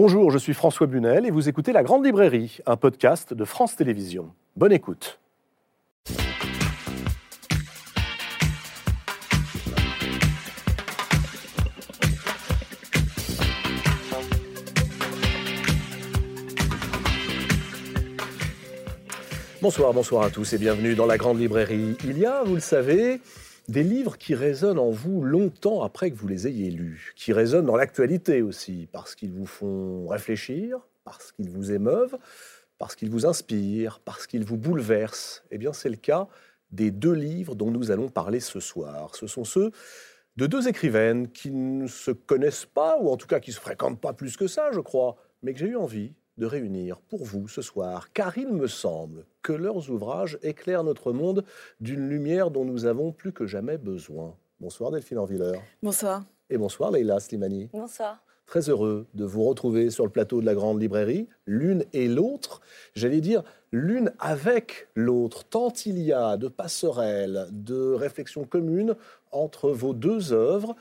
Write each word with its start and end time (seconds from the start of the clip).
Bonjour, 0.00 0.30
je 0.30 0.38
suis 0.38 0.54
François 0.54 0.86
Bunel 0.86 1.26
et 1.26 1.32
vous 1.32 1.48
écoutez 1.48 1.72
La 1.72 1.82
Grande 1.82 2.06
Librairie, 2.06 2.58
un 2.66 2.76
podcast 2.76 3.34
de 3.34 3.44
France 3.44 3.74
Télévisions. 3.74 4.30
Bonne 4.54 4.70
écoute. 4.70 5.18
Bonsoir, 19.60 19.92
bonsoir 19.92 20.22
à 20.22 20.30
tous 20.30 20.52
et 20.52 20.58
bienvenue 20.58 20.94
dans 20.94 21.06
la 21.06 21.18
Grande 21.18 21.40
Librairie. 21.40 21.96
Il 22.04 22.18
y 22.18 22.24
a, 22.24 22.44
vous 22.44 22.54
le 22.54 22.60
savez, 22.60 23.20
des 23.68 23.82
livres 23.82 24.16
qui 24.16 24.34
résonnent 24.34 24.78
en 24.78 24.90
vous 24.90 25.22
longtemps 25.22 25.82
après 25.82 26.10
que 26.10 26.16
vous 26.16 26.26
les 26.26 26.46
ayez 26.46 26.70
lus, 26.70 27.12
qui 27.16 27.32
résonnent 27.32 27.66
dans 27.66 27.76
l'actualité 27.76 28.40
aussi, 28.40 28.88
parce 28.90 29.14
qu'ils 29.14 29.32
vous 29.32 29.46
font 29.46 30.06
réfléchir, 30.08 30.80
parce 31.04 31.32
qu'ils 31.32 31.50
vous 31.50 31.70
émeuvent, 31.72 32.16
parce 32.78 32.94
qu'ils 32.94 33.10
vous 33.10 33.26
inspirent, 33.26 34.00
parce 34.00 34.26
qu'ils 34.26 34.44
vous 34.44 34.56
bouleversent. 34.56 35.44
Eh 35.50 35.58
bien, 35.58 35.72
c'est 35.72 35.90
le 35.90 35.96
cas 35.96 36.28
des 36.70 36.90
deux 36.90 37.12
livres 37.12 37.54
dont 37.54 37.70
nous 37.70 37.90
allons 37.90 38.08
parler 38.08 38.40
ce 38.40 38.60
soir. 38.60 39.14
Ce 39.16 39.26
sont 39.26 39.44
ceux 39.44 39.70
de 40.36 40.46
deux 40.46 40.68
écrivaines 40.68 41.28
qui 41.30 41.50
ne 41.50 41.86
se 41.88 42.10
connaissent 42.10 42.66
pas, 42.66 42.98
ou 43.00 43.10
en 43.10 43.16
tout 43.16 43.26
cas 43.26 43.40
qui 43.40 43.50
ne 43.50 43.54
se 43.56 43.60
fréquentent 43.60 44.00
pas 44.00 44.14
plus 44.14 44.36
que 44.36 44.46
ça, 44.46 44.70
je 44.72 44.80
crois, 44.80 45.16
mais 45.42 45.52
que 45.52 45.58
j'ai 45.58 45.68
eu 45.68 45.76
envie 45.76 46.14
de 46.38 46.46
réunir 46.46 47.00
pour 47.00 47.24
vous 47.24 47.48
ce 47.48 47.62
soir, 47.62 48.12
car 48.12 48.38
il 48.38 48.52
me 48.52 48.68
semble 48.68 49.26
que 49.42 49.52
leurs 49.52 49.90
ouvrages 49.90 50.38
éclairent 50.42 50.84
notre 50.84 51.12
monde 51.12 51.44
d'une 51.80 52.08
lumière 52.08 52.50
dont 52.50 52.64
nous 52.64 52.86
avons 52.86 53.12
plus 53.12 53.32
que 53.32 53.46
jamais 53.46 53.76
besoin. 53.76 54.34
Bonsoir 54.60 54.90
Delphine 54.90 55.18
Orviller. 55.18 55.58
Bonsoir. 55.82 56.24
Et 56.48 56.56
bonsoir 56.56 56.90
Leïla 56.90 57.20
Slimani. 57.20 57.68
Bonsoir. 57.72 58.22
Très 58.46 58.70
heureux 58.70 59.06
de 59.12 59.24
vous 59.24 59.44
retrouver 59.44 59.90
sur 59.90 60.04
le 60.04 60.10
plateau 60.10 60.40
de 60.40 60.46
la 60.46 60.54
Grande 60.54 60.80
Librairie, 60.80 61.28
l'une 61.44 61.84
et 61.92 62.08
l'autre, 62.08 62.62
j'allais 62.94 63.20
dire 63.20 63.42
l'une 63.72 64.12
avec 64.18 64.88
l'autre, 64.94 65.44
tant 65.44 65.72
il 65.84 65.98
y 65.98 66.12
a 66.12 66.38
de 66.38 66.48
passerelles, 66.48 67.48
de 67.50 67.92
réflexions 67.92 68.44
communes 68.44 68.94
entre 69.32 69.70
vos 69.70 69.92
deux 69.92 70.32
œuvres 70.32 70.76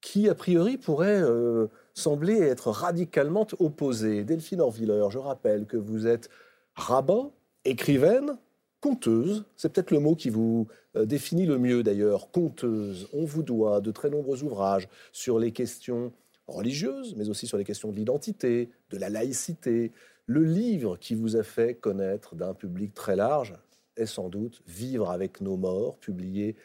qui, 0.00 0.28
a 0.28 0.34
priori, 0.34 0.78
pourraient... 0.78 1.20
Euh, 1.20 1.66
semblait 1.98 2.40
être 2.40 2.70
radicalement 2.70 3.46
opposé. 3.58 4.24
Delphine 4.24 4.60
Orviller, 4.60 5.06
je 5.10 5.18
rappelle 5.18 5.66
que 5.66 5.76
vous 5.76 6.06
êtes 6.06 6.28
rabbin, 6.74 7.30
écrivaine, 7.64 8.38
conteuse. 8.80 9.44
C'est 9.56 9.72
peut-être 9.72 9.90
le 9.90 10.00
mot 10.00 10.14
qui 10.14 10.30
vous 10.30 10.68
euh, 10.96 11.04
définit 11.04 11.46
le 11.46 11.58
mieux 11.58 11.82
d'ailleurs, 11.82 12.30
conteuse. 12.30 13.08
On 13.12 13.24
vous 13.24 13.42
doit 13.42 13.80
de 13.80 13.90
très 13.90 14.10
nombreux 14.10 14.42
ouvrages 14.42 14.88
sur 15.12 15.38
les 15.38 15.52
questions 15.52 16.12
religieuses, 16.46 17.14
mais 17.16 17.28
aussi 17.28 17.46
sur 17.46 17.58
les 17.58 17.64
questions 17.64 17.90
de 17.90 17.96
l'identité, 17.96 18.70
de 18.90 18.96
la 18.96 19.10
laïcité. 19.10 19.92
Le 20.26 20.44
livre 20.44 20.96
qui 20.96 21.14
vous 21.14 21.36
a 21.36 21.42
fait 21.42 21.74
connaître 21.74 22.34
d'un 22.34 22.54
public 22.54 22.94
très 22.94 23.16
large 23.16 23.54
est 23.96 24.06
sans 24.06 24.28
doute 24.28 24.62
Vivre 24.66 25.10
avec 25.10 25.40
nos 25.40 25.56
morts, 25.56 25.96
publié 25.96 26.56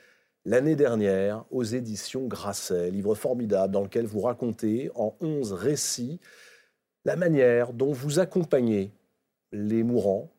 l'année 0.46 0.76
dernière 0.76 1.46
aux 1.52 1.64
éditions 1.64 2.28
Grasset, 2.28 2.92
livre 2.92 3.16
formidable 3.16 3.74
dans 3.74 3.82
lequel 3.84 4.06
vous 4.06 4.22
racontez 4.22 4.92
en 4.96 5.16
onze 5.22 5.54
récits 5.54 6.20
la 7.06 7.16
manière 7.16 7.74
dont 7.74 7.92
vous 7.92 8.20
accompagnez 8.20 8.92
les 9.52 9.84
mourants 9.84 10.32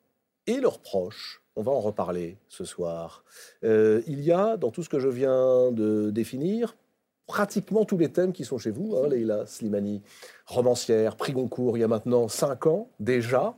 et 0.47 0.61
leurs 0.61 0.81
proches. 0.81 1.43
On 1.57 1.63
va 1.63 1.73
en 1.73 1.81
reparler 1.81 2.37
ce 2.49 2.65
soir. 2.65 3.25
Euh, 3.63 4.03
il 4.07 4.23
y 4.23 4.33
a, 4.33 4.57
dans 4.57 4.71
tout 4.71 4.83
ce 4.83 4.89
que 4.89 4.99
je 4.99 5.09
viens 5.09 5.71
de 5.71 6.11
définir, 6.11 6.77
pratiquement 7.27 7.85
tous 7.85 7.97
les 7.97 8.11
thèmes 8.11 8.33
qui 8.33 8.45
sont 8.45 8.59
chez 8.59 8.71
vous, 8.71 8.97
hein, 8.97 9.09
Leïla 9.09 9.47
Slimani, 9.47 10.03
romancière, 10.47 11.17
prix 11.17 11.33
Goncourt, 11.33 11.77
il 11.77 11.81
y 11.81 11.85
a 11.85 11.89
maintenant 11.89 12.29
cinq 12.29 12.67
ans 12.67 12.91
déjà 12.99 13.55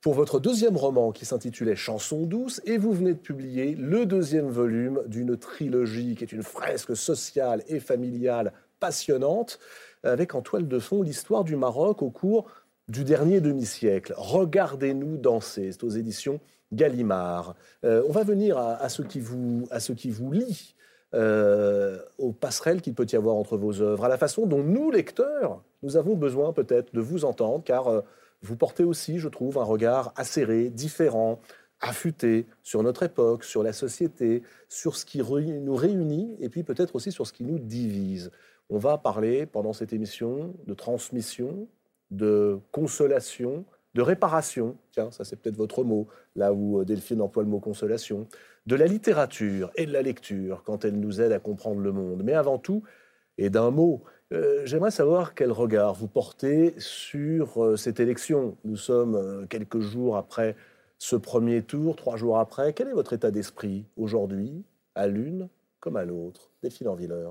pour 0.00 0.14
votre 0.14 0.40
deuxième 0.40 0.76
roman 0.76 1.12
qui 1.12 1.26
s'intitulait 1.26 1.76
Chansons 1.76 2.24
douces 2.24 2.60
et 2.64 2.78
vous 2.78 2.92
venez 2.92 3.12
de 3.12 3.18
publier 3.18 3.74
le 3.74 4.06
deuxième 4.06 4.48
volume 4.48 5.02
d'une 5.06 5.36
trilogie 5.36 6.14
qui 6.14 6.24
est 6.24 6.32
une 6.32 6.42
fresque 6.42 6.96
sociale 6.96 7.62
et 7.68 7.80
familiale 7.80 8.52
passionnante 8.78 9.58
avec 10.02 10.34
en 10.34 10.40
toile 10.40 10.66
de 10.66 10.78
fond 10.78 11.02
l'histoire 11.02 11.44
du 11.44 11.56
Maroc 11.56 12.02
au 12.02 12.10
cours 12.10 12.46
du 12.88 13.04
dernier 13.04 13.40
demi-siècle. 13.40 14.14
Regardez-nous 14.16 15.16
danser, 15.16 15.72
c'est 15.72 15.84
aux 15.84 15.90
éditions 15.90 16.40
Gallimard. 16.72 17.54
Euh, 17.84 18.02
on 18.08 18.12
va 18.12 18.24
venir 18.24 18.58
à, 18.58 18.88
ce 18.88 19.02
qui 19.02 19.20
vous, 19.20 19.66
à 19.70 19.80
ce 19.80 19.92
qui 19.92 20.10
vous 20.10 20.32
lie, 20.32 20.74
euh, 21.14 21.98
aux 22.18 22.32
passerelles 22.32 22.80
qu'il 22.80 22.94
peut 22.94 23.06
y 23.10 23.16
avoir 23.16 23.36
entre 23.36 23.56
vos 23.56 23.80
œuvres, 23.80 24.04
à 24.04 24.08
la 24.08 24.18
façon 24.18 24.46
dont 24.46 24.62
nous, 24.62 24.90
lecteurs, 24.90 25.62
nous 25.82 25.96
avons 25.96 26.14
besoin 26.14 26.52
peut-être 26.52 26.94
de 26.94 27.00
vous 27.00 27.24
entendre, 27.24 27.62
car 27.64 27.88
euh, 27.88 28.00
vous 28.42 28.56
portez 28.56 28.84
aussi, 28.84 29.18
je 29.18 29.28
trouve, 29.28 29.58
un 29.58 29.64
regard 29.64 30.12
acéré, 30.16 30.70
différent, 30.70 31.40
affûté 31.80 32.46
sur 32.62 32.82
notre 32.82 33.02
époque, 33.02 33.44
sur 33.44 33.62
la 33.62 33.72
société, 33.72 34.42
sur 34.68 34.96
ce 34.96 35.04
qui 35.04 35.18
nous 35.18 35.74
réunit 35.74 36.36
et 36.40 36.48
puis 36.48 36.62
peut-être 36.62 36.94
aussi 36.94 37.12
sur 37.12 37.26
ce 37.26 37.32
qui 37.32 37.44
nous 37.44 37.58
divise. 37.58 38.30
On 38.68 38.78
va 38.78 38.98
parler 38.98 39.46
pendant 39.46 39.72
cette 39.72 39.92
émission 39.92 40.54
de 40.66 40.74
transmission, 40.74 41.68
de 42.10 42.60
consolation, 42.70 43.64
de 43.94 44.02
réparation, 44.02 44.76
tiens, 44.92 45.10
ça 45.10 45.24
c'est 45.24 45.36
peut-être 45.36 45.56
votre 45.56 45.82
mot, 45.82 46.06
là 46.36 46.52
où 46.52 46.80
euh, 46.80 46.84
Delphine 46.84 47.20
emploie 47.20 47.42
le 47.42 47.48
mot 47.48 47.58
consolation, 47.58 48.28
de 48.66 48.76
la 48.76 48.86
littérature 48.86 49.72
et 49.74 49.86
de 49.86 49.92
la 49.92 50.02
lecture 50.02 50.62
quand 50.64 50.84
elle 50.84 51.00
nous 51.00 51.20
aide 51.20 51.32
à 51.32 51.40
comprendre 51.40 51.80
le 51.80 51.92
monde, 51.92 52.22
mais 52.22 52.34
avant 52.34 52.58
tout, 52.58 52.84
et 53.38 53.50
d'un 53.50 53.70
mot, 53.70 54.04
euh, 54.32 54.64
j'aimerais 54.64 54.92
savoir 54.92 55.34
quel 55.34 55.50
regard 55.50 55.94
vous 55.94 56.06
portez 56.06 56.74
sur 56.78 57.64
euh, 57.64 57.76
cette 57.76 57.98
élection. 57.98 58.56
Nous 58.64 58.76
sommes 58.76 59.16
euh, 59.16 59.46
quelques 59.46 59.80
jours 59.80 60.16
après 60.16 60.54
ce 60.98 61.16
premier 61.16 61.62
tour, 61.62 61.96
trois 61.96 62.16
jours 62.16 62.38
après. 62.38 62.72
Quel 62.72 62.88
est 62.88 62.92
votre 62.92 63.12
état 63.12 63.32
d'esprit 63.32 63.86
aujourd'hui, 63.96 64.62
à 64.94 65.08
l'une 65.08 65.48
comme 65.80 65.96
à 65.96 66.04
l'autre 66.04 66.50
Delphine 66.62 66.86
Orviller. 66.86 67.30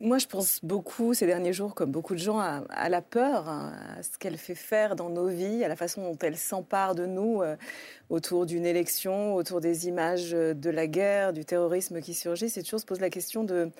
Moi, 0.00 0.18
je 0.18 0.26
pense 0.26 0.64
beaucoup 0.64 1.12
ces 1.12 1.26
derniers 1.26 1.52
jours, 1.52 1.74
comme 1.74 1.90
beaucoup 1.90 2.14
de 2.14 2.20
gens, 2.20 2.38
à, 2.38 2.88
la 2.88 3.02
peur, 3.02 3.48
hein, 3.48 3.72
à 3.98 4.02
ce 4.02 4.16
qu'elle 4.18 4.36
fait 4.36 4.54
faire 4.54 4.96
dans 4.96 5.08
nos 5.08 5.26
vies, 5.26 5.64
à 5.64 5.68
la 5.68 5.76
façon 5.76 6.02
dont 6.02 6.18
elle 6.20 6.36
s'empare 6.36 6.94
de 6.94 7.06
nous 7.06 7.42
autour 8.10 8.44
d'une 8.46 8.66
élection, 8.66 9.34
autour 9.34 9.60
des 9.60 9.88
images 9.88 10.32
de 10.32 10.70
la 10.70 10.86
guerre, 10.86 11.32
du 11.32 11.44
terrorisme 11.44 12.00
qui 12.00 12.12
surgit. 12.12 12.48
C'est 12.48 12.62
toujours 12.62 12.80
se 12.80 12.86
pose 12.86 13.00
la 13.00 13.10
question 13.10 13.44
de 13.44 13.70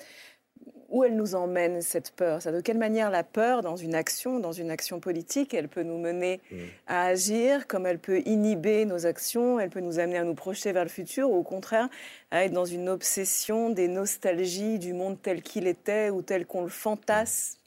où 0.89 1.03
elle 1.03 1.15
nous 1.15 1.35
emmène 1.35 1.81
cette 1.81 2.11
peur? 2.11 2.39
De 2.39 2.61
quelle 2.61 2.77
manière 2.77 3.09
la 3.09 3.23
peur, 3.23 3.61
dans 3.61 3.75
une 3.75 3.95
action, 3.95 4.39
dans 4.39 4.51
une 4.51 4.69
action 4.69 4.99
politique, 4.99 5.53
elle 5.53 5.67
peut 5.67 5.83
nous 5.83 5.97
mener 5.97 6.41
mm. 6.51 6.55
à 6.87 7.05
agir, 7.05 7.67
comme 7.67 7.85
elle 7.85 7.99
peut 7.99 8.21
inhiber 8.25 8.85
nos 8.85 9.05
actions, 9.05 9.59
elle 9.59 9.69
peut 9.69 9.79
nous 9.79 9.99
amener 9.99 10.17
à 10.17 10.23
nous 10.23 10.35
projeter 10.35 10.71
vers 10.71 10.83
le 10.83 10.89
futur, 10.89 11.29
ou 11.29 11.35
au 11.35 11.43
contraire 11.43 11.89
à 12.31 12.45
être 12.45 12.53
dans 12.53 12.65
une 12.65 12.89
obsession 12.89 13.69
des 13.69 13.87
nostalgies 13.87 14.79
du 14.79 14.93
monde 14.93 15.17
tel 15.21 15.41
qu'il 15.41 15.67
était 15.67 16.09
ou 16.09 16.21
tel 16.21 16.45
qu'on 16.45 16.63
le 16.63 16.69
fantasme, 16.69 17.59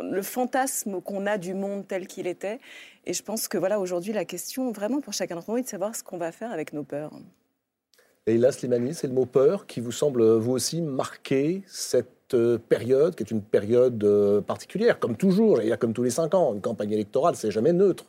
le 0.00 0.22
fantasme 0.22 1.00
qu'on 1.00 1.26
a 1.26 1.38
du 1.38 1.54
monde 1.54 1.86
tel 1.86 2.06
qu'il 2.06 2.26
était? 2.26 2.60
Et 3.06 3.12
je 3.12 3.22
pense 3.22 3.48
que 3.48 3.58
voilà, 3.58 3.78
aujourd'hui, 3.80 4.12
la 4.12 4.24
question 4.24 4.72
vraiment 4.72 5.00
pour 5.00 5.12
chacun 5.12 5.36
d'entre 5.36 5.50
nous 5.50 5.58
est 5.58 5.62
de 5.62 5.68
savoir 5.68 5.94
ce 5.94 6.02
qu'on 6.02 6.18
va 6.18 6.32
faire 6.32 6.52
avec 6.52 6.72
nos 6.72 6.82
peurs. 6.82 7.12
Et 8.28 8.38
là, 8.38 8.50
Slimani, 8.50 8.92
c'est 8.92 9.06
le 9.06 9.12
mot 9.12 9.26
peur 9.26 9.66
qui 9.66 9.80
vous 9.80 9.92
semble, 9.92 10.24
vous 10.34 10.50
aussi, 10.50 10.82
marquer 10.82 11.62
cette 11.68 12.15
euh, 12.34 12.58
période, 12.58 13.14
qui 13.14 13.22
est 13.22 13.30
une 13.30 13.42
période 13.42 14.02
euh, 14.04 14.40
particulière, 14.40 14.98
comme 14.98 15.16
toujours, 15.16 15.60
il 15.60 15.68
y 15.68 15.72
a 15.72 15.76
comme 15.76 15.92
tous 15.92 16.02
les 16.02 16.10
cinq 16.10 16.34
ans, 16.34 16.54
une 16.54 16.60
campagne 16.60 16.92
électorale, 16.92 17.36
c'est 17.36 17.50
jamais 17.50 17.72
neutre. 17.72 18.04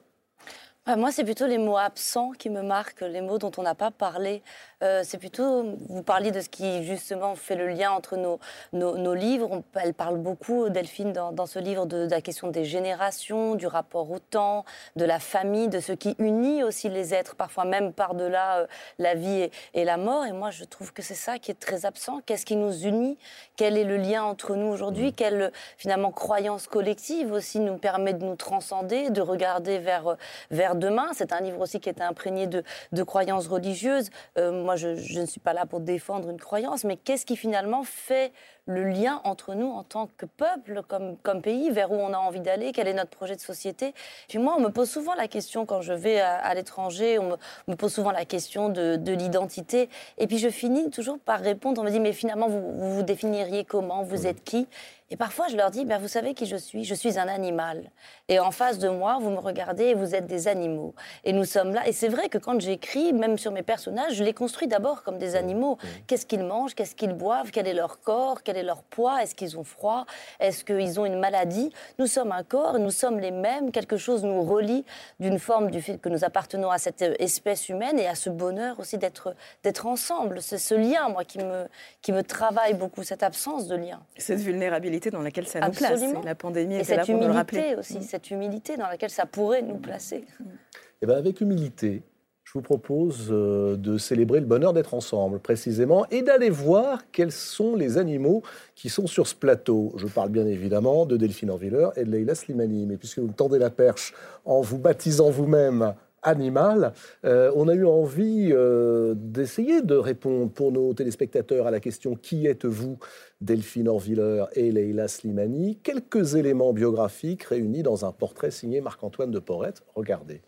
Bah, 0.86 0.96
moi, 0.96 1.12
c'est 1.12 1.26
plutôt 1.26 1.48
les 1.48 1.58
mots 1.58 1.78
absents 1.78 2.32
qui 2.32 2.50
me 2.50 2.62
marquent, 2.62 3.02
les 3.02 3.20
mots 3.20 3.38
dont 3.38 3.52
on 3.58 3.64
n'a 3.64 3.76
pas 3.76 3.92
parlé. 3.92 4.42
Euh, 4.84 5.02
c'est 5.04 5.18
plutôt, 5.18 5.76
vous 5.90 6.04
parliez 6.04 6.30
de 6.30 6.40
ce 6.40 6.50
qui 6.50 6.84
justement 6.84 7.34
fait 7.34 7.56
le 7.56 7.68
lien 7.68 7.92
entre 7.92 8.16
nos, 8.16 8.40
nos, 8.74 9.14
livres. 9.16 9.64
elle 9.74 9.96
parle 9.96 10.18
beaucoup, 10.18 10.70
Delphine, 10.70 11.14
dans, 11.14 11.46
ce 11.48 11.58
livre, 11.58 11.88
de, 11.88 12.08
la 12.08 12.22
question 12.22 12.50
des 12.50 12.64
générations, 12.64 13.56
du 13.56 13.66
rapport 13.66 14.12
au 14.12 14.20
temps, 14.20 14.66
de 14.96 15.04
la 15.04 15.20
famille, 15.20 15.68
de 15.68 15.80
ce 15.80 15.94
qui 15.94 16.16
unit 16.20 16.64
aussi 16.64 16.90
les 16.90 17.16
êtres, 17.16 17.36
parfois 17.36 17.66
même 17.66 17.92
par-delà 17.92 18.60
euh, 18.60 18.68
la 19.00 19.16
vie 19.16 19.50
et, 19.74 19.84
la 19.84 19.98
mort. 19.98 20.26
Et 20.26 20.32
moi, 20.32 20.52
je 20.52 20.64
trouve 20.64 20.94
que 20.94 21.02
c'est 21.02 21.16
ça 21.16 21.40
qui 21.40 21.50
est 21.50 21.60
très 21.60 21.88
absent. 21.88 22.22
Qu'est-ce 22.28 22.46
qui 22.46 22.56
nous 22.56 22.86
unit? 22.86 23.18
Quel 23.56 23.78
est 23.78 23.84
le 23.84 23.98
lien 23.98 24.24
entre 24.24 24.56
nous 24.56 24.68
aujourd'hui? 24.68 25.08
Mmh. 25.08 25.14
Quelle, 25.14 25.52
finalement, 25.78 26.12
croyance 26.12 26.68
collective 26.68 27.32
aussi 27.32 27.60
nous 27.60 27.78
permet 27.78 28.14
de 28.14 28.24
nous 28.24 28.36
transcender, 28.36 29.10
de 29.10 29.22
regarder 29.22 29.80
vers, 29.80 30.18
vers 30.52 30.76
demain? 30.76 31.08
C'est 31.14 31.34
un 31.34 31.42
livre 31.42 31.62
aussi 31.62 31.80
qui 31.80 31.90
est 31.90 32.02
imprégné 32.02 32.46
de, 32.46 32.64
de 32.92 33.02
croyances 33.02 33.48
religieuses. 33.48 34.12
Euh, 34.38 34.67
moi, 34.68 34.76
je, 34.76 35.20
ne 35.20 35.26
suis 35.26 35.40
pas 35.40 35.54
là 35.54 35.66
pour 35.66 35.80
défendre 35.80 36.30
une 36.30 36.42
croyance, 36.42 36.84
mais 36.84 36.98
qu'est-ce 36.98 37.26
qui 37.26 37.38
finalement 37.38 37.86
fait 37.86 38.34
le 38.66 38.84
lien 38.84 39.22
entre 39.24 39.54
nous 39.54 39.70
en 39.70 39.84
tant 39.84 40.10
que 40.18 40.26
peuple, 40.26 40.82
comme, 40.86 41.16
comme 41.20 41.42
pays, 41.42 41.70
vers 41.70 41.90
où 41.90 41.96
on 41.96 42.12
a 42.12 42.18
envie 42.18 42.42
d'aller, 42.42 42.74
quel 42.74 42.90
est 42.90 42.94
notre 42.94 43.12
projet 43.12 43.38
de 43.38 43.40
société? 43.40 43.94
Puis 44.28 44.40
moi, 44.40 44.56
on 44.58 44.60
me 44.60 44.68
pose 44.68 44.90
souvent 44.90 45.16
la 45.16 45.30
question 45.30 45.66
quand 45.66 45.82
je 45.82 45.94
vais 45.94 46.20
à, 46.20 46.54
l'étranger, 46.54 47.18
on 47.18 47.38
me, 47.70 47.76
pose 47.76 47.94
souvent 47.94 48.12
la 48.12 48.26
question 48.26 48.68
de, 48.68 49.12
l'identité, 49.14 49.88
et 50.18 50.28
puis 50.28 50.38
je 50.38 50.50
finis 50.50 50.90
toujours 50.90 51.18
par 51.18 51.40
répondre, 51.40 51.80
on 51.80 51.86
me 51.86 51.90
dit, 51.90 52.02
mais 52.02 52.12
finalement, 52.12 52.50
vous 52.50 52.74
vous, 52.92 53.04
définiriez 53.04 53.64
comment, 53.64 54.04
vous 54.04 54.28
êtes 54.28 54.44
qui? 54.44 54.68
Et 55.10 55.16
parfois, 55.16 55.48
je 55.48 55.56
leur 55.56 55.72
dis, 55.72 55.86
ben, 55.86 56.00
vous 56.00 56.10
savez 56.10 56.34
qui 56.34 56.46
je 56.46 56.58
suis? 56.58 56.84
Je 56.84 56.94
suis 56.94 57.18
un 57.18 57.30
animal. 57.30 57.92
Et 58.28 58.40
en 58.40 58.52
face 58.52 58.78
de 58.78 58.90
moi, 58.90 59.20
vous 59.22 59.30
me 59.30 59.40
regardez 59.40 59.86
et 59.86 59.94
vous 59.94 60.16
êtes 60.16 60.28
des 60.28 60.50
animaux. 60.50 60.94
Et 61.24 61.32
nous 61.32 61.46
sommes 61.46 61.74
là. 61.74 61.88
Et 61.88 61.94
c'est 61.94 62.10
vrai 62.10 62.28
que 62.28 62.38
quand 62.38 62.60
j'écris, 62.60 63.14
même 63.14 63.38
sur 63.38 63.54
mes 63.54 63.64
personnages, 63.64 64.16
je 64.16 64.24
les 64.26 64.34
construis 64.34 64.68
d'abord 64.68 65.04
comme 65.04 65.18
des 65.18 65.38
animaux. 65.38 65.78
Qu'est-ce 66.08 66.26
qu'ils 66.26 66.44
mangent? 66.44 66.76
Qu'est-ce 66.76 66.94
qu'ils 66.94 67.14
boivent? 67.14 67.52
Quel 67.52 67.68
est 67.68 67.74
leur 67.74 68.02
corps? 68.02 68.44
Quel 68.44 68.58
est 68.58 68.64
leur 68.64 68.84
poids? 68.84 69.24
Est-ce 69.24 69.34
qu'ils 69.34 69.58
ont 69.58 69.64
froid? 69.64 70.06
Est-ce 70.42 70.66
qu'ils 70.66 71.00
ont 71.00 71.06
une 71.06 71.20
maladie? 71.20 71.72
Nous 72.00 72.08
sommes 72.08 72.34
un 72.34 72.44
corps, 72.44 72.78
nous 72.78 72.92
sommes 72.92 73.22
les 73.22 73.32
mêmes. 73.32 73.72
Quelque 73.72 73.96
chose 73.96 74.26
nous 74.26 74.44
relie 74.44 74.84
d'une 75.22 75.40
forme 75.40 75.72
du 75.72 75.82
fait 75.82 76.00
que 76.00 76.10
nous 76.10 76.26
appartenons 76.26 76.70
à 76.70 76.80
cette 76.80 77.02
espèce 77.02 77.70
humaine 77.70 77.98
et 77.98 78.08
à 78.08 78.16
ce 78.16 78.30
bonheur 78.30 78.78
aussi 78.82 78.98
d'être 78.98 79.86
ensemble. 79.86 80.42
C'est 80.42 80.58
ce 80.58 80.76
lien, 80.76 81.08
moi, 81.08 81.24
qui 81.24 81.38
me, 81.38 81.68
qui 82.02 82.12
me 82.12 82.24
travaille 82.24 82.74
beaucoup, 82.74 83.04
cette 83.04 83.24
absence 83.24 83.68
de 83.68 83.78
lien. 83.78 84.02
Cette 84.18 84.40
vulnérabilité 84.40 84.97
dans 85.12 85.22
laquelle 85.22 85.48
ça 85.48 85.60
nous 85.60 85.72
place. 85.72 86.02
La 86.24 86.36
pandémie 86.36 86.76
et 86.76 86.84
cette 86.84 87.08
humilité 87.08 87.76
aussi, 87.78 88.00
mm. 88.00 88.02
cette 88.02 88.32
humilité 88.32 88.78
dans 88.78 88.88
laquelle 88.88 89.10
ça 89.10 89.26
pourrait 89.26 89.62
nous 89.62 89.78
placer. 89.78 90.18
Et 90.18 91.04
eh 91.04 91.06
ben 91.06 91.16
avec 91.16 91.42
humilité, 91.42 92.02
je 92.48 92.54
vous 92.54 92.62
propose 92.62 93.28
euh, 93.30 93.76
de 93.76 93.98
célébrer 93.98 94.40
le 94.40 94.46
bonheur 94.46 94.72
d'être 94.72 94.94
ensemble, 94.94 95.40
précisément, 95.40 96.06
et 96.12 96.22
d'aller 96.22 96.50
voir 96.50 97.12
quels 97.12 97.34
sont 97.34 97.76
les 97.76 97.98
animaux 97.98 98.42
qui 98.74 98.88
sont 98.88 99.06
sur 99.06 99.28
ce 99.28 99.36
plateau. 99.36 99.94
Je 99.98 100.08
parle 100.08 100.30
bien 100.30 100.48
évidemment 100.48 101.06
de 101.06 101.18
Delphine 101.18 101.50
Orviller 101.50 101.90
et 101.98 102.06
de 102.06 102.10
Leila 102.10 102.36
Slimani. 102.36 102.86
Mais 102.86 102.96
puisque 102.96 103.20
vous 103.20 103.28
me 103.28 103.34
tendez 103.34 103.60
la 103.60 103.70
perche 103.70 104.14
en 104.46 104.62
vous 104.62 104.78
baptisant 104.78 105.30
vous-même 105.30 105.94
animal, 106.28 106.94
euh, 107.26 107.52
on 107.56 107.68
a 107.68 107.74
eu 107.74 107.86
envie 107.86 108.50
euh, 108.52 109.14
d'essayer 109.16 109.82
de 109.82 109.96
répondre 109.96 110.52
pour 110.52 110.72
nos 110.72 110.94
téléspectateurs 110.94 111.68
à 111.68 111.72
la 111.72 111.80
question 111.80 112.16
Qui 112.16 112.48
êtes-vous? 112.48 113.00
Delphine 113.40 113.88
Orviller 113.88 114.46
et 114.54 114.72
Leila 114.72 115.08
Slimani. 115.08 115.78
Quelques 115.84 116.36
éléments 116.36 116.74
biographiques 116.74 117.44
réunis 117.44 117.84
dans 117.84 118.06
un 118.06 118.12
portrait 118.12 118.52
signé 118.52 118.82
Marc-Antoine 118.82 119.32
de 119.32 119.40
Porrette. 119.40 119.84
Regardez. 119.96 120.42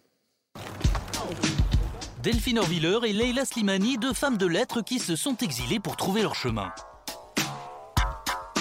Delphine 2.24 2.60
Orviller 2.60 3.00
et 3.08 3.14
Leila 3.14 3.46
Slimani, 3.46 3.98
deux 3.98 4.14
femmes 4.14 4.38
de 4.38 4.48
lettres 4.48 4.82
qui 4.82 5.00
se 5.00 5.16
sont 5.16 5.38
exilées 5.38 5.80
pour 5.80 5.96
trouver 5.96 6.22
leur 6.22 6.36
chemin. 6.36 6.70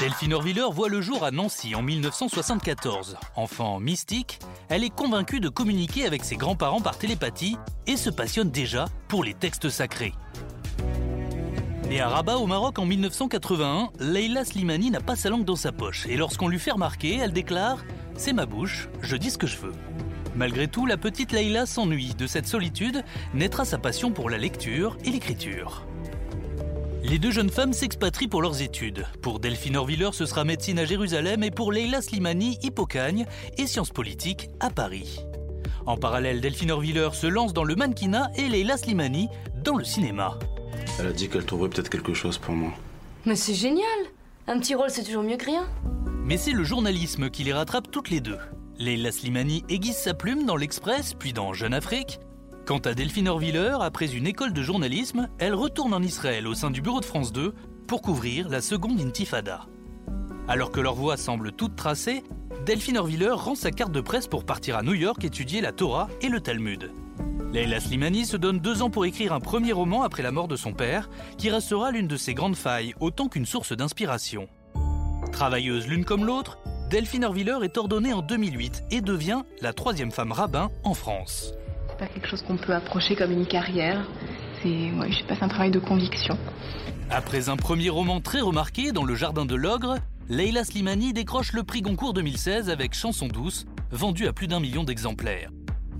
Delphine 0.00 0.34
Orviller 0.34 0.66
voit 0.70 0.88
le 0.88 1.00
jour 1.00 1.24
à 1.24 1.32
Nancy 1.32 1.74
en 1.74 1.82
1974. 1.82 3.16
Enfant 3.34 3.80
mystique, 3.80 4.38
elle 4.68 4.84
est 4.84 4.94
convaincue 4.94 5.40
de 5.40 5.48
communiquer 5.48 6.06
avec 6.06 6.24
ses 6.24 6.36
grands-parents 6.36 6.80
par 6.80 6.96
télépathie 6.96 7.56
et 7.88 7.96
se 7.96 8.08
passionne 8.08 8.48
déjà 8.48 8.84
pour 9.08 9.24
les 9.24 9.34
textes 9.34 9.68
sacrés. 9.70 10.12
Née 11.88 12.00
à 12.00 12.08
Rabat 12.08 12.36
au 12.36 12.46
Maroc 12.46 12.78
en 12.78 12.86
1981, 12.86 13.90
Leila 13.98 14.44
Slimani 14.44 14.92
n'a 14.92 15.00
pas 15.00 15.16
sa 15.16 15.30
langue 15.30 15.44
dans 15.44 15.56
sa 15.56 15.72
poche 15.72 16.06
et 16.06 16.16
lorsqu'on 16.16 16.46
lui 16.46 16.60
fait 16.60 16.70
remarquer, 16.70 17.16
elle 17.16 17.32
déclare⁇ 17.32 17.78
C'est 18.14 18.32
ma 18.32 18.46
bouche, 18.46 18.88
je 19.02 19.16
dis 19.16 19.32
ce 19.32 19.38
que 19.38 19.48
je 19.48 19.56
veux⁇ 19.56 19.72
Malgré 20.36 20.68
tout, 20.68 20.86
la 20.86 20.96
petite 20.96 21.32
Leila 21.32 21.66
s'ennuie. 21.66 22.14
De 22.14 22.28
cette 22.28 22.46
solitude 22.46 23.02
naîtra 23.34 23.64
sa 23.64 23.78
passion 23.78 24.12
pour 24.12 24.30
la 24.30 24.38
lecture 24.38 24.96
et 25.04 25.10
l'écriture. 25.10 25.88
Les 27.02 27.18
deux 27.18 27.30
jeunes 27.30 27.50
femmes 27.50 27.72
s'expatrient 27.72 28.28
pour 28.28 28.42
leurs 28.42 28.60
études. 28.60 29.06
Pour 29.22 29.38
Delphine 29.38 29.76
Orviller, 29.76 30.10
ce 30.12 30.26
sera 30.26 30.44
médecine 30.44 30.78
à 30.78 30.84
Jérusalem 30.84 31.42
et 31.44 31.50
pour 31.50 31.72
Leila 31.72 32.02
Slimani, 32.02 32.58
Hippocagne 32.62 33.26
et 33.56 33.66
sciences 33.66 33.90
politiques 33.90 34.50
à 34.58 34.70
Paris. 34.70 35.20
En 35.86 35.96
parallèle, 35.96 36.40
Delphine 36.40 36.72
Orviller 36.72 37.10
se 37.12 37.26
lance 37.26 37.52
dans 37.52 37.64
le 37.64 37.76
mannequinat 37.76 38.30
et 38.36 38.48
Leila 38.48 38.76
Slimani 38.76 39.28
dans 39.64 39.76
le 39.76 39.84
cinéma. 39.84 40.38
Elle 40.98 41.06
a 41.06 41.12
dit 41.12 41.28
qu'elle 41.28 41.46
trouverait 41.46 41.70
peut-être 41.70 41.88
quelque 41.88 42.14
chose 42.14 42.36
pour 42.36 42.54
moi. 42.54 42.72
Mais 43.24 43.36
c'est 43.36 43.54
génial 43.54 43.86
Un 44.48 44.58
petit 44.58 44.74
rôle, 44.74 44.90
c'est 44.90 45.04
toujours 45.04 45.22
mieux 45.22 45.36
que 45.36 45.46
rien. 45.46 45.68
Mais 46.24 46.36
c'est 46.36 46.52
le 46.52 46.64
journalisme 46.64 47.30
qui 47.30 47.44
les 47.44 47.52
rattrape 47.52 47.90
toutes 47.90 48.10
les 48.10 48.20
deux. 48.20 48.38
Leila 48.78 49.12
Slimani 49.12 49.64
aiguise 49.68 49.96
sa 49.96 50.14
plume 50.14 50.46
dans 50.46 50.56
l'Express, 50.56 51.14
puis 51.14 51.32
dans 51.32 51.52
Jeune 51.52 51.74
Afrique, 51.74 52.18
Quant 52.69 52.76
à 52.81 52.93
Delphine 52.93 53.29
Orviller, 53.29 53.79
après 53.81 54.15
une 54.15 54.26
école 54.26 54.53
de 54.53 54.62
journalisme, 54.62 55.31
elle 55.38 55.55
retourne 55.55 55.94
en 55.94 56.03
Israël 56.03 56.47
au 56.47 56.53
sein 56.53 56.70
du 56.70 56.82
bureau 56.82 57.00
de 57.00 57.06
France 57.06 57.32
2 57.32 57.55
pour 57.87 58.03
couvrir 58.03 58.50
la 58.50 58.61
seconde 58.61 59.00
intifada. 59.00 59.62
Alors 60.49 60.70
que 60.70 60.79
leurs 60.79 60.94
voies 60.94 61.17
semblent 61.17 61.53
toutes 61.53 61.76
tracées, 61.76 62.23
Delphine 62.67 62.99
Orviller 62.99 63.31
rend 63.31 63.55
sa 63.55 63.70
carte 63.70 63.93
de 63.93 64.03
presse 64.03 64.26
pour 64.26 64.44
partir 64.44 64.76
à 64.76 64.82
New 64.82 64.93
York 64.93 65.25
étudier 65.25 65.62
la 65.62 65.73
Torah 65.73 66.09
et 66.20 66.29
le 66.29 66.41
Talmud. 66.41 66.91
Leila 67.55 67.81
Slimani 67.81 68.26
se 68.26 68.37
donne 68.37 68.59
deux 68.59 68.82
ans 68.82 68.91
pour 68.91 69.06
écrire 69.06 69.32
un 69.32 69.41
premier 69.41 69.73
roman 69.73 70.03
après 70.03 70.23
la 70.23 70.31
mort 70.31 70.47
de 70.47 70.56
son 70.56 70.75
père, 70.75 71.09
qui 71.38 71.49
restera 71.49 71.91
l'une 71.91 72.06
de 72.06 72.19
ses 72.19 72.35
grandes 72.35 72.55
failles, 72.55 72.94
autant 73.00 73.29
qu'une 73.29 73.47
source 73.47 73.73
d'inspiration. 73.73 74.47
Travailleuse 75.32 75.87
l'une 75.87 76.05
comme 76.05 76.26
l'autre, 76.26 76.59
Delphine 76.91 77.25
Orviller 77.25 77.61
est 77.62 77.79
ordonnée 77.79 78.12
en 78.12 78.20
2008 78.20 78.85
et 78.91 79.00
devient 79.00 79.44
la 79.62 79.73
troisième 79.73 80.12
femme 80.12 80.32
rabbin 80.32 80.69
en 80.85 80.93
France 80.93 81.55
pas 81.98 82.06
quelque 82.06 82.28
chose 82.28 82.42
qu'on 82.42 82.56
peut 82.56 82.74
approcher 82.74 83.16
comme 83.16 83.32
une 83.32 83.46
carrière. 83.46 84.06
C'est, 84.62 84.68
ouais, 84.92 85.10
je 85.10 85.24
passe 85.26 85.42
un 85.42 85.48
travail 85.48 85.70
de 85.70 85.80
conviction. 85.80 86.38
Après 87.10 87.48
un 87.48 87.56
premier 87.56 87.90
roman 87.90 88.20
très 88.20 88.40
remarqué 88.40 88.92
dans 88.92 89.04
Le 89.04 89.14
Jardin 89.14 89.44
de 89.44 89.54
l'Ogre, 89.54 89.96
Leila 90.28 90.62
Slimani 90.62 91.12
décroche 91.12 91.52
le 91.52 91.64
prix 91.64 91.82
Goncourt 91.82 92.14
2016 92.14 92.70
avec 92.70 92.94
Chanson 92.94 93.26
douce, 93.28 93.66
vendu 93.90 94.26
à 94.26 94.32
plus 94.32 94.46
d'un 94.46 94.60
million 94.60 94.84
d'exemplaires. 94.84 95.50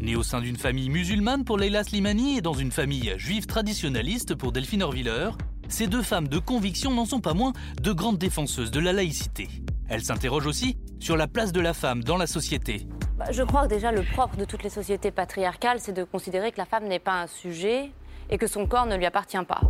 Née 0.01 0.15
au 0.15 0.23
sein 0.23 0.41
d'une 0.41 0.57
famille 0.57 0.91
musulmane 0.91 1.45
pour 1.45 1.59
Leila 1.59 1.83
Slimani 1.83 2.39
et 2.39 2.41
dans 2.43 2.53
une 2.53 2.71
famille 2.71 3.13
juive 3.17 3.47
traditionnaliste 3.47 4.37
pour 4.37 4.53
Delphine 4.53 4.83
Orviller, 4.83 5.31
ces 5.69 5.89
deux 5.89 6.03
femmes 6.03 6.29
de 6.29 6.39
conviction 6.39 6.93
n'en 6.93 7.07
sont 7.07 7.21
pas 7.21 7.35
moins 7.35 7.53
de 7.83 7.93
grandes 7.93 8.19
défenseuses 8.19 8.71
de 8.71 8.81
la 8.81 8.93
laïcité. 8.93 9.49
Elles 9.89 10.05
s'interrogent 10.05 10.47
aussi 10.47 10.77
sur 11.01 11.17
la 11.17 11.27
place 11.27 11.53
de 11.53 11.61
la 11.61 11.73
femme 11.73 12.05
dans 12.05 12.17
la 12.17 12.27
société. 12.27 12.87
Bah, 13.19 13.33
je 13.33 13.43
crois 13.43 13.65
que 13.65 13.69
déjà 13.75 13.91
le 13.91 14.05
propre 14.05 14.37
de 14.37 14.45
toutes 14.45 14.63
les 14.63 14.71
sociétés 14.71 15.11
patriarcales, 15.11 15.81
c'est 15.81 15.93
de 15.93 16.05
considérer 16.05 16.53
que 16.53 16.59
la 16.59 16.65
femme 16.65 16.87
n'est 16.87 17.01
pas 17.01 17.21
un 17.21 17.27
sujet 17.27 17.91
et 18.31 18.39
que 18.39 18.47
son 18.47 18.65
corps 18.67 18.87
ne 18.87 18.97
lui 18.97 19.07
appartient 19.07 19.45
pas. 19.49 19.61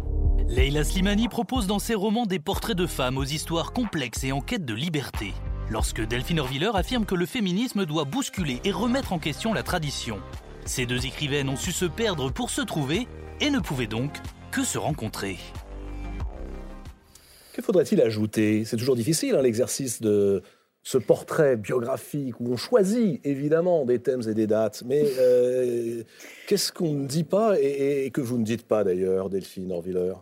Leila 0.48 0.84
Slimani 0.84 1.28
propose 1.28 1.66
dans 1.66 1.78
ses 1.78 1.94
romans 1.94 2.26
des 2.26 2.40
portraits 2.40 2.76
de 2.76 2.86
femmes 2.86 3.16
aux 3.16 3.24
histoires 3.24 3.72
complexes 3.72 4.22
et 4.24 4.32
en 4.32 4.42
quête 4.42 4.66
de 4.66 4.74
liberté. 4.74 5.32
Lorsque 5.70 6.06
Delphine 6.06 6.40
Orviller 6.40 6.70
affirme 6.74 7.06
que 7.06 7.14
le 7.14 7.24
féminisme 7.24 7.86
doit 7.86 8.04
bousculer 8.04 8.60
et 8.64 8.70
remettre 8.70 9.14
en 9.14 9.18
question 9.18 9.54
la 9.54 9.62
tradition. 9.62 10.20
Ces 10.66 10.84
deux 10.84 11.06
écrivaines 11.06 11.48
ont 11.48 11.56
su 11.56 11.72
se 11.72 11.86
perdre 11.86 12.30
pour 12.30 12.50
se 12.50 12.60
trouver 12.60 13.08
et 13.40 13.48
ne 13.48 13.60
pouvaient 13.60 13.86
donc 13.86 14.12
que 14.50 14.62
se 14.62 14.76
rencontrer. 14.76 15.38
Que 17.54 17.62
faudrait-il 17.62 18.00
ajouter? 18.02 18.66
C'est 18.66 18.76
toujours 18.76 18.94
difficile 18.94 19.36
hein, 19.36 19.42
l'exercice 19.42 20.02
de, 20.02 20.42
ce 20.88 20.96
portrait 20.96 21.58
biographique 21.58 22.40
où 22.40 22.50
on 22.50 22.56
choisit 22.56 23.20
évidemment 23.22 23.84
des 23.84 23.98
thèmes 23.98 24.22
et 24.26 24.32
des 24.32 24.46
dates, 24.46 24.84
mais 24.86 25.02
euh, 25.18 26.02
qu'est-ce 26.46 26.72
qu'on 26.72 26.94
ne 26.94 27.06
dit 27.06 27.24
pas 27.24 27.60
et, 27.60 28.06
et, 28.06 28.10
que 28.10 28.22
vous 28.22 28.38
ne 28.38 28.42
dites 28.42 28.66
pas 28.66 28.84
d'ailleurs, 28.84 29.28
Delphine 29.28 29.70
Orviller? 29.70 30.14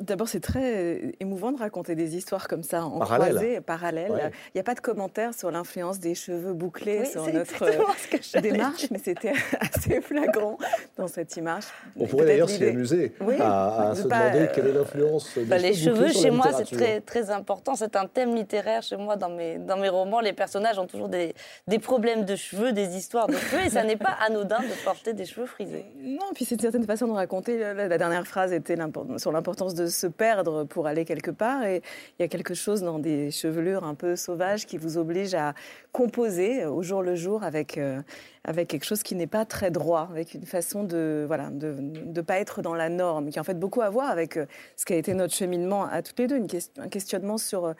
D'abord, 0.00 0.28
c'est 0.28 0.40
très 0.40 1.14
émouvant 1.20 1.52
de 1.52 1.58
raconter 1.58 1.94
des 1.94 2.16
histoires 2.16 2.48
comme 2.48 2.64
ça 2.64 2.84
en 2.84 2.98
parallèle. 2.98 3.28
croisée, 3.28 3.60
parallèle. 3.60 4.32
Il 4.46 4.56
n'y 4.56 4.60
a 4.60 4.64
pas 4.64 4.74
de 4.74 4.80
commentaire 4.80 5.34
sur 5.34 5.52
l'influence 5.52 6.00
des 6.00 6.16
cheveux 6.16 6.52
bouclés 6.52 7.04
sur 7.04 7.32
notre 7.32 8.40
démarche, 8.40 8.88
mais 8.90 8.98
c'était 8.98 9.34
assez 9.60 10.00
flagrant 10.00 10.58
dans 10.96 11.06
cette 11.06 11.36
image. 11.36 11.64
On 11.96 12.06
pourrait 12.06 12.26
d'ailleurs 12.26 12.50
s'y 12.50 12.64
amuser 12.64 13.14
à, 13.40 13.92
se 13.94 14.02
demander 14.02 14.48
quelle 14.52 14.66
est 14.66 14.72
l'influence 14.72 15.32
des 15.36 15.44
bah, 15.44 15.58
Les 15.58 15.74
cheveux, 15.74 16.08
chez 16.08 16.32
moi, 16.32 16.50
c'est 16.56 16.76
très, 16.76 17.00
très 17.00 17.30
important. 17.30 17.76
C'est 17.76 17.94
un 17.94 18.06
thème 18.06 18.34
littéraire 18.34 18.82
chez 18.82 18.96
moi. 18.96 19.16
Dans 19.16 19.30
mes, 19.30 19.58
dans 19.58 19.76
mes 19.76 19.88
romans, 19.88 20.20
les 20.20 20.32
personnages 20.32 20.78
ont 20.80 20.86
toujours 20.86 21.08
des, 21.08 21.34
des 21.68 21.78
problèmes 21.78 22.24
de 22.24 22.34
cheveux, 22.34 22.72
des 22.72 22.96
histoires 22.96 23.28
de 23.28 23.36
cheveux, 23.36 23.66
et 23.66 23.70
ça 23.70 23.84
n'est 23.84 23.96
pas 23.96 24.16
anodin 24.26 24.58
de 24.58 24.84
porter 24.84 25.12
des 25.12 25.24
cheveux 25.24 25.46
frisés. 25.46 25.84
Non, 26.00 26.26
puis 26.34 26.44
c'est 26.44 26.56
une 26.56 26.60
certaine 26.60 26.84
façon 26.84 27.06
de 27.06 27.12
raconter. 27.12 27.58
La 27.58 27.96
dernière 27.96 28.26
phrase 28.26 28.52
était 28.52 28.76
sur 29.18 29.30
l'importance 29.30 29.67
de 29.74 29.86
se 29.86 30.06
perdre 30.06 30.64
pour 30.64 30.86
aller 30.86 31.04
quelque 31.04 31.30
part. 31.30 31.64
Et 31.64 31.82
il 32.18 32.22
y 32.22 32.24
a 32.24 32.28
quelque 32.28 32.54
chose 32.54 32.82
dans 32.82 32.98
des 32.98 33.30
chevelures 33.30 33.84
un 33.84 33.94
peu 33.94 34.16
sauvages 34.16 34.66
qui 34.66 34.78
vous 34.78 34.98
oblige 34.98 35.34
à 35.34 35.54
composer 35.92 36.66
au 36.66 36.82
jour 36.82 37.02
le 37.02 37.14
jour 37.14 37.42
avec, 37.42 37.78
euh, 37.78 38.00
avec 38.44 38.68
quelque 38.68 38.84
chose 38.84 39.02
qui 39.02 39.14
n'est 39.14 39.26
pas 39.26 39.44
très 39.44 39.70
droit, 39.70 40.08
avec 40.10 40.34
une 40.34 40.46
façon 40.46 40.84
de 40.84 41.24
voilà 41.26 41.50
de 41.50 41.74
ne 41.78 42.20
pas 42.20 42.38
être 42.38 42.62
dans 42.62 42.74
la 42.74 42.88
norme, 42.88 43.30
qui 43.30 43.40
en 43.40 43.44
fait 43.44 43.58
beaucoup 43.58 43.82
à 43.82 43.90
voir 43.90 44.10
avec 44.10 44.36
euh, 44.36 44.46
ce 44.76 44.84
qui 44.84 44.92
a 44.92 44.96
été 44.96 45.14
notre 45.14 45.34
cheminement 45.34 45.84
à 45.84 46.02
toutes 46.02 46.18
les 46.18 46.26
deux, 46.26 46.36
une 46.36 46.48
un 46.78 46.88
questionnement 46.88 47.38
sur... 47.38 47.74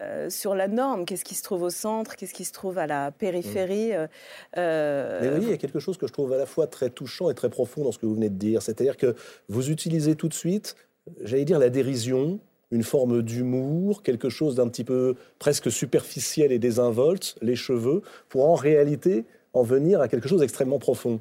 Euh, 0.00 0.30
sur 0.30 0.54
la 0.54 0.68
norme, 0.68 1.04
qu'est-ce 1.04 1.24
qui 1.24 1.34
se 1.34 1.42
trouve 1.42 1.62
au 1.62 1.70
centre, 1.70 2.16
qu'est-ce 2.16 2.32
qui 2.32 2.46
se 2.46 2.52
trouve 2.52 2.78
à 2.78 2.86
la 2.86 3.12
périphérie. 3.12 3.90
Mmh. 3.92 4.08
Mais 4.56 5.30
oui, 5.34 5.42
il 5.42 5.50
y 5.50 5.52
a 5.52 5.58
quelque 5.58 5.80
chose 5.80 5.98
que 5.98 6.06
je 6.06 6.12
trouve 6.12 6.32
à 6.32 6.38
la 6.38 6.46
fois 6.46 6.66
très 6.66 6.88
touchant 6.88 7.28
et 7.30 7.34
très 7.34 7.50
profond 7.50 7.84
dans 7.84 7.92
ce 7.92 7.98
que 7.98 8.06
vous 8.06 8.14
venez 8.14 8.30
de 8.30 8.38
dire. 8.38 8.62
C'est-à-dire 8.62 8.96
que 8.96 9.14
vous 9.48 9.70
utilisez 9.70 10.16
tout 10.16 10.28
de 10.28 10.34
suite 10.34 10.76
j'allais 11.22 11.44
dire, 11.44 11.58
la 11.58 11.70
dérision, 11.70 12.40
une 12.70 12.82
forme 12.82 13.22
d'humour, 13.22 14.02
quelque 14.02 14.28
chose 14.28 14.56
d'un 14.56 14.68
petit 14.68 14.84
peu 14.84 15.14
presque 15.38 15.70
superficiel 15.70 16.52
et 16.52 16.58
désinvolte, 16.58 17.36
les 17.42 17.56
cheveux, 17.56 18.02
pour 18.28 18.48
en 18.48 18.54
réalité 18.54 19.24
en 19.52 19.62
venir 19.62 20.00
à 20.00 20.08
quelque 20.08 20.28
chose 20.28 20.40
d'extrêmement 20.40 20.78
profond. 20.78 21.20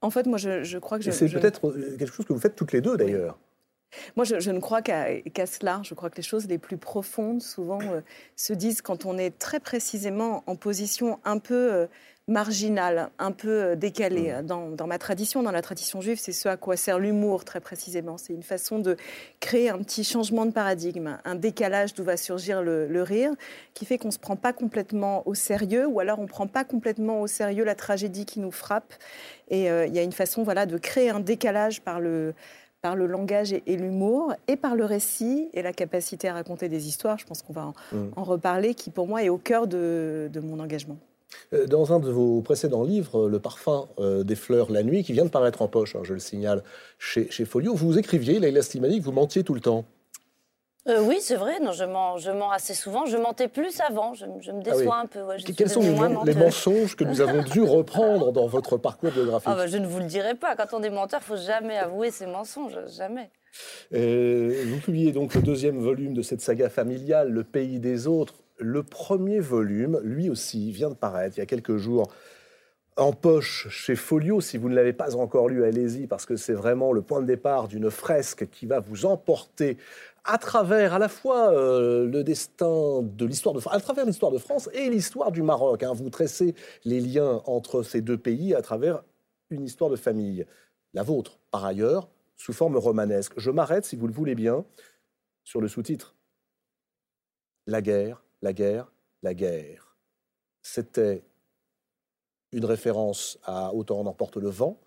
En 0.00 0.10
fait, 0.10 0.26
moi, 0.26 0.38
je, 0.38 0.78
crois 0.78 0.98
que... 0.98 1.10
C'est 1.10 1.28
peut-être 1.28 1.60
quelque 1.98 2.12
chose 2.12 2.26
que 2.26 2.32
vous 2.32 2.38
faites 2.38 2.56
toutes 2.56 2.72
les 2.72 2.80
deux, 2.80 2.96
d'ailleurs. 2.96 3.38
Moi, 4.16 4.24
je, 4.24 4.50
ne 4.50 4.60
crois 4.60 4.82
qu'à 4.82 5.46
cela. 5.46 5.80
Je 5.82 5.94
crois 5.94 6.10
que 6.10 6.16
les 6.16 6.22
choses 6.22 6.46
les 6.46 6.58
plus 6.58 6.76
profondes, 6.76 7.42
souvent, 7.42 7.80
euh, 7.82 8.00
se 8.36 8.52
disent 8.52 8.82
quand 8.82 9.06
on 9.06 9.18
est 9.18 9.38
très 9.38 9.60
précisément 9.60 10.42
en 10.46 10.56
position 10.56 11.18
un 11.24 11.38
peu 11.38 11.72
euh, 11.72 11.86
marginale, 12.26 13.10
un 13.18 13.32
peu 13.32 13.62
euh, 13.62 13.76
décalée. 13.76 14.32
Mmh. 14.32 14.46
Dans, 14.76 14.86
ma 14.86 14.98
tradition, 14.98 15.42
dans 15.42 15.50
la 15.50 15.62
tradition 15.62 16.00
juive, 16.00 16.18
c'est 16.20 16.32
ce 16.32 16.48
à 16.48 16.56
quoi 16.56 16.76
sert 16.76 16.98
l'humour, 16.98 17.44
très 17.44 17.60
précisément. 17.60 18.18
C'est 18.18 18.32
une 18.32 18.42
façon 18.42 18.78
de 18.78 18.96
créer 19.40 19.70
un 19.70 19.78
petit 19.78 20.04
changement 20.04 20.46
de 20.46 20.52
paradigme, 20.52 21.18
un 21.24 21.34
décalage 21.34 21.94
d'où 21.94 22.04
va 22.04 22.16
surgir 22.16 22.62
le, 22.62 23.02
rire, 23.02 23.32
qui 23.74 23.84
fait 23.84 23.98
qu'on 23.98 24.08
ne 24.08 24.12
se 24.12 24.18
prend 24.18 24.36
pas 24.36 24.52
complètement 24.52 25.26
au 25.26 25.34
sérieux, 25.34 25.86
ou 25.86 26.00
alors 26.00 26.18
on 26.18 26.22
ne 26.22 26.28
prend 26.28 26.46
pas 26.46 26.64
complètement 26.64 27.20
au 27.20 27.26
sérieux 27.26 27.64
la 27.64 27.74
tragédie 27.74 28.24
qui 28.24 28.40
nous 28.40 28.52
frappe. 28.52 28.94
Et 29.48 29.64
il 29.66 29.94
y 29.94 29.98
a 29.98 30.02
une 30.02 30.12
façon 30.12 30.42
voilà, 30.42 30.64
de 30.64 30.78
créer 30.78 31.10
un 31.10 31.20
décalage 31.20 31.82
par 31.82 32.00
le 32.00 32.34
par 32.84 32.96
le 32.96 33.06
langage 33.06 33.54
et, 33.54 33.76
l'humour, 33.78 34.34
et 34.46 34.56
par 34.56 34.76
le 34.76 34.84
récit 34.84 35.48
et 35.54 35.62
la 35.62 35.72
capacité 35.72 36.28
à 36.28 36.34
raconter 36.34 36.68
des 36.68 36.86
histoires. 36.86 37.16
Je 37.16 37.24
pense 37.24 37.40
qu'on 37.40 37.54
va 37.54 37.68
en, 37.68 37.96
mm. 37.96 38.10
reparler, 38.16 38.74
qui 38.74 38.90
pour 38.90 39.08
moi 39.08 39.22
est 39.22 39.30
au 39.30 39.38
cœur 39.38 39.66
de, 39.66 40.30
mon 40.42 40.60
engagement. 40.60 40.98
Euh, 41.52 41.66
dans 41.66 41.92
un 41.92 42.00
de 42.00 42.10
vos 42.10 42.42
précédents 42.42 42.84
livres, 42.84 43.28
Le 43.28 43.38
parfum 43.38 43.88
euh, 43.98 44.24
des 44.24 44.36
fleurs 44.36 44.70
la 44.70 44.82
nuit, 44.82 45.04
qui 45.04 45.12
vient 45.12 45.24
de 45.24 45.30
paraître 45.30 45.62
en 45.62 45.68
poche, 45.68 45.96
hein, 45.96 46.00
je 46.02 46.14
le 46.14 46.20
signale, 46.20 46.62
chez, 46.98 47.30
chez 47.30 47.44
Folio, 47.44 47.74
vous 47.74 47.98
écriviez, 47.98 48.38
Leila 48.38 48.62
Slimani, 48.62 49.00
que 49.00 49.04
vous 49.04 49.12
mentiez 49.12 49.44
tout 49.44 49.54
le 49.54 49.60
temps. 49.60 49.84
Euh, 50.86 51.00
oui, 51.02 51.16
c'est 51.20 51.36
vrai. 51.36 51.60
Non, 51.60 51.72
je 51.72 51.84
mens, 51.84 52.18
je 52.18 52.30
mens 52.30 52.50
assez 52.50 52.74
souvent. 52.74 53.06
Je 53.06 53.16
mentais 53.16 53.48
plus 53.48 53.80
avant. 53.80 54.12
Je, 54.12 54.26
me 54.26 54.58
ah 54.58 54.60
déçois 54.60 54.96
un 54.96 55.06
peu. 55.06 55.22
Quels 55.56 55.70
sont 55.70 55.80
les, 55.80 56.34
mensonges 56.34 56.94
que 56.94 57.04
nous 57.04 57.22
avons 57.22 57.42
dû 57.42 57.62
reprendre 57.62 58.32
dans 58.32 58.46
votre 58.46 58.76
parcours 58.76 59.10
biographique 59.10 59.48
ah 59.50 59.54
bah, 59.54 59.66
Je 59.66 59.78
ne 59.78 59.86
vous 59.86 60.00
le 60.00 60.04
dirai 60.04 60.34
pas. 60.34 60.56
Quand 60.56 60.74
on 60.74 60.82
est 60.82 60.90
menteur, 60.90 61.20
il 61.22 61.26
faut 61.26 61.36
jamais 61.36 61.78
avouer 61.78 62.10
ses 62.10 62.26
mensonges. 62.26 62.78
Jamais. 62.98 63.30
vous 63.92 64.80
publiez 64.80 65.12
donc 65.12 65.34
le 65.34 65.40
deuxième 65.40 65.78
volume 65.78 66.12
de 66.12 66.20
cette 66.20 66.42
saga 66.42 66.68
familiale, 66.68 67.30
Le 67.30 67.44
pays 67.44 67.80
des 67.80 68.06
autres. 68.06 68.43
Le 68.58 68.82
premier 68.82 69.40
volume, 69.40 70.00
lui 70.02 70.30
aussi, 70.30 70.70
vient 70.70 70.90
de 70.90 70.94
paraître 70.94 71.36
il 71.36 71.40
y 71.40 71.42
a 71.42 71.46
quelques 71.46 71.76
jours 71.76 72.12
en 72.96 73.12
poche 73.12 73.68
chez 73.68 73.96
Folio. 73.96 74.40
Si 74.40 74.58
vous 74.58 74.68
ne 74.68 74.74
l'avez 74.74 74.92
pas 74.92 75.16
encore 75.16 75.48
lu, 75.48 75.64
allez-y, 75.64 76.06
parce 76.06 76.26
que 76.26 76.36
c'est 76.36 76.52
vraiment 76.52 76.92
le 76.92 77.02
point 77.02 77.20
de 77.20 77.26
départ 77.26 77.68
d'une 77.68 77.90
fresque 77.90 78.48
qui 78.50 78.66
va 78.66 78.80
vous 78.80 79.06
emporter 79.06 79.76
à 80.24 80.38
travers 80.38 80.94
à 80.94 80.98
la 80.98 81.08
fois 81.08 81.52
euh, 81.52 82.06
le 82.06 82.24
destin 82.24 83.02
de 83.02 83.26
l'histoire 83.26 83.54
de 83.54 83.60
France, 83.60 83.74
à 83.74 83.80
travers 83.80 84.06
l'histoire 84.06 84.32
de 84.32 84.38
France 84.38 84.70
et 84.72 84.88
l'histoire 84.88 85.32
du 85.32 85.42
Maroc. 85.42 85.82
Hein. 85.82 85.92
Vous 85.92 86.08
tracez 86.08 86.54
les 86.84 87.00
liens 87.00 87.42
entre 87.46 87.82
ces 87.82 88.00
deux 88.00 88.16
pays 88.16 88.54
à 88.54 88.62
travers 88.62 89.02
une 89.50 89.64
histoire 89.64 89.90
de 89.90 89.96
famille. 89.96 90.46
La 90.94 91.02
vôtre, 91.02 91.38
par 91.50 91.64
ailleurs, 91.64 92.08
sous 92.36 92.52
forme 92.52 92.76
romanesque. 92.76 93.34
Je 93.36 93.50
m'arrête, 93.50 93.84
si 93.84 93.96
vous 93.96 94.06
le 94.06 94.14
voulez 94.14 94.34
bien, 94.34 94.64
sur 95.42 95.60
le 95.60 95.68
sous-titre. 95.68 96.14
La 97.66 97.82
guerre, 97.82 98.23
la 98.44 98.52
guerre, 98.52 98.92
la 99.22 99.32
guerre. 99.32 99.96
C'était 100.60 101.24
une 102.52 102.66
référence 102.66 103.38
à 103.42 103.72
Autant 103.72 104.00
en 104.00 104.06
emporte 104.06 104.36
le 104.36 104.50
vent. 104.50 104.78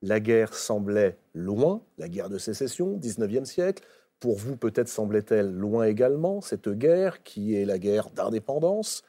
La 0.00 0.20
guerre 0.20 0.54
semblait 0.54 1.18
loin, 1.34 1.82
la 1.98 2.08
guerre 2.08 2.28
de 2.28 2.38
sécession, 2.38 2.96
19e 2.98 3.44
siècle. 3.44 3.82
Pour 4.20 4.36
vous, 4.36 4.56
peut-être 4.56 4.88
semblait-elle 4.88 5.50
loin 5.52 5.86
également, 5.86 6.40
cette 6.40 6.68
guerre 6.68 7.24
qui 7.24 7.56
est 7.56 7.64
la 7.64 7.80
guerre 7.80 8.10
d'indépendance. 8.10 9.02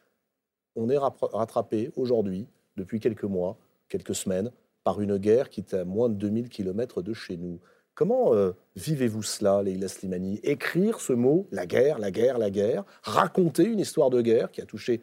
On 0.76 0.90
est 0.90 0.98
rattrapé 0.98 1.92
aujourd'hui, 1.96 2.48
depuis 2.78 3.00
quelques 3.00 3.24
mois, 3.24 3.56
quelques 3.88 4.16
semaines, 4.16 4.52
par 4.84 5.00
une 5.00 5.18
guerre 5.18 5.50
qui 5.50 5.60
est 5.60 5.76
à 5.76 5.86
moins 5.86 6.10
de 6.10 6.16
2000 6.16 6.50
km 6.50 7.04
de 7.04 7.14
chez 7.14 7.38
nous. 7.38 7.60
Comment 7.94 8.34
euh, 8.34 8.54
vivez-vous 8.76 9.24
cela, 9.24 9.62
Leila 9.62 9.88
Slimani? 9.88 10.40
Écrire 10.44 11.02
ce 11.02 11.14
mot, 11.14 11.48
la 11.52 11.66
guerre, 11.66 12.00
la 12.00 12.12
guerre, 12.12 12.38
la 12.38 12.50
guerre, 12.50 12.84
raconter 13.04 13.64
une 13.64 13.80
histoire 13.80 14.10
de 14.10 14.22
guerre 14.22 14.52
qui 14.52 14.62
a 14.62 14.66
touché 14.66 15.02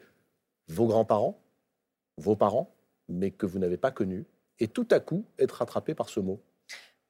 vos 0.67 0.87
grands-parents, 0.87 1.39
vos 2.17 2.35
parents, 2.35 2.73
mais 3.07 3.31
que 3.31 3.45
vous 3.45 3.59
n'avez 3.59 3.77
pas 3.77 3.91
connue, 3.91 4.25
et 4.59 4.67
tout 4.67 4.87
à 4.91 4.99
coup 4.99 5.25
être 5.37 5.53
rattrapé 5.53 5.93
par 5.93 6.09
ce 6.09 6.19
mot? 6.19 6.41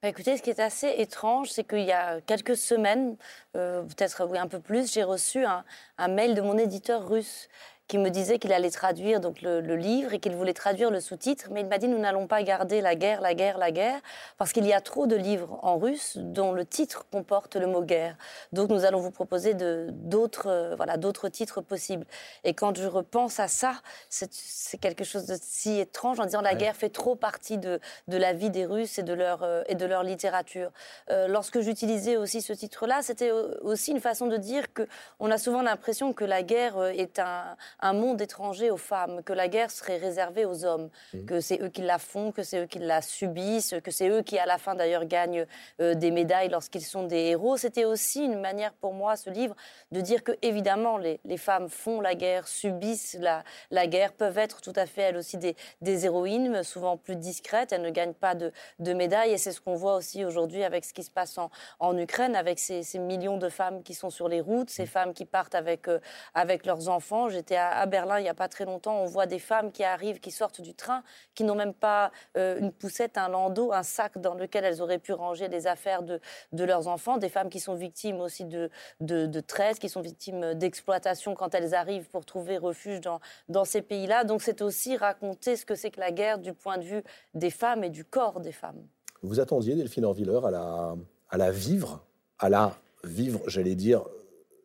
Bah, 0.02 0.08
écoutez, 0.08 0.38
ce 0.38 0.42
qui 0.42 0.50
est 0.50 0.62
assez 0.62 0.88
étrange, 0.98 1.50
c'est 1.50 1.68
qu'il 1.68 1.84
y 1.84 1.92
a 1.92 2.22
quelques 2.22 2.56
semaines, 2.56 3.18
euh, 3.58 3.84
peut-être 3.84 4.22
un 4.22 4.48
peu 4.48 4.62
plus, 4.62 4.94
j'ai 4.94 5.04
reçu 5.04 5.44
un, 5.44 5.66
mail 6.08 6.36
de 6.36 6.42
mon 6.42 6.58
éditeur 6.58 7.08
russe 7.08 7.50
qui 7.89 7.98
me 7.98 8.12
disait 8.12 8.38
qu'il 8.38 8.53
allait 8.53 8.69
traduire 8.69 9.19
donc 9.19 9.41
le, 9.41 9.60
livre 9.75 10.13
et 10.13 10.19
qu'il 10.19 10.36
voulait 10.36 10.53
traduire 10.53 10.91
le 10.91 11.01
sous-titre, 11.01 11.48
mais 11.50 11.62
il 11.62 11.67
m'a 11.67 11.79
dit 11.79 11.88
nous 11.88 11.98
n'allons 11.98 12.27
pas 12.27 12.43
garder 12.43 12.81
la 12.81 12.93
guerre, 12.93 13.19
la 13.19 13.34
guerre, 13.34 13.58
la 13.58 13.72
guerre, 13.72 14.00
parce 14.38 14.53
qu'il 14.53 14.65
y 14.67 14.74
a 14.74 14.79
trop 14.79 15.08
de 15.08 15.15
livres 15.15 15.60
en 15.63 15.77
russe 15.77 16.15
dont 16.17 16.51
le 16.51 16.65
titre 16.65 17.08
comporte 17.12 17.55
le 17.55 17.65
mot 17.65 17.81
guerre. 17.81 18.15
Donc 18.53 18.69
nous 18.69 18.86
allons 18.86 19.00
vous 19.00 19.10
proposer 19.10 19.55
d'autres 19.55 20.48
euh, 20.48 20.75
voilà 20.75 20.98
d'autres 20.98 21.29
titres 21.29 21.62
possibles. 21.62 22.05
Et 22.43 22.53
quand 22.53 22.77
je 22.77 22.86
repense 22.86 23.39
à 23.39 23.48
ça, 23.48 23.74
c'est 24.10 24.77
quelque 24.77 25.03
chose 25.03 25.25
de 25.25 25.36
si 25.41 25.79
étrange 25.79 26.19
en 26.19 26.25
disant 26.25 26.41
la 26.41 26.53
guerre 26.53 26.75
fait 26.75 26.89
trop 26.89 27.15
partie 27.15 27.58
de, 27.58 27.79
de 28.08 28.17
la 28.17 28.34
vie 28.34 28.51
des 28.51 28.67
Russes 28.67 29.00
et 29.00 29.03
de 29.03 29.13
leur 29.13 29.41
euh, 29.41 29.63
et 29.67 29.74
de 29.74 29.86
leur 29.86 30.03
littérature. 30.03 30.69
Euh, 31.10 31.27
lorsque 31.27 31.60
j'utilisais 31.62 32.17
aussi 32.17 32.43
ce 32.43 32.53
titre-là, 32.53 33.01
c'était 33.01 33.31
aussi 33.31 33.91
une 33.91 34.00
façon 34.00 34.27
de 34.27 34.38
dire 34.38 34.72
que 34.74 34.88
on 35.19 35.31
a 35.31 35.39
souvent 35.39 35.63
l'impression 35.63 36.13
que 36.13 36.24
la 36.24 36.43
guerre 36.43 36.79
est 36.84 37.17
un 37.17 37.58
un 37.82 37.94
monde 37.94 38.22
étranger 38.22 38.72
aux 38.72 38.78
femmes, 38.78 39.24
que 39.24 39.34
la 39.34 39.48
guerre 39.48 39.72
serait 39.72 39.98
réservée 39.98 40.46
aux 40.46 40.66
hommes, 40.66 40.90
mmh. 41.14 41.26
que 41.26 41.40
c'est 41.40 41.62
eux 41.62 41.70
qui 41.70 41.82
la 41.82 41.98
font, 41.98 42.32
que 42.32 42.44
c'est 42.44 42.64
eux 42.64 42.66
qui 42.66 42.80
la 42.80 43.02
subissent, 43.02 43.76
que 43.84 43.92
c'est 43.92 44.10
eux 44.10 44.22
qui 44.22 44.38
à 44.38 44.46
la 44.46 44.58
fin 44.58 44.76
d'ailleurs 44.76 45.06
gagnent 45.06 45.46
euh, 45.82 45.94
des 45.94 46.12
médailles 46.12 46.50
lorsqu'ils 46.50 46.84
sont 46.84 47.04
des 47.04 47.18
héros. 47.18 47.58
C'était 47.58 47.86
aussi 47.86 48.24
une 48.24 48.40
manière 48.40 48.74
pour 48.74 48.94
moi, 48.94 49.16
ce 49.16 49.30
livre, 49.30 49.56
de 49.92 50.02
dire 50.02 50.24
que 50.24 50.32
évidemment 50.42 50.98
les, 50.98 51.20
femmes 51.38 51.70
font 51.70 52.02
la 52.02 52.16
guerre, 52.16 52.48
subissent 52.48 53.18
la, 53.20 53.44
la, 53.72 53.88
guerre, 53.88 54.14
peuvent 54.14 54.38
être 54.38 54.62
tout 54.62 54.74
à 54.76 54.86
fait 54.86 55.02
elles 55.02 55.18
aussi 55.18 55.38
des, 55.38 55.56
des 55.82 56.06
héroïnes, 56.06 56.64
souvent 56.64 56.98
plus 56.98 57.16
discrètes, 57.16 57.72
elles 57.72 57.82
ne 57.82 57.90
gagnent 57.90 58.14
pas 58.14 58.36
de, 58.36 58.52
de 58.80 58.94
médailles 58.94 59.32
et 59.32 59.38
c'est 59.38 59.52
ce 59.52 59.62
qu'on 59.62 59.76
voit 59.76 59.96
aussi 59.96 60.26
aujourd'hui 60.26 60.64
avec 60.64 60.86
ce 60.86 60.94
qui 60.94 61.04
se 61.04 61.12
passe 61.12 61.38
en, 61.38 61.50
en 61.80 61.98
Ukraine, 61.98 62.36
avec 62.36 62.60
ces, 62.60 62.84
ces, 62.84 63.00
millions 63.00 63.38
de 63.38 63.50
femmes 63.50 63.84
qui 63.84 63.94
sont 63.94 64.10
sur 64.10 64.28
les 64.28 64.42
routes, 64.42 64.70
ces 64.70 64.84
mmh. 64.84 64.88
femmes 64.88 65.14
qui 65.14 65.26
partent 65.26 65.56
avec, 65.56 65.88
euh, 65.88 66.00
avec 66.34 66.66
leurs 66.66 66.90
enfants. 66.90 67.30
J'étais 67.30 67.56
à 67.56 67.69
à 67.72 67.86
Berlin, 67.86 68.20
il 68.20 68.24
n'y 68.24 68.30
a 68.30 68.34
pas 68.34 68.48
très 68.48 68.66
longtemps, 68.66 69.02
on 69.02 69.06
voit 69.06 69.26
des 69.26 69.40
femmes 69.40 69.72
qui 69.72 69.84
arrivent, 69.84 70.20
qui 70.20 70.32
sortent 70.32 70.62
du 70.62 70.74
train, 70.74 71.04
qui 71.36 71.44
n'ont 71.44 71.56
même 71.56 71.74
pas 71.74 72.12
euh, 72.38 72.60
une 72.60 72.72
poussette, 72.72 73.18
un 73.18 73.30
landau, 73.30 73.74
un 73.74 73.84
sac 73.84 74.18
dans 74.18 74.34
lequel 74.34 74.64
elles 74.66 74.82
auraient 74.82 75.00
pu 75.00 75.14
ranger 75.14 75.48
les 75.48 75.68
affaires 75.68 76.04
de, 76.04 76.20
de 76.52 76.64
leurs 76.64 76.88
enfants. 76.88 77.18
Des 77.18 77.30
femmes 77.30 77.50
qui 77.50 77.60
sont 77.60 77.76
victimes 77.76 78.20
aussi 78.22 78.46
de, 78.46 78.70
de, 79.00 79.26
de 79.26 79.42
qui 79.80 79.90
sont 79.90 80.02
victimes 80.02 80.54
d'exploitation 80.54 81.36
quand 81.36 81.54
elles 81.54 81.76
arrivent 81.76 82.10
pour 82.10 82.26
trouver 82.26 82.58
refuge 82.58 83.02
dans, 83.02 83.20
dans 83.50 83.66
ces 83.66 83.82
pays-là. 83.82 84.24
Donc 84.24 84.42
c'est 84.42 84.62
aussi 84.62 84.96
raconter 84.96 85.56
ce 85.56 85.66
que 85.66 85.76
c'est 85.76 85.92
que 85.92 86.00
la 86.00 86.12
guerre 86.12 86.40
du 86.40 86.54
point 86.54 86.78
de 86.78 86.84
vue 86.84 87.04
des 87.34 87.50
femmes 87.50 87.84
et 87.84 87.90
du 87.90 88.06
corps 88.06 88.40
des 88.40 88.52
femmes. 88.54 88.82
Vous 89.22 89.40
attendiez, 89.40 89.76
Delphine 89.76 90.06
Orviller, 90.06 90.40
à 90.46 90.52
la, 90.52 90.96
à 91.30 91.38
la 91.38 91.52
vivre, 91.52 92.06
à 92.38 92.48
la 92.50 92.74
vivre, 93.04 93.42
j'allais 93.48 93.76
dire, 93.76 94.04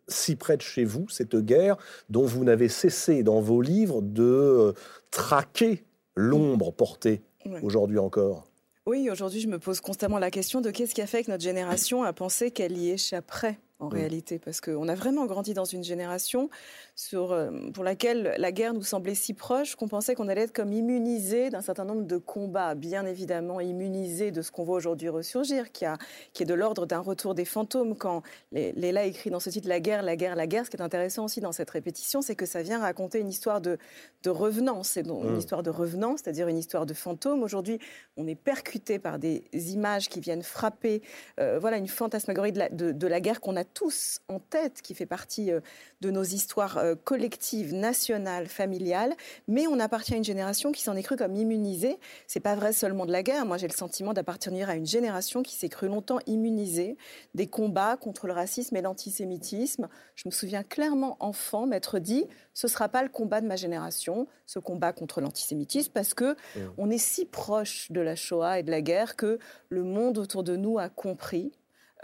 si 0.08 0.36
près 0.36 0.56
de 0.56 0.62
chez 0.62 0.84
vous, 0.84 1.08
cette 1.08 1.36
guerre 1.36 1.76
dont 2.08 2.24
vous 2.24 2.44
n'avez 2.44 2.68
cessé 2.68 3.22
dans 3.22 3.40
vos 3.40 3.62
livres 3.62 4.02
de 4.02 4.22
euh, 4.22 4.72
traquer 5.10 5.84
l'ombre 6.16 6.72
portée 6.72 7.22
aujourd'hui 7.62 7.98
encore. 7.98 8.44
Oui, 8.86 9.08
aujourd'hui 9.10 9.40
je 9.40 9.48
me 9.48 9.58
pose 9.58 9.80
constamment 9.80 10.18
la 10.18 10.30
question 10.30 10.60
de 10.60 10.70
qu'est-ce 10.70 10.94
qui 10.94 11.02
a 11.02 11.06
fait 11.06 11.24
que 11.24 11.30
notre 11.30 11.42
génération 11.42 12.02
a 12.02 12.12
pensé 12.12 12.50
qu'elle 12.50 12.76
y 12.76 12.90
échapperait? 12.90 13.58
En 13.84 13.88
réalité, 13.88 14.38
parce 14.38 14.60
qu'on 14.60 14.88
a 14.88 14.94
vraiment 14.94 15.26
grandi 15.26 15.54
dans 15.54 15.64
une 15.64 15.84
génération 15.84 16.50
sur, 16.96 17.32
euh, 17.32 17.50
pour 17.72 17.84
laquelle 17.84 18.34
la 18.38 18.52
guerre 18.52 18.74
nous 18.74 18.82
semblait 18.82 19.14
si 19.14 19.34
proche 19.34 19.76
qu'on 19.76 19.88
pensait 19.88 20.14
qu'on 20.14 20.28
allait 20.28 20.42
être 20.42 20.52
comme 20.52 20.72
immunisé 20.72 21.50
d'un 21.50 21.60
certain 21.60 21.84
nombre 21.84 22.04
de 22.04 22.16
combats, 22.16 22.74
bien 22.74 23.04
évidemment 23.06 23.60
immunisé 23.60 24.30
de 24.30 24.42
ce 24.42 24.50
qu'on 24.50 24.64
voit 24.64 24.76
aujourd'hui 24.76 25.08
ressurgir, 25.08 25.72
qui, 25.72 25.84
a, 25.84 25.96
qui 26.32 26.42
est 26.42 26.46
de 26.46 26.54
l'ordre 26.54 26.86
d'un 26.86 27.00
retour 27.00 27.34
des 27.34 27.44
fantômes. 27.44 27.96
Quand 27.96 28.22
Léla 28.52 29.04
écrit 29.04 29.30
dans 29.30 29.40
ce 29.40 29.50
titre 29.50 29.68
La 29.68 29.80
guerre, 29.80 30.02
la 30.02 30.16
guerre, 30.16 30.36
la 30.36 30.46
guerre, 30.46 30.64
ce 30.64 30.70
qui 30.70 30.76
est 30.76 30.82
intéressant 30.82 31.24
aussi 31.24 31.40
dans 31.40 31.52
cette 31.52 31.70
répétition, 31.70 32.22
c'est 32.22 32.36
que 32.36 32.46
ça 32.46 32.62
vient 32.62 32.80
raconter 32.80 33.20
une 33.20 33.28
histoire 33.28 33.60
de, 33.60 33.78
de 34.22 34.30
revenance, 34.30 34.88
c'est 34.88 35.06
une 35.06 35.34
mmh. 35.34 35.38
histoire 35.38 35.62
de 35.62 35.70
revenance, 35.70 36.20
c'est-à-dire 36.22 36.48
une 36.48 36.58
histoire 36.58 36.86
de 36.86 36.94
fantômes. 36.94 37.42
Aujourd'hui, 37.42 37.78
on 38.16 38.26
est 38.26 38.34
percuté 38.34 38.98
par 38.98 39.18
des 39.18 39.44
images 39.52 40.08
qui 40.08 40.20
viennent 40.20 40.42
frapper, 40.42 41.02
euh, 41.40 41.58
voilà, 41.58 41.76
une 41.76 41.88
fantasmagorie 41.88 42.52
de 42.52 42.58
la, 42.58 42.68
de, 42.68 42.92
de 42.92 43.06
la 43.06 43.20
guerre 43.20 43.40
qu'on 43.40 43.56
a 43.56 43.64
tous 43.74 44.20
en 44.28 44.38
tête, 44.38 44.80
qui 44.80 44.94
fait 44.94 45.06
partie 45.06 45.50
euh, 45.50 45.60
de 46.00 46.10
nos 46.10 46.22
histoires 46.22 46.78
euh, 46.78 46.94
collectives, 46.94 47.74
nationales, 47.74 48.46
familiales, 48.46 49.14
mais 49.48 49.66
on 49.66 49.78
appartient 49.80 50.14
à 50.14 50.16
une 50.16 50.24
génération 50.24 50.72
qui 50.72 50.82
s'en 50.82 50.96
est 50.96 51.02
cru 51.02 51.16
comme 51.16 51.34
immunisée. 51.34 51.98
C'est 52.26 52.40
pas 52.40 52.54
vrai 52.54 52.72
seulement 52.72 53.04
de 53.04 53.12
la 53.12 53.22
guerre. 53.22 53.44
Moi, 53.44 53.58
j'ai 53.58 53.68
le 53.68 53.74
sentiment 53.74 54.12
d'appartenir 54.12 54.70
à 54.70 54.76
une 54.76 54.86
génération 54.86 55.42
qui 55.42 55.54
s'est 55.54 55.68
cru 55.68 55.88
longtemps 55.88 56.20
immunisée 56.26 56.96
des 57.34 57.48
combats 57.48 57.96
contre 57.96 58.26
le 58.26 58.32
racisme 58.32 58.76
et 58.76 58.82
l'antisémitisme. 58.82 59.88
Je 60.14 60.22
me 60.26 60.30
souviens 60.30 60.62
clairement, 60.62 61.16
enfant, 61.20 61.66
m'être 61.66 61.98
dit 61.98 62.26
ce 62.54 62.68
sera 62.68 62.88
pas 62.88 63.02
le 63.02 63.08
combat 63.08 63.40
de 63.40 63.46
ma 63.46 63.56
génération, 63.56 64.28
ce 64.46 64.60
combat 64.60 64.92
contre 64.92 65.20
l'antisémitisme, 65.20 65.90
parce 65.92 66.14
que 66.14 66.32
mmh. 66.32 66.60
on 66.78 66.90
est 66.90 66.98
si 66.98 67.24
proche 67.24 67.90
de 67.90 68.00
la 68.00 68.14
Shoah 68.14 68.60
et 68.60 68.62
de 68.62 68.70
la 68.70 68.80
guerre 68.80 69.16
que 69.16 69.38
le 69.68 69.82
monde 69.82 70.18
autour 70.18 70.44
de 70.44 70.56
nous 70.56 70.78
a 70.78 70.88
compris 70.88 71.52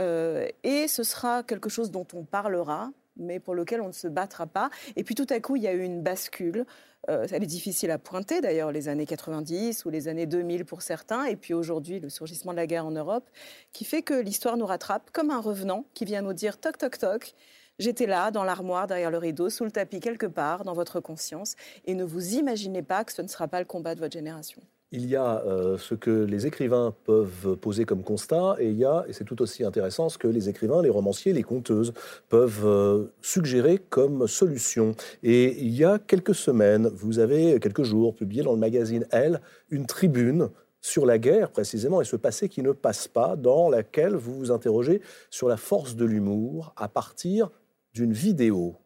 Euh, 0.01 0.49
et 0.63 0.89
ce 0.89 1.03
sera 1.03 1.43
quelque 1.43 1.69
chose 1.69 1.91
dont 1.91 2.07
on 2.15 2.25
parlera, 2.25 2.91
mais 3.17 3.39
pour 3.39 3.55
lequel 3.55 3.81
on 3.81 3.89
ne 3.89 3.93
se 3.93 4.09
battra 4.09 4.47
pas. 4.47 4.71
Et 4.97 5.05
puis 5.05 5.15
tout 5.15 5.27
à 5.29 5.41
coup, 5.41 5.57
il 5.57 5.63
y 5.63 5.69
a 5.69 5.73
eu 5.73 5.83
une 5.83 6.03
bascule. 6.03 6.65
Euh, 7.09 7.27
elle 7.31 7.43
est 7.43 7.47
difficile 7.47 7.91
à 7.91 7.99
pointer, 7.99 8.41
d'ailleurs, 8.41 8.73
les 8.73 8.89
années 8.89 9.07
90 9.07 9.85
ou 9.85 9.91
les 9.91 10.09
années 10.09 10.27
2000 10.27 10.65
pour 10.65 10.83
certains, 10.83 11.25
et 11.25 11.37
puis 11.37 11.55
aujourd'hui, 11.55 11.99
le 11.99 12.11
surgissement 12.11 12.53
de 12.53 12.57
la 12.57 12.67
guerre 12.67 12.87
en 12.87 12.91
Europe, 12.91 13.29
qui 13.73 13.85
fait 13.85 14.03
que 14.03 14.15
l'histoire 14.15 14.57
nous 14.57 14.67
rattrape 14.67 15.11
comme 15.11 15.31
un 15.31 15.41
revenant 15.41 15.87
qui 15.95 16.05
vient 16.05 16.23
nous 16.23 16.35
dire 16.35 16.59
toc, 16.59 16.77
toc, 16.79 16.99
toc. 16.99 17.35
J'étais 17.79 18.07
là, 18.07 18.31
dans 18.31 18.45
l'armoire, 18.45 18.87
derrière 18.87 19.11
le 19.11 19.17
rideau, 19.17 19.49
sous 19.49 19.65
le 19.65 19.71
tapis, 19.71 20.01
quelque 20.01 20.27
part, 20.27 20.65
dans 20.65 20.75
votre 20.75 21.01
conscience, 21.01 21.57
et 21.87 21.95
ne 21.95 22.05
vous 22.05 22.35
imaginez 22.35 22.83
pas 22.83 23.05
que 23.05 23.13
ce 23.13 23.23
ne 23.23 23.29
sera 23.29 23.49
pas 23.49 23.61
le 23.61 23.65
combat 23.65 23.95
de 23.95 24.01
votre 24.01 24.13
génération 24.13 24.61
il 24.93 25.07
y 25.07 25.15
a 25.15 25.43
euh, 25.45 25.79
ce 25.79 25.95
que 25.95 26.25
les 26.25 26.47
écrivains 26.47 26.95
peuvent 27.05 27.57
poser 27.57 27.85
comme 27.85 28.03
constat, 28.03 28.57
et 28.59 28.69
il 28.71 28.77
y 28.77 28.85
a, 28.85 29.05
et 29.09 29.13
c'est 29.13 29.25
tout 29.25 29.41
aussi 29.41 29.65
intéressant, 29.65 30.09
ce 30.09 30.19
que 30.19 30.27
les 30.27 30.49
écrivains, 30.49 30.83
les 30.83 30.91
romanciers, 30.91 31.33
les 31.33 31.45
conteuses 31.45 31.93
peuvent 32.29 32.67
euh, 32.67 33.05
suggérer 33.23 33.79
comme 33.79 34.27
solution. 34.27 34.95
Et 35.23 35.57
il 35.61 35.75
y 35.75 35.85
a 35.85 35.99
quelques 35.99 36.35
semaines, 36.35 36.89
vous 36.89 37.21
avez, 37.21 37.61
quelques 37.61 37.85
jours, 37.85 38.15
publié 38.15 38.43
dans 38.43 38.53
le 38.53 38.59
magazine 38.59 39.07
Elle, 39.13 39.41
une 39.71 39.87
tribune 39.87 40.49
sur 40.81 41.07
la 41.07 41.19
guerre 41.19 41.51
précisément 41.51 42.01
et 42.01 42.05
ce 42.05 42.17
passé 42.17 42.49
qui 42.49 42.63
ne 42.63 42.73
passe 42.73 43.07
pas, 43.07 43.37
dans 43.37 43.69
laquelle 43.69 44.15
vous 44.15 44.35
vous 44.35 44.51
interrogez 44.51 45.03
sur 45.31 45.49
la 45.49 45.57
force 45.57 45.95
de 45.95 46.05
l'humour 46.05 46.73
à 46.77 46.89
partir 46.89 47.51
d'une 47.95 48.13
vidéo. 48.13 48.77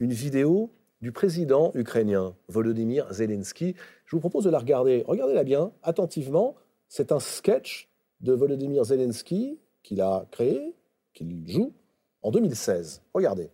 Une 0.00 0.12
vidéo 0.12 0.70
du 1.04 1.12
président 1.12 1.70
ukrainien 1.74 2.34
Volodymyr 2.48 3.12
Zelensky. 3.12 3.74
Je 4.04 4.16
vous 4.16 4.20
propose 4.20 4.44
de 4.44 4.50
la 4.50 4.58
regarder. 4.58 5.04
Regardez-la 5.06 5.44
bien, 5.44 5.72
attentivement. 5.82 6.56
C'est 6.88 7.12
un 7.12 7.20
sketch 7.20 7.88
de 8.20 8.32
Volodymyr 8.32 8.84
Zelensky 8.84 9.58
qu'il 9.82 10.00
a 10.00 10.26
créé, 10.30 10.74
qu'il 11.12 11.48
joue 11.48 11.72
en 12.22 12.30
2016. 12.30 13.02
Regardez. 13.12 13.50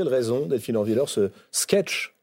Quelle 0.00 0.08
raison, 0.08 0.46
Delphine 0.46 0.78
Orviller, 0.78 1.04
ce 1.08 1.30
sketch 1.50 2.14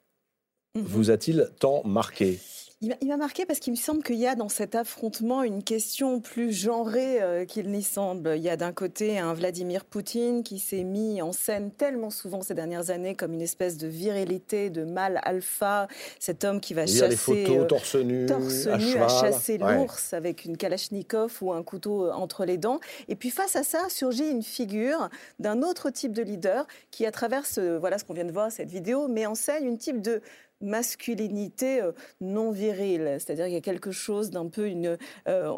mhm. 0.74 0.82
vous 0.82 1.12
a-t-il 1.12 1.52
tant 1.60 1.84
marqué? 1.86 2.40
Il 2.82 3.08
m'a 3.08 3.18
marqué 3.18 3.48
parce 3.48 3.60
qu'il 3.60 3.74
me 3.74 3.78
semble 3.78 4.04
qu'il 4.04 4.18
y 4.18 4.28
a 4.28 4.36
dans 4.36 4.50
cet 4.50 4.76
affrontement 4.76 5.42
une 5.42 5.64
question 5.64 6.20
plus 6.20 6.54
genrée 6.54 7.24
euh, 7.24 7.44
qu'il 7.44 7.72
n'y 7.72 7.82
semble. 7.82 8.34
Il 8.36 8.44
y 8.44 8.50
a 8.50 8.56
d'un 8.56 8.72
côté 8.72 9.18
un 9.18 9.34
Vladimir 9.34 9.84
Poutine 9.84 10.44
qui 10.44 10.60
s'est 10.60 10.84
mis 10.84 11.20
en 11.24 11.32
scène 11.32 11.72
tellement 11.72 12.12
souvent 12.12 12.44
ces 12.44 12.54
dernières 12.54 12.92
années 12.92 13.16
comme 13.16 13.34
une 13.34 13.42
espèce 13.42 13.78
de 13.78 13.88
virilité, 13.88 14.70
de 14.70 14.84
mâle 14.84 15.20
alpha, 15.24 15.88
cet 16.20 16.44
homme 16.44 16.62
qui 16.62 16.76
va 16.76 16.86
chasser 16.86 17.08
les 17.08 17.16
photos, 17.16 17.58
euh, 17.58 17.66
torse 17.66 17.96
nu, 17.96 18.28
à, 18.70 19.08
chasser 19.08 19.58
l'ours 19.58 20.14
avec 20.14 20.46
une 20.46 20.56
kalachnikov 20.56 21.36
ou 21.42 21.54
un 21.54 21.64
couteau 21.64 22.06
euh, 22.06 22.12
entre 22.12 22.46
les 22.46 22.58
dents. 22.58 22.80
Et 23.08 23.16
puis 23.16 23.32
face 23.32 23.56
à 23.56 23.64
ça 23.64 23.90
surgit 23.90 24.30
une 24.30 24.44
figure 24.44 25.10
d'un 25.40 25.64
autre 25.64 25.90
type 25.90 26.12
de 26.12 26.22
leader 26.22 26.68
qui, 26.92 27.08
à 27.08 27.12
travers 27.12 27.48
ce, 27.48 27.78
voilà 27.80 27.98
ce 27.98 28.06
qu'on 28.06 28.14
vient 28.14 28.26
de 28.26 28.32
voir 28.32 28.52
cette 28.52 28.70
vidéo, 28.70 29.08
met 29.08 29.26
en 29.26 29.34
scène 29.34 29.66
une 29.66 29.80
type 29.80 30.00
de 30.00 30.22
masculinité 30.62 31.82
euh, 31.82 31.92
non 32.22 32.52
virile, 32.52 33.17
c'est-à-dire 33.20 33.46
qu'il 33.46 33.54
y 33.54 33.58
a 33.58 33.62
quelque 33.62 33.91
chose 33.91 34.30
d'un 34.30 34.48
peu 34.48 34.67
une, 34.67 34.98
euh, 35.28 35.54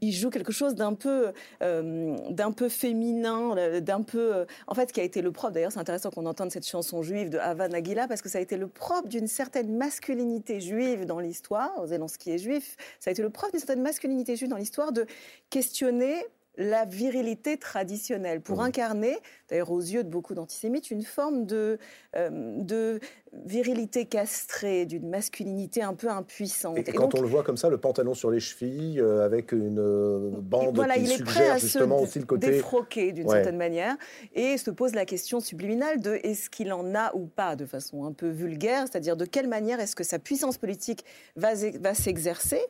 il, 0.00 0.12
joue 0.12 0.30
quelque 0.30 0.52
chose 0.52 0.74
d'un 0.74 0.94
peu, 0.94 1.32
euh, 1.62 2.16
d'un 2.30 2.52
peu 2.52 2.68
féminin, 2.68 3.80
d'un 3.80 4.02
peu, 4.02 4.46
en 4.66 4.74
fait, 4.74 4.92
qui 4.92 5.00
a 5.00 5.02
été 5.02 5.22
le 5.22 5.32
propre. 5.32 5.54
D'ailleurs, 5.54 5.72
c'est 5.72 5.80
intéressant 5.80 6.10
qu'on 6.10 6.26
entende 6.26 6.50
cette 6.50 6.66
chanson 6.66 7.02
juive 7.02 7.30
de 7.30 7.38
Hava 7.38 7.68
Nagila 7.68 8.08
parce 8.08 8.22
que 8.22 8.28
ça 8.28 8.38
a 8.38 8.40
été 8.40 8.56
le 8.56 8.68
propre 8.68 9.08
d'une 9.08 9.26
certaine 9.26 9.76
masculinité 9.76 10.60
juive 10.60 11.04
dans 11.04 11.18
l'histoire. 11.18 11.86
Zelensky 11.86 12.32
est 12.32 12.38
juif, 12.38 12.76
ça 13.00 13.10
a 13.10 13.12
été 13.12 13.22
le 13.22 13.30
propre 13.30 13.52
d'une 13.52 13.60
certaine 13.60 13.82
masculinité 13.82 14.36
juive 14.36 14.48
dans 14.48 14.56
l'histoire 14.56 14.92
de 14.92 15.06
questionner 15.50 16.24
la 16.58 16.84
virilité 16.84 17.56
traditionnelle, 17.56 18.40
pour 18.40 18.58
mmh. 18.58 18.66
incarner, 18.66 19.16
d'ailleurs 19.48 19.70
aux 19.70 19.80
yeux 19.80 20.02
de 20.02 20.08
beaucoup 20.08 20.34
d'antisémites, 20.34 20.90
une 20.90 21.04
forme 21.04 21.46
de, 21.46 21.78
euh, 22.16 22.28
de 22.30 22.98
virilité 23.32 24.06
castrée, 24.06 24.86
d'une 24.86 25.08
masculinité 25.08 25.82
un 25.82 25.94
peu 25.94 26.08
impuissante. 26.08 26.78
Et, 26.78 26.92
quand 26.92 27.14
on 27.14 27.20
le 27.20 27.28
voit 27.28 27.42
comme 27.42 27.56
ça, 27.56 27.68
le 27.68 27.78
pantalon 27.78 28.14
sur 28.14 28.30
les 28.30 28.40
chevilles, 28.40 29.00
euh, 29.00 29.24
avec 29.24 29.52
une 29.52 29.78
euh, 29.78 30.30
bande 30.40 30.74
voilà, 30.74 30.94
qui 30.94 31.04
il 31.04 31.12
est 31.12 31.24
prêt 31.24 31.50
à 31.50 31.58
justement 31.58 32.00
aussi 32.00 32.18
le 32.18 32.24
côté... 32.24 32.50
défroquer 32.50 33.12
d'une 33.12 33.28
certaine 33.28 33.56
manière, 33.56 33.96
et 34.34 34.56
se 34.56 34.70
pose 34.70 34.94
la 34.94 35.04
question 35.04 35.40
subliminale 35.40 36.00
de 36.00 36.18
est-ce 36.22 36.50
qu'il 36.50 36.72
en 36.72 36.94
a 36.94 37.14
ou 37.14 37.26
pas, 37.26 37.56
de 37.56 37.66
façon 37.66 38.04
un 38.04 38.12
peu 38.12 38.28
vulgaire, 38.28 38.86
c'est-à-dire 38.90 39.16
de 39.16 39.24
quelle 39.24 39.48
manière 39.48 39.80
est-ce 39.80 39.96
que 39.96 40.04
sa 40.04 40.18
puissance 40.18 40.58
politique 40.58 41.04
va, 41.36 41.54
va 41.80 41.94
s'exercer, 41.94 42.60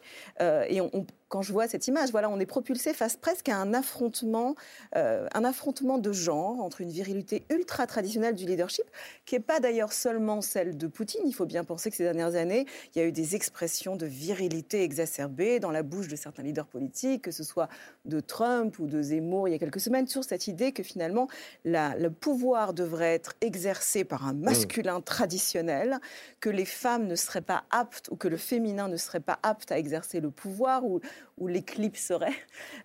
et 0.41 0.81
on, 0.81 1.07
quand 1.29 1.43
je 1.43 1.53
vois 1.53 1.69
cette 1.69 1.87
image, 1.89 2.11
voilà, 2.11 2.31
on 2.31 2.41
est 2.41 2.47
propulsé 2.47 2.95
face 2.95 3.17
presque 3.17 3.49
à 3.49 3.57
un 3.57 3.75
affrontement, 3.75 4.55
euh, 4.97 5.29
un 5.35 5.45
affrontement 5.45 5.99
de 5.99 6.13
genre 6.13 6.61
entre 6.61 6.81
une 6.81 6.91
virilité 6.91 7.45
ultra 7.51 7.87
traditionnelle 7.87 8.35
du 8.35 8.47
leadership, 8.47 8.85
qui 9.27 9.35
n'est 9.35 9.41
pas 9.41 9.61
d'ailleurs 9.61 9.93
seulement 9.93 10.41
celle 10.49 10.77
de 10.77 10.87
Poutine. 10.87 11.23
Il 11.27 11.35
faut 11.35 11.47
bien 11.47 11.65
penser 11.65 11.91
que 11.91 11.97
ces 11.97 12.05
dernières 12.05 12.35
années, 12.35 12.67
il 12.95 12.99
y 12.99 13.03
a 13.03 13.07
eu 13.07 13.13
des 13.13 13.37
expressions 13.37 13.97
de 13.97 14.07
virilité 14.07 14.83
exacerbées 14.83 15.61
dans 15.61 15.71
la 15.71 15.83
bouche 15.83 16.09
de 16.09 16.17
certains 16.17 16.43
leaders 16.43 16.67
politiques, 16.67 17.23
que 17.23 17.31
ce 17.31 17.45
soit 17.45 17.69
de 18.05 18.21
Trump 18.21 18.79
ou 18.79 18.87
de 18.87 19.01
Zemmour 19.01 19.49
il 19.49 19.53
y 19.53 19.55
a 19.55 19.59
quelques 19.59 19.81
semaines, 19.81 20.07
sur 20.07 20.25
cette 20.25 20.49
idée 20.49 20.73
que 20.73 20.83
finalement 20.83 21.29
le 21.65 22.09
pouvoir 22.09 22.73
devrait 22.73 23.15
être 23.15 23.35
exercé 23.41 24.05
par 24.05 24.27
un 24.27 24.33
masculin 24.33 25.01
traditionnel, 25.01 25.99
que 26.41 26.51
les 26.51 26.65
femmes 26.65 27.07
ne 27.07 27.15
seraient 27.15 27.41
pas 27.41 27.65
aptes 27.71 28.09
ou 28.11 28.17
que 28.17 28.29
le 28.29 28.37
féminin 28.37 28.89
ne 28.89 28.97
serait 28.97 29.21
pas 29.21 29.39
apte 29.43 29.71
à 29.71 29.79
exercer 29.79 30.21
le 30.21 30.31
pouvoir 30.31 30.85
ou 30.85 31.01
où 31.39 31.47
l'éclipse 31.47 32.01
serait. 32.01 32.35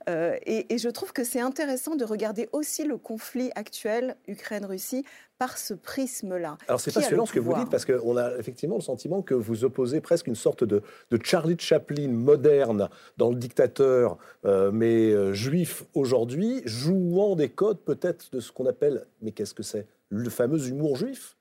Euh, 0.09 0.37
et, 0.45 0.77
je 0.77 0.89
trouve 0.89 1.13
que 1.13 1.23
c'est 1.23 1.39
intéressant 1.39 1.95
de 1.95 2.03
regarder 2.03 2.49
aussi 2.51 2.83
le 2.83 2.97
conflit 2.97 3.51
actuel 3.55 4.17
Ukraine-Russie 4.27 5.05
par 5.43 5.57
ce 5.57 5.73
prisme-là. 5.73 6.57
Alors 6.69 6.79
c'est 6.79 6.93
passionnant 6.93 7.25
ce 7.25 7.33
que 7.33 7.39
vous 7.41 7.53
dites 7.53 7.69
parce 7.69 7.83
qu'on 7.83 8.15
a 8.15 8.37
effectivement 8.37 8.77
le 8.77 8.81
sentiment 8.81 9.21
que 9.21 9.33
vous 9.33 9.65
opposez 9.65 9.99
presque 9.99 10.27
une 10.27 10.35
sorte 10.35 10.63
de, 10.63 10.81
Charlie 11.21 11.57
Chaplin 11.59 12.07
moderne 12.07 12.87
dans 13.17 13.29
le 13.29 13.35
dictateur, 13.35 14.17
euh, 14.45 14.71
mais 14.71 15.11
euh, 15.11 15.33
juif 15.33 15.83
aujourd'hui, 15.95 16.61
jouant 16.63 17.35
des 17.35 17.49
codes 17.49 17.79
peut-être 17.79 18.31
de 18.31 18.39
ce 18.39 18.53
qu'on 18.53 18.67
appelle, 18.67 19.05
mais 19.21 19.33
qu'est-ce 19.33 19.53
que 19.53 19.63
c'est? 19.63 19.85
Le 20.07 20.29
fameux 20.29 20.65
humour 20.69 20.95
juif? 20.95 21.35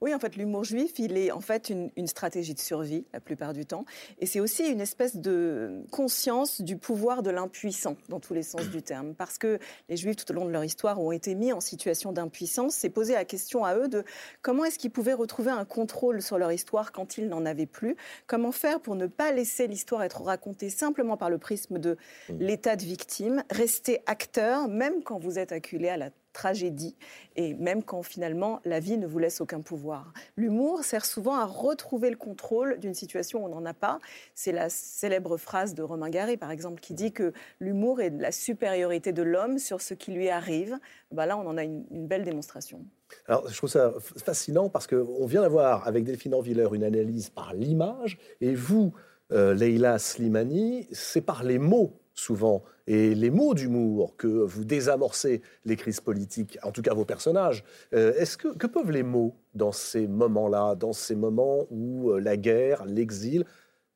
Oui, 0.00 0.14
en 0.14 0.18
fait, 0.18 0.36
l'humour 0.36 0.64
juif, 0.64 0.98
il 0.98 1.16
est 1.16 1.30
en 1.30 1.40
fait 1.40 1.70
une, 1.70 2.06
stratégie 2.06 2.54
de 2.54 2.60
survie 2.60 3.04
la 3.12 3.20
plupart 3.20 3.52
du 3.52 3.66
temps. 3.66 3.84
Et 4.18 4.26
c'est 4.26 4.40
aussi 4.40 4.66
une 4.66 4.80
espèce 4.80 5.16
de 5.16 5.82
conscience 5.90 6.60
du 6.60 6.76
pouvoir 6.76 7.22
de 7.22 7.30
l'impuissant, 7.30 7.96
dans 8.08 8.20
tous 8.20 8.34
les 8.34 8.42
sens 8.42 8.68
du 8.68 8.82
terme. 8.82 9.14
Parce 9.14 9.38
que 9.38 9.58
les 9.88 9.96
juifs, 9.96 10.16
tout 10.16 10.30
au 10.30 10.34
long 10.34 10.44
de 10.44 10.50
leur 10.50 10.64
histoire, 10.64 11.00
ont 11.00 11.12
été 11.12 11.34
mis 11.34 11.52
en 11.52 11.60
situation 11.60 12.12
d'impuissance. 12.12 12.74
C'est 12.74 12.90
posé 12.90 13.14
la 13.14 13.24
question 13.24 13.64
à 13.64 13.76
eux 13.76 13.88
de 13.88 14.04
comment 14.42 14.64
est-ce 14.64 14.78
qu'ils 14.78 14.90
pouvaient 14.90 15.12
retrouver 15.12 15.50
un 15.50 15.64
contrôle 15.64 16.22
sur 16.22 16.38
leur 16.38 16.52
histoire 16.52 16.92
quand 16.92 17.18
ils 17.18 17.28
n'en 17.28 17.44
avaient 17.44 17.66
plus? 17.66 17.96
Comment 18.26 18.52
faire 18.52 18.80
pour 18.80 18.94
ne 18.94 19.06
pas 19.06 19.32
laisser 19.32 19.66
l'histoire 19.66 20.02
être 20.02 20.22
racontée 20.22 20.70
simplement 20.70 21.16
par 21.16 21.30
le 21.30 21.38
prisme 21.38 21.78
de 21.78 21.96
mmh. 22.28 22.34
l'état 22.38 22.76
de 22.76 22.84
victime, 22.84 23.42
rester 23.50 24.00
acteur, 24.06 24.68
même 24.68 25.02
quand 25.02 25.18
vous 25.18 25.38
êtes 25.38 25.52
acculé 25.52 25.88
à 25.88 25.96
la 25.96 26.10
tragédie, 26.32 26.96
et 27.36 27.54
même 27.54 27.82
quand 27.82 28.02
finalement 28.02 28.60
la 28.64 28.80
vie 28.80 28.98
ne 28.98 29.06
vous 29.06 29.18
laisse 29.18 29.40
aucun 29.40 29.60
pouvoir. 29.60 30.12
L'humour 30.36 30.84
sert 30.84 31.04
souvent 31.04 31.34
à 31.34 31.44
retrouver 31.44 32.10
le 32.10 32.16
contrôle 32.16 32.78
d'une 32.78 32.94
situation 32.94 33.42
où 33.42 33.46
on 33.46 33.48
n'en 33.48 33.64
a 33.64 33.74
pas. 33.74 33.98
C'est 34.34 34.52
la 34.52 34.68
célèbre 34.68 35.36
phrase 35.36 35.74
de 35.74 35.82
Romain 35.82 36.10
Gary, 36.10 36.36
par 36.36 36.50
exemple, 36.50 36.80
qui 36.80 36.94
dit 36.94 37.12
que 37.12 37.32
l'humour 37.60 38.00
est 38.00 38.10
la 38.10 38.32
supériorité 38.32 39.12
de 39.12 39.22
l'homme 39.22 39.58
sur 39.58 39.80
ce 39.80 39.94
qui 39.94 40.12
lui 40.12 40.28
arrive. 40.28 40.78
Ben 41.10 41.26
là, 41.26 41.36
on 41.36 41.46
en 41.46 41.56
a 41.56 41.64
une, 41.64 41.84
belle 41.90 42.24
démonstration. 42.24 42.84
Alors, 43.26 43.48
je 43.48 43.56
trouve 43.56 43.70
ça 43.70 43.94
fascinant 44.16 44.68
parce 44.68 44.86
qu'on 44.86 45.26
vient 45.26 45.42
d'avoir 45.42 45.86
avec 45.86 46.04
Delphine 46.04 46.34
Orviller 46.34 46.68
une 46.72 46.84
analyse 46.84 47.30
par 47.30 47.54
l'image, 47.54 48.18
et 48.40 48.54
vous, 48.54 48.92
euh, 49.32 49.54
Leila 49.54 49.98
Slimani, 49.98 50.88
c'est 50.92 51.20
par 51.20 51.42
les 51.44 51.58
mots 51.58 52.00
souvent, 52.18 52.62
et 52.86 53.14
les 53.14 53.30
mots 53.30 53.54
d'humour 53.54 54.16
que 54.16 54.26
vous 54.26 54.64
désamorcez 54.64 55.40
les 55.64 55.76
crises 55.76 56.00
politiques, 56.00 56.58
en 56.62 56.72
tout 56.72 56.82
cas 56.82 56.92
vos 56.92 57.04
personnages. 57.04 57.64
Euh, 57.94 58.12
est-ce 58.14 58.36
que, 58.36 58.48
que 58.48 58.66
peuvent 58.66 58.90
les 58.90 59.04
mots 59.04 59.36
dans 59.54 59.72
ces 59.72 60.08
moments-là, 60.08 60.74
dans 60.74 60.92
ces 60.92 61.14
moments 61.14 61.66
où 61.70 62.10
euh, 62.10 62.18
la 62.18 62.36
guerre, 62.36 62.84
l'exil, 62.86 63.44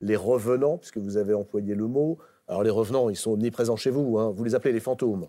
les 0.01 0.17
revenants, 0.17 0.79
puisque 0.79 0.99
vous 0.99 1.17
avez 1.17 1.35
employé 1.35 1.75
le 1.75 1.87
mot, 1.87 2.19
Alors 2.47 2.63
les 2.63 2.71
revenants, 2.71 3.11
ils 3.11 3.17
sont 3.17 3.33
omniprésents 3.33 3.77
chez 3.77 3.91
vous, 3.91 4.19
hein. 4.19 4.31
vous 4.31 4.45
les 4.45 4.55
appelez 4.55 4.73
les 4.73 4.81
fantômes. 4.81 5.27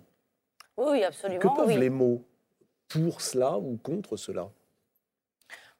Oui, 0.78 1.04
absolument. 1.04 1.40
Que 1.40 1.48
peuvent 1.48 1.68
oui. 1.68 1.78
les 1.78 1.90
mots 1.90 2.24
pour 2.90 3.22
cela 3.22 3.58
ou 3.58 3.78
contre 3.82 4.18
cela? 4.18 4.50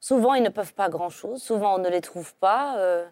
Souvent, 0.00 0.34
ils 0.34 0.42
ne 0.42 0.50
peuvent 0.50 0.74
pas 0.74 0.88
grand-chose. 0.88 1.40
Souvent, 1.42 1.76
on 1.76 1.78
ne 1.78 1.88
les 1.88 2.02
trouve 2.02 2.34
pas. 2.34 2.78
Euh, 2.78 3.06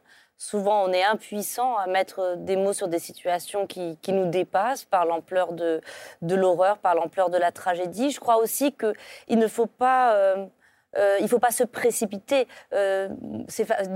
souvent, 0.50 0.85
on 0.85 0.92
est 0.92 1.05
impuissant 1.05 1.76
à 1.76 1.87
mettre 1.87 2.35
des 2.37 2.57
mots 2.57 2.72
sur 2.72 2.88
des 2.88 2.98
situations 2.98 3.66
qui, 3.66 3.96
qui 4.02 4.12
nous 4.12 4.28
dépassent 4.28 4.85
par 4.85 5.05
l'ampleur 5.05 5.52
de, 5.52 5.81
de 6.20 6.35
l'horreur, 6.35 6.78
par 6.78 6.94
l'ampleur 6.94 7.31
de 7.31 7.38
la 7.38 7.52
tragédie. 7.52 8.11
Je 8.11 8.18
crois 8.18 8.38
aussi 8.38 8.72
qu'il 8.72 9.38
ne 9.38 9.46
faut 9.46 9.66
pas... 9.66 10.14
euh, 10.14 10.46
euh, 10.98 11.16
il 11.20 11.28
faut 11.28 11.38
pas 11.38 11.52
se 11.52 11.64
précipiter. 11.64 12.46
Euh, 12.74 13.09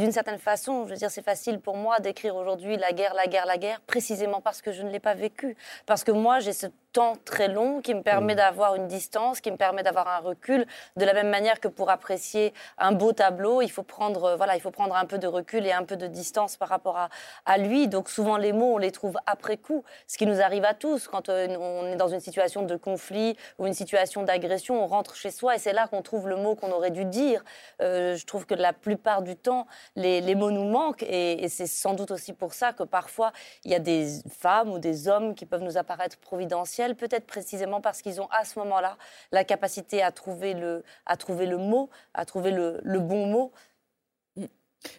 D'une 0.00 0.12
certaine 0.12 0.38
façon, 0.38 0.86
je 0.86 0.92
veux 0.92 0.96
dire, 0.96 1.10
c'est 1.10 1.24
facile 1.24 1.60
pour 1.60 1.76
moi 1.76 1.98
d'écrire 1.98 2.34
aujourd'hui 2.36 2.78
la 2.78 2.92
guerre, 2.92 3.12
la 3.14 3.26
guerre, 3.26 3.44
la 3.44 3.58
guerre, 3.58 3.80
précisément 3.86 4.40
parce 4.40 4.62
que 4.62 4.72
je 4.72 4.82
ne 4.82 4.90
l'ai 4.90 5.00
pas 5.00 5.14
vécu. 5.14 5.56
Parce 5.84 6.04
que 6.04 6.12
moi, 6.12 6.38
j'ai 6.40 6.54
temps 6.96 7.16
très 7.26 7.48
long 7.48 7.82
qui 7.82 7.94
me 7.94 8.02
permet 8.02 8.34
d'avoir 8.34 8.74
une 8.74 8.88
distance, 8.88 9.42
qui 9.42 9.50
me 9.50 9.58
permet 9.58 9.82
d'avoir 9.82 10.08
un 10.08 10.20
recul. 10.20 10.66
De 10.96 11.04
la 11.04 11.12
même 11.12 11.28
manière 11.28 11.60
que 11.60 11.68
pour 11.68 11.90
apprécier 11.90 12.54
un 12.78 12.92
beau 12.92 13.12
tableau, 13.12 13.60
il 13.60 13.70
faut 13.70 13.82
prendre, 13.82 14.24
euh, 14.24 14.36
voilà, 14.36 14.56
il 14.56 14.60
faut 14.60 14.70
prendre 14.70 14.96
un 14.96 15.04
peu 15.04 15.18
de 15.18 15.26
recul 15.26 15.66
et 15.66 15.72
un 15.72 15.84
peu 15.84 15.96
de 15.96 16.06
distance 16.06 16.56
par 16.56 16.70
rapport 16.70 16.96
à, 16.96 17.10
à 17.44 17.58
lui. 17.58 17.86
Donc 17.86 18.08
souvent, 18.08 18.38
les 18.38 18.54
mots, 18.54 18.76
on 18.76 18.78
les 18.78 18.92
trouve 18.92 19.18
après 19.26 19.58
coup. 19.58 19.84
Ce 20.06 20.16
qui 20.16 20.24
nous 20.24 20.40
arrive 20.40 20.64
à 20.64 20.72
tous 20.72 21.06
quand 21.06 21.28
euh, 21.28 21.48
on 21.58 21.86
est 21.86 21.96
dans 21.96 22.08
une 22.08 22.20
situation 22.20 22.62
de 22.62 22.76
conflit 22.76 23.36
ou 23.58 23.66
une 23.66 23.74
situation 23.74 24.22
d'agression, 24.22 24.82
on 24.82 24.86
rentre 24.86 25.16
chez 25.16 25.30
soi 25.30 25.56
et 25.56 25.58
c'est 25.58 25.74
là 25.74 25.88
qu'on 25.88 26.00
trouve 26.00 26.28
le 26.28 26.36
mot 26.36 26.54
qu'on 26.54 26.72
aurait 26.72 26.90
dû 26.90 27.04
dire. 27.04 27.44
Euh, 27.82 28.16
je 28.16 28.24
trouve 28.24 28.46
que 28.46 28.54
la 28.54 28.72
plupart 28.72 29.20
du 29.20 29.36
temps, 29.36 29.66
les, 29.96 30.22
les 30.22 30.34
mots 30.34 30.50
nous 30.50 30.64
manquent 30.64 31.02
et, 31.02 31.44
et 31.44 31.48
c'est 31.50 31.66
sans 31.66 31.92
doute 31.92 32.10
aussi 32.10 32.32
pour 32.32 32.54
ça 32.54 32.72
que 32.72 32.84
parfois 32.84 33.32
il 33.64 33.70
y 33.70 33.74
a 33.74 33.80
des 33.80 34.08
femmes 34.30 34.70
ou 34.72 34.78
des 34.78 35.08
hommes 35.08 35.34
qui 35.34 35.44
peuvent 35.44 35.62
nous 35.62 35.76
apparaître 35.76 36.16
providentiels, 36.18 36.85
peut-être 36.94 37.26
précisément 37.26 37.80
parce 37.80 38.02
qu'ils 38.02 38.20
ont 38.20 38.28
à 38.30 38.44
ce 38.44 38.58
moment-là 38.60 38.96
la 39.32 39.42
capacité 39.44 40.02
à 40.02 40.12
trouver 40.12 40.54
le, 40.54 40.84
à 41.06 41.16
trouver 41.16 41.46
le 41.46 41.56
mot, 41.58 41.90
à 42.14 42.24
trouver 42.24 42.52
le, 42.52 42.80
bon 43.00 43.26
mot. 43.26 43.52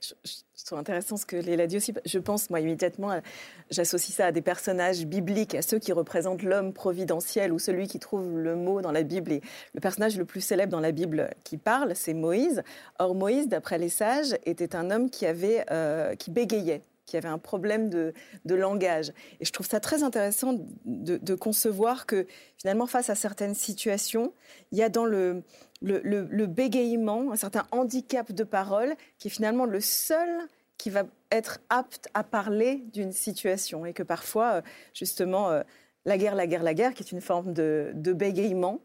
Je, 0.01 0.13
je- 0.25 0.65
trouve 0.65 0.79
intéressant 0.79 1.15
ce 1.15 1.25
que 1.25 1.37
Léla 1.37 1.65
dit 1.65 1.77
aussi. 1.77 1.93
Je 2.03 2.19
pense, 2.19 2.49
moi, 2.49 2.59
immédiatement, 2.59 3.11
à- 3.11 3.21
j'associe 3.69 4.13
ça 4.13 4.25
à 4.25 4.31
des 4.33 4.41
personnages 4.41 5.05
bibliques, 5.05 5.55
à 5.55 5.61
ceux 5.61 5.79
qui 5.79 5.93
représentent 5.93 6.43
l'homme 6.43 6.73
providentiel 6.73 7.53
ou 7.53 7.59
celui 7.59 7.87
qui 7.87 7.97
trouve 7.99 8.37
le 8.37 8.57
mot 8.57 8.81
dans 8.81 8.91
la 8.91 9.03
Bible. 9.03 9.31
Et 9.31 9.41
le 9.73 9.79
personnage 9.79 10.17
le 10.17 10.25
plus 10.25 10.41
célèbre 10.41 10.73
dans 10.73 10.81
la 10.81 10.91
Bible 10.91 11.29
qui 11.45 11.55
parle, 11.55 11.95
c'est 11.95 12.13
Moïse. 12.13 12.63
Or, 12.99 13.15
Moïse, 13.15 13.47
d'après 13.47 13.77
les 13.77 13.87
sages, 13.87 14.35
était 14.45 14.75
un 14.75 14.91
homme 14.91 15.09
qui, 15.09 15.25
avait, 15.25 15.63
euh, 15.71 16.15
qui 16.15 16.31
bégayait 16.31 16.81
qui 17.07 17.17
avait 17.17 17.27
un 17.29 17.39
problème 17.39 17.89
de, 17.89 18.13
de 18.45 18.53
langage. 18.53 19.11
Et 19.39 19.45
je 19.45 19.51
trouve 19.51 19.65
ça 19.67 19.79
très 19.79 20.03
intéressant 20.03 20.53
de, 20.85 21.17
de 21.17 21.35
concevoir 21.35 22.05
que 22.05 22.27
finalement, 22.57 22.85
face 22.85 23.09
à 23.09 23.15
certaines 23.15 23.55
situations, 23.55 24.33
il 24.71 24.77
y 24.77 24.83
a 24.83 24.89
dans 24.89 25.05
le, 25.05 25.41
le, 25.81 25.99
le- 26.03 26.27
le 26.29 26.45
bégayement 26.45 27.31
un 27.31 27.35
certain 27.37 27.65
handicap 27.71 28.31
de 28.31 28.43
parole 28.43 28.93
qui 29.17 29.29
est 29.29 29.31
finalement 29.31 29.65
le 29.65 29.81
seul 29.81 30.29
qui 30.77 30.91
va 30.91 31.03
être 31.31 31.59
apte 31.69 32.07
à 32.13 32.23
parler 32.23 32.83
d'une 32.93 33.11
situation. 33.11 33.85
Et 33.87 33.93
que 33.93 34.03
parfois, 34.03 34.51
euh, 34.55 34.61
justement, 34.93 35.49
euh, 35.49 35.63
la 36.05 36.17
guerre, 36.17 36.35
la 36.35 36.45
guerre, 36.45 36.63
la 36.63 36.73
guerre, 36.73 36.93
qui 36.93 37.03
est 37.03 37.11
une 37.11 37.21
forme 37.21 37.51
de, 37.53 37.91
de 37.95 38.13
bégayement, 38.13 38.79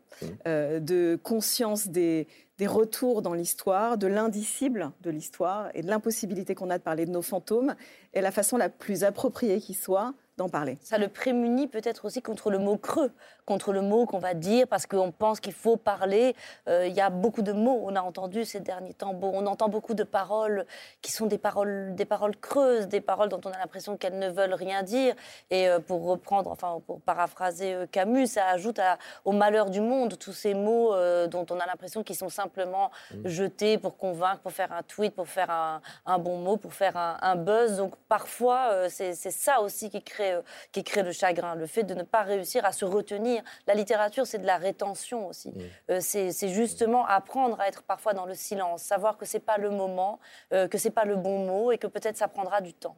euh, 0.47 0.81
de 0.81 1.19
conscience 1.23 1.89
des, 1.89 2.27
des 2.63 2.69
retours 2.69 3.23
dans 3.23 3.35
l'histoire, 3.35 3.99
de 3.99 4.07
l'indicible 4.07 4.93
de 5.01 5.11
l'histoire 5.11 5.71
et 5.75 5.83
de 5.83 5.89
l'impossibilité 5.89 6.55
qu'on 6.55 6.71
a 6.71 6.79
de 6.79 6.83
parler 6.85 7.07
de 7.07 7.11
nos 7.11 7.21
fantômes, 7.21 7.75
est 8.13 8.21
la 8.21 8.31
façon 8.31 8.57
la 8.57 8.69
plus 8.69 9.03
appropriée 9.03 9.59
qui 9.59 9.75
soit 9.75 10.15
d'en 10.37 10.49
parler. 10.49 10.79
Ça 10.81 10.97
le 10.97 11.09
prémunit 11.09 11.67
peut-être 11.67 12.05
aussi 12.05 12.23
contre 12.23 12.53
le 12.53 12.61
mot 12.61 12.77
creux, 12.77 13.11
contre 13.45 13.73
le 13.73 13.81
mot 13.83 14.07
qu'on 14.07 14.19
va 14.19 14.35
dire 14.35 14.67
parce 14.69 14.87
qu'on 14.87 15.11
pense 15.11 15.41
qu'il 15.41 15.53
faut 15.53 15.77
parler. 15.77 16.35
Euh, 16.69 16.87
Il 16.87 16.95
y 16.95 17.01
a 17.01 17.11
beaucoup 17.11 17.43
de 17.43 17.53
mots, 17.53 17.81
on 17.85 17.97
a 17.97 18.01
entendu 18.03 18.45
ces 18.45 18.61
derniers 18.61 18.95
temps, 18.95 19.15
bon, 19.15 19.31
on 19.35 19.47
entend 19.47 19.69
beaucoup 19.69 19.95
de 19.95 20.05
paroles 20.05 20.67
qui 21.01 21.11
sont 21.13 21.27
des 21.27 21.39
paroles, 21.39 21.95
des 21.95 22.05
paroles 22.05 22.37
creuses, 22.37 22.87
des 22.89 23.01
paroles 23.01 23.29
dont 23.29 23.41
on 23.45 23.51
a 23.51 23.59
l'impression 23.59 23.97
qu'elles 23.97 24.19
ne 24.19 24.29
veulent 24.31 24.55
rien 24.55 24.83
dire. 24.83 25.15
Et 25.51 25.69
euh, 25.69 25.79
pour 25.81 26.05
reprendre, 26.07 26.51
enfin 26.51 26.81
pour 26.87 27.01
paraphraser 27.01 27.75
euh, 27.75 27.87
Camus, 27.87 28.27
ça 28.29 28.47
ajoute 28.47 28.79
à- 28.79 28.99
au 29.25 29.33
malheur 29.33 29.71
du 29.71 29.81
monde 29.81 30.19
tous 30.19 30.33
ces 30.33 30.55
mots 30.55 30.93
dont 31.27 31.47
on 31.51 31.59
a 31.59 31.67
l'impression 31.67 32.03
qu'ils 32.03 32.17
sont 32.17 32.29
simplement 32.29 32.91
jetés 33.25 33.79
pour 33.79 33.97
convaincre, 33.97 34.41
pour 34.41 34.53
faire 34.53 34.73
un 34.73 34.83
tweet, 34.83 35.15
pour 35.15 35.29
faire 35.29 35.51
un, 35.51 35.81
un 36.07 36.19
bon 36.19 36.39
mot, 36.39 36.57
pour 36.57 36.73
faire 36.75 36.97
un, 36.97 37.17
un 37.23 37.37
buzz. 37.37 37.77
Donc 37.77 37.95
parfois, 38.09 38.89
c'est 38.89 39.15
ça 39.15 39.61
aussi 39.61 39.91
qui 39.91 40.03
crée, 40.03 40.39
qui 40.73 40.85
crée 40.85 41.03
le 41.03 41.13
chagrin, 41.13 41.55
le 41.55 41.67
fait 41.67 41.83
de 41.85 41.95
ne 41.95 42.03
pas 42.03 42.23
réussir 42.23 42.65
à 42.65 42.73
se 42.73 42.85
retenir. 42.85 43.32
La 43.67 43.75
littérature, 43.75 44.27
c'est 44.27 44.39
de 44.39 44.47
la 44.47 44.59
rétention 44.59 45.29
aussi. 45.29 45.53
Euh, 45.91 45.99
c'est 46.01 46.33
c'est 46.33 46.49
justement 46.49 47.07
apprendre 47.07 47.61
à 47.61 47.69
être 47.69 47.83
parfois 47.83 48.15
dans 48.15 48.27
le 48.27 48.35
silence, 48.35 48.83
savoir 48.83 49.17
que 49.17 49.27
c'est 49.27 49.41
pas 49.41 49.59
le 49.59 49.71
moment, 49.71 50.21
euh, 50.53 50.69
que 50.69 50.79
c'est 50.79 50.91
pas 50.91 51.05
le 51.05 51.17
bon 51.17 51.47
mot 51.47 51.73
et 51.73 51.79
que 51.79 51.87
peut-être 51.87 52.17
ça 52.17 52.29
prendra 52.29 52.61
du 52.61 52.75
temps. 52.75 52.97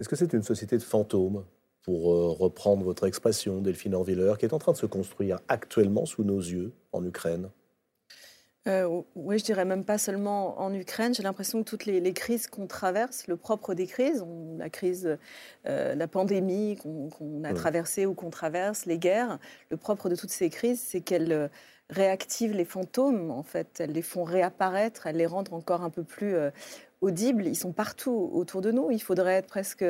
Est-ce 0.00 0.08
que 0.08 0.16
c'est 0.16 0.32
une 0.32 0.42
société 0.42 0.76
de 0.76 0.82
fantômes, 0.82 1.44
pour 1.84 2.12
euh, 2.12 2.30
reprendre 2.30 2.82
votre 2.82 3.06
expression, 3.06 3.60
Delphine 3.60 3.94
Orviller, 3.94 4.32
qui 4.38 4.46
est 4.46 4.54
en 4.54 4.58
train 4.58 4.72
de 4.72 4.76
se 4.76 4.86
construire 4.86 5.38
actuellement 5.48 6.06
sous 6.06 6.24
nos 6.24 6.38
yeux 6.38 6.72
en 6.92 7.04
Ukraine? 7.04 7.50
Euh, 8.66 9.02
oui, 9.14 9.38
je 9.38 9.44
dirais 9.44 9.66
même 9.66 9.84
pas 9.84 9.98
seulement 9.98 10.58
en 10.58 10.72
Ukraine. 10.72 11.12
J'ai 11.14 11.22
l'impression 11.22 11.62
que 11.62 11.68
toutes 11.68 11.84
les, 11.84 12.00
les 12.00 12.14
crises 12.14 12.46
qu'on 12.46 12.66
traverse, 12.66 13.26
le 13.26 13.36
propre 13.36 13.74
des 13.74 13.86
crises, 13.86 14.22
on- 14.22 14.56
la 14.56 14.70
crise, 14.70 15.18
euh, 15.66 15.94
la 15.94 16.08
pandémie 16.08 16.76
qu'on 16.78 17.44
a 17.44 17.52
Ouais. 17.52 17.54
traversée 17.54 18.06
ou 18.06 18.14
qu'on 18.14 18.30
traverse, 18.30 18.86
les 18.86 18.98
guerres, 18.98 19.38
le 19.70 19.76
propre 19.76 20.08
de 20.08 20.16
toutes 20.16 20.30
ces 20.30 20.48
crises, 20.48 20.80
c'est 20.80 21.02
qu'elles 21.02 21.32
euh, 21.32 21.48
réactivent 21.90 22.54
les 22.54 22.64
fantômes, 22.64 23.30
en 23.30 23.42
fait. 23.42 23.80
Elles 23.80 23.92
les 23.92 24.00
font 24.02 24.24
réapparaître, 24.24 25.06
elles 25.06 25.16
les 25.16 25.26
rendent 25.26 25.52
encore 25.52 25.82
un 25.82 25.90
peu 25.90 26.02
plus 26.02 26.34
audibles. 27.04 27.46
Ils 27.46 27.54
sont 27.54 27.72
partout 27.72 28.30
autour 28.32 28.60
de 28.60 28.72
nous. 28.72 28.90
Il 28.90 29.00
faudrait 29.02 29.34
être 29.34 29.46
presque 29.46 29.84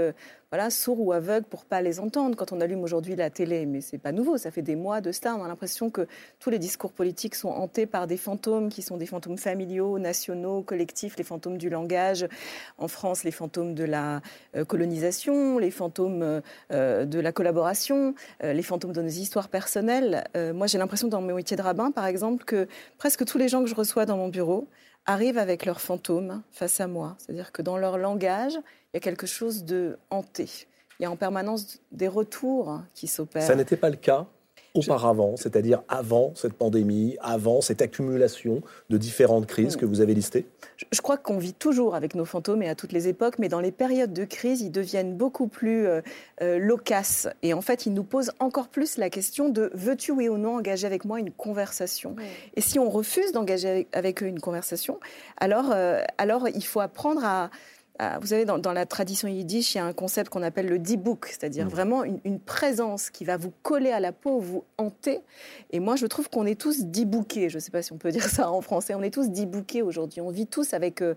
voilà, 0.51 0.71
sourd 0.71 1.01
ou 1.01 1.13
aveugle 1.13 1.47
pour 1.47 1.65
pas 1.65 1.83
les 1.83 1.99
entendre 1.99 2.37
quand 2.37 2.53
on 2.53 2.61
allume 2.61 2.83
aujourd'hui 2.83 3.17
la 3.17 3.31
télé. 3.31 3.67
Mais 3.67 3.81
c'est 3.81 3.99
pas 3.99 4.13
nouveau, 4.13 4.37
ça 4.37 4.51
fait 4.51 4.63
des 4.63 4.77
mois 4.77 5.01
de 5.01 5.11
ça. 5.11 5.35
On 5.37 5.43
a 5.43 5.49
l'impression 5.49 5.91
que 5.91 6.07
tous 6.39 6.51
les 6.51 6.59
discours 6.59 6.93
politiques 6.93 7.35
sont 7.35 7.49
hantés 7.49 7.87
par 7.87 8.07
des 8.07 8.17
fantômes 8.17 8.69
qui 8.69 8.83
sont 8.83 8.97
des 8.97 9.07
fantômes 9.07 9.39
familiaux, 9.39 9.99
nationaux, 9.99 10.63
collectifs, 10.63 11.17
les 11.17 11.25
fantômes 11.25 11.59
du 11.59 11.71
langage. 11.71 12.29
En 12.79 12.89
France, 12.89 13.25
les 13.25 13.33
fantômes 13.33 13.75
de 13.75 13.85
la 13.85 14.21
euh, 14.55 14.65
colonisation, 14.65 15.59
les 15.59 15.71
fantômes 15.71 16.41
euh, 16.73 17.05
de 17.05 17.19
la 17.19 17.33
collaboration, 17.33 18.15
euh, 18.43 18.53
les 18.53 18.63
fantômes 18.63 18.93
de 18.93 19.03
nos 19.03 19.09
histoires 19.09 19.49
personnelles. 19.49 20.25
Moi, 20.55 20.67
j'ai 20.67 20.79
l'impression 20.79 21.09
dans 21.09 21.21
mes 21.21 21.33
métiers 21.33 21.57
de 21.57 21.63
rabbin, 21.63 21.91
par 21.91 22.07
exemple, 22.07 22.45
que 22.45 22.69
presque 22.99 23.25
tous 23.25 23.39
les 23.39 23.49
gens 23.49 23.63
que 23.63 23.69
je 23.69 23.75
reçois 23.75 24.07
dans 24.07 24.17
mon 24.17 24.29
bureau 24.29 24.69
arrivent 25.07 25.39
avec 25.39 25.67
leurs 25.67 25.81
fantômes 25.81 26.43
face 26.51 26.81
à 26.81 26.87
moi. 26.87 27.17
C'est-à-dire 27.19 27.53
que 27.53 27.63
dans 27.63 27.77
leur 27.77 27.99
langage, 27.99 28.55
il 28.55 28.95
y 28.95 28.97
a 28.97 29.01
quelque 29.01 29.27
chose 29.27 29.65
de 29.65 29.99
hanté. 30.11 30.49
Il 30.99 31.03
y 31.03 31.07
a 31.07 31.11
en 31.11 31.17
permanence 31.17 31.81
des 31.93 32.09
retours 32.09 32.81
qui 32.95 33.07
s'opèrent. 33.07 33.43
Ça 33.43 33.57
n'était 33.57 33.77
pas 33.77 33.91
le 33.91 33.97
cas 33.97 34.27
auparavant, 34.75 35.37
c'est-à-dire 35.37 35.83
avant 35.89 36.33
cette 36.35 36.55
pandémie, 36.55 37.17
avant 37.21 37.61
cette 37.61 37.81
accumulation 37.81 38.61
de 38.91 38.99
différentes 38.99 39.47
crises 39.47 39.77
Mm. 39.77 39.81
que 39.81 39.87
vous 39.87 40.01
avez 40.01 40.15
listées 40.15 40.47
Je- 40.77 40.85
Je 40.93 41.01
crois 41.01 41.17
qu'on 41.17 41.39
vit 41.39 41.55
toujours 41.55 41.95
avec 41.95 42.15
nos 42.17 42.25
fantômes 42.25 42.63
et 42.63 42.69
à 42.69 42.75
toutes 42.75 42.91
les 42.93 43.07
époques, 43.07 43.39
mais 43.39 43.49
dans 43.49 43.61
les 43.61 43.71
périodes 43.71 44.13
de 44.13 44.25
crise, 44.25 44.61
ils 44.63 44.73
deviennent 44.73 45.17
beaucoup 45.17 45.47
plus 45.47 45.87
euh, 45.87 46.01
euh, 46.43 46.59
loquaces. 46.59 47.29
Et 47.43 47.55
en 47.55 47.61
fait, 47.61 47.87
ils 47.87 47.93
nous 47.95 48.03
posent 48.03 48.33
encore 48.41 48.67
plus 48.69 48.97
la 48.99 49.09
question 49.11 49.49
de 49.49 49.71
veux-tu 49.75 50.11
oui 50.11 50.29
ou 50.29 50.37
non 50.37 50.57
engager 50.57 50.87
avec 50.87 51.05
moi 51.05 51.21
une 51.21 51.31
conversation? 51.31 52.17
Et 52.57 52.61
si 52.61 52.79
on 52.81 52.91
refuse 52.91 53.31
d'engager 53.33 53.69
avec, 53.69 53.89
avec 53.97 54.23
eux 54.23 54.27
une 54.27 54.41
conversation, 54.41 54.99
alors, 55.39 55.71
euh, 55.73 56.03
alors 56.19 56.49
il 56.49 56.65
faut 56.65 56.81
apprendre 56.81 57.25
à- 57.25 57.51
vous 58.21 58.27
savez, 58.27 58.45
dans, 58.45 58.59
dans 58.59 58.73
la 58.73 58.87
tradition 58.87 59.29
yiddish, 59.29 59.75
il 59.75 59.79
y 59.79 59.81
a 59.81 59.85
un 59.85 59.93
concept 59.93 60.29
qu'on 60.29 60.43
appelle 60.43 60.67
le 60.67 60.79
dibuk, 60.81 61.27
c'est-à-dire 61.27 61.65
Mhm. 61.67 61.71
vraiment 61.71 62.05
une, 62.05 62.19
une 62.25 62.41
présence 62.41 63.09
qui 63.11 63.25
va 63.25 63.37
vous 63.37 63.53
coller 63.63 63.91
à 63.93 64.01
la 64.01 64.11
peau, 64.13 64.41
vous 64.41 64.65
hanter. 64.79 65.21
Et 65.71 65.79
moi, 65.81 65.95
je 65.95 66.07
trouve 66.07 66.29
qu'on 66.29 66.45
est 66.45 66.61
tous 66.61 66.85
diboukés. 66.87 67.49
Je 67.51 67.57
ne 67.57 67.61
sais 67.61 67.71
pas 67.71 67.83
si 67.83 67.93
on 67.93 67.97
peut 67.99 68.11
dire 68.19 68.25
ça 68.29 68.51
en 68.51 68.61
français. 68.63 68.95
On 68.95 69.03
est 69.03 69.15
tous 69.15 69.31
diboukés 69.31 69.83
aujourd'hui. 69.83 70.21
On 70.21 70.31
vit 70.31 70.47
tous 70.49 70.75
avec, 70.75 71.03
euh, 71.03 71.15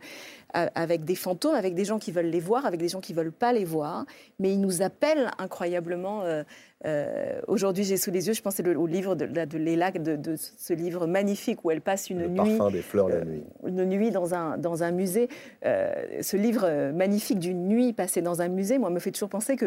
avec 0.54 1.04
des 1.04 1.16
fantômes, 1.16 1.56
avec 1.56 1.74
des 1.74 1.84
gens 1.86 1.98
qui 1.98 2.12
veulent 2.12 2.26
les 2.30 2.40
voir, 2.40 2.66
avec 2.68 2.80
des 2.80 2.90
gens 2.90 3.02
qui 3.02 3.14
veulent 3.14 3.32
pas 3.32 3.54
les 3.54 3.66
voir. 3.66 4.06
Mais 4.40 4.54
ils 4.54 4.62
nous 4.62 4.82
appellent 4.84 5.32
incroyablement. 5.40 6.22
euh, 6.24 6.44
euh, 6.86 7.40
Aujourd'hui, 7.48 7.84
j'ai 7.84 7.98
sous 7.98 8.12
les 8.12 8.28
yeux, 8.28 8.34
je 8.34 8.42
pensais 8.42 8.62
le- 8.64 8.78
au 8.78 8.86
livre 8.88 9.16
de, 9.16 9.26
de, 9.26 9.46
de 9.46 9.58
Léla, 9.58 9.92
de, 9.92 10.16
de 10.16 10.36
ce 10.38 10.74
livre 10.74 11.08
magnifique 11.08 11.66
où 11.66 11.72
elle 11.72 11.82
passe 11.82 12.10
une 12.10 12.20
Le 12.22 12.28
nuit 12.28 12.38
parfum 12.38 12.70
des 12.72 12.82
fleurs 12.82 13.10
la 13.10 13.16
euh, 13.16 13.26
nuit. 13.26 13.44
une 13.66 13.84
nuit 13.86 14.12
dans 14.12 14.34
un, 14.34 14.58
dans 14.58 14.84
un 14.84 14.92
musée. 14.92 15.28
Euh, 15.66 15.92
ce 16.22 16.38
livre 16.38 16.92
magnifique 16.92 17.40
d'une 17.40 17.68
nuit 17.68 17.94
passée 17.94 18.22
dans 18.22 18.42
un 18.42 18.48
musée, 18.48 18.78
moi, 18.78 18.90
me 18.90 19.00
fait 19.00 19.12
toujours 19.12 19.30
penser 19.30 19.56
que. 19.56 19.66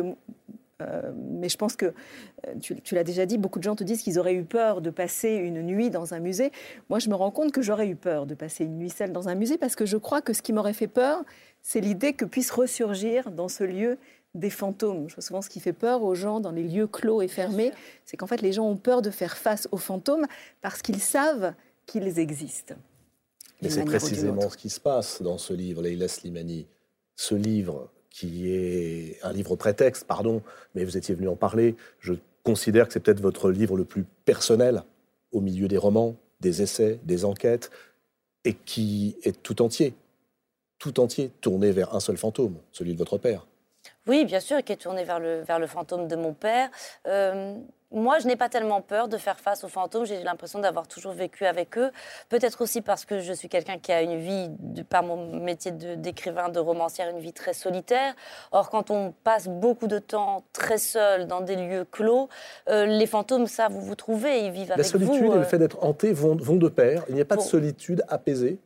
mais 1.15 1.49
je 1.51 1.59
pense 1.59 1.77
que, 1.77 1.93
tu, 2.63 2.75
tu 2.81 2.95
l'as 2.95 3.05
déjà 3.05 3.27
dit, 3.27 3.37
beaucoup 3.37 3.59
de 3.59 3.65
gens 3.65 3.77
te 3.77 3.85
disent 3.85 4.03
qu'ils 4.03 4.19
auraient 4.19 4.35
eu 4.35 4.45
peur 4.45 4.81
de 4.81 4.89
passer 4.89 5.35
une 5.35 5.61
nuit 5.63 5.91
dans 5.91 6.15
un 6.15 6.21
musée. 6.21 6.53
Moi, 6.89 6.99
je 7.01 7.11
me 7.11 7.15
rends 7.15 7.31
compte 7.31 7.53
que 7.53 7.61
j'aurais 7.61 7.87
eu 7.89 7.97
peur 7.97 8.25
de 8.25 8.35
passer 8.35 8.65
une 8.65 8.79
nuit 8.79 8.89
seule 8.89 9.13
dans 9.13 9.29
un 9.29 9.35
musée 9.35 9.59
parce 9.59 9.77
que 9.77 9.85
je 9.85 9.99
crois 9.99 10.23
que 10.23 10.33
ce 10.33 10.41
qui 10.41 10.53
m'aurait 10.55 10.73
fait 10.73 10.87
peur, 10.87 11.23
c'est 11.61 11.81
l'idée 11.81 12.15
que 12.15 12.25
puissent 12.25 12.51
ressurgir 12.51 13.31
dans 13.31 13.49
ce 13.49 13.63
lieu 13.65 13.99
des 14.35 14.51
fantômes. 14.51 15.09
Je 15.09 15.15
vois 15.15 15.23
souvent 15.23 15.43
ce 15.43 15.49
qui 15.49 15.61
fait 15.61 15.73
peur 15.73 16.03
aux 16.03 16.15
gens 16.15 16.41
dans 16.41 16.53
les 16.53 16.63
lieux 16.63 16.87
clos 16.87 17.23
et 17.23 17.29
fermés, 17.29 17.73
c'est 18.05 18.17
qu'en 18.17 18.27
fait 18.27 18.43
les 18.43 18.53
gens 18.53 18.69
ont 18.69 18.77
peur 18.77 19.03
de 19.03 19.11
faire 19.11 19.37
face 19.37 19.69
aux 19.73 19.77
fantômes 19.77 20.27
parce 20.61 20.83
qu'ils 20.83 21.01
savent 21.01 21.55
qu'ils 21.87 22.19
existent. 22.19 22.75
Mais 23.63 23.71
c'est 23.71 23.85
précisément 23.85 24.49
ce 24.49 24.57
qui 24.57 24.71
se 24.71 24.81
passe 24.81 25.21
dans 25.21 25.39
ce 25.39 25.53
livre, 25.53 25.83
Leila 25.83 26.09
Slimani. 26.09 26.67
Ce 27.17 27.35
livre, 27.35 27.91
qui 28.09 28.51
est 28.51 29.19
un 29.23 29.33
livre 29.33 29.57
prétexte, 29.57 30.05
pardon, 30.07 30.43
mais 30.75 30.85
vous 30.85 30.97
étiez 30.97 31.15
venu 31.15 31.29
en 31.29 31.37
parler. 31.37 31.77
Je 31.99 32.15
considère 32.43 32.87
que 32.87 32.95
c'est 32.95 33.01
peut-être 33.01 33.21
votre 33.21 33.51
livre 33.51 33.77
le 33.77 33.85
plus 33.85 34.05
personnel 34.25 34.83
au 35.33 35.41
milieu 35.41 35.69
des 35.69 35.77
romans, 35.77 36.17
des 36.41 36.63
essais, 36.63 36.99
des 37.05 37.25
enquêtes, 37.25 37.71
et 38.45 38.55
qui 38.55 39.17
est 39.23 39.43
tout 39.43 39.61
entier, 39.61 39.93
tout 40.79 40.99
entier 40.99 41.31
tourné 41.41 41.73
vers 41.73 41.95
un 41.95 42.01
seul 42.01 42.17
fantôme, 42.17 42.57
celui 42.73 42.95
de 42.95 42.99
votre 42.99 43.19
père. 43.19 43.47
Oui, 44.11 44.25
bien 44.25 44.41
sûr, 44.41 44.63
qui 44.65 44.73
est 44.73 44.77
tourné 44.77 45.05
vers 45.05 45.21
le, 45.21 45.43
vers 45.43 45.61
le 45.61 45.69
fantôme 45.69 46.09
de 46.09 46.17
mon 46.17 46.33
père. 46.33 46.69
Euh, 47.07 47.55
moi, 47.93 48.19
je 48.19 48.27
n'ai 48.27 48.35
pas 48.35 48.49
tellement 48.49 48.81
peur 48.81 49.07
de 49.07 49.17
faire 49.17 49.39
face 49.39 49.63
aux 49.63 49.69
fantômes. 49.69 50.05
J'ai 50.05 50.21
l'impression 50.25 50.59
d'avoir 50.59 50.89
toujours 50.89 51.13
vécu 51.13 51.45
avec 51.47 51.79
eux. 51.79 51.91
Peut-être 52.29 52.61
aussi 52.61 52.81
parce 52.83 53.05
que 53.05 53.21
je 53.21 53.33
suis 53.33 53.49
quelqu'un 53.49 53.79
qui 53.79 53.93
a 53.93 54.03
une 54.03 54.19
vie, 54.19 54.49
de- 54.59 54.83
par 54.83 55.05
mon 55.05 55.41
métier 55.41 55.71
de- 55.71 55.95
d'écrivain, 55.95 56.49
de, 56.49 56.59
romancière, 56.59 57.09
une 57.11 57.21
vie 57.21 57.33
très 57.33 57.53
solitaire. 57.53 58.15
Or, 58.51 58.69
quand 58.71 58.91
on 58.91 59.13
passe 59.23 59.47
beaucoup 59.49 59.87
de 59.87 59.99
temps 60.01 60.43
très 60.53 60.79
seul 60.79 61.27
dans 61.29 61.41
des 61.41 61.55
lieux 61.57 61.85
clos, 61.85 62.29
euh, 62.69 62.87
les 62.87 63.07
fantômes, 63.07 63.47
ça, 63.47 63.69
vous 63.69 63.81
vous 63.81 63.95
trouvez, 63.97 64.41
ils 64.47 64.51
vivent 64.51 64.69
La 64.71 64.75
avec 64.75 64.87
solitude 64.87 65.23
vous. 65.25 65.33
et 65.33 65.37
euh. 65.37 65.39
le 65.39 65.45
fait 65.45 65.59
d'être 65.59 65.85
hanté 65.85 66.13
vont, 66.13 66.35
vont 66.37 66.57
de 66.57 66.69
pair. 66.69 67.05
Il 67.09 67.15
n'y 67.15 67.21
a 67.21 67.25
pas 67.25 67.37
de 67.37 67.43
solitude 67.43 68.03
apaisée. 68.09 68.59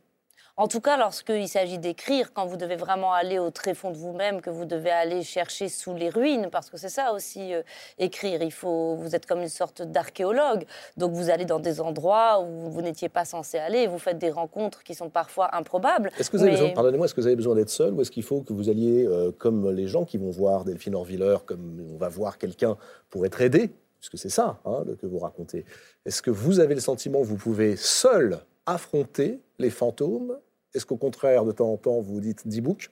En 0.57 0.69
tout 0.69 0.79
cas, 0.79 0.95
lorsqu'il 0.95 1.49
s'agit 1.49 1.79
d'écrire, 1.79 2.31
quand 2.31 2.45
vous 2.45 2.55
devez 2.55 2.77
vraiment 2.77 3.11
aller 3.11 3.39
au 3.39 3.49
tréfonds 3.49 3.91
de 3.91 3.97
vous-même, 3.97 4.39
que 4.39 4.49
vous 4.49 4.63
devez 4.63 4.89
aller 4.89 5.21
chercher 5.21 5.67
sous 5.67 5.93
les 5.93 6.07
ruines, 6.07 6.47
parce 6.49 6.69
que 6.69 6.77
c'est 6.77 6.87
ça 6.87 7.11
aussi, 7.11 7.53
euh, 7.53 7.61
écrire. 7.99 8.41
Il 8.41 8.53
faut, 8.53 8.95
vous 8.95 9.15
êtes 9.15 9.25
comme 9.25 9.41
une 9.41 9.49
sorte 9.49 9.81
d'archéologue. 9.81 10.63
Donc 10.95 11.11
vous 11.11 11.29
allez 11.29 11.43
dans 11.43 11.59
des 11.59 11.81
endroits 11.81 12.39
où 12.39 12.69
vous 12.69 12.81
n'étiez 12.81 13.09
pas 13.09 13.25
censé 13.25 13.57
aller, 13.57 13.85
vous 13.87 13.99
faites 13.99 14.17
des 14.17 14.31
rencontres 14.31 14.83
qui 14.83 14.95
sont 14.95 15.09
parfois 15.09 15.53
improbables. 15.53 16.09
Est-ce 16.17 16.29
que 16.31 16.37
vous 16.37 16.43
avez 16.43 16.53
Mais- 16.53 16.57
besoin, 16.59 16.73
pardonnez-moi, 16.73 17.05
est-ce 17.05 17.13
que 17.15 17.19
vous 17.21 17.27
avez 17.27 17.35
besoin 17.35 17.55
d'être 17.55 17.69
seul 17.69 17.93
ou 17.93 17.99
est-ce 17.99 18.11
qu'il 18.11 18.23
faut 18.23 18.39
que 18.39 18.53
vous 18.53 18.69
alliez, 18.69 19.05
euh, 19.05 19.33
comme 19.37 19.69
les 19.71 19.87
gens 19.87 20.05
qui 20.05 20.17
vont 20.17 20.29
voir 20.29 20.63
Delphine 20.63 20.95
Orviller, 20.95 21.35
comme 21.45 21.85
on 21.93 21.97
va 21.97 22.07
voir 22.07 22.37
quelqu'un 22.37 22.77
pour 23.09 23.25
être 23.25 23.41
aidé, 23.41 23.71
puisque 23.99 24.17
c'est 24.17 24.29
ça 24.29 24.57
hein, 24.63 24.85
que 25.01 25.05
vous 25.05 25.19
racontez. 25.19 25.65
Est-ce 26.05 26.21
que 26.21 26.31
vous 26.31 26.61
avez 26.61 26.75
le 26.75 26.81
sentiment 26.81 27.19
que 27.19 27.25
vous 27.27 27.35
pouvez 27.35 27.75
seul 27.75 28.39
affronter 28.65 29.41
les 29.59 29.69
fantômes 29.69 30.37
Est-ce 30.73 30.85
qu'au 30.85 30.97
contraire, 30.97 31.45
de 31.45 31.51
temps 31.51 31.71
en 31.71 31.77
temps, 31.77 32.01
vous 32.01 32.19
dites 32.19 32.47
D-book 32.47 32.91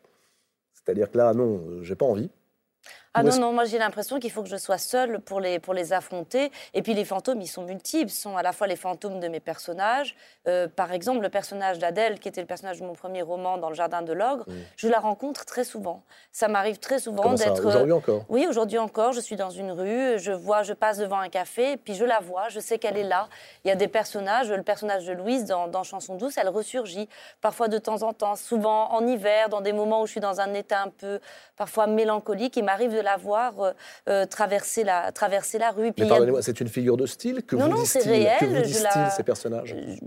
C'est-à-dire 0.73 1.11
que 1.11 1.17
là, 1.17 1.33
non, 1.33 1.81
j'ai 1.81 1.95
pas 1.95 2.05
envie. 2.05 2.29
Ah 3.15 3.21
non, 3.21 3.29
non, 3.39 3.53
moi 3.53 3.65
j'ai 3.65 3.77
l'impression 3.77 4.19
qu'il 4.19 4.31
faut 4.31 4.41
que 4.41 4.49
je 4.49 4.57
sois 4.57 4.77
seule 4.77 5.19
pour 5.19 5.39
les, 5.39 5.59
pour 5.59 5.73
les 5.73 5.93
affronter. 5.93 6.51
Et 6.73 6.81
puis 6.81 6.93
les 6.95 7.05
fantômes, 7.05 7.41
ils 7.41 7.47
sont 7.47 7.63
multiples. 7.63 8.09
Ce 8.09 8.21
sont 8.21 8.37
à 8.37 8.41
la 8.41 8.53
fois 8.53 8.65
les 8.67 8.75
fantômes 8.75 9.19
de 9.19 9.27
mes 9.27 9.39
personnages. 9.39 10.15
Euh, 10.47 10.67
par 10.67 10.91
exemple, 10.91 11.21
le 11.21 11.29
personnage 11.29 11.77
d'Adèle, 11.79 12.19
qui 12.19 12.27
était 12.27 12.41
le 12.41 12.47
personnage 12.47 12.79
de 12.79 12.85
mon 12.85 12.93
premier 12.93 13.21
roman 13.21 13.57
dans 13.57 13.69
Le 13.69 13.75
Jardin 13.75 14.01
de 14.01 14.13
l'Ogre, 14.13 14.45
je 14.77 14.87
la 14.87 14.99
rencontre 14.99 15.45
très 15.45 15.63
souvent. 15.63 16.01
Ça 16.31 16.47
m'arrive 16.47 16.79
très 16.79 16.97
souvent 16.99 17.21
d'être. 17.45 17.61
euh, 17.65 17.67
Aujourd'hui 17.67 17.91
encore? 17.93 18.21
Oui, 18.29 18.47
aujourd'hui 18.49 18.79
encore, 18.79 19.13
je 19.13 19.19
suis 19.19 19.35
dans 19.35 19.51
une 19.51 19.71
rue, 19.71 20.17
je 20.17 20.31
vois, 20.31 20.63
je 20.63 20.73
passe 20.73 20.97
devant 20.97 21.19
un 21.19 21.29
café, 21.29 21.77
puis 21.77 21.93
je 21.93 22.05
la 22.05 22.19
vois, 22.19 22.49
je 22.49 22.59
sais 22.59 22.79
qu'elle 22.79 22.97
est 22.97 23.03
là. 23.03 23.29
Il 23.63 23.67
y 23.67 23.71
a 23.71 23.75
des 23.75 23.87
personnages, 23.87 24.49
le 24.51 24.63
personnage 24.63 25.05
de 25.05 25.13
Louise 25.13 25.45
dans, 25.45 25.67
dans 25.67 25.83
Chanson 25.83 26.15
douce, 26.15 26.37
elle 26.37 26.49
ressurgit, 26.49 27.07
parfois 27.41 27.67
de 27.67 27.77
temps 27.77 28.01
en 28.01 28.13
temps, 28.13 28.35
souvent 28.35 28.91
en 28.91 29.05
hiver, 29.05 29.49
dans 29.49 29.61
des 29.61 29.73
moments 29.73 30.01
où 30.01 30.07
je 30.07 30.11
suis 30.11 30.19
dans 30.19 30.41
un 30.41 30.53
état 30.55 30.81
un 30.81 30.89
peu, 30.89 31.19
parfois 31.57 31.85
mélancolique. 31.85 32.57
Il 32.57 32.63
m'arrive 32.63 32.91
de 32.93 33.02
la 33.03 33.17
voir 33.17 33.59
euh, 33.61 33.71
euh, 34.09 34.25
traverser, 34.25 34.83
la, 34.83 35.11
traverser 35.11 35.57
la 35.59 35.71
rue. 35.71 35.91
Puis 35.91 36.03
Mais 36.03 36.05
a- 36.05 36.09
pardonnez-moi, 36.09 36.41
c'est 36.41 36.59
une 36.61 36.67
figure 36.69 36.97
de 36.97 37.05
style 37.05 37.43
que 37.43 37.55
Non, 37.55 37.65
vous 37.65 37.71
non, 37.71 37.81
distille, 37.81 38.01
que 38.03 38.07
réel, 38.09 38.37
vous 38.41 38.55
je 38.55 38.61
distille 38.63 38.83
la- 38.95 39.09
ces 39.11 39.23
personnages 39.23 39.75
je 39.75 40.05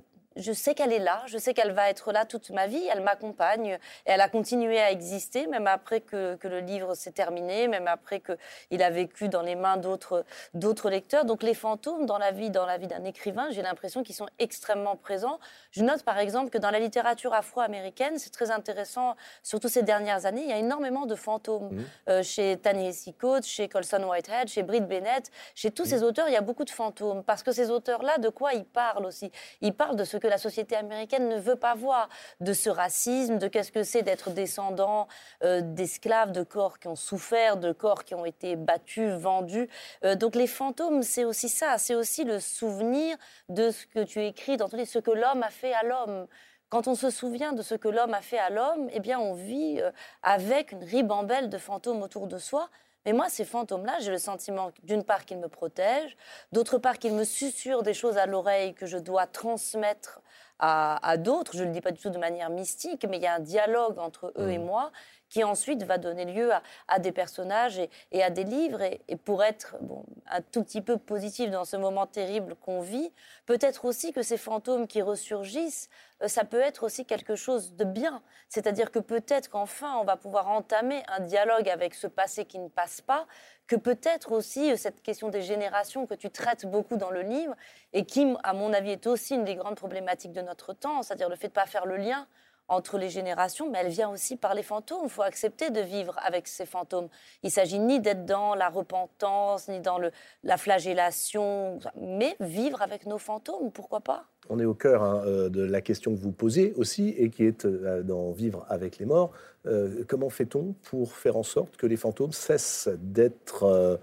sais 0.53 0.75
qu'elle 0.75 0.92
est 0.92 0.99
là, 0.99 1.22
je 1.27 1.38
sais 1.38 1.55
qu'elle 1.55 1.72
va 1.72 1.90
être 1.90 2.12
là 2.12 2.25
toute 2.25 2.51
ma 2.51 2.66
vie, 2.66 2.83
elle 2.92 3.01
m'accompagne, 3.01 3.79
et 4.07 4.11
elle 4.11 4.20
a 4.20 4.29
continué 4.29 4.81
à 4.81 4.90
exister, 4.90 5.46
même 5.46 5.66
après 5.66 6.01
que, 6.01 6.37
que 6.37 6.49
le 6.49 6.61
livre 6.61 6.94
s'est 6.94 7.12
terminé, 7.12 7.68
même 7.68 7.88
après 7.88 8.20
qu'il 8.20 8.83
a 8.83 8.90
vécu 8.90 9.29
dans 9.29 9.42
les 9.42 9.55
mains 9.55 9.77
d'autres 9.77 10.90
lecteurs. 10.90 11.25
Donc 11.25 11.42
les 11.42 11.55
fantômes 11.55 12.07
dans 12.07 12.18
la 12.18 12.33
vie, 12.33 12.51
dans 12.51 12.66
la 12.66 12.79
vie 12.79 12.87
d'un 12.87 13.05
écrivain, 13.05 13.49
j'ai 13.51 13.62
l'impression 13.62 14.03
qu'ils 14.03 14.14
sont 14.14 14.29
extrêmement 14.38 14.96
présents. 14.96 15.38
Je 15.70 15.83
note 15.83 16.03
par 16.03 16.18
exemple 16.18 16.51
que 16.51 16.59
dans 16.59 16.70
la 16.70 16.79
littérature 16.79 17.35
afro-américaine, 17.35 18.18
c'est 18.18 18.31
très 18.31 18.51
intéressant, 18.51 19.16
surtout 19.42 19.68
ces 19.68 19.83
dernières 19.83 20.27
années, 20.27 20.42
il 20.42 20.49
y 20.49 20.53
a 20.53 20.59
énormément 20.59 21.07
de 21.07 21.14
fantômes. 21.14 21.70
Mhm. 21.70 21.85
Euh, 22.09 22.22
chez 22.22 22.57
Ta-Nehisi 22.57 23.14
Coates, 23.14 23.46
chez 23.46 23.68
Colson 23.68 24.03
Whitehead, 24.03 24.49
chez 24.49 24.62
Britt 24.62 24.87
Bennett, 24.87 25.31
chez 25.55 25.70
tous 25.70 25.85
ces 25.85 26.03
auteurs, 26.03 26.29
il 26.29 26.33
y 26.33 26.37
a 26.37 26.40
beaucoup 26.40 26.64
de 26.64 26.70
fantômes. 26.70 27.22
Parce 27.25 27.42
que 27.42 27.53
ces 27.53 27.70
auteurs-là, 27.70 28.18
de 28.18 28.29
quoi 28.29 28.53
ils 28.55 28.64
parlent 28.64 29.07
aussi? 29.07 29.31
Ils 29.61 29.75
parlent 29.75 29.96
de 29.96 30.05
ce 30.05 30.16
que 30.16 30.25
la 30.26 30.38
société 30.38 30.76
américaine 30.76 31.28
ne 31.28 31.38
veut 31.38 31.56
pas 31.56 31.74
voir, 31.74 32.08
de 32.40 32.52
ce 32.52 32.70
racisme, 32.70 33.38
de 33.38 33.48
qu'est-ce 33.48 33.72
que 33.72 33.82
c'est 33.82 34.02
d'être 34.02 34.30
descendant 34.30 35.08
euh, 35.42 35.60
d'esclaves, 35.62 36.32
de 36.32 36.42
corps 36.42 36.78
qui 36.78 36.88
ont 36.88 36.96
souffert, 36.96 37.56
de 37.56 37.72
corps 37.72 38.04
qui 38.04 38.14
ont 38.14 38.24
été 38.24 38.56
battus, 38.56 39.10
vendus. 39.12 39.68
Euh, 40.04 40.14
donc 40.14 40.34
les 40.34 40.46
fantômes, 40.46 41.02
c'est 41.02 41.24
aussi 41.24 41.48
ça, 41.48 41.78
c'est 41.78 41.94
aussi 41.94 42.24
le 42.24 42.40
souvenir 42.40 43.16
de 43.48 43.70
ce 43.70 43.86
que 43.86 44.02
tu 44.04 44.24
écris 44.24 44.56
dans 44.56 44.68
ce 44.68 44.98
que 44.98 45.10
l'homme 45.10 45.42
a 45.42 45.50
fait 45.50 45.72
à 45.72 45.82
l'homme. 45.82 46.26
Quand 46.68 46.88
on 46.88 46.96
se 46.96 47.10
souvient 47.10 47.52
de 47.52 47.62
ce 47.62 47.74
que 47.74 47.88
l'homme 47.88 48.14
a 48.14 48.20
fait 48.20 48.38
à 48.38 48.50
l'homme, 48.50 48.88
eh 48.92 48.98
bien, 48.98 49.20
on 49.20 49.34
vit 49.34 49.80
euh, 49.80 49.92
avec 50.22 50.72
une 50.72 50.82
ribambelle 50.82 51.48
de 51.48 51.58
fantômes 51.58 52.02
autour 52.02 52.26
de 52.26 52.38
soi. 52.38 52.70
Mais 53.06 53.12
moi, 53.12 53.28
ces 53.28 53.44
fantômes-là, 53.44 54.00
j'ai 54.00 54.10
le 54.10 54.18
sentiment, 54.18 54.72
d'une 54.82 55.04
part, 55.04 55.24
qu'ils 55.24 55.38
me 55.38 55.48
protègent, 55.48 56.16
d'autre 56.50 56.76
part, 56.78 56.98
qu'ils 56.98 57.14
me 57.14 57.24
susurrent 57.24 57.84
des 57.84 57.94
choses 57.94 58.18
à 58.18 58.26
l'oreille 58.26 58.74
que 58.74 58.84
je 58.84 58.98
dois 58.98 59.26
transmettre 59.28 60.20
à, 60.58 60.98
à 61.08 61.16
d'autres. 61.16 61.56
Je 61.56 61.62
ne 61.62 61.68
le 61.68 61.72
dis 61.72 61.80
pas 61.80 61.92
du 61.92 62.00
tout 62.00 62.10
de 62.10 62.18
manière 62.18 62.50
mystique, 62.50 63.06
mais 63.08 63.18
il 63.18 63.22
y 63.22 63.26
a 63.26 63.34
un 63.34 63.40
dialogue 63.40 63.98
entre 64.00 64.32
eux 64.36 64.50
et 64.50 64.58
moi 64.58 64.90
qui 65.28 65.44
ensuite 65.44 65.82
va 65.82 65.98
donner 65.98 66.24
lieu 66.24 66.50
à, 66.88 66.98
des 66.98 67.12
personnages 67.12 67.80
et, 68.12 68.22
à 68.22 68.30
des 68.30 68.44
livres. 68.44 68.82
Et, 68.82 69.00
et 69.08 69.16
pour 69.16 69.42
être 69.42 69.76
bon, 69.80 70.04
un 70.30 70.40
tout 70.40 70.62
petit 70.62 70.80
peu 70.80 70.98
positif 70.98 71.50
dans 71.50 71.64
ce 71.64 71.76
moment 71.76 72.06
terrible 72.06 72.56
qu'on 72.56 72.80
vit, 72.80 73.12
peut-être 73.46 73.84
aussi 73.84 74.12
que 74.12 74.22
ces 74.22 74.36
fantômes 74.36 74.86
qui 74.86 75.02
ressurgissent, 75.02 75.88
euh, 76.22 76.28
ça 76.28 76.44
peut 76.44 76.60
être 76.60 76.84
aussi 76.84 77.04
quelque 77.04 77.36
chose 77.36 77.74
de 77.74 77.84
bien. 77.84 78.22
C'est-à-dire 78.48 78.90
que 78.90 78.98
peut-être 78.98 79.50
qu'enfin, 79.50 79.96
on 79.96 80.04
va 80.04 80.16
pouvoir 80.16 80.48
entamer 80.48 81.02
un 81.08 81.20
dialogue 81.20 81.68
avec 81.68 81.94
ce 81.94 82.06
passé 82.06 82.44
qui 82.44 82.58
ne 82.58 82.68
passe 82.68 83.00
pas, 83.00 83.26
que 83.66 83.76
peut-être 83.76 84.32
aussi 84.32 84.72
euh, 84.72 84.76
cette 84.76 85.02
question 85.02 85.28
des 85.28 85.42
générations 85.42 86.06
que 86.06 86.14
tu 86.14 86.30
traites 86.30 86.66
beaucoup 86.66 86.96
dans 86.96 87.10
le 87.10 87.22
livre, 87.22 87.54
et 87.92 88.04
qui, 88.04 88.26
à 88.42 88.52
mon 88.52 88.72
avis, 88.72 88.92
est 88.92 89.06
aussi 89.06 89.34
une 89.34 89.44
des 89.44 89.56
grandes 89.56 89.76
problématiques 89.76 90.32
de 90.32 90.42
notre 90.42 90.72
temps, 90.72 91.02
c'est-à-dire 91.02 91.28
le 91.28 91.36
fait 91.36 91.48
de 91.48 91.52
ne 91.52 91.54
pas 91.54 91.66
faire 91.66 91.86
le 91.86 91.96
lien 91.96 92.26
entre 92.68 92.98
les 92.98 93.11
générations, 93.11 93.70
mais 93.70 93.79
elle 93.79 93.90
vient 93.90 94.11
aussi 94.11 94.37
par 94.37 94.55
les 94.55 94.62
fantômes. 94.62 95.02
Il 95.05 95.11
faut 95.11 95.22
accepter 95.22 95.70
de 95.70 95.81
vivre 95.81 96.16
avec 96.22 96.48
ces 96.48 96.66
fantômes. 96.66 97.09
Il 97.42 97.50
s'agit 97.50 97.79
ni 97.79 98.00
d'être 98.00 98.26
dans 98.26 98.55
la 98.55 98.68
repentance, 98.68 99.68
ni 99.68 99.81
dans 99.81 100.00
la 100.42 100.57
flagellation, 100.57 101.79
mais 102.00 102.37
vivre 102.40 102.83
avec 102.83 103.07
nos 103.07 103.18
fantômes, 103.18 103.70
pourquoi 103.70 104.00
pas? 104.00 104.26
On 104.48 104.59
est 104.59 104.64
au 104.64 104.74
cœur 104.74 105.02
hein, 105.02 105.22
euh, 105.26 105.48
de 105.48 105.62
la 105.62 105.81
question 105.81 106.14
que 106.14 106.20
vous 106.20 106.33
posez 106.33 106.72
aussi 106.76 107.09
et 107.18 107.31
qui 107.31 107.44
est 107.44 107.64
euh, 107.64 108.02
dans 108.02 108.31
Vivre 108.33 108.64
avec 108.68 108.98
les 108.98 109.07
morts. 109.07 109.33
Euh, 109.66 110.05
comment 110.07 110.31
fait-on 110.31 110.74
pour 110.88 111.12
faire 111.12 111.37
en 111.37 111.42
sorte 111.42 111.76
que 111.76 111.87
les 111.87 111.96
fantômes 111.96 112.33
cessent 112.33 112.88
d'être 112.98 113.98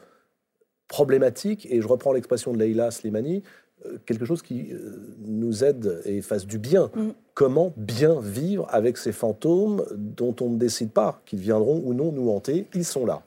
problématiques? 0.88 1.68
Et 1.70 1.82
je 1.82 1.88
reprends 1.88 2.14
l'expression 2.14 2.52
de 2.52 2.58
Leila 2.58 2.92
Slimani, 2.92 3.44
quelque 4.06 4.26
chose 4.26 4.42
qui 4.42 4.72
euh, 4.72 5.16
nous 5.26 5.64
aide 5.64 6.02
et 6.06 6.22
fasse 6.22 6.46
du 6.46 6.58
bien. 6.58 6.90
Mm. 6.96 7.10
Comment 7.34 7.74
bien 7.78 8.20
vivre 8.20 8.68
avec 8.70 8.98
ces 8.98 9.12
fantômes 9.12 9.86
dont 9.96 10.36
on 10.42 10.50
ne 10.50 10.58
décide 10.58 10.92
pas 10.92 11.22
qu'ils 11.26 11.40
viendront 11.40 11.82
ou 11.84 11.94
non 11.94 12.12
nous 12.12 12.30
hanter? 12.30 12.68
Ils 12.74 12.86
sont 12.86 13.06
là. 13.06 13.24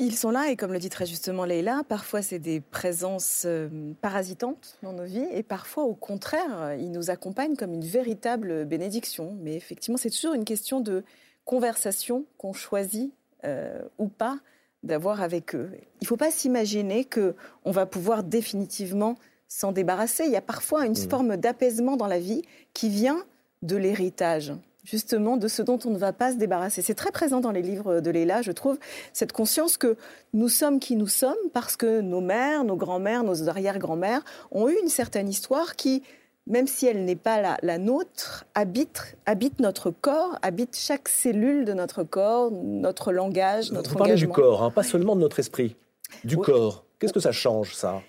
Ils 0.00 0.14
sont 0.14 0.30
là 0.30 0.48
et 0.48 0.54
comme 0.54 0.72
le 0.72 0.78
dit 0.78 0.90
très 0.90 1.06
justement 1.06 1.44
Leïla, 1.44 1.82
parfois 1.88 2.22
c'est 2.22 2.38
des 2.38 2.60
présences 2.60 3.42
euh, 3.46 3.68
parasitantes 4.00 4.78
dans 4.84 4.92
nos 4.92 5.02
vies 5.02 5.26
et 5.32 5.42
parfois 5.42 5.82
au 5.82 5.94
contraire, 5.94 6.62
euh, 6.62 6.76
ils 6.76 6.92
nous 6.92 7.10
accompagnent 7.10 7.56
comme 7.56 7.74
une 7.74 7.84
véritable 7.84 8.64
bénédiction. 8.64 9.36
Mais 9.40 9.56
effectivement, 9.56 9.96
c'est 9.96 10.10
toujours 10.10 10.34
une 10.34 10.44
question 10.44 10.80
de 10.80 11.02
conversation 11.44 12.26
qu'on 12.36 12.52
choisit 12.52 13.12
euh, 13.44 13.82
ou 13.98 14.06
pas 14.06 14.38
d'avoir 14.84 15.20
avec 15.20 15.56
eux. 15.56 15.70
Il 16.00 16.04
ne 16.04 16.06
faut 16.06 16.16
pas 16.16 16.30
s'imaginer 16.30 17.04
que 17.04 17.34
on 17.64 17.72
va 17.72 17.84
pouvoir 17.84 18.22
définitivement 18.22 19.16
s'en 19.48 19.72
débarrasser. 19.72 20.24
Il 20.26 20.30
y 20.32 20.36
a 20.36 20.40
parfois 20.42 20.86
une 20.86 20.92
Mhm. 20.92 21.08
forme 21.10 21.36
d'apaisement 21.36 21.96
dans 21.96 22.06
la 22.06 22.18
vie 22.18 22.42
qui 22.74 22.88
vient 22.88 23.22
de 23.62 23.76
l'héritage 23.76 24.52
justement 24.84 25.36
de 25.36 25.48
ce 25.48 25.60
dont 25.60 25.78
on 25.84 25.90
ne 25.90 25.98
va 25.98 26.14
pas 26.14 26.32
se 26.32 26.36
débarrasser. 26.38 26.80
C'est 26.80 26.94
très 26.94 27.10
présent 27.10 27.40
dans 27.40 27.50
les 27.50 27.60
livres 27.60 28.00
de 28.00 28.10
Léla, 28.10 28.40
je 28.40 28.52
trouve, 28.52 28.78
cette 29.12 29.32
conscience 29.32 29.76
que 29.76 29.96
nous 30.32 30.48
sommes 30.48 30.80
qui 30.80 30.96
nous 30.96 31.08
sommes 31.08 31.36
parce 31.52 31.76
que 31.76 32.00
nos 32.00 32.22
mères, 32.22 32.64
nos 32.64 32.76
grands-mères, 32.76 33.22
nos 33.22 33.50
arrière-grands-mères 33.50 34.22
ont 34.50 34.66
eu 34.68 34.76
une 34.82 34.88
certaine 34.88 35.28
histoire 35.28 35.76
qui 35.76 36.02
même 36.46 36.66
si 36.66 36.86
elle 36.86 37.04
n'est 37.04 37.16
pas 37.16 37.42
la, 37.42 37.58
la 37.62 37.76
nôtre, 37.76 38.46
habite, 38.54 39.16
habite 39.26 39.60
notre 39.60 39.90
corps, 39.90 40.38
habite 40.40 40.74
chaque 40.74 41.06
cellule 41.10 41.66
de 41.66 41.74
notre 41.74 42.02
corps, 42.04 42.50
notre 42.50 43.12
langage, 43.12 43.70
notre 43.70 43.90
Vous 43.90 43.98
parlez 43.98 44.14
du 44.14 44.24
engagement. 44.24 44.34
corps, 44.34 44.62
hein, 44.62 44.70
pas 44.70 44.82
seulement 44.82 45.14
de 45.14 45.20
notre 45.20 45.40
esprit. 45.40 45.76
Du 46.24 46.38
corps. 46.38 46.86
Qu'est-ce 46.98 47.12
que 47.12 47.20
ça 47.20 47.32
change, 47.32 47.74
ça? 47.74 48.00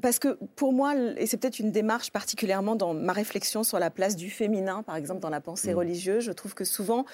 Parce 0.00 0.18
que 0.18 0.38
pour 0.56 0.72
moi, 0.72 0.94
et 1.16 1.26
c'est 1.26 1.36
peut-être 1.36 1.58
une 1.58 1.70
démarche 1.70 2.10
particulièrement 2.10 2.76
dans 2.76 2.94
ma 2.94 3.12
réflexion 3.12 3.62
sur 3.64 3.78
la 3.78 3.90
place 3.90 4.16
du 4.16 4.30
féminin, 4.30 4.82
par 4.82 4.96
exemple 4.96 5.20
dans 5.20 5.30
la 5.30 5.40
pensée 5.40 5.72
Mm. 5.74 5.76
religieuse, 5.78 6.24
je 6.24 6.32
trouve 6.32 6.54
que 6.54 6.64
souvent 6.64 7.04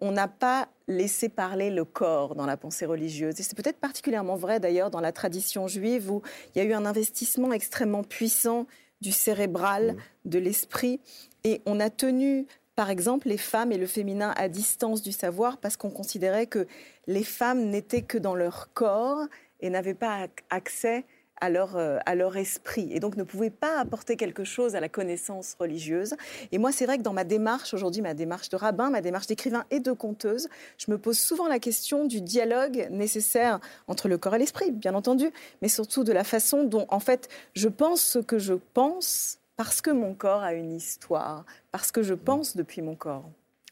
on 0.00 0.12
n'a 0.12 0.28
pas 0.28 0.68
laissé 0.86 1.28
parler 1.28 1.70
le 1.70 1.84
corps 1.84 2.34
dans 2.34 2.46
la 2.46 2.56
pensée 2.56 2.86
religieuse. 2.86 3.38
Et 3.40 3.42
c'est 3.42 3.56
peut-être 3.56 3.78
particulièrement 3.80 4.36
vrai 4.36 4.60
d'ailleurs 4.60 4.90
dans 4.90 5.00
la 5.00 5.12
tradition 5.12 5.66
juive 5.68 6.10
où 6.10 6.22
il 6.54 6.58
y 6.58 6.60
a 6.60 6.64
eu 6.64 6.72
un 6.72 6.86
investissement 6.86 7.52
extrêmement 7.52 8.02
puissant 8.04 8.66
du 9.00 9.12
cérébral, 9.12 9.94
Mm. 9.94 10.28
de 10.30 10.38
l'esprit. 10.38 11.00
Et 11.44 11.62
on 11.66 11.78
a 11.80 11.90
tenu, 11.90 12.46
par 12.74 12.90
exemple, 12.90 13.28
les 13.28 13.38
femmes 13.38 13.72
et 13.72 13.78
le 13.78 13.86
féminin 13.86 14.32
à 14.36 14.48
distance 14.48 15.02
du 15.02 15.12
savoir 15.12 15.58
parce 15.58 15.76
qu'on 15.76 15.90
considérait 15.90 16.46
que 16.46 16.66
les 17.06 17.24
femmes 17.24 17.64
n'étaient 17.70 18.02
que 18.02 18.18
dans 18.18 18.34
leur 18.34 18.72
corps 18.74 19.20
et 19.60 19.70
n'avaient 19.70 19.94
pas 19.94 20.26
ac- 20.26 20.42
accès 20.50 21.04
à 21.40 21.50
leur, 21.50 21.76
euh, 21.76 21.98
à 22.06 22.14
leur 22.14 22.36
esprit 22.36 22.88
et 22.92 23.00
donc 23.00 23.16
ne 23.16 23.22
pouvaient 23.22 23.50
pas 23.50 23.78
apporter 23.78 24.16
quelque 24.16 24.44
chose 24.44 24.74
à 24.74 24.80
la 24.80 24.88
connaissance 24.88 25.56
religieuse. 25.58 26.14
Et 26.52 26.58
moi, 26.58 26.72
c'est 26.72 26.86
vrai 26.86 26.98
que 26.98 27.02
dans 27.02 27.12
ma 27.12 27.24
démarche, 27.24 27.74
aujourd'hui, 27.74 28.02
ma 28.02 28.14
démarche 28.14 28.48
de 28.48 28.56
rabbin, 28.56 28.90
ma 28.90 29.00
démarche 29.00 29.26
d'écrivain 29.26 29.64
et 29.70 29.80
de 29.80 29.92
conteuse, 29.92 30.48
je 30.78 30.90
me 30.90 30.98
pose 30.98 31.18
souvent 31.18 31.48
la 31.48 31.58
question 31.58 32.06
du 32.06 32.20
dialogue 32.20 32.88
nécessaire 32.90 33.60
entre 33.86 34.08
le 34.08 34.18
corps 34.18 34.34
et 34.34 34.38
l'esprit, 34.38 34.70
bien 34.70 34.94
entendu, 34.94 35.30
mais 35.62 35.68
surtout 35.68 36.04
de 36.04 36.12
la 36.12 36.24
façon 36.24 36.64
dont, 36.64 36.86
en 36.88 37.00
fait, 37.00 37.28
je 37.54 37.68
pense 37.68 38.00
ce 38.02 38.18
que 38.18 38.38
je 38.38 38.54
pense 38.74 39.38
parce 39.56 39.80
que 39.80 39.90
mon 39.90 40.14
corps 40.14 40.42
a 40.42 40.54
une 40.54 40.72
histoire, 40.72 41.44
parce 41.72 41.90
que 41.90 42.02
je 42.02 42.14
pense 42.14 42.56
depuis 42.56 42.80
mon 42.80 42.94
corps. 42.94 43.28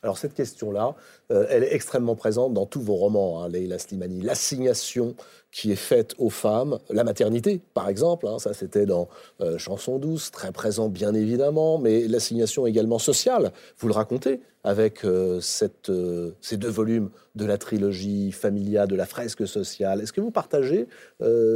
Alors 0.07 0.19
cette 0.19 0.35
question-là, 0.35 0.95
euh, 1.33 1.47
elle 1.51 1.65
est 1.65 1.75
extrêmement 1.75 2.15
présente 2.15 2.55
dans 2.55 2.65
tous 2.65 2.81
vos 2.81 2.95
romans, 2.95 3.43
hein, 3.43 3.49
Leila 3.49 3.77
Slimani. 3.77 4.21
L'assignation 4.21 5.17
qui 5.51 5.73
est 5.73 5.75
faite 5.75 6.15
aux 6.19 6.31
femmes, 6.31 6.79
la 6.91 7.03
maternité 7.03 7.61
par 7.75 7.89
exemple, 7.89 8.29
hein, 8.29 8.39
ça 8.39 8.55
c'était 8.55 8.87
dans 8.87 9.09
euh, 9.41 9.59
Chanson 9.59 9.99
douce, 9.99 10.31
très 10.31 10.53
présent 10.53 10.89
bien 10.89 11.13
évidemment, 11.13 11.79
mais 11.79 12.07
l'assignation 12.07 12.69
également 12.69 13.01
sociale, 13.01 13.51
vous 13.79 13.89
le 13.89 13.95
racontez 13.95 14.43
avec 14.63 15.05
euh, 15.05 15.41
ces 15.41 16.57
deux 16.57 16.71
volumes 16.71 17.11
de 17.35 17.45
la 17.45 17.59
trilogie 17.59 18.31
Familia, 18.31 18.87
de 18.87 18.95
la 18.95 19.07
fresque 19.07 19.45
sociale. 19.49 20.03
Est-ce 20.03 20.13
que 20.13 20.21
vous 20.21 20.31
partagez 20.31 20.87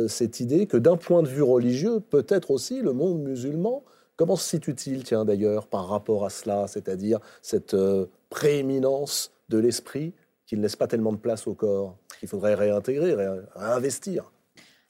cette 0.09 0.41
idée 0.41 0.67
que 0.67 0.77
d'un 0.77 0.97
point 0.97 1.23
de 1.23 1.29
vue 1.29 1.43
religieux, 1.43 2.01
peut-être 2.01 2.51
aussi 2.51 2.81
le 2.81 2.93
monde 2.93 3.21
musulman 3.21 3.85
Comment 4.21 4.37
se 4.37 4.47
situe-t-il, 4.51 5.03
tiens, 5.03 5.25
d'ailleurs, 5.25 5.67
par 5.67 5.89
rapport 5.89 6.27
à 6.27 6.29
cela, 6.29 6.67
c'est-à-dire 6.67 7.21
cette 7.41 7.73
euh, 7.73 8.05
prééminence 8.29 9.33
de 9.49 9.57
l'esprit 9.57 10.13
qui 10.45 10.59
ne 10.59 10.61
laisse 10.61 10.77
pas 10.77 10.87
tellement 10.87 11.13
de 11.13 11.17
place 11.17 11.47
au 11.47 11.55
corps, 11.55 11.97
qu'il 12.19 12.29
faudrait 12.29 12.53
réintégrer, 12.53 13.15
ré- 13.15 13.41
réinvestir? 13.57 14.31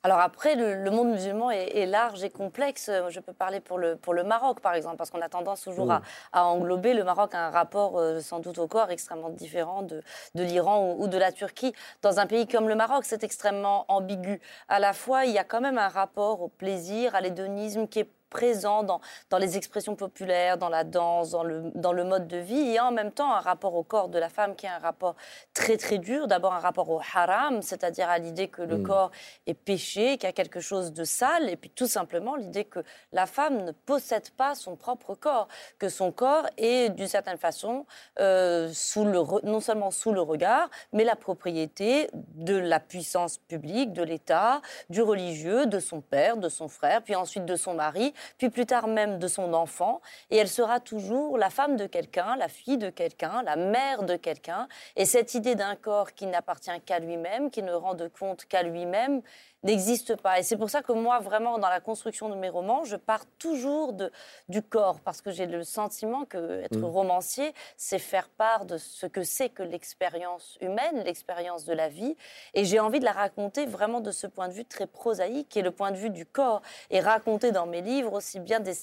Alors 0.03 0.19
après, 0.19 0.57
le, 0.57 0.83
le 0.83 0.91
monde 0.91 1.11
musulman 1.13 1.53
est, 1.53 1.77
est 1.77 1.87
large 1.87 2.25
et 2.25 2.31
complexe. 2.31 2.89
Euh, 2.89 3.09
Je 3.09 3.21
peux 3.21 3.33
parler 3.33 3.61
pour 3.61 3.79
le, 3.79 3.95
pour 3.95 4.15
le 4.15 4.25
Maroc, 4.25 4.59
par 4.59 4.75
exemple, 4.75 4.97
parce 4.97 5.11
qu'on 5.11 5.21
a 5.21 5.29
tendance 5.29 5.61
toujours 5.61 5.87
Mm. 5.87 5.91
à, 5.91 6.03
à 6.33 6.45
englober. 6.47 6.93
Le 6.93 7.05
Maroc 7.05 7.33
a 7.33 7.47
un 7.47 7.51
rapport 7.51 8.01
euh, 8.01 8.19
sans 8.19 8.41
doute 8.41 8.59
au 8.59 8.67
corps 8.67 8.91
extrêmement 8.91 9.31
différent 9.31 9.83
de, 9.83 10.03
de 10.35 10.43
l'Iran 10.43 10.91
ou, 10.91 11.05
ou 11.05 11.07
de 11.07 11.19
la 11.19 11.31
Turquie. 11.31 11.73
Dans 12.03 12.19
un 12.19 12.27
pays 12.27 12.49
comme 12.49 12.69
le 12.69 12.75
Maroc, 12.75 13.05
c'est 13.05 13.23
extrêmement 13.23 13.85
ambigu. 13.87 14.41
À 14.67 14.81
la 14.81 14.93
fois, 14.93 15.25
il 15.25 15.31
y 15.33 15.39
a 15.39 15.45
quand 15.45 15.61
même 15.61 15.79
un 15.79 15.89
rapport 15.89 16.43
au 16.43 16.49
plaisir, 16.49 17.15
à 17.15 17.21
l'hédonisme 17.21 17.87
qui 17.87 18.01
est 18.01 18.11
présent 18.31 18.83
dans, 18.83 19.01
dans 19.29 19.39
les 19.39 19.57
expressions 19.57 19.97
populaires, 19.97 20.57
dans 20.57 20.69
la 20.69 20.85
danse, 20.85 21.31
dans 21.31 21.43
le, 21.43 21.71
dans 21.75 21.93
le 21.93 22.05
mode 22.05 22.29
de 22.29 22.39
vie, 22.39 22.75
et 22.75 22.81
en 22.81 22.93
même 22.93 23.11
temps 23.13 23.33
un 23.35 23.41
rapport 23.41 23.75
au 23.75 23.83
corps 23.83 24.09
de 24.09 24.19
la 24.19 24.29
femme 24.29 24.55
qui 24.57 24.67
est 24.67 24.71
un 24.71 24.79
rapport 24.79 25.17
très 25.53 25.77
très 25.77 25.99
dur. 25.99 26.29
D'abord 26.29 26.55
un 26.55 26.61
rapport 26.61 26.89
au 26.89 27.01
haram, 27.15 27.61
c'est-à-dire 27.63 28.09
à, 28.09 28.19
l'idée 28.19 28.49
que 28.49 28.63
le 28.63 28.79
Mm. 28.79 28.83
corps 28.85 29.11
est 29.47 29.55
péché, 29.55 30.17
qu'il 30.17 30.29
y 30.29 30.31
a 30.31 30.33
quelque 30.33 30.61
chose 30.61 30.93
de 30.93 31.05
sale, 31.05 31.51
et 31.51 31.57
puis 31.57 31.71
tout 31.71 31.87
simplement 31.89 32.37
l'idée 32.37 32.65
que 32.65 32.81
la 33.13 33.27
femme 33.27 33.65
ne 33.65 33.73
possède 33.73 34.31
pas 34.31 34.55
son 34.55 34.77
propre 34.77 35.15
corps, 35.15 35.49
que 35.79 35.89
son 35.89 36.13
corps 36.13 36.47
est 36.57 36.91
d'une 36.91 37.09
certaine 37.09 37.39
façon 37.39 37.85
euh, 38.21 38.71
sous 38.73 39.05
le 39.05 39.19
re- 39.19 39.45
non 39.45 39.61
seulement 39.61 39.91
sous 39.91 40.13
le 40.13 40.21
regard, 40.21 40.71
mais 40.93 41.05
la 41.05 41.17
propriété 41.17 42.09
de 42.15 42.57
la 42.57 42.79
puissance 42.79 43.39
publique, 43.39 43.93
de 43.93 44.03
l'État, 44.03 44.61
du 44.89 45.03
religieux, 45.03 45.67
de 45.67 45.81
son 45.81 46.01
père, 46.01 46.37
de 46.37 46.49
son 46.49 46.69
frère, 46.69 47.03
puis 47.03 47.17
ensuite 47.17 47.45
de 47.45 47.57
son 47.57 47.75
mari, 47.75 48.15
puis 48.39 48.51
plus 48.51 48.67
tard 48.67 48.87
même 48.87 49.19
de 49.19 49.29
son 49.29 49.53
enfant, 49.55 50.01
et 50.31 50.37
elle 50.37 50.49
sera 50.49 50.81
toujours 50.81 51.39
la 51.39 51.51
femme 51.51 51.77
de 51.77 51.87
quelqu'un, 51.87 52.37
la 52.37 52.49
fille 52.49 52.79
de 52.79 52.91
quelqu'un, 52.91 53.43
la 53.43 53.57
mère 53.57 54.03
de 54.03 54.17
quelqu'un, 54.17 54.69
et 54.97 55.05
cette 55.05 55.35
idée 55.35 55.55
d'un 55.55 55.77
corps 55.77 56.13
qui 56.15 56.27
n'appartient 56.27 56.81
qu'à 56.85 56.99
lui-même, 56.99 57.51
qui 57.51 57.63
ne 57.63 57.73
rend 57.73 57.95
de 57.95 58.09
compte 58.09 58.45
qu'à 58.47 58.63
lui-même, 58.63 59.23
n'existe 59.63 60.17
pas. 60.17 60.39
Et 60.39 60.43
c'est 60.43 60.57
pour 60.57 60.71
ça 60.71 60.83
que 60.83 60.93
moi, 60.93 61.19
vraiment, 61.21 61.59
dans 61.59 61.69
la 61.69 61.81
construction 61.81 62.29
de 62.29 62.35
mes 62.35 62.49
romans, 62.49 62.85
je 62.85 62.97
pars 62.97 63.25
toujours 63.39 63.93
de, 63.93 64.11
du 64.49 64.63
corps, 64.63 65.01
parce 65.01 65.21
que 65.23 65.31
j'ai 65.31 65.47
le 65.47 65.65
sentiment 65.65 66.25
que 66.25 66.63
être 66.63 66.79
Mm. 66.79 66.85
romancier, 66.85 67.55
c'est 67.77 67.99
faire 67.99 68.29
part 68.29 68.65
de 68.65 68.79
ce 68.79 69.07
que 69.07 69.23
c'est 69.23 69.49
que 69.49 69.63
l'expérience 69.63 70.57
humaine, 70.61 71.03
l'expérience 71.05 71.65
de 71.65 71.73
la 71.73 71.89
vie. 71.89 72.17
Et 72.55 72.65
j'ai 72.65 72.81
envie 72.81 73.01
de 73.01 73.05
la 73.05 73.13
raconter 73.13 73.67
vraiment 73.67 74.01
de 74.01 74.11
ce 74.11 74.27
point 74.27 74.49
de 74.49 74.53
vue 74.53 74.65
très 74.65 74.87
prosaïque, 74.87 75.49
qui 75.49 75.59
est 75.59 75.63
le 75.63 75.71
point 75.71 75.91
de 75.91 75.97
vue 75.97 76.11
du 76.11 76.27
corps, 76.27 76.63
et 76.91 77.01
raconter 77.01 77.53
dans 77.53 77.67
mes 77.67 77.81
livres 77.83 78.13
aussi 78.13 78.41
bien 78.41 78.61
des, 78.61 78.75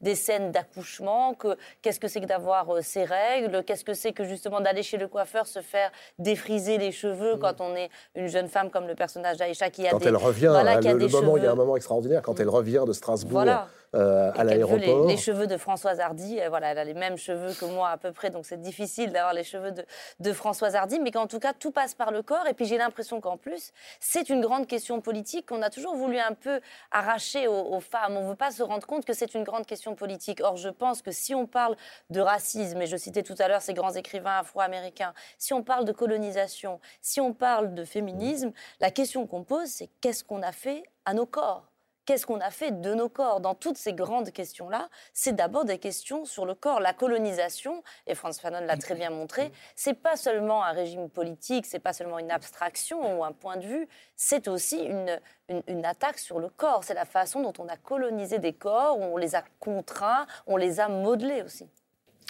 des 0.00 0.14
scènes 0.14 0.52
d'accouchement 0.52 1.34
que 1.34 1.56
qu'est-ce 1.82 2.00
que 2.00 2.08
c'est 2.08 2.20
que 2.20 2.26
d'avoir 2.26 2.74
euh, 2.74 2.82
ses 2.82 3.04
règles, 3.04 3.64
qu'est-ce 3.64 3.84
que 3.84 3.94
c'est 3.94 4.12
que 4.12 4.24
justement 4.24 4.60
d'aller 4.60 4.82
chez 4.82 4.96
le 4.96 5.08
coiffeur 5.08 5.46
se 5.46 5.60
faire 5.62 5.90
défriser 6.18 6.78
les 6.78 6.92
cheveux 6.92 7.36
quand 7.36 7.60
on 7.60 7.74
est 7.76 7.90
une 8.14 8.28
jeune 8.28 8.48
femme 8.48 8.70
comme 8.70 8.86
le 8.86 8.94
personnage 8.94 9.36
d'Aïcha 9.38 9.70
qui 9.70 9.86
a 9.86 9.90
Mm. 9.94 9.98
Quand 9.98 9.98
des 10.04 10.13
elle 10.14 10.24
revient, 10.24 10.46
voilà, 10.50 10.78
hein, 10.78 10.80
le, 10.80 10.98
le 10.98 11.08
moment, 11.08 11.36
il 11.36 11.44
y 11.44 11.46
a 11.46 11.52
un 11.52 11.56
moment 11.56 11.76
extraordinaire, 11.76 12.22
quand 12.22 12.40
elle 12.40 12.48
revient 12.48 12.84
de 12.86 12.92
Strasbourg 12.92 13.32
Voilà. 13.32 13.68
Euh, 13.94 14.32
à 14.34 14.44
l'aéroport. 14.44 15.06
Les, 15.06 15.14
les 15.14 15.16
cheveux 15.16 15.46
de 15.46 15.56
Françoise 15.56 16.00
Hardy, 16.00 16.40
euh, 16.40 16.48
voilà, 16.48 16.72
elle 16.72 16.78
a 16.78 16.84
les 16.84 16.94
mêmes 16.94 17.16
cheveux 17.16 17.54
que 17.54 17.64
moi 17.64 17.90
à 17.90 17.96
peu 17.96 18.12
près, 18.12 18.30
donc 18.30 18.44
c'est 18.46 18.60
difficile 18.60 19.12
d'avoir 19.12 19.32
les 19.32 19.44
cheveux 19.44 19.72
de, 19.72 19.84
de 20.20 20.32
Françoise 20.32 20.74
Hardy, 20.74 20.98
mais 21.00 21.10
qu'en 21.10 21.26
tout 21.26 21.38
cas 21.38 21.52
tout 21.52 21.70
passe 21.70 21.94
par 21.94 22.10
le 22.10 22.22
corps. 22.22 22.46
Et 22.46 22.54
puis 22.54 22.66
j'ai 22.66 22.78
l'impression 22.78 23.20
qu'en 23.20 23.36
plus, 23.36 23.72
c'est 24.00 24.28
une 24.28 24.40
grande 24.40 24.66
question 24.66 25.00
politique 25.00 25.46
qu'on 25.46 25.62
a 25.62 25.70
toujours 25.70 25.96
voulu 25.96 26.18
un 26.18 26.34
peu 26.34 26.60
arracher 26.90 27.46
aux, 27.48 27.74
aux 27.74 27.80
femmes. 27.80 28.16
On 28.16 28.22
ne 28.24 28.28
veut 28.28 28.36
pas 28.36 28.50
se 28.50 28.62
rendre 28.62 28.86
compte 28.86 29.04
que 29.04 29.12
c'est 29.12 29.34
une 29.34 29.44
grande 29.44 29.66
question 29.66 29.94
politique. 29.94 30.40
Or, 30.42 30.56
je 30.56 30.68
pense 30.68 31.02
que 31.02 31.12
si 31.12 31.34
on 31.34 31.46
parle 31.46 31.76
de 32.10 32.20
racisme, 32.20 32.82
et 32.82 32.86
je 32.86 32.96
citais 32.96 33.22
tout 33.22 33.36
à 33.38 33.48
l'heure 33.48 33.62
ces 33.62 33.74
grands 33.74 33.94
écrivains 33.94 34.38
afro-américains, 34.38 35.14
si 35.38 35.52
on 35.52 35.62
parle 35.62 35.84
de 35.84 35.92
colonisation, 35.92 36.80
si 37.00 37.20
on 37.20 37.32
parle 37.32 37.74
de 37.74 37.84
féminisme, 37.84 38.52
la 38.80 38.90
question 38.90 39.26
qu'on 39.26 39.44
pose, 39.44 39.68
c'est 39.68 39.88
qu'est-ce 40.00 40.24
qu'on 40.24 40.42
a 40.42 40.52
fait 40.52 40.82
à 41.04 41.14
nos 41.14 41.26
corps? 41.26 41.73
Qu'est-ce 42.06 42.26
qu'on 42.26 42.40
a 42.40 42.50
fait 42.50 42.82
de 42.82 42.92
nos 42.92 43.08
corps 43.08 43.40
Dans 43.40 43.54
toutes 43.54 43.78
ces 43.78 43.94
grandes 43.94 44.30
questions-là, 44.30 44.90
c'est 45.14 45.34
d'abord 45.34 45.64
des 45.64 45.78
questions 45.78 46.26
sur 46.26 46.44
le 46.44 46.54
corps. 46.54 46.80
La 46.80 46.92
colonisation, 46.92 47.82
et 48.06 48.14
Franz 48.14 48.38
Fanon 48.40 48.60
l'a 48.60 48.76
très 48.76 48.94
bien 48.94 49.08
montré, 49.08 49.52
c'est 49.74 49.94
pas 49.94 50.16
seulement 50.16 50.64
un 50.64 50.72
régime 50.72 51.08
politique, 51.08 51.64
c'est 51.64 51.78
pas 51.78 51.94
seulement 51.94 52.18
une 52.18 52.30
abstraction 52.30 53.18
ou 53.18 53.24
un 53.24 53.32
point 53.32 53.56
de 53.56 53.66
vue, 53.66 53.88
c'est 54.16 54.48
aussi 54.48 54.84
une, 54.84 55.18
une, 55.48 55.62
une 55.66 55.84
attaque 55.86 56.18
sur 56.18 56.40
le 56.40 56.50
corps. 56.50 56.84
C'est 56.84 56.94
la 56.94 57.06
façon 57.06 57.40
dont 57.40 57.54
on 57.58 57.68
a 57.68 57.76
colonisé 57.78 58.38
des 58.38 58.52
corps, 58.52 58.98
on 58.98 59.16
les 59.16 59.34
a 59.34 59.42
contraints, 59.58 60.26
on 60.46 60.58
les 60.58 60.80
a 60.80 60.88
modelés 60.88 61.42
aussi. 61.42 61.68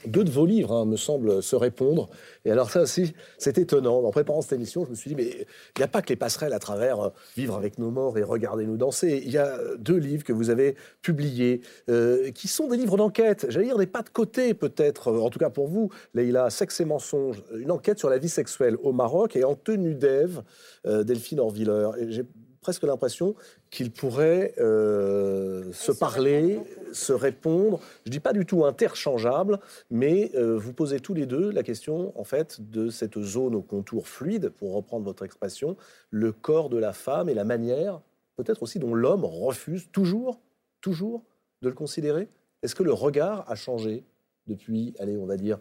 Deux 0.07 0.25
de 0.25 0.31
vos 0.31 0.45
livres, 0.45 0.73
hein, 0.73 0.85
me 0.85 0.97
semblent 0.97 1.43
se 1.43 1.57
répondre. 1.57 2.11
Et 2.45 2.51
alors 2.51 2.71
ça 2.71 2.83
aussi, 2.83 3.15
c'est 3.39 3.57
étonnant. 3.57 4.03
En 4.03 4.11
préparant 4.11 4.43
cette 4.43 4.53
émission, 4.53 4.85
je 4.85 4.91
me 4.91 4.95
suis 4.95 5.09
dit, 5.09 5.17
mais 5.17 5.25
il 5.25 5.79
n'y 5.79 5.83
a 5.83 5.89
pas 5.89 6.03
que 6.03 6.11
les 6.11 6.17
passerelles 6.17 6.53
à 6.53 6.59
travers 6.59 7.01
euh, 7.01 7.09
Vivre 7.37 7.55
avec 7.55 7.79
nos 7.79 7.91
morts 7.91 8.19
et 8.19 8.23
Regarder 8.23 8.67
nous 8.67 8.77
danser. 8.77 9.23
Il 9.25 9.31
y 9.31 9.39
a 9.39 9.59
deux 9.79 9.97
livres 9.97 10.25
que 10.25 10.33
vous 10.33 10.51
avez 10.51 10.77
publiés, 11.01 11.63
euh, 11.89 12.31
qui 12.33 12.49
sont 12.49 12.69
des 12.69 12.77
livres 12.77 12.99
d'enquête. 12.99 13.47
J'allais 13.49 13.67
dire 13.67 13.79
des 13.79 13.87
pas 13.87 14.03
de 14.03 14.11
côté, 14.11 14.53
peut-être, 14.53 15.09
euh, 15.09 15.21
en 15.21 15.31
tout 15.31 15.39
cas 15.39 15.51
pour 15.51 15.69
vous, 15.69 15.91
Leïla, 16.13 16.51
Sexe 16.51 16.81
et 16.81 16.85
mensonges, 16.85 17.43
une 17.57 17.71
enquête 17.71 17.99
sur 17.99 18.11
la 18.11 18.19
vie 18.19 18.29
sexuelle 18.29 18.77
au 18.83 18.93
Maroc 18.93 19.37
et 19.37 19.45
en 19.45 19.55
tenue 19.55 19.95
d'Ève, 19.95 20.43
Delphine 20.85 21.41
Orviller. 21.41 21.91
J'ai 22.09 22.25
presque 22.65 22.83
l'impression 22.85 23.35
qu'ils 23.71 23.93
pourraient 23.93 24.55
euh, 24.59 25.71
se 25.73 25.93
parler, 25.93 26.59
se 26.93 27.13
répondre. 27.13 27.79
Je 28.07 28.11
dis 28.11 28.21
pas 28.21 28.33
du 28.33 28.47
tout 28.47 28.65
interchangeable, 28.65 29.61
mais 29.91 30.31
euh, 30.35 30.57
vous 30.57 30.73
posez 30.73 30.99
tous 30.99 31.13
les 31.13 31.27
deux 31.27 31.51
la 31.51 31.63
question 31.63 32.19
en 32.19 32.25
fait 32.25 32.63
de 32.71 32.89
cette 32.89 33.21
zone 33.21 33.55
au 33.55 33.61
contour 33.61 34.09
fluide, 34.09 34.49
pour 34.49 34.73
reprendre 34.75 35.05
votre 35.05 35.25
expression, 35.25 35.77
le 36.09 36.33
corps 36.33 36.71
de 36.71 36.79
la 36.79 36.95
femme 36.95 37.29
et 37.29 37.35
la 37.35 37.45
manière, 37.45 38.01
peut-être 38.37 38.63
aussi 38.63 38.79
dont 38.79 38.95
l'homme 38.95 39.27
refuse 39.27 39.91
toujours, 39.93 40.41
toujours 40.81 41.23
de 41.61 41.69
le 41.69 41.75
considérer. 41.75 42.29
Est-ce 42.63 42.75
que 42.75 42.83
le 42.83 42.95
regard 42.95 43.45
a 43.47 43.57
changé 43.57 44.05
depuis, 44.47 44.95
allez, 44.99 45.19
on 45.19 45.27
va 45.27 45.37
dire 45.37 45.59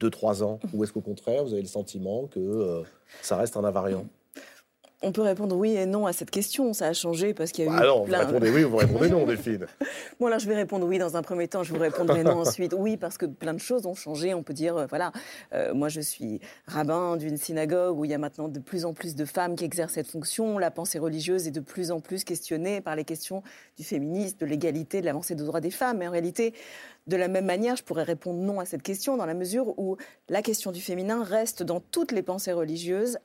deux 0.00 0.10
trois 0.10 0.42
ans, 0.42 0.58
ou 0.74 0.82
est-ce 0.82 0.92
qu'au 0.92 1.00
contraire 1.00 1.44
vous 1.44 1.52
avez 1.52 1.62
le 1.62 1.68
sentiment 1.68 2.26
que 2.26 2.40
euh, 2.40 2.82
ça 3.20 3.36
reste 3.36 3.56
un 3.56 3.62
invariant? 3.62 4.06
On 5.02 5.12
peut 5.12 5.22
répondre 5.22 5.56
oui 5.56 5.76
et 5.76 5.86
non 5.86 6.06
à 6.06 6.12
cette 6.12 6.30
question. 6.30 6.72
Ça 6.72 6.86
a 6.86 6.92
changé 6.92 7.34
parce 7.34 7.52
qu'il 7.52 7.64
y 7.64 7.68
a 7.68 7.72
eu. 7.72 7.76
Alors, 7.76 8.04
plein... 8.04 8.20
vous 8.20 8.26
répondez 8.26 8.50
oui 8.50 8.64
ou 8.64 8.70
vous 8.70 8.76
répondez 8.76 9.08
non, 9.08 9.26
Delphine 9.26 9.66
Bon, 10.20 10.26
alors 10.26 10.38
je 10.38 10.48
vais 10.48 10.54
répondre 10.54 10.86
oui 10.86 10.98
dans 10.98 11.16
un 11.16 11.22
premier 11.22 11.48
temps, 11.48 11.62
je 11.62 11.72
vous 11.72 11.80
répondrai 11.80 12.22
non 12.22 12.38
ensuite. 12.38 12.74
Oui, 12.76 12.96
parce 12.96 13.18
que 13.18 13.26
plein 13.26 13.54
de 13.54 13.58
choses 13.58 13.86
ont 13.86 13.94
changé. 13.94 14.34
On 14.34 14.42
peut 14.42 14.52
dire, 14.52 14.76
euh, 14.76 14.86
voilà, 14.88 15.12
euh, 15.52 15.74
moi 15.74 15.88
je 15.88 16.00
suis 16.00 16.40
rabbin 16.66 17.16
d'une 17.16 17.36
synagogue 17.36 17.98
où 17.98 18.04
il 18.04 18.10
y 18.10 18.14
a 18.14 18.18
maintenant 18.18 18.48
de 18.48 18.58
plus 18.58 18.84
en 18.84 18.92
plus 18.92 19.14
de 19.14 19.24
femmes 19.24 19.56
qui 19.56 19.64
exercent 19.64 19.94
cette 19.94 20.08
fonction. 20.08 20.58
La 20.58 20.70
pensée 20.70 20.98
religieuse 20.98 21.46
est 21.46 21.52
de 21.52 21.60
plus 21.60 21.90
en 21.90 22.00
plus 22.00 22.24
questionnée 22.24 22.80
par 22.80 22.96
les 22.96 23.04
questions 23.04 23.42
du 23.76 23.84
féminisme, 23.84 24.38
de 24.38 24.46
l'égalité, 24.46 25.00
de 25.00 25.06
l'avancée 25.06 25.34
des 25.34 25.44
droits 25.44 25.60
des 25.60 25.70
femmes. 25.70 25.98
Mais 25.98 26.08
en 26.08 26.12
réalité, 26.12 26.54
de 27.06 27.16
la 27.16 27.28
même 27.28 27.46
manière, 27.46 27.76
je 27.76 27.82
pourrais 27.82 28.04
répondre 28.04 28.40
non 28.40 28.60
à 28.60 28.64
cette 28.64 28.82
question 28.82 29.16
dans 29.16 29.26
la 29.26 29.34
mesure 29.34 29.78
où 29.78 29.96
la 30.28 30.42
question 30.42 30.70
du 30.70 30.80
féminin 30.80 31.24
reste 31.24 31.62
dans 31.62 31.80
toutes 31.80 32.12
les 32.12 32.22
pensées 32.22 32.52
religieuses 32.52 33.18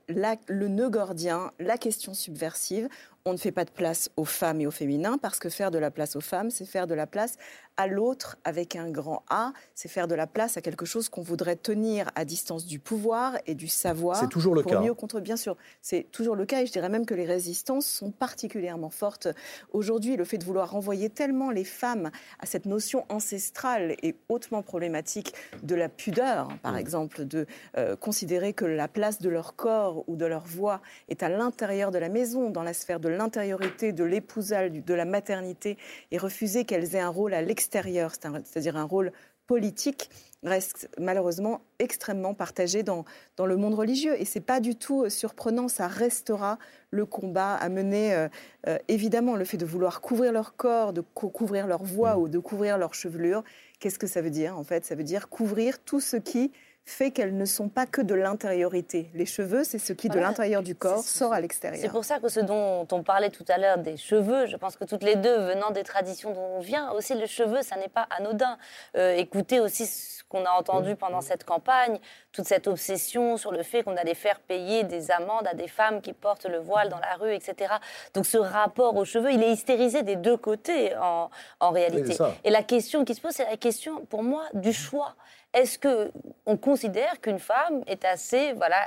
le 0.47 0.67
nœud 0.67 0.89
gordien, 0.89 1.51
la 1.59 1.77
question 1.77 2.13
subversive 2.13 2.89
on 3.27 3.33
ne 3.33 3.37
fait 3.37 3.51
pas 3.51 3.65
de 3.65 3.71
place 3.71 4.09
aux 4.15 4.25
femmes 4.25 4.61
et 4.61 4.67
aux 4.67 4.71
féminins 4.71 5.17
parce 5.17 5.39
que 5.39 5.49
faire 5.49 5.69
de 5.69 5.77
la 5.77 5.91
place 5.91 6.15
aux 6.15 6.21
femmes, 6.21 6.49
c'est 6.49 6.65
faire 6.65 6.87
de 6.87 6.93
la 6.93 7.07
place 7.07 7.37
à 7.77 7.85
l'autre 7.85 8.37
avec 8.43 8.75
un 8.75 8.89
grand 8.89 9.23
A, 9.29 9.53
c'est 9.75 9.87
faire 9.87 10.07
de 10.07 10.15
la 10.15 10.25
place 10.25 10.57
à 10.57 10.61
quelque 10.61 10.85
chose 10.85 11.09
qu'on 11.09 11.21
voudrait 11.21 11.55
tenir 11.55 12.09
à 12.15 12.25
distance 12.25 12.65
du 12.65 12.79
pouvoir 12.79 13.37
et 13.45 13.53
du 13.53 13.67
savoir. 13.67 14.17
C'est 14.17 14.29
toujours 14.29 14.55
le 14.55 14.63
pour 14.63 14.71
cas. 14.71 14.79
Mieux 14.81 14.95
contre, 14.95 15.19
bien 15.19 15.37
sûr, 15.37 15.55
c'est 15.81 16.07
toujours 16.11 16.35
le 16.35 16.45
cas 16.45 16.61
et 16.61 16.65
je 16.65 16.71
dirais 16.71 16.89
même 16.89 17.05
que 17.05 17.13
les 17.13 17.25
résistances 17.25 17.85
sont 17.85 18.11
particulièrement 18.11 18.89
fortes 18.89 19.27
aujourd'hui. 19.73 20.17
Le 20.17 20.25
fait 20.25 20.39
de 20.39 20.45
vouloir 20.45 20.71
renvoyer 20.71 21.09
tellement 21.09 21.51
les 21.51 21.63
femmes 21.63 22.09
à 22.39 22.47
cette 22.47 22.65
notion 22.65 23.05
ancestrale 23.09 23.95
et 24.01 24.15
hautement 24.27 24.63
problématique 24.63 25.33
de 25.61 25.75
la 25.75 25.87
pudeur, 25.87 26.47
par 26.63 26.73
mm. 26.73 26.77
exemple, 26.77 27.25
de 27.25 27.45
euh, 27.77 27.95
considérer 27.95 28.53
que 28.53 28.65
la 28.65 28.87
place 28.87 29.21
de 29.21 29.29
leur 29.29 29.55
corps 29.55 30.03
ou 30.07 30.15
de 30.15 30.25
leur 30.25 30.45
voix 30.45 30.81
est 31.09 31.21
à 31.21 31.29
l'intérieur 31.29 31.91
de 31.91 31.99
la 31.99 32.09
maison, 32.09 32.49
dans 32.49 32.63
la 32.63 32.73
sphère 32.73 32.99
de 32.99 33.09
l'intériorité, 33.17 33.91
de 33.91 34.03
l'épousal, 34.03 34.83
de 34.83 34.93
la 34.93 35.05
maternité, 35.05 35.77
et 36.11 36.17
refuser 36.17 36.63
qu'elles 36.63 36.95
aient 36.95 37.01
un 37.01 37.09
rôle 37.09 37.33
à 37.33 37.41
l'extérieur, 37.41 38.13
c'est-à-dire 38.13 38.77
un 38.77 38.83
rôle 38.83 39.11
politique, 39.47 40.09
reste 40.43 40.89
malheureusement 40.99 41.61
extrêmement 41.79 42.33
partagé 42.33 42.83
dans, 42.83 43.05
dans 43.37 43.45
le 43.45 43.57
monde 43.57 43.73
religieux. 43.73 44.19
Et 44.19 44.25
c'est 44.25 44.41
pas 44.41 44.59
du 44.59 44.75
tout 44.75 45.03
euh, 45.03 45.09
surprenant, 45.09 45.67
ça 45.67 45.87
restera 45.87 46.59
le 46.91 47.05
combat 47.05 47.55
à 47.55 47.69
mener. 47.69 48.13
Euh, 48.13 48.27
euh, 48.67 48.77
évidemment, 48.87 49.35
le 49.35 49.45
fait 49.45 49.57
de 49.57 49.65
vouloir 49.65 50.01
couvrir 50.01 50.31
leur 50.31 50.55
corps, 50.55 50.93
de 50.93 51.01
couvrir 51.01 51.65
leur 51.65 51.83
voix 51.83 52.15
mmh. 52.15 52.21
ou 52.21 52.27
de 52.27 52.39
couvrir 52.39 52.77
leur 52.77 52.93
chevelure, 52.93 53.43
qu'est-ce 53.79 53.97
que 53.97 54.07
ça 54.07 54.21
veut 54.21 54.29
dire 54.29 54.57
en 54.57 54.63
fait? 54.63 54.85
Ça 54.85 54.95
veut 54.95 55.03
dire 55.03 55.29
couvrir 55.29 55.79
tout 55.79 56.01
ce 56.01 56.17
qui 56.17 56.51
fait 56.87 57.11
qu'elles 57.11 57.35
ne 57.35 57.45
sont 57.45 57.67
pas 57.67 57.85
que 57.85 58.01
de 58.01 58.15
l'intériorité. 58.15 59.09
Les 59.13 59.25
cheveux, 59.25 59.65
c'est 59.65 59.77
ce 59.77 59.91
qui, 59.91 60.07
de 60.07 60.19
l'intérieur 60.19 60.63
du 60.63 60.73
corps, 60.73 61.03
sort 61.03 61.33
à 61.33 61.41
l'extérieur. 61.41 61.81
C'est 61.81 61.91
pour 61.91 62.05
ça 62.05 62.19
que 62.19 62.29
ce 62.29 62.39
dont 62.39 62.87
on 62.89 63.03
parlait 63.03 63.29
tout 63.29 63.43
à 63.49 63.57
l'heure 63.57 63.77
des 63.77 63.97
cheveux, 63.97 64.45
je 64.45 64.55
pense 64.55 64.77
que 64.77 64.85
toutes 64.85 65.03
les 65.03 65.17
deux, 65.17 65.37
venant 65.37 65.71
des 65.71 65.83
traditions 65.83 66.33
dont 66.33 66.55
on 66.55 66.59
vient, 66.59 66.91
aussi 66.91 67.13
le 67.13 67.25
cheveu, 67.25 67.61
ça 67.61 67.75
n'est 67.75 67.89
pas 67.89 68.07
anodin. 68.17 68.57
Euh, 68.95 69.15
écoutez 69.15 69.59
aussi 69.59 69.85
ce 69.85 70.23
qu'on 70.29 70.45
a 70.45 70.51
entendu 70.51 70.95
pendant 70.95 71.19
cette 71.19 71.43
campagne, 71.43 71.99
toute 72.31 72.45
cette 72.45 72.67
obsession 72.67 73.35
sur 73.35 73.51
le 73.51 73.63
fait 73.63 73.83
qu'on 73.83 73.97
allait 73.97 74.13
faire 74.13 74.39
payer 74.39 74.85
des 74.85 75.11
amendes 75.11 75.45
à 75.45 75.53
des 75.53 75.67
femmes 75.67 75.99
qui 75.99 76.13
portent 76.13 76.45
le 76.45 76.57
voile 76.57 76.87
dans 76.87 76.99
la 76.99 77.15
rue, 77.19 77.33
etc. 77.33 77.73
Donc 78.13 78.25
ce 78.25 78.37
rapport 78.37 78.95
aux 78.95 79.05
cheveux, 79.05 79.33
il 79.33 79.43
est 79.43 79.51
hystérisé 79.51 80.03
des 80.03 80.15
deux 80.15 80.37
côtés 80.37 80.95
en, 80.95 81.29
en 81.59 81.71
réalité. 81.71 82.17
Et 82.45 82.49
la 82.49 82.63
question 82.63 83.03
qui 83.03 83.13
se 83.13 83.19
pose, 83.19 83.33
c'est 83.33 83.49
la 83.49 83.57
question, 83.57 84.05
pour 84.05 84.23
moi, 84.23 84.43
du 84.53 84.71
choix. 84.71 85.15
Est-ce 85.57 85.79
que 85.79 86.11
on 86.45 86.55
considère 86.55 87.19
qu'une 87.19 87.39
femme 87.39 87.81
est 87.87 88.05
assez, 88.05 88.53
voilà, 88.53 88.77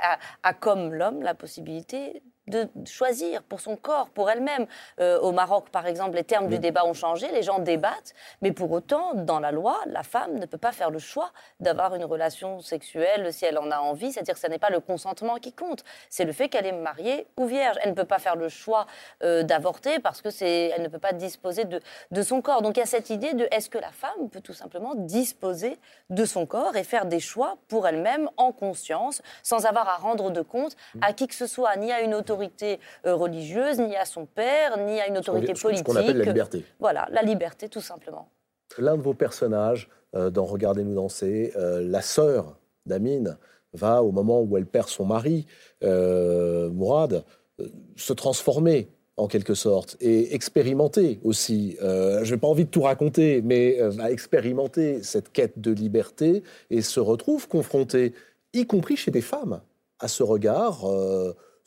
a 0.41 0.53
comme 0.53 0.93
l'homme 0.93 1.21
la 1.21 1.33
possibilité 1.33 2.23
de 2.51 2.69
choisir 2.85 3.41
pour 3.43 3.61
son 3.61 3.75
corps, 3.75 4.09
pour 4.09 4.29
elle-même. 4.29 4.67
Euh, 4.99 5.19
au 5.19 5.31
Maroc, 5.31 5.69
par 5.69 5.87
exemple, 5.87 6.15
les 6.15 6.23
termes 6.23 6.47
du 6.47 6.59
débat 6.59 6.85
ont 6.85 6.93
changé, 6.93 7.31
les 7.31 7.41
gens 7.41 7.59
débattent, 7.59 8.13
mais 8.41 8.51
pour 8.51 8.71
autant, 8.71 9.13
dans 9.15 9.39
la 9.39 9.51
loi, 9.51 9.79
la 9.87 10.03
femme 10.03 10.37
ne 10.37 10.45
peut 10.45 10.57
pas 10.57 10.71
faire 10.71 10.91
le 10.91 10.99
choix 10.99 11.31
d'avoir 11.59 11.95
une 11.95 12.03
relation 12.03 12.59
sexuelle 12.59 13.33
si 13.33 13.45
elle 13.45 13.57
en 13.57 13.71
a 13.71 13.77
envie, 13.77 14.11
c'est-à-dire 14.11 14.35
que 14.35 14.39
ce 14.39 14.47
n'est 14.47 14.59
pas 14.59 14.69
le 14.69 14.81
consentement 14.81 15.37
qui 15.37 15.53
compte, 15.53 15.83
c'est 16.09 16.25
le 16.25 16.33
fait 16.33 16.49
qu'elle 16.49 16.65
est 16.65 16.71
mariée 16.71 17.25
ou 17.37 17.45
vierge. 17.45 17.77
Elle 17.81 17.91
ne 17.91 17.95
peut 17.95 18.05
pas 18.05 18.19
faire 18.19 18.35
le 18.35 18.49
choix 18.49 18.85
euh, 19.23 19.43
d'avorter 19.43 19.99
parce 19.99 20.21
que 20.21 20.29
c'est, 20.29 20.73
elle 20.75 20.83
ne 20.83 20.89
peut 20.89 20.99
pas 20.99 21.13
disposer 21.13 21.63
de, 21.65 21.79
de 22.11 22.21
son 22.21 22.41
corps. 22.41 22.61
Donc 22.61 22.75
il 22.77 22.81
y 22.81 22.83
a 22.83 22.85
cette 22.85 23.09
idée 23.09 23.33
de 23.33 23.47
est-ce 23.51 23.69
que 23.69 23.77
la 23.77 23.91
femme 23.91 24.29
peut 24.29 24.41
tout 24.41 24.53
simplement 24.53 24.93
disposer 24.95 25.79
de 26.09 26.25
son 26.25 26.45
corps 26.45 26.75
et 26.75 26.83
faire 26.83 27.05
des 27.05 27.21
choix 27.21 27.57
pour 27.69 27.87
elle-même 27.87 28.29
en 28.35 28.51
conscience, 28.51 29.21
sans 29.41 29.65
avoir 29.65 29.87
à 29.87 29.95
rendre 29.95 30.31
de 30.31 30.41
compte 30.41 30.75
à 31.01 31.13
qui 31.13 31.27
que 31.27 31.35
ce 31.35 31.47
soit, 31.47 31.75
ni 31.77 31.91
à 31.91 32.01
une 32.01 32.13
autorité 32.13 32.40
autorité 32.41 32.79
euh, 33.05 33.15
religieuse, 33.15 33.79
ni 33.79 33.95
à 33.95 34.05
son 34.05 34.25
père, 34.25 34.77
ni 34.77 34.99
à 34.99 35.07
une 35.07 35.17
autorité 35.17 35.53
politique. 35.53 35.85
Ce 35.87 35.93
qu'on 35.93 35.95
appelle 35.95 36.17
la 36.17 36.25
liberté. 36.25 36.65
Voilà, 36.79 37.07
la 37.11 37.21
liberté, 37.21 37.69
tout 37.69 37.81
simplement. 37.81 38.29
L'un 38.77 38.97
de 38.97 39.01
vos 39.01 39.13
personnages 39.13 39.89
euh, 40.15 40.29
dans 40.29 40.45
Regardez-nous 40.45 40.95
danser, 40.95 41.53
euh, 41.55 41.81
la 41.81 42.01
sœur 42.01 42.57
d'Amine, 42.85 43.37
va, 43.73 44.03
au 44.03 44.11
moment 44.11 44.41
où 44.41 44.57
elle 44.57 44.65
perd 44.65 44.89
son 44.89 45.05
mari, 45.05 45.45
Mourad, 45.81 47.23
se 47.95 48.11
transformer 48.11 48.89
en 49.15 49.27
quelque 49.27 49.53
sorte, 49.53 49.95
et 50.01 50.35
expérimenter 50.35 51.21
aussi. 51.23 51.77
je 51.79 52.29
n'ai 52.29 52.37
pas 52.37 52.47
envie 52.47 52.65
de 52.65 52.69
tout 52.69 52.81
raconter, 52.81 53.41
mais 53.41 53.79
va 53.79 54.11
expérimenter 54.11 55.03
cette 55.03 55.31
quête 55.31 55.61
de 55.61 55.71
liberté 55.71 56.43
et 56.69 56.81
se 56.81 56.99
retrouve 56.99 57.47
confrontée, 57.47 58.13
y 58.51 58.65
compris 58.65 58.97
chez 58.97 59.11
des 59.11 59.21
femmes, 59.21 59.61
à 59.99 60.09
ce 60.09 60.21
regard 60.21 60.85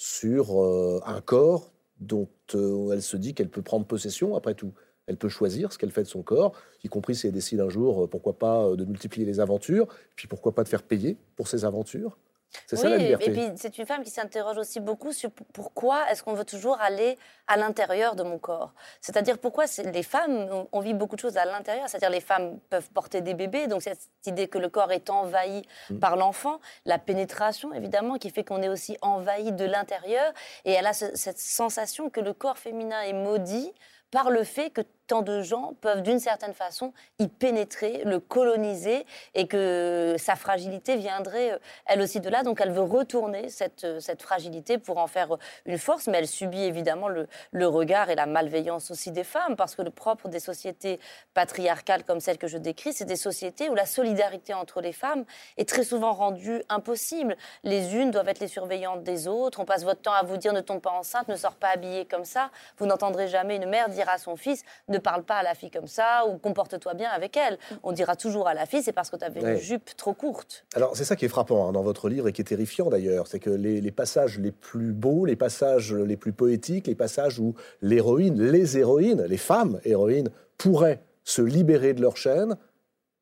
sur 0.05 0.63
euh, 0.63 1.01
un 1.07 1.23
corps 1.23 1.73
dont 1.99 2.29
euh, 2.55 2.93
elle 2.93 3.01
se 3.01 3.17
dit 3.17 3.33
qu'elle 3.33 3.49
peut 3.49 3.63
prendre 3.63 3.87
possession 3.87 4.37
après 4.37 4.55
tout. 4.55 4.75
Elle 5.07 5.17
peut 5.17 5.31
choisir 5.31 5.73
ce 5.73 5.79
qu'elle 5.79 5.93
fait 5.93 6.03
de 6.03 6.09
son 6.09 6.23
corps, 6.23 6.53
y 6.83 6.89
compris 6.89 7.15
si 7.15 7.27
elle 7.27 7.33
décide 7.33 7.61
un 7.61 7.71
jour, 7.71 8.05
euh, 8.05 8.07
pourquoi 8.07 8.39
pas, 8.39 8.77
de 8.77 8.85
multiplier 8.85 9.25
les 9.25 9.41
aventures, 9.41 9.89
puis 10.15 10.29
pourquoi 10.29 10.55
pas 10.55 10.63
de 10.63 10.69
faire 10.69 10.83
payer 10.83 11.17
pour 11.37 11.49
ces 11.49 11.65
aventures. 11.65 12.19
C'est 12.67 12.77
ça 12.77 12.89
la 12.89 12.97
liberté. 12.97 13.27
Et 13.27 13.33
puis 13.33 13.53
c'est 13.57 13.79
une 13.79 13.87
femme 13.87 14.03
qui 14.03 14.11
s'interroge 14.11 14.59
aussi 14.59 14.81
beaucoup 14.81 15.13
sur 15.13 15.31
pourquoi 15.53 16.11
est-ce 16.11 16.23
qu'on 16.23 16.35
veut 16.35 16.45
toujours 16.45 16.81
aller 16.81 17.19
à 17.47 17.57
l'intérieur 17.57 18.17
de 18.17 18.23
mon 18.23 18.39
corps? 18.39 18.73
C'est-à-dire 19.01 19.39
pourquoi 19.39 19.65
les 19.93 20.03
femmes, 20.03 20.67
on, 20.73 20.81
vit 20.81 20.95
beaucoup 20.95 21.17
de 21.17 21.21
choses 21.21 21.37
à 21.37 21.45
l'intérieur? 21.45 21.89
C'est-à-dire 21.89 22.11
les 22.11 22.21
femmes 22.21 22.59
peuvent 22.71 22.91
porter 22.91 23.21
des 23.21 23.35
bébés, 23.35 23.67
donc 23.67 23.83
cette 23.83 24.09
idée 24.27 24.49
que 24.49 24.59
le 24.59 24.69
corps 24.69 24.93
est 24.93 25.11
envahi 25.11 25.63
mm. 25.91 25.99
par 25.99 26.17
l'enfant, 26.17 26.61
la 26.85 26.99
pénétration 26.99 27.73
évidemment 27.73 28.17
qui 28.17 28.31
fait 28.31 28.45
qu'on 28.45 28.63
est 28.63 28.69
aussi 28.69 28.97
envahi 29.03 29.53
de 29.53 29.65
l'intérieur, 29.65 30.33
et 30.65 30.73
elle 30.73 30.87
a 30.87 30.93
cette 30.93 31.39
sensation 31.39 32.11
que 32.11 32.21
le 32.21 32.33
corps 32.33 32.59
féminin 32.59 33.03
est 33.03 33.13
maudit 33.13 33.73
par 34.11 34.31
le 34.31 34.45
fait 34.45 34.71
que 34.71 34.81
tant 35.07 35.23
de 35.23 35.43
gens 35.43 35.75
peuvent 35.81 36.03
d'une 36.03 36.19
certaine 36.19 36.55
façon 36.55 36.93
y 37.19 37.29
pénétrer, 37.29 38.03
le 38.05 38.21
coloniser 38.21 39.07
et 39.35 39.47
que 39.47 40.17
sa 40.19 40.37
fragilité 40.37 40.97
viendrait 40.97 41.53
euh, 41.53 41.59
elle 41.87 42.01
aussi 42.01 42.21
de 42.21 42.29
là. 42.29 42.43
Donc 42.43 42.61
elle 42.61 42.71
veut 42.73 42.83
retourner 42.83 43.49
cette, 43.49 43.85
euh, 43.85 44.01
cette 44.01 44.23
fragilité 44.23 44.79
pour 44.79 44.99
en 44.99 45.07
faire 45.07 45.35
euh, 45.35 45.39
une 45.67 45.79
force, 45.79 46.07
mais 46.07 46.19
elle 46.19 46.29
subit 46.29 46.63
évidemment 46.63 47.09
le, 47.09 47.29
le, 47.53 47.67
regard 47.67 48.11
et 48.11 48.15
la 48.15 48.27
malveillance 48.27 48.91
aussi 48.91 49.11
des 49.11 49.25
femmes 49.25 49.57
parce 49.57 49.75
que 49.75 49.83
le 49.83 49.91
propre 49.91 50.29
des 50.29 50.41
sociétés 50.41 51.01
patriarcales 51.35 52.05
comme 52.05 52.21
celle 52.21 52.39
que 52.39 52.47
je 52.47 52.59
décris, 52.59 52.93
c'est 52.93 53.05
des 53.05 53.17
sociétés 53.17 53.69
où 53.69 53.75
la 53.75 53.87
solidarité 53.87 54.55
entre 54.55 54.81
les 54.81 54.93
femmes 54.93 55.25
est 55.57 55.69
très 55.69 55.85
souvent 55.85 56.13
rendue 56.13 56.63
impossible. 56.69 57.37
Les 57.63 57.95
unes 57.95 58.11
doivent 58.11 58.29
être 58.29 58.41
les 58.41 58.49
surveillantes 58.49 59.03
des 59.03 59.29
autres, 59.29 59.61
on 59.61 59.65
passe 59.65 59.85
votre 59.85 60.01
temps 60.01 60.13
à 60.13 60.23
vous 60.23 60.37
dire 60.37 60.53
ne 60.53 60.61
tombe 60.61 60.81
pas 60.81 60.93
enceinte, 60.93 61.29
ne 61.29 61.37
sors 61.37 61.57
pas 61.57 61.69
habillée 61.69 62.07
comme 62.07 62.25
ça. 62.25 62.51
Vous 62.79 62.87
n'entendrez 62.87 63.29
jamais 63.29 63.57
une 63.57 63.67
mère 63.67 63.89
dire 63.89 64.09
à 64.09 64.19
son 64.19 64.37
fils 64.37 64.65
parle 64.99 65.25
pas 65.25 65.37
à 65.37 65.43
la 65.43 65.55
fille 65.55 65.71
comme 65.71 65.87
ça 65.87 66.25
ou 66.29 66.39
comporte-toi 66.39 66.95
bien 66.95 67.11
avec 67.11 67.37
elle. 67.37 67.59
On 67.83 67.93
dira 67.93 68.17
toujours 68.17 68.49
à 68.49 68.55
la 68.55 68.67
fille, 68.67 68.83
c'est 68.83 68.93
parce 68.93 69.11
que 69.11 69.17
tu 69.17 69.25
avais 69.25 69.41
une 69.41 69.59
jupe 69.59 69.97
trop 69.97 70.15
courte. 70.15 70.65
Alors 70.75 70.97
c'est 70.97 71.05
ça 71.05 71.17
qui 71.17 71.25
est 71.25 71.29
frappant 71.29 71.69
hein, 71.69 71.73
dans 71.73 71.83
votre 71.83 72.09
livre 72.09 72.29
et 72.29 72.33
qui 72.33 72.41
est 72.41 72.45
terrifiant 72.45 72.89
d'ailleurs, 72.89 73.27
c'est 73.27 73.41
que 73.41 73.51
les, 73.51 73.91
passages 73.91 74.39
les 74.39 74.53
plus 74.53 74.93
beaux, 74.93 75.25
les 75.25 75.37
passages 75.37 75.93
les 75.93 76.17
plus 76.17 76.33
poétiques, 76.33 76.87
les 76.87 76.95
passages 76.95 77.39
où 77.39 77.55
l'héroïne, 77.83 78.43
les 78.43 78.79
héroïnes, 78.79 79.23
les 79.23 79.37
femmes 79.37 79.81
héroïnes 79.85 80.31
pourraient 80.59 81.01
se 81.25 81.43
libérer 81.43 81.95
de 81.95 82.03
leur 82.03 82.17
chaîne, 82.17 82.57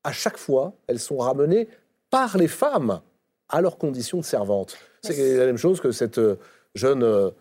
à 0.03 0.11
chaque 0.11 0.37
fois, 0.37 0.73
elles 0.87 0.99
sont 0.99 1.17
ramenées 1.17 1.69
par 2.09 2.37
les 2.37 2.47
femmes 2.47 3.01
à 3.49 3.61
leurs 3.61 3.77
conditions 3.77 4.19
de 4.19 4.25
servantes. 4.25 4.77
C'est 5.01 5.37
la 5.37 5.45
même 5.45 5.57
chose 5.57 5.79
que 5.79 5.91
cette 5.91 6.17
euh, 6.17 6.37
jeune 6.75 7.03
euh, 7.03 7.31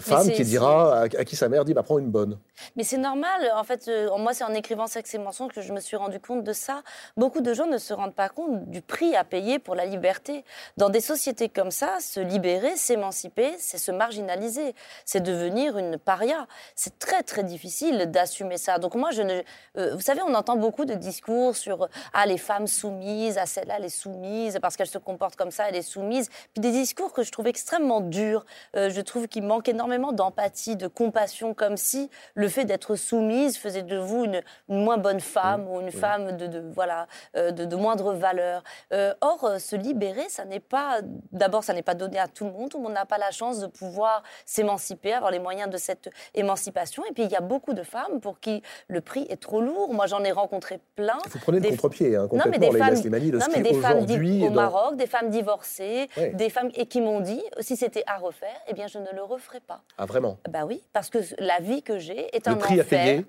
femme 0.00 0.30
qui 0.30 0.44
dira 0.44 1.02
à, 1.02 1.08
qui 1.08 1.34
sa 1.34 1.48
mère 1.48 1.64
dit 1.64 1.72
bah, 1.72 1.82
prends 1.82 1.98
une 1.98 2.10
bonne. 2.10 2.38
Mais 2.76 2.84
c'est 2.84 2.98
normal. 2.98 3.50
En 3.54 3.64
fait, 3.64 3.88
euh, 3.88 4.14
moi, 4.18 4.34
c'est 4.34 4.44
en 4.44 4.52
écrivant 4.52 4.86
Sexe 4.86 5.14
et 5.14 5.18
mensonges 5.18 5.52
que 5.52 5.62
je 5.62 5.72
me 5.72 5.80
suis 5.80 5.96
rendu 5.96 6.20
compte 6.20 6.44
de 6.44 6.52
ça. 6.52 6.82
Beaucoup 7.16 7.40
de 7.40 7.54
gens 7.54 7.66
ne 7.66 7.78
se 7.78 7.94
rendent 7.94 8.14
pas 8.14 8.28
compte 8.28 8.68
du 8.68 8.82
prix 8.82 9.16
à 9.16 9.24
payer 9.24 9.58
pour 9.58 9.74
la 9.74 9.86
liberté. 9.86 10.44
Dans 10.76 10.90
des 10.90 11.00
sociétés 11.00 11.48
comme 11.48 11.70
ça, 11.70 12.00
se 12.00 12.20
libérer, 12.20 12.76
s'émanciper, 12.76 13.54
c'est 13.58 13.78
se 13.78 13.90
marginaliser. 13.90 14.74
C'est 15.04 15.22
devenir 15.22 15.78
une 15.78 15.98
paria. 15.98 16.46
C'est 16.74 16.98
très, 16.98 17.22
très 17.22 17.44
difficile 17.44 18.10
d'assumer 18.10 18.58
ça. 18.58 18.78
Donc, 18.78 18.94
moi, 18.94 19.10
je 19.10 19.22
ne. 19.22 19.40
Euh, 19.78 19.94
vous 19.94 20.02
savez, 20.02 20.20
on 20.22 20.34
entend 20.34 20.56
beaucoup 20.56 20.84
de 20.84 20.94
discours 20.94 21.56
sur 21.56 21.88
Ah, 22.12 22.26
les 22.26 22.38
femmes 22.38 22.66
soumises, 22.66 23.38
ah, 23.38 23.46
celle-là, 23.46 23.76
elle 23.78 23.86
est 23.86 23.88
soumise, 23.88 24.58
parce 24.60 24.76
qu'elle 24.76 24.86
se 24.86 24.98
comporte 24.98 25.36
comme 25.36 25.50
ça, 25.50 25.68
elle 25.68 25.76
est 25.76 25.82
soumise. 25.82 26.28
Puis 26.52 26.60
des 26.60 26.72
discours 26.72 27.12
que 27.12 27.22
je 27.22 27.32
trouve 27.32 27.46
extrêmement 27.46 28.00
durs. 28.00 28.44
je 28.74 29.00
trouve 29.00 29.28
qu'il 29.28 29.44
manque 29.44 29.68
énormément 29.78 30.12
d'empathie, 30.12 30.74
de 30.74 30.88
compassion, 30.88 31.54
comme 31.54 31.76
si 31.76 32.10
le 32.34 32.48
fait 32.48 32.64
d'être 32.64 32.96
soumise 32.96 33.56
faisait 33.56 33.84
de 33.84 33.96
vous 33.96 34.24
une, 34.24 34.42
moins 34.66 34.98
bonne 34.98 35.20
femme 35.20 35.68
ou 35.68 35.80
une 35.80 35.92
femme 35.92 36.36
de, 36.36 36.64
voilà 36.74 37.06
euh, 37.36 37.52
de, 37.52 37.76
moindre 37.76 38.12
valeur. 38.12 38.64
Euh, 38.92 39.14
or, 39.20 39.44
euh, 39.44 39.58
se 39.60 39.76
libérer, 39.76 40.28
ça 40.28 40.44
n'est 40.44 40.58
pas 40.58 40.98
d'abord, 41.30 41.62
ça 41.62 41.74
n'est 41.74 41.82
pas 41.82 41.94
donné 41.94 42.18
à 42.18 42.26
tout 42.26 42.44
le 42.46 42.50
monde. 42.50 42.70
Tout 42.70 42.78
le 42.78 42.82
monde 42.82 42.94
n'a 42.94 43.06
pas 43.06 43.18
la 43.18 43.30
chance 43.30 43.60
de 43.60 43.68
pouvoir 43.68 44.24
s'émanciper, 44.44 45.12
avoir 45.12 45.30
les 45.30 45.38
moyens 45.38 45.70
de 45.70 45.76
cette 45.76 46.10
émancipation. 46.34 47.04
Et 47.08 47.12
puis, 47.12 47.22
il 47.22 47.30
y 47.30 47.36
a 47.36 47.40
beaucoup 47.40 47.72
de 47.72 47.84
femmes 47.84 48.20
pour 48.20 48.40
qui 48.40 48.64
le 48.88 49.00
prix 49.00 49.26
est 49.30 49.40
trop 49.40 49.60
lourd. 49.60 49.94
Moi, 49.94 50.08
j'en 50.08 50.24
ai 50.24 50.32
rencontré 50.32 50.80
plein. 50.96 51.18
Vous 51.30 51.38
prenez 51.38 51.60
le 51.60 51.68
contre-pied, 51.68 52.16
hein, 52.16 52.26
complètement, 52.26 52.46
non, 52.46 52.50
mais 52.50 52.58
des 52.58 52.76
femmes, 52.76 52.94
non, 53.32 53.46
mais 53.54 53.62
des 53.62 53.74
femmes 53.74 54.42
au 54.42 54.50
Maroc, 54.50 54.96
des 54.96 55.06
femmes 55.06 55.30
divorcées, 55.30 56.08
des 56.34 56.50
femmes 56.50 56.70
et 56.74 56.86
qui 56.86 57.00
m'ont 57.00 57.20
dit, 57.20 57.44
si 57.60 57.76
c'était 57.76 58.02
à 58.08 58.16
refaire, 58.16 58.60
eh 58.66 58.74
bien, 58.74 58.88
je 58.88 58.98
ne 58.98 59.12
le 59.14 59.22
referai 59.22 59.60
pas. 59.68 59.82
Ah, 59.98 60.06
vraiment? 60.06 60.38
Bah 60.48 60.64
oui, 60.64 60.82
parce 60.92 61.10
que 61.10 61.18
la 61.38 61.60
vie 61.60 61.82
que 61.82 61.98
j'ai 61.98 62.34
est 62.34 62.48
un 62.48 62.52
le 62.52 62.58
prix 62.58 62.80
enfer. 62.80 63.00
À 63.00 63.04
payer 63.04 63.24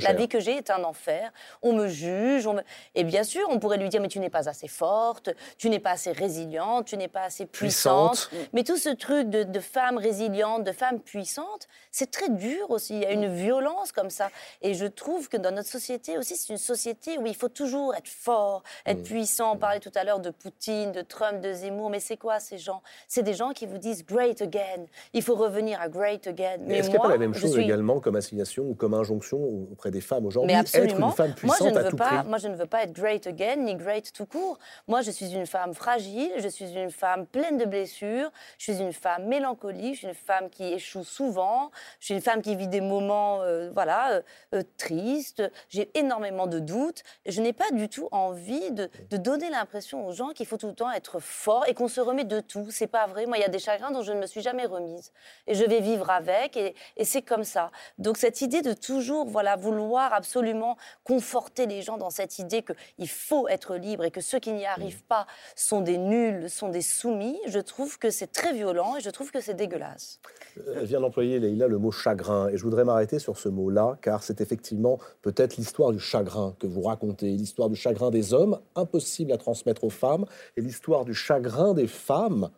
la 0.00 0.12
vie 0.12 0.28
que 0.28 0.40
j'ai 0.40 0.56
est 0.56 0.70
un 0.70 0.84
enfer. 0.84 1.32
On 1.62 1.72
me 1.72 1.88
juge. 1.88 2.46
On 2.46 2.54
me... 2.54 2.62
Et 2.94 3.04
bien 3.04 3.24
sûr, 3.24 3.46
on 3.50 3.58
pourrait 3.58 3.78
lui 3.78 3.88
dire, 3.88 4.00
mais 4.00 4.08
tu 4.08 4.18
n'es 4.18 4.30
pas 4.30 4.48
assez 4.48 4.68
forte, 4.68 5.30
tu 5.58 5.70
n'es 5.70 5.78
pas 5.78 5.92
assez 5.92 6.12
résiliente, 6.12 6.86
tu 6.86 6.96
n'es 6.96 7.08
pas 7.08 7.22
assez 7.22 7.46
puissante. 7.46 8.30
Mais 8.52 8.64
tout 8.64 8.76
ce 8.76 8.90
truc 8.90 9.28
de, 9.30 9.42
de 9.42 9.60
femme 9.60 9.98
résiliente, 9.98 10.64
de 10.64 10.72
femme 10.72 11.00
puissante, 11.00 11.68
c'est 11.90 12.10
très 12.10 12.28
dur 12.28 12.70
aussi. 12.70 12.94
Il 12.94 13.02
y 13.02 13.06
a 13.06 13.12
une 13.12 13.32
violence 13.34 13.92
comme 13.92 14.10
ça. 14.10 14.30
Et 14.62 14.74
je 14.74 14.86
trouve 14.86 15.28
que 15.28 15.36
dans 15.36 15.52
notre 15.52 15.68
société 15.68 16.18
aussi, 16.18 16.36
c'est 16.36 16.52
une 16.52 16.58
société 16.58 17.18
où 17.18 17.26
il 17.26 17.36
faut 17.36 17.48
toujours 17.48 17.94
être 17.94 18.08
fort, 18.08 18.62
être 18.86 19.00
mm. 19.00 19.04
puissant. 19.04 19.52
On 19.54 19.58
parlait 19.58 19.80
tout 19.80 19.92
à 19.94 20.04
l'heure 20.04 20.20
de 20.20 20.30
Poutine, 20.30 20.92
de 20.92 21.02
Trump, 21.02 21.40
de 21.40 21.52
Zemmour. 21.52 21.90
Mais 21.90 22.00
c'est 22.00 22.16
quoi 22.16 22.40
ces 22.40 22.58
gens? 22.58 22.82
C'est 23.08 23.22
des 23.22 23.34
gens 23.34 23.50
qui 23.50 23.66
vous 23.66 23.78
disent 23.78 24.04
great 24.04 24.40
again. 24.42 24.86
Il 25.12 25.22
faut 25.22 25.34
revenir 25.34 25.80
à 25.80 25.83
great 25.88 26.26
again. 26.26 26.58
Mais, 26.60 26.78
est-ce 26.78 26.88
qu'il 26.88 26.98
n'y 26.98 27.04
a 27.04 27.08
pas 27.08 27.08
la 27.08 27.18
même 27.18 27.34
chose 27.34 27.58
également 27.58 28.00
comme 28.00 28.16
assignation 28.16 28.64
ou 28.64 28.74
comme 28.74 28.94
injonction 28.94 29.38
auprès 29.72 29.90
des 29.90 30.00
femmes 30.00 30.26
aujourd'hui. 30.26 30.54
Être 30.54 30.98
une 30.98 31.12
femme 31.12 31.34
puissante 31.34 31.60
moi, 31.60 31.70
je 31.70 31.78
ne 31.78 31.84
veux 31.84 31.90
tout 31.90 31.96
pas, 31.96 32.22
Moi, 32.24 32.38
je 32.38 32.48
ne 32.48 32.56
veux 32.56 32.66
pas 32.66 32.82
être 32.82 32.92
great 32.92 33.26
again, 33.26 33.56
ni 33.56 33.74
great 33.74 34.12
tout 34.12 34.26
court. 34.26 34.58
Moi, 34.88 35.02
je 35.02 35.10
suis 35.10 35.32
une 35.32 35.46
femme 35.46 35.74
fragile, 35.74 36.32
je 36.38 36.48
suis 36.48 36.72
une 36.72 36.90
femme 36.90 37.26
pleine 37.26 37.58
de 37.58 37.64
blessures, 37.64 38.30
je 38.58 38.72
suis 38.72 38.82
une 38.82 38.92
femme 38.92 39.26
mélancolique, 39.26 39.94
je 39.94 39.98
suis 39.98 40.08
une 40.08 40.14
femme 40.14 40.50
qui 40.50 40.64
échoue 40.64 41.04
souvent, 41.04 41.70
je 42.00 42.06
suis 42.06 42.14
une 42.14 42.20
femme 42.20 42.42
qui 42.42 42.56
vit 42.56 42.68
des 42.68 42.80
moments 42.80 43.42
euh, 43.42 43.70
voilà, 43.72 44.12
euh, 44.12 44.22
euh, 44.54 44.62
tristes, 44.76 45.42
j'ai 45.68 45.90
énormément 45.98 46.46
de 46.46 46.58
doutes. 46.58 47.02
Je 47.26 47.40
n'ai 47.40 47.52
pas 47.52 47.70
du 47.72 47.88
tout 47.88 48.08
envie 48.10 48.70
de, 48.70 48.88
de 49.10 49.16
donner 49.16 49.50
l'impression 49.50 50.06
aux 50.06 50.12
gens 50.12 50.30
qu'il 50.30 50.46
faut 50.46 50.56
tout 50.56 50.68
le 50.68 50.74
temps 50.74 50.90
être 50.90 51.20
fort 51.20 51.64
et 51.68 51.74
qu'on 51.74 51.88
se 51.88 52.00
remet 52.00 52.24
de 52.24 52.40
tout. 52.40 52.66
C'est 52.70 52.86
pas 52.86 53.06
vrai. 53.06 53.26
Moi, 53.26 53.38
il 53.38 53.40
y 53.40 53.44
a 53.44 53.48
des 53.48 53.58
chagrins 53.58 53.90
dont 53.90 54.02
je 54.02 54.12
ne 54.12 54.20
me 54.20 54.26
suis 54.26 54.40
jamais 54.40 54.66
remise. 54.66 55.12
Et 55.46 55.54
je 55.54 55.64
vais 55.64 55.73
vivre 55.80 56.10
avec, 56.10 56.56
et, 56.56 56.74
et 56.96 57.04
c'est 57.04 57.22
comme 57.22 57.44
ça. 57.44 57.70
Donc, 57.98 58.16
cette 58.16 58.40
idée 58.40 58.62
de 58.62 58.72
toujours 58.72 59.26
voilà, 59.26 59.56
vouloir 59.56 60.12
absolument 60.12 60.76
conforter 61.04 61.66
les 61.66 61.82
gens 61.82 61.96
dans 61.96 62.10
cette 62.10 62.38
idée 62.38 62.62
qu'il 62.62 63.08
faut 63.08 63.48
être 63.48 63.76
libre 63.76 64.04
et 64.04 64.10
que 64.10 64.20
ceux 64.20 64.38
qui 64.38 64.52
n'y 64.52 64.66
arrivent 64.66 65.02
mm. 65.02 65.08
pas 65.08 65.26
sont 65.56 65.80
des 65.80 65.98
nuls, 65.98 66.50
sont 66.50 66.68
des 66.68 66.82
soumis, 66.82 67.38
je 67.46 67.58
trouve 67.58 67.98
que 67.98 68.10
c'est 68.10 68.32
très 68.32 68.52
violent 68.52 68.96
et 68.96 69.00
je 69.00 69.10
trouve 69.10 69.30
que 69.30 69.40
c'est 69.40 69.54
dégueulasse. 69.54 70.20
Euh, 70.58 70.76
elle 70.80 70.86
vient 70.86 71.00
d'employer, 71.00 71.38
Leïla, 71.38 71.68
le 71.68 71.78
mot 71.78 71.90
chagrin. 71.90 72.48
Et 72.48 72.56
je 72.56 72.62
voudrais 72.62 72.84
m'arrêter 72.84 73.18
sur 73.18 73.38
ce 73.38 73.48
mot-là, 73.48 73.98
car 74.02 74.22
c'est 74.22 74.40
effectivement 74.40 74.98
peut-être 75.22 75.56
l'histoire 75.56 75.92
du 75.92 76.00
chagrin 76.00 76.54
que 76.58 76.66
vous 76.66 76.82
racontez, 76.82 77.26
l'histoire 77.26 77.68
du 77.68 77.76
chagrin 77.76 78.10
des 78.10 78.32
hommes, 78.32 78.60
impossible 78.74 79.32
à 79.32 79.38
transmettre 79.38 79.84
aux 79.84 79.90
femmes, 79.90 80.26
et 80.56 80.60
l'histoire 80.60 81.04
du 81.04 81.14
chagrin 81.14 81.74
des 81.74 81.86
femmes 81.86 82.50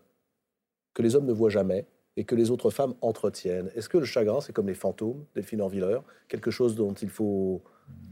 que 0.94 1.02
les 1.02 1.14
hommes 1.14 1.26
ne 1.26 1.32
voient 1.32 1.50
jamais, 1.50 1.86
et 2.16 2.24
que 2.24 2.34
les 2.34 2.50
autres 2.50 2.70
femmes 2.70 2.94
entretiennent. 3.02 3.70
Est-ce 3.74 3.88
que 3.88 3.98
le 3.98 4.04
chagrin, 4.04 4.40
c'est 4.40 4.52
comme 4.52 4.68
les 4.68 4.74
fantômes, 4.74 5.24
Delphine 5.34 5.60
Orviller, 5.60 5.98
quelque 6.28 6.50
chose 6.50 6.74
dont 6.74 6.94
il 6.94 7.10
faut 7.10 7.62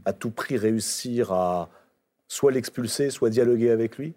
à 0.05 0.13
tout 0.13 0.31
prix 0.31 0.57
réussir 0.57 1.31
à 1.31 1.69
soit 2.27 2.51
l'expulser, 2.51 3.09
soit 3.09 3.29
dialoguer 3.29 3.71
avec 3.71 3.97
lui? 3.97 4.13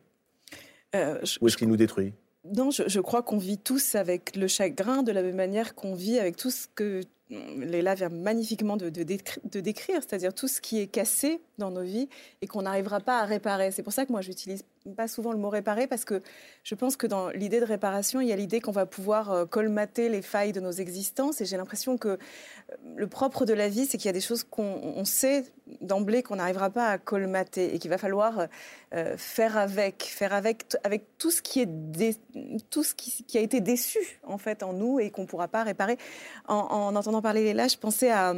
Euh, 0.95 1.21
Ou 1.41 1.49
est-ce 1.49 1.57
qu'il 1.57 1.69
nous 1.69 1.77
détruit? 1.77 2.13
Non, 2.45 2.71
je, 2.71 3.01
crois 3.01 3.23
qu'on 3.23 3.39
vit 3.39 3.59
tous 3.59 3.95
avec 3.95 4.37
le 4.37 4.47
chagrin 4.47 5.03
de 5.03 5.13
la 5.13 5.23
même 5.23 5.37
manière 5.37 5.75
qu'on 5.75 5.95
vit 5.95 6.19
avec 6.19 6.37
tout 6.37 6.51
ce 6.51 6.67
que 6.75 7.03
Léla 7.31 7.95
vient 7.95 8.09
magnifiquement 8.09 8.77
de, 8.77 8.89
de, 8.89 9.61
décrire, 9.61 10.01
c'est-à-dire 10.03 10.33
tout 10.33 10.49
ce 10.49 10.61
qui 10.61 10.81
est 10.81 10.87
cassé 10.87 11.41
dans 11.59 11.71
nos 11.71 11.83
vies 11.83 12.09
et 12.43 12.47
qu'on 12.47 12.63
n'arrivera 12.63 13.01
pas 13.01 13.21
à 13.21 13.25
réparer. 13.25 13.71
C'est 13.71 13.83
pour 13.83 13.93
ça 13.93 14.07
que 14.07 14.13
moi, 14.13 14.21
j'utilise 14.21 14.65
pas 14.97 15.09
souvent 15.09 15.33
le 15.33 15.39
mot 15.39 15.51
réparer 15.51 15.87
parce 15.87 16.05
que 16.05 16.23
je 16.63 16.75
pense 16.75 16.97
que 16.97 17.07
dans 17.07 17.29
l'idée 17.31 17.61
de 17.61 17.65
réparation, 17.65 18.21
il 18.21 18.29
y 18.29 18.33
a 18.33 18.37
l'idée 18.37 18.61
qu'on 18.61 18.73
va 18.73 18.87
pouvoir 18.87 19.31
euh, 19.31 19.47
colmater 19.47 20.09
les 20.09 20.23
failles 20.23 20.53
de 20.53 20.61
nos 20.61 20.71
existences. 20.71 21.41
Et 21.41 21.45
j'ai 21.45 21.57
l'impression 21.57 21.99
que 21.99 22.09
euh, 22.09 22.17
le 22.97 23.07
propre 23.07 23.45
de 23.45 23.53
la 23.53 23.69
vie, 23.69 23.87
c'est 23.87 23.99
qu'il 23.99 24.07
y 24.07 24.11
a 24.11 24.13
des 24.13 24.21
choses 24.21 24.45
qu'on 24.45 25.05
sait 25.05 25.45
d'emblée 25.81 26.23
qu'on 26.23 26.37
n'arrivera 26.37 26.71
pas 26.71 26.89
à 26.89 26.99
colmater 26.99 27.75
et 27.75 27.79
qu'il 27.79 27.91
va 27.91 27.99
falloir 27.99 28.47
euh, 28.95 29.17
faire 29.17 29.57
avec, 29.57 30.03
faire 30.05 30.33
avec, 30.33 30.65
avec 30.85 31.19
tout 31.19 31.31
ce 31.31 31.43
qui 31.43 31.61
est 31.61 31.69
tout 32.71 32.83
ce 32.83 32.95
qui, 32.95 33.37
a 33.37 33.41
été 33.41 33.61
déçu 33.61 34.21
en 34.25 34.39
fait 34.39 34.63
en 34.63 34.73
nous 34.73 34.99
et 34.99 35.11
qu'on 35.11 35.27
pourra 35.27 35.49
pas 35.49 35.63
réparer. 35.63 35.99
En, 36.47 36.95
entendant 36.95 37.21
parler 37.21 37.53
là, 37.53 37.69
je 37.69 37.77
pensais 37.77 38.11
à, 38.11 38.35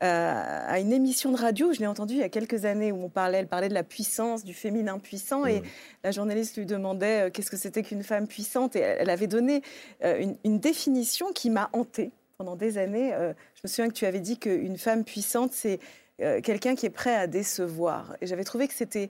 à 0.00 0.78
une 0.78 0.92
émission 0.92 1.32
de 1.32 1.36
radio, 1.36 1.72
je 1.72 1.80
l'ai 1.80 1.86
entendue 1.86 2.14
il 2.14 2.20
y 2.20 2.22
a 2.22 2.28
quelques 2.28 2.64
années 2.64 2.92
où 2.92 3.02
on 3.02 3.08
parlait, 3.08 3.38
elle 3.38 3.46
parlait 3.46 3.68
de 3.68 3.74
la 3.74 3.82
puissance, 3.82 4.44
du 4.44 4.52
féminin 4.52 4.98
puissant 4.98 5.46
et 5.46 5.62
la 6.04 6.10
journaliste 6.10 6.56
lui 6.56 6.66
demandait 6.66 7.26
euh, 7.26 7.30
qu'est-ce 7.30 7.50
que 7.50 7.56
c'était 7.56 7.82
qu'une 7.82 8.02
femme 8.02 8.26
puissante 8.26 8.76
et 8.76 8.80
elle 8.80 9.10
avait 9.10 9.26
donné 9.26 9.62
euh, 10.04 10.34
une, 10.44 10.58
définition 10.58 11.32
qui 11.32 11.50
m'a 11.50 11.70
hantée 11.72 12.10
pendant 12.38 12.56
des 12.56 12.78
années. 12.78 13.14
Euh, 13.14 13.32
je 13.54 13.60
me 13.64 13.68
souviens 13.68 13.88
que 13.88 13.94
tu 13.94 14.06
avais 14.06 14.20
dit 14.20 14.38
qu'une 14.38 14.76
femme 14.76 15.04
puissante, 15.04 15.52
c'est 15.52 15.78
quelqu'un 16.42 16.74
qui 16.74 16.86
est 16.86 16.90
prêt 16.90 17.14
à 17.14 17.26
décevoir. 17.26 18.16
Et 18.22 18.26
j'avais 18.26 18.44
trouvé 18.44 18.68
que 18.68 18.74
c'était 18.74 19.08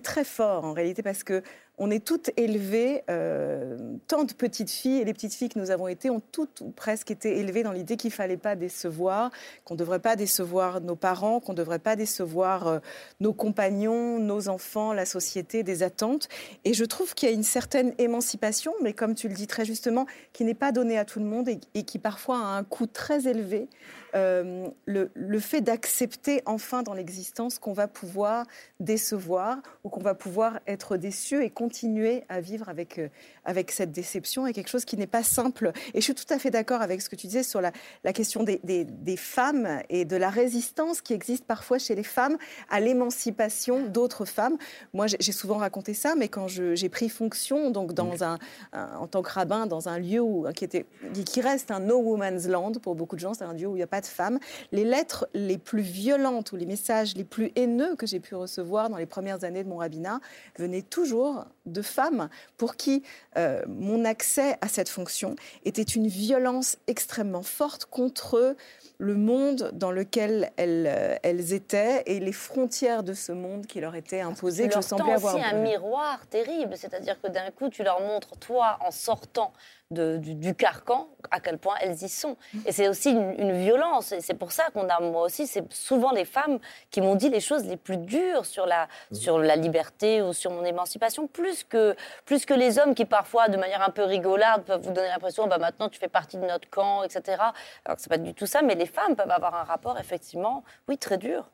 très 0.00 0.24
fort 0.24 0.66
en 0.66 0.74
réalité 0.74 1.02
parce 1.02 1.24
que 1.24 1.42
on 1.78 1.90
est 1.90 2.04
toutes 2.04 2.30
élevées, 2.36 3.02
euh, 3.08 3.76
tant 4.06 4.24
de 4.24 4.32
petites 4.32 4.70
filles 4.70 5.00
et 5.00 5.04
les 5.04 5.12
petites 5.12 5.34
filles 5.34 5.48
que 5.48 5.58
nous 5.58 5.70
avons 5.70 5.88
été 5.88 6.10
ont 6.10 6.20
toutes 6.32 6.60
ou 6.60 6.70
presque 6.70 7.10
été 7.10 7.38
élevées 7.38 7.62
dans 7.62 7.72
l'idée 7.72 7.96
qu'il 7.96 8.10
fallait 8.10 8.36
pas 8.36 8.56
décevoir, 8.56 9.30
qu'on 9.64 9.74
ne 9.74 9.78
devrait 9.78 10.00
pas 10.00 10.16
décevoir 10.16 10.80
nos 10.80 10.96
parents, 10.96 11.40
qu'on 11.40 11.52
ne 11.52 11.56
devrait 11.56 11.78
pas 11.78 11.96
décevoir 11.96 12.66
euh, 12.66 12.78
nos 13.20 13.32
compagnons, 13.32 14.18
nos 14.18 14.48
enfants, 14.48 14.92
la 14.92 15.06
société, 15.06 15.62
des 15.62 15.82
attentes. 15.82 16.28
Et 16.64 16.74
je 16.74 16.84
trouve 16.84 17.14
qu'il 17.14 17.28
y 17.28 17.32
a 17.32 17.34
une 17.34 17.42
certaine 17.42 17.94
émancipation, 17.98 18.72
mais 18.82 18.92
comme 18.92 19.14
tu 19.14 19.28
le 19.28 19.34
dis 19.34 19.46
très 19.46 19.64
justement, 19.64 20.06
qui 20.32 20.44
n'est 20.44 20.54
pas 20.54 20.72
donnée 20.72 20.98
à 20.98 21.04
tout 21.04 21.20
le 21.20 21.26
monde 21.26 21.48
et 21.48 21.82
qui 21.84 21.98
parfois 21.98 22.38
a 22.38 22.56
un 22.56 22.64
coût 22.64 22.86
très 22.86 23.28
élevé 23.28 23.68
euh, 24.14 24.66
le, 24.86 25.38
fait 25.38 25.60
d'accepter 25.60 26.42
enfin 26.46 26.82
dans 26.82 26.94
l'existence 26.94 27.58
qu'on 27.58 27.72
va 27.72 27.86
pouvoir 27.88 28.46
décevoir 28.80 29.58
ou 29.84 29.88
qu'on 29.88 30.00
va 30.00 30.14
pouvoir 30.14 30.60
être 30.66 30.96
déçu 30.96 31.42
et 31.44 31.50
continuer 31.50 32.24
à 32.28 32.40
vivre 32.40 32.68
avec, 32.68 32.98
euh, 32.98 33.08
avec 33.44 33.70
cette 33.70 33.92
déception 33.92 34.46
est 34.46 34.52
quelque 34.52 34.68
chose 34.68 34.84
qui 34.84 34.96
n'est 34.96 35.06
pas 35.06 35.22
simple. 35.22 35.72
Et 35.94 36.00
je 36.00 36.04
suis 36.04 36.14
tout 36.14 36.24
à 36.30 36.38
fait 36.38 36.50
d'accord 36.50 36.82
avec 36.82 37.02
ce 37.02 37.08
que 37.08 37.16
tu 37.16 37.26
disais 37.26 37.42
sur 37.42 37.60
la, 37.60 37.72
la 38.02 38.12
question 38.12 38.42
des, 38.42 38.60
des, 38.64 39.16
femmes 39.16 39.80
et 39.88 40.04
de 40.04 40.16
la 40.16 40.30
résistance 40.30 41.00
qui 41.00 41.12
existe 41.12 41.44
parfois 41.44 41.78
chez 41.78 41.94
les 41.94 42.02
femmes 42.02 42.36
à 42.70 42.80
l'émancipation 42.80 43.86
d'autres 43.86 44.24
femmes. 44.24 44.56
Moi, 44.92 45.06
j'ai 45.06 45.32
souvent 45.32 45.56
raconté 45.56 45.94
ça, 45.94 46.14
mais 46.14 46.28
quand 46.28 46.46
j'ai 46.48 46.88
pris 46.88 47.08
fonction, 47.08 47.70
donc 47.70 47.92
dans 47.92 48.24
un, 48.24 48.38
en 48.72 49.06
tant 49.06 49.22
que 49.22 49.30
rabbin, 49.30 49.66
dans 49.66 49.88
un 49.88 49.98
lieu 49.98 50.20
où, 50.20 50.46
qui, 50.54 50.64
était, 50.64 50.86
qui 51.24 51.40
reste 51.40 51.70
un 51.70 51.80
no 51.80 51.98
woman's 51.98 52.46
land 52.46 52.72
pour 52.82 52.94
beaucoup 52.94 53.16
de 53.16 53.20
gens, 53.20 53.34
c'est 53.34 53.44
un 53.44 53.52
lieu 53.52 53.66
où 53.66 53.74
il 53.74 53.78
n'y 53.78 53.82
a 53.82 53.86
pas 53.86 53.97
de 54.00 54.06
femmes. 54.06 54.38
Les 54.72 54.84
lettres 54.84 55.28
les 55.34 55.58
plus 55.58 55.82
violentes 55.82 56.52
ou 56.52 56.56
les 56.56 56.66
messages 56.66 57.14
les 57.14 57.24
plus 57.24 57.52
haineux 57.56 57.96
que 57.96 58.06
j'ai 58.06 58.20
pu 58.20 58.34
recevoir 58.34 58.90
dans 58.90 58.96
les 58.96 59.06
premières 59.06 59.44
années 59.44 59.64
de 59.64 59.68
mon 59.68 59.78
rabbinat 59.78 60.20
venaient 60.58 60.82
toujours 60.82 61.44
de 61.66 61.82
femmes 61.82 62.28
pour 62.56 62.76
qui 62.76 63.02
euh, 63.36 63.62
mon 63.68 64.04
accès 64.04 64.56
à 64.60 64.68
cette 64.68 64.88
fonction 64.88 65.36
était 65.64 65.82
une 65.82 66.06
violence 66.06 66.76
extrêmement 66.86 67.42
forte 67.42 67.84
contre 67.86 68.56
le 68.98 69.14
monde 69.14 69.70
dans 69.74 69.92
lequel 69.92 70.50
elles, 70.56 70.86
euh, 70.88 71.16
elles, 71.22 71.52
étaient 71.52 72.02
et 72.06 72.18
les 72.18 72.32
frontières 72.32 73.02
de 73.02 73.14
ce 73.14 73.32
monde 73.32 73.66
qui 73.66 73.80
leur 73.80 73.94
étaient 73.94 74.20
imposées. 74.20 74.64
Tu 74.64 74.70
que 74.70 74.74
je 74.76 74.80
semblais 74.80 75.12
avoir 75.12 75.36
aussi 75.36 75.44
un 75.44 75.60
miroir 75.60 76.26
terrible, 76.26 76.76
c'est-à-dire 76.76 77.20
que 77.20 77.28
d'un 77.28 77.50
coup 77.50 77.68
tu 77.68 77.84
leur 77.84 78.00
montres 78.00 78.36
toi 78.38 78.78
en 78.84 78.90
sortant 78.90 79.52
du, 79.90 80.54
carcan, 80.54 81.08
à 81.30 81.40
quel 81.40 81.56
point 81.56 81.74
elles 81.80 82.02
y 82.02 82.08
sont. 82.08 82.36
Et 82.66 82.72
c'est 82.72 82.88
aussi 82.88 83.10
une, 83.10 83.52
violence. 83.52 84.12
Et 84.12 84.20
c'est 84.20 84.34
pour 84.34 84.52
ça 84.52 84.64
qu'on 84.74 84.88
a, 84.88 85.00
moi 85.00 85.22
aussi, 85.22 85.46
c'est 85.46 85.64
souvent 85.72 86.12
les 86.12 86.26
femmes 86.26 86.58
qui 86.90 87.00
m'ont 87.00 87.14
dit 87.14 87.30
les 87.30 87.40
choses 87.40 87.64
les 87.64 87.76
plus 87.76 87.96
dures 87.96 88.44
sur 88.44 88.66
la, 88.66 88.88
sur 89.12 89.38
la 89.38 89.56
liberté 89.56 90.20
ou 90.20 90.32
sur 90.32 90.50
mon 90.50 90.64
émancipation, 90.64 91.26
plus 91.26 91.64
que, 91.64 91.96
plus 92.26 92.44
que 92.44 92.54
les 92.54 92.78
hommes 92.78 92.94
qui 92.94 93.06
parfois, 93.06 93.48
de 93.48 93.56
manière 93.56 93.82
un 93.82 93.90
peu 93.90 94.04
rigolarde, 94.04 94.64
peuvent 94.64 94.82
vous 94.82 94.92
donner 94.92 95.08
l'impression, 95.08 95.46
bah, 95.46 95.58
maintenant 95.58 95.88
tu 95.88 95.98
fais 95.98 96.08
partie 96.08 96.36
de 96.36 96.44
notre 96.44 96.68
camp, 96.68 97.02
etc. 97.02 97.42
Alors 97.84 97.96
que 97.96 98.02
c'est 98.02 98.10
pas 98.10 98.18
du 98.18 98.34
tout 98.34 98.46
ça, 98.46 98.60
mais 98.62 98.74
les 98.74 98.86
femmes 98.86 99.16
peuvent 99.16 99.30
avoir 99.30 99.54
un 99.54 99.64
rapport, 99.64 99.98
effectivement, 99.98 100.64
oui, 100.88 100.98
très 100.98 101.16
dur. 101.16 101.50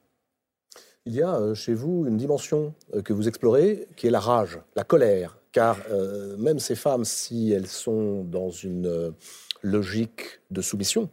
Il 1.07 1.15
y 1.15 1.23
a 1.23 1.35
euh, 1.35 1.55
chez 1.55 1.75
vous 1.75 2.07
une 2.07 2.17
dimension 2.17 2.75
euh, 2.95 3.03
que 3.03 3.13
vous 3.13 3.29
explorez 3.29 3.87
qui 3.97 4.07
est 4.07 4.11
la 4.11 4.21
rage, 4.21 4.59
la 4.75 4.85
colère, 4.85 5.37
car 5.55 5.79
euh, 5.91 6.37
même 6.37 6.59
ces 6.59 6.75
femmes, 6.75 7.07
si 7.07 7.53
elles 7.53 7.69
sont 7.69 8.25
dans 8.25 8.51
une 8.51 9.15
logique 9.63 10.41
de 10.51 10.61
soumission. 10.61 11.09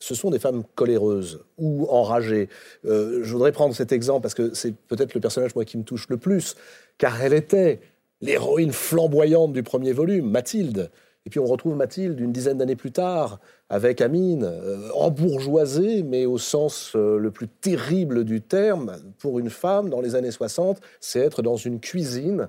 Ce 0.00 0.16
sont 0.16 0.30
des 0.30 0.40
femmes 0.40 0.64
coléreuses 0.74 1.44
ou 1.56 1.86
enragées. 1.88 2.48
Euh, 2.84 3.20
je 3.22 3.32
voudrais 3.32 3.52
prendre 3.52 3.74
cet 3.74 3.92
exemple 3.92 4.22
parce 4.22 4.34
que 4.34 4.52
c'est 4.52 4.74
peut-être 4.74 5.14
le 5.14 5.20
personnage 5.20 5.54
moi 5.54 5.64
qui 5.64 5.78
me 5.78 5.84
touche 5.84 6.08
le 6.08 6.16
plus, 6.16 6.56
car 6.98 7.22
elle 7.22 7.32
était 7.32 7.80
l'héroïne 8.20 8.72
flamboyante 8.72 9.52
du 9.52 9.62
premier 9.62 9.92
volume, 9.92 10.28
Mathilde. 10.28 10.90
Et 11.24 11.30
puis 11.30 11.38
on 11.38 11.44
retrouve 11.44 11.76
Mathilde 11.76 12.18
une 12.18 12.32
dizaine 12.32 12.58
d'années 12.58 12.74
plus 12.74 12.90
tard 12.90 13.38
avec 13.68 14.00
Amine, 14.00 14.42
euh, 14.42 14.90
embourgeoisée, 14.94 16.02
mais 16.02 16.26
au 16.26 16.36
sens 16.36 16.94
euh, 16.96 17.16
le 17.16 17.30
plus 17.30 17.46
terrible 17.46 18.24
du 18.24 18.40
terme. 18.40 18.96
Pour 19.20 19.38
une 19.38 19.50
femme, 19.50 19.88
dans 19.88 20.00
les 20.00 20.16
années 20.16 20.32
60, 20.32 20.80
c'est 20.98 21.20
être 21.20 21.42
dans 21.42 21.56
une 21.56 21.78
cuisine 21.78 22.48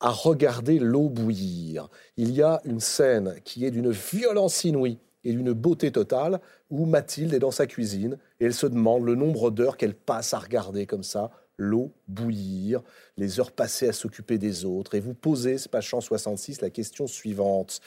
à 0.00 0.10
regarder 0.10 0.78
l'eau 0.78 1.08
bouillir. 1.08 1.88
Il 2.16 2.32
y 2.32 2.42
a 2.42 2.60
une 2.64 2.80
scène 2.80 3.36
qui 3.44 3.64
est 3.64 3.70
d'une 3.70 3.90
violence 3.90 4.64
inouïe 4.64 4.98
et 5.24 5.32
d'une 5.32 5.52
beauté 5.52 5.92
totale 5.92 6.40
où 6.70 6.86
Mathilde 6.86 7.34
est 7.34 7.38
dans 7.38 7.50
sa 7.50 7.66
cuisine 7.66 8.16
et 8.40 8.46
elle 8.46 8.54
se 8.54 8.66
demande 8.66 9.04
le 9.04 9.14
nombre 9.14 9.50
d'heures 9.50 9.76
qu'elle 9.76 9.94
passe 9.94 10.32
à 10.32 10.38
regarder 10.38 10.86
comme 10.86 11.02
ça 11.02 11.30
l'eau 11.58 11.92
bouillir, 12.08 12.82
les 13.18 13.38
heures 13.38 13.52
passées 13.52 13.88
à 13.88 13.92
s'occuper 13.92 14.38
des 14.38 14.64
autres. 14.64 14.94
Et 14.94 15.00
vous 15.00 15.12
posez, 15.12 15.56
page 15.70 15.90
166, 15.90 16.62
la 16.62 16.70
question 16.70 17.06
suivante. 17.06 17.80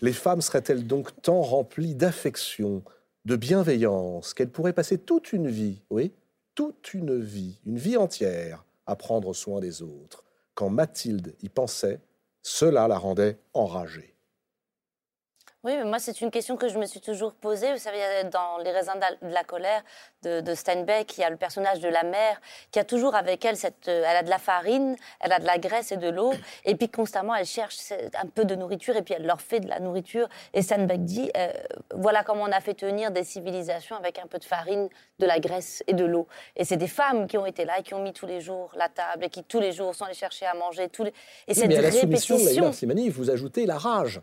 Les 0.00 0.12
femmes 0.12 0.40
seraient-elles 0.40 0.86
donc 0.86 1.10
tant 1.22 1.40
remplies 1.40 1.94
d'affection, 1.94 2.82
de 3.24 3.36
bienveillance, 3.36 4.34
qu'elles 4.34 4.50
pourraient 4.50 4.72
passer 4.72 4.98
toute 4.98 5.32
une 5.32 5.48
vie, 5.48 5.82
oui, 5.90 6.12
toute 6.56 6.94
une 6.94 7.20
vie, 7.20 7.60
une 7.64 7.78
vie 7.78 7.96
entière, 7.96 8.64
à 8.86 8.96
prendre 8.96 9.32
soin 9.32 9.60
des 9.60 9.82
autres? 9.82 10.24
Quand 10.54 10.70
Mathilde 10.70 11.34
y 11.40 11.48
pensait, 11.48 12.00
cela 12.42 12.88
la 12.88 12.98
rendait 12.98 13.38
enragée. 13.54 14.16
Oui, 15.64 15.74
mais 15.76 15.84
moi, 15.84 16.00
c'est 16.00 16.20
une 16.20 16.32
question 16.32 16.56
que 16.56 16.66
je 16.66 16.76
me 16.76 16.86
suis 16.86 17.00
toujours 17.00 17.34
posée. 17.34 17.72
Vous 17.72 17.78
savez, 17.78 18.00
dans 18.32 18.58
Les 18.64 18.72
raisins 18.72 18.98
de 19.22 19.28
la 19.28 19.44
colère 19.44 19.84
de, 20.24 20.54
Steinbeck, 20.54 21.16
il 21.16 21.20
y 21.20 21.24
a 21.24 21.30
le 21.30 21.36
personnage 21.36 21.78
de 21.78 21.88
la 21.88 22.02
mère 22.02 22.40
qui 22.72 22.80
a 22.80 22.84
toujours 22.84 23.14
avec 23.14 23.44
elle 23.44 23.56
cette. 23.56 23.86
Euh, 23.86 24.04
elle 24.04 24.16
a 24.16 24.22
de 24.24 24.28
la 24.28 24.38
farine, 24.38 24.96
elle 25.20 25.32
a 25.32 25.38
de 25.38 25.46
la 25.46 25.58
graisse 25.58 25.92
et 25.92 25.96
de 25.96 26.08
l'eau. 26.08 26.32
Et 26.64 26.74
puis, 26.74 26.88
constamment, 26.88 27.32
elle 27.36 27.46
cherche 27.46 27.92
un 27.92 28.26
peu 28.26 28.44
de 28.44 28.56
nourriture 28.56 28.96
et 28.96 29.02
puis 29.02 29.14
elle 29.14 29.24
leur 29.24 29.40
fait 29.40 29.60
de 29.60 29.68
la 29.68 29.78
nourriture. 29.78 30.28
Et 30.52 30.62
Steinbeck 30.62 31.04
dit 31.04 31.30
euh, 31.36 31.52
voilà 31.94 32.24
comment 32.24 32.42
on 32.42 32.52
a 32.52 32.60
fait 32.60 32.74
tenir 32.74 33.12
des 33.12 33.22
civilisations 33.22 33.94
avec 33.94 34.18
un 34.18 34.26
peu 34.26 34.38
de 34.38 34.44
farine, 34.44 34.88
de 35.20 35.26
la 35.26 35.38
graisse 35.38 35.84
et 35.86 35.92
de 35.92 36.04
l'eau. 36.04 36.26
Et 36.56 36.64
c'est 36.64 36.76
des 36.76 36.88
femmes 36.88 37.28
qui 37.28 37.38
ont 37.38 37.46
été 37.46 37.64
là 37.64 37.78
et 37.78 37.82
qui 37.82 37.94
ont 37.94 38.02
mis 38.02 38.12
tous 38.12 38.26
les 38.26 38.40
jours 38.40 38.72
la 38.76 38.88
table 38.88 39.24
et 39.24 39.30
qui 39.30 39.44
tous 39.44 39.60
les 39.60 39.70
jours 39.70 39.94
sont 39.94 40.04
allées 40.04 40.14
chercher 40.14 40.46
à 40.46 40.54
manger. 40.54 40.88
Tous 40.88 41.04
les... 41.04 41.12
Et 41.46 41.54
cette 41.54 41.68
mais 41.68 41.78
à 41.78 41.82
la 41.82 41.90
répétition. 41.90 42.36
Soumission, 42.36 42.72
vous 43.10 43.30
ajoutez 43.30 43.66
la 43.66 43.78
rage. 43.78 44.20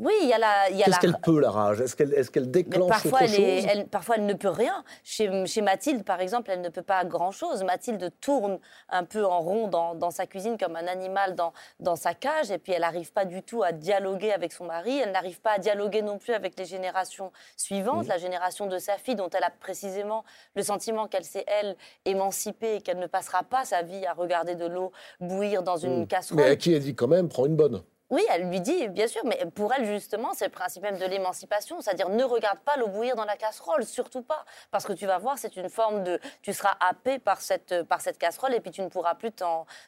Oui, 0.00 0.14
il 0.22 0.28
y 0.28 0.32
a 0.32 0.38
la. 0.38 0.70
Qu'est-ce 0.70 0.98
qu'elle 0.98 1.20
peut, 1.22 1.40
la 1.40 1.50
rage? 1.50 1.82
Est-ce 1.82 1.94
qu'elle 1.94 2.14
est 2.14 2.30
qu'elle 2.30 2.50
déclenche 2.50 2.88
parfois, 2.88 3.22
autre 3.22 3.28
chose? 3.28 3.66
elle, 3.68 3.86
Parfois, 3.86 4.16
elle 4.16 4.24
ne 4.24 4.32
peut 4.32 4.48
rien. 4.48 4.82
Chez, 5.04 5.44
chez, 5.44 5.60
Mathilde, 5.60 6.04
par 6.04 6.22
exemple, 6.22 6.50
elle 6.50 6.62
ne 6.62 6.70
peut 6.70 6.82
pas 6.82 7.04
grand-chose. 7.04 7.62
Mathilde 7.64 8.10
tourne 8.18 8.58
un 8.88 9.04
peu 9.04 9.26
en 9.26 9.40
rond 9.40 9.68
dans, 9.68 9.94
dans, 9.94 10.10
sa 10.10 10.26
cuisine 10.26 10.56
comme 10.56 10.74
un 10.74 10.86
animal 10.86 11.34
dans, 11.34 11.52
dans 11.80 11.96
sa 11.96 12.14
cage, 12.14 12.50
et 12.50 12.56
puis 12.56 12.72
elle 12.72 12.80
n'arrive 12.80 13.12
pas 13.12 13.26
du 13.26 13.42
tout 13.42 13.62
à 13.62 13.72
dialoguer 13.72 14.32
avec 14.32 14.52
son 14.54 14.64
mari. 14.64 14.98
Elle 14.98 15.12
n'arrive 15.12 15.38
pas 15.42 15.52
à 15.52 15.58
dialoguer 15.58 16.00
non 16.00 16.16
plus 16.16 16.32
avec 16.32 16.58
les 16.58 16.64
générations 16.64 17.30
suivantes, 17.58 18.06
la 18.06 18.16
génération 18.16 18.66
de 18.66 18.78
sa 18.78 18.96
fille, 18.96 19.16
dont 19.16 19.28
elle 19.28 19.44
a 19.44 19.50
précisément 19.50 20.24
le 20.56 20.62
sentiment 20.62 21.08
qu'elle 21.08 21.24
s'est, 21.24 21.44
elle, 21.46 21.76
émancipée 22.06 22.76
et 22.76 22.80
qu'elle 22.80 22.98
ne 22.98 23.06
passera 23.06 23.42
pas 23.42 23.66
sa 23.66 23.82
vie 23.82 24.06
à 24.06 24.14
regarder 24.14 24.54
de 24.54 24.64
l'eau 24.64 24.92
bouillir 25.20 25.62
dans 25.62 25.76
une 25.76 26.06
casserole. 26.06 26.42
Mais 26.42 26.50
à 26.50 26.56
qui 26.56 26.72
elle 26.72 26.82
dit 26.82 26.94
quand 26.94 27.08
même, 27.08 27.28
prends 27.28 27.44
une 27.44 27.56
bonne? 27.56 27.82
Oui, 28.10 28.22
elle 28.28 28.48
lui 28.48 28.60
dit, 28.60 28.88
bien 28.88 29.06
sûr, 29.06 29.22
mais 29.24 29.38
pour 29.54 29.72
elle, 29.72 29.84
justement, 29.84 30.34
c'est 30.34 30.46
le 30.46 30.50
principe 30.50 30.82
même 30.82 30.98
de 30.98 31.04
l'émancipation, 31.06 31.80
c'est-à-dire 31.80 32.08
ne 32.08 32.24
regarde 32.24 32.58
pas 32.60 32.76
l'eau 32.76 32.88
bouillir 32.88 33.14
dans 33.14 33.24
la 33.24 33.36
casserole, 33.36 33.84
surtout 33.84 34.22
pas, 34.22 34.44
parce 34.72 34.84
que 34.84 34.92
tu 34.92 35.06
vas 35.06 35.18
voir, 35.18 35.38
c'est 35.38 35.56
une 35.56 35.68
forme 35.68 36.02
de, 36.02 36.18
tu 36.42 36.52
seras 36.52 36.76
happé 36.80 37.20
par 37.20 37.40
cette, 37.40 37.84
par 37.84 38.00
cette 38.00 38.18
casserole 38.18 38.54
et 38.54 38.60
puis 38.60 38.72
tu 38.72 38.82
ne 38.82 38.88
pourras 38.88 39.14
plus, 39.14 39.30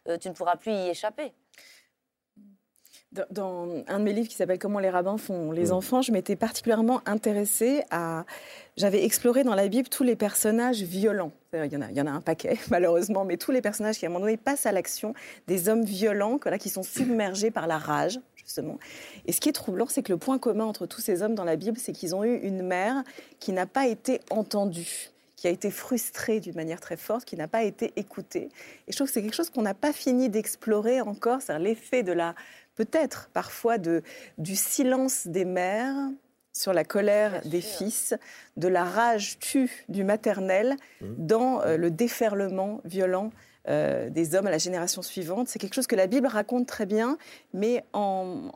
euh, 0.08 0.18
tu 0.18 0.28
ne 0.28 0.34
pourras 0.34 0.56
plus 0.56 0.72
y 0.72 0.88
échapper. 0.88 1.34
Dans 3.30 3.68
un 3.88 3.98
de 3.98 4.04
mes 4.04 4.14
livres 4.14 4.28
qui 4.28 4.36
s'appelle 4.36 4.58
Comment 4.58 4.78
les 4.78 4.88
rabbins 4.88 5.18
font 5.18 5.52
les 5.52 5.70
enfants, 5.70 6.00
je 6.00 6.12
m'étais 6.12 6.34
particulièrement 6.34 7.02
intéressée 7.04 7.82
à. 7.90 8.24
J'avais 8.78 9.04
exploré 9.04 9.44
dans 9.44 9.54
la 9.54 9.68
Bible 9.68 9.90
tous 9.90 10.02
les 10.02 10.16
personnages 10.16 10.80
violents. 10.80 11.30
Il 11.52 11.70
y, 11.70 11.76
en 11.76 11.82
a, 11.82 11.90
il 11.90 11.96
y 11.96 12.00
en 12.00 12.06
a 12.06 12.10
un 12.10 12.22
paquet, 12.22 12.56
malheureusement, 12.70 13.26
mais 13.26 13.36
tous 13.36 13.50
les 13.50 13.60
personnages 13.60 13.98
qui, 13.98 14.06
à 14.06 14.08
un 14.08 14.12
moment 14.12 14.24
donné, 14.24 14.38
passent 14.38 14.64
à 14.64 14.72
l'action, 14.72 15.12
des 15.46 15.68
hommes 15.68 15.84
violents 15.84 16.38
voilà, 16.40 16.56
qui 16.56 16.70
sont 16.70 16.82
submergés 16.82 17.50
par 17.50 17.66
la 17.66 17.76
rage, 17.76 18.18
justement. 18.34 18.78
Et 19.26 19.32
ce 19.32 19.42
qui 19.42 19.50
est 19.50 19.52
troublant, 19.52 19.86
c'est 19.90 20.02
que 20.02 20.12
le 20.12 20.18
point 20.18 20.38
commun 20.38 20.64
entre 20.64 20.86
tous 20.86 21.02
ces 21.02 21.22
hommes 21.22 21.34
dans 21.34 21.44
la 21.44 21.56
Bible, 21.56 21.76
c'est 21.78 21.92
qu'ils 21.92 22.14
ont 22.14 22.24
eu 22.24 22.36
une 22.36 22.62
mère 22.62 23.02
qui 23.40 23.52
n'a 23.52 23.66
pas 23.66 23.86
été 23.88 24.20
entendue 24.30 25.12
qui 25.42 25.48
a 25.48 25.50
été 25.50 25.72
frustrée 25.72 26.38
d'une 26.38 26.54
manière 26.54 26.80
très 26.80 26.96
forte, 26.96 27.24
qui 27.24 27.34
n'a 27.34 27.48
pas 27.48 27.64
été 27.64 27.92
écoutée. 27.96 28.48
Et 28.86 28.92
je 28.92 28.94
trouve 28.94 29.08
que 29.08 29.12
c'est 29.12 29.22
quelque 29.22 29.34
chose 29.34 29.50
qu'on 29.50 29.62
n'a 29.62 29.74
pas 29.74 29.92
fini 29.92 30.28
d'explorer 30.28 31.00
encore, 31.00 31.42
c'est 31.42 31.58
l'effet 31.58 32.04
de 32.04 32.12
la 32.12 32.36
peut-être 32.74 33.30
parfois 33.32 33.78
de, 33.78 34.02
du 34.38 34.56
silence 34.56 35.26
des 35.26 35.44
mères 35.44 35.94
sur 36.52 36.72
la 36.72 36.84
colère 36.84 37.40
des 37.46 37.60
fils, 37.60 38.14
de 38.56 38.68
la 38.68 38.84
rage 38.84 39.38
tue 39.38 39.84
du 39.88 40.04
maternel 40.04 40.76
mmh. 41.00 41.06
dans 41.18 41.62
euh, 41.62 41.76
le 41.76 41.90
déferlement 41.90 42.80
violent 42.84 43.30
euh, 43.68 44.10
des 44.10 44.34
hommes 44.34 44.48
à 44.48 44.50
la 44.50 44.58
génération 44.58 45.02
suivante. 45.02 45.48
C'est 45.48 45.60
quelque 45.60 45.74
chose 45.74 45.86
que 45.86 45.94
la 45.94 46.08
Bible 46.08 46.26
raconte 46.26 46.66
très 46.66 46.84
bien, 46.84 47.16
mais 47.54 47.84
en, 47.92 48.50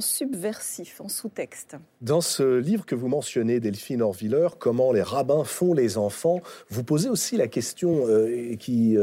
subversif, 0.00 1.00
en 1.02 1.08
sous-texte. 1.08 1.76
Dans 2.00 2.22
ce 2.22 2.58
livre 2.58 2.86
que 2.86 2.94
vous 2.94 3.08
mentionnez, 3.08 3.60
Delphine 3.60 4.00
Orviller, 4.00 4.48
Comment 4.58 4.92
les 4.92 5.02
rabbins 5.02 5.44
font 5.44 5.74
les 5.74 5.98
enfants, 5.98 6.40
vous 6.70 6.84
posez 6.84 7.10
aussi 7.10 7.36
la 7.36 7.48
question 7.48 8.06
euh, 8.06 8.56
qui 8.56 8.96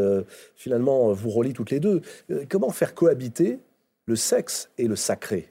finalement 0.55 1.14
vous 1.14 1.30
relie 1.30 1.53
toutes 1.53 1.70
les 1.70 1.80
deux. 1.80 2.01
comment 2.49 2.72
faire 2.72 2.95
cohabiter 2.95 3.59
le 4.06 4.16
sexe 4.16 4.70
et 4.78 4.88
le 4.88 4.95
sacré. 4.95 5.49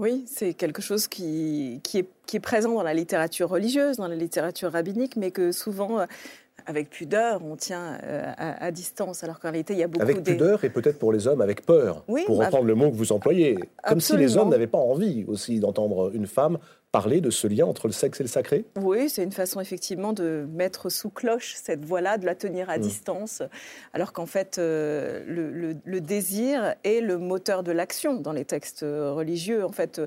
Oui, 0.00 0.24
c'est 0.28 0.54
quelque 0.54 0.80
chose 0.80 1.08
qui, 1.08 1.80
qui, 1.82 1.98
est, 1.98 2.08
qui, 2.26 2.36
est, 2.36 2.40
présent 2.40 2.74
dans 2.74 2.84
la 2.84 2.94
littérature 2.94 3.48
religieuse, 3.48 3.96
dans 3.96 4.06
la 4.06 4.14
littérature 4.14 4.70
rabbinique, 4.70 5.16
mais 5.16 5.32
que 5.32 5.50
souvent, 5.50 5.98
euh, 5.98 6.06
avec 6.66 6.88
pudeur, 6.88 7.44
on 7.44 7.56
tient 7.56 7.98
euh, 8.04 8.32
à, 8.36 8.70
distance, 8.70 9.24
alors 9.24 9.40
qu'en 9.40 9.50
réalité, 9.50 9.72
il 9.72 9.80
y 9.80 9.82
a 9.82 9.88
beaucoup 9.88 10.04
Avec 10.04 10.22
pudeur 10.22 10.62
et 10.62 10.70
peut-être 10.70 11.00
pour 11.00 11.12
les 11.12 11.26
hommes 11.26 11.40
avec 11.40 11.66
peur, 11.66 12.04
pour 12.26 12.40
entendre 12.40 12.64
le 12.64 12.76
mot 12.76 12.90
que 12.90 12.96
vous 12.96 13.10
employez. 13.10 13.58
Comme 13.82 14.00
si 14.00 14.16
les 14.16 14.36
hommes 14.36 14.50
n'avaient 14.50 14.68
pas 14.68 14.78
envie 14.78 15.24
aussi 15.26 15.58
d'entendre 15.58 16.12
une 16.14 16.26
femme 16.26 16.58
parler 16.90 17.20
de 17.20 17.30
ce 17.30 17.46
lien 17.46 17.66
entre 17.66 17.86
le 17.86 17.92
sexe 17.92 18.20
et 18.20 18.24
le 18.24 18.28
sacré? 18.28 18.64
Oui, 18.80 19.10
c'est 19.10 19.22
une 19.22 19.32
façon 19.32 19.60
effectivement 19.60 20.12
de 20.12 20.46
mettre 20.50 20.88
sous 20.88 21.10
cloche 21.10 21.54
cette 21.56 21.84
voix-là, 21.84 22.16
de 22.16 22.24
la 22.24 22.34
tenir 22.34 22.70
à 22.70 22.78
mmh. 22.78 22.80
distance, 22.80 23.42
alors 23.92 24.12
qu'en 24.12 24.26
fait, 24.26 24.58
euh, 24.58 25.22
le, 25.26 26.00
désir 26.00 26.74
est 26.84 27.00
le 27.00 27.18
moteur 27.18 27.62
de 27.62 27.72
l'action 27.72 28.14
dans 28.14 28.32
les 28.32 28.44
textes 28.44 28.80
religieux. 28.82 29.64
En 29.64 29.72
fait, 29.72 29.98
euh, 29.98 30.06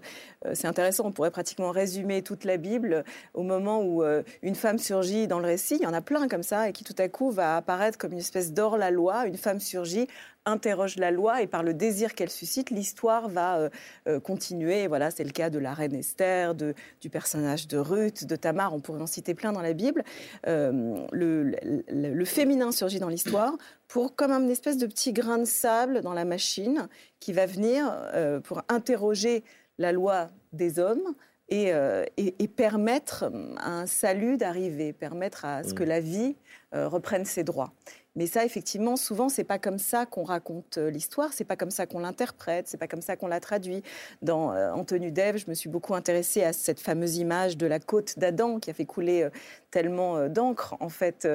c'est 0.53 0.67
intéressant, 0.67 1.05
on 1.05 1.11
pourrait 1.11 1.32
pratiquement 1.32 1.71
résumer 1.71 2.23
toute 2.23 2.45
la 2.45 2.57
Bible 2.57 3.03
au 3.34 3.43
moment 3.43 3.82
où 3.84 4.03
euh, 4.03 4.23
une 4.41 4.55
femme 4.55 4.79
surgit 4.79 5.27
dans 5.27 5.39
le 5.39 5.45
récit, 5.45 5.75
il 5.75 5.84
y 5.84 5.88
en 5.88 5.93
a 5.93 6.01
plein 6.01 6.27
comme 6.27 6.43
ça, 6.43 6.69
et 6.69 6.73
qui 6.73 6.84
tout 6.84 6.95
à 6.97 7.07
coup 7.09 7.32
va 7.32 7.57
apparaître 7.57 7.97
comme 7.97 8.13
une 8.13 8.19
espèce 8.19 8.53
d'or-la-loi, 8.53 9.27
une 9.27 9.38
femme 9.38 9.59
surgit 9.59 10.07
interroge 10.45 10.97
la 10.97 11.11
loi 11.11 11.41
et 11.41 11.47
par 11.47 11.63
le 11.63 11.73
désir 11.73 12.15
qu'elle 12.15 12.29
suscite, 12.29 12.69
l'histoire 12.69 13.29
va 13.29 13.57
euh, 13.57 13.69
euh, 14.07 14.19
continuer. 14.19 14.87
Voilà, 14.87 15.11
c'est 15.11 15.23
le 15.23 15.31
cas 15.31 15.49
de 15.49 15.59
la 15.59 15.73
reine 15.73 15.93
Esther, 15.93 16.55
de, 16.55 16.73
du 16.99 17.09
personnage 17.09 17.67
de 17.67 17.77
Ruth, 17.77 18.25
de 18.25 18.35
Tamar, 18.35 18.73
on 18.73 18.79
pourrait 18.79 19.01
en 19.01 19.07
citer 19.07 19.33
plein 19.33 19.51
dans 19.51 19.61
la 19.61 19.73
Bible. 19.73 20.03
Euh, 20.47 21.05
le, 21.11 22.25
féminin 22.25 22.71
surgit 22.71 22.99
dans 22.99 23.09
l'histoire 23.09 23.53
pour 23.87 24.15
comme 24.15 24.31
une 24.31 24.49
espèce 24.49 24.77
de 24.77 24.87
petit 24.87 25.11
grain 25.11 25.37
de 25.37 25.45
sable 25.45 26.01
dans 26.01 26.13
la 26.13 26.23
machine 26.23 26.87
qui 27.19 27.33
va 27.33 27.45
venir 27.45 27.93
pour 28.43 28.61
interroger 28.69 29.43
la 29.77 29.91
loi 29.91 30.29
des 30.53 30.79
hommes. 30.79 31.13
Et, 31.49 31.73
et, 32.15 32.47
permettre 32.47 33.29
à 33.57 33.81
un 33.81 33.85
salut 33.85 34.37
d'arriver, 34.37 34.93
permettre 34.93 35.43
à 35.43 35.63
ce 35.63 35.73
que 35.73 35.83
la 35.83 35.99
vie 35.99 36.37
reprenne 36.71 37.25
ses 37.25 37.43
droits. 37.43 37.73
Mais 38.16 38.28
ça, 38.28 38.43
effectivement, 38.43 38.97
souvent, 38.97 39.30
c'est 39.30 39.45
pas 39.45 39.59
comme 39.59 39.78
ça 39.78 40.05
qu'on 40.05 40.24
raconte 40.24 40.78
euh, 40.78 40.89
l'histoire, 40.89 41.32
c'est 41.32 41.45
pas 41.45 41.55
comme 41.55 41.72
ça 41.72 41.86
qu'on 41.86 41.99
l'interprète, 41.99 42.68
c'est 42.68 42.78
pas 42.78 42.88
comme 42.88 43.01
ça 43.01 43.16
qu'on 43.16 43.28
la 43.28 43.39
traduit. 43.39 43.84
Dans 44.22 44.53
euh, 44.53 44.72
Anthony 44.74 45.12
Dave, 45.12 45.38
je 45.38 45.45
me 45.47 45.53
suis 45.53 45.70
beaucoup 45.70 45.95
intéressée 45.95 46.43
à 46.43 46.51
cette 46.51 46.82
fameuse 46.82 47.18
image 47.18 47.55
de 47.55 47.68
la 47.68 47.80
côte 47.80 48.20
d'Adam 48.20 48.59
qui 48.59 48.70
a 48.70 48.74
fait 48.74 48.86
couler 48.86 49.24
euh, 49.24 49.30
tellement 49.72 50.28
d'encre. 50.28 50.76
En 50.82 50.89
fait, 50.89 51.28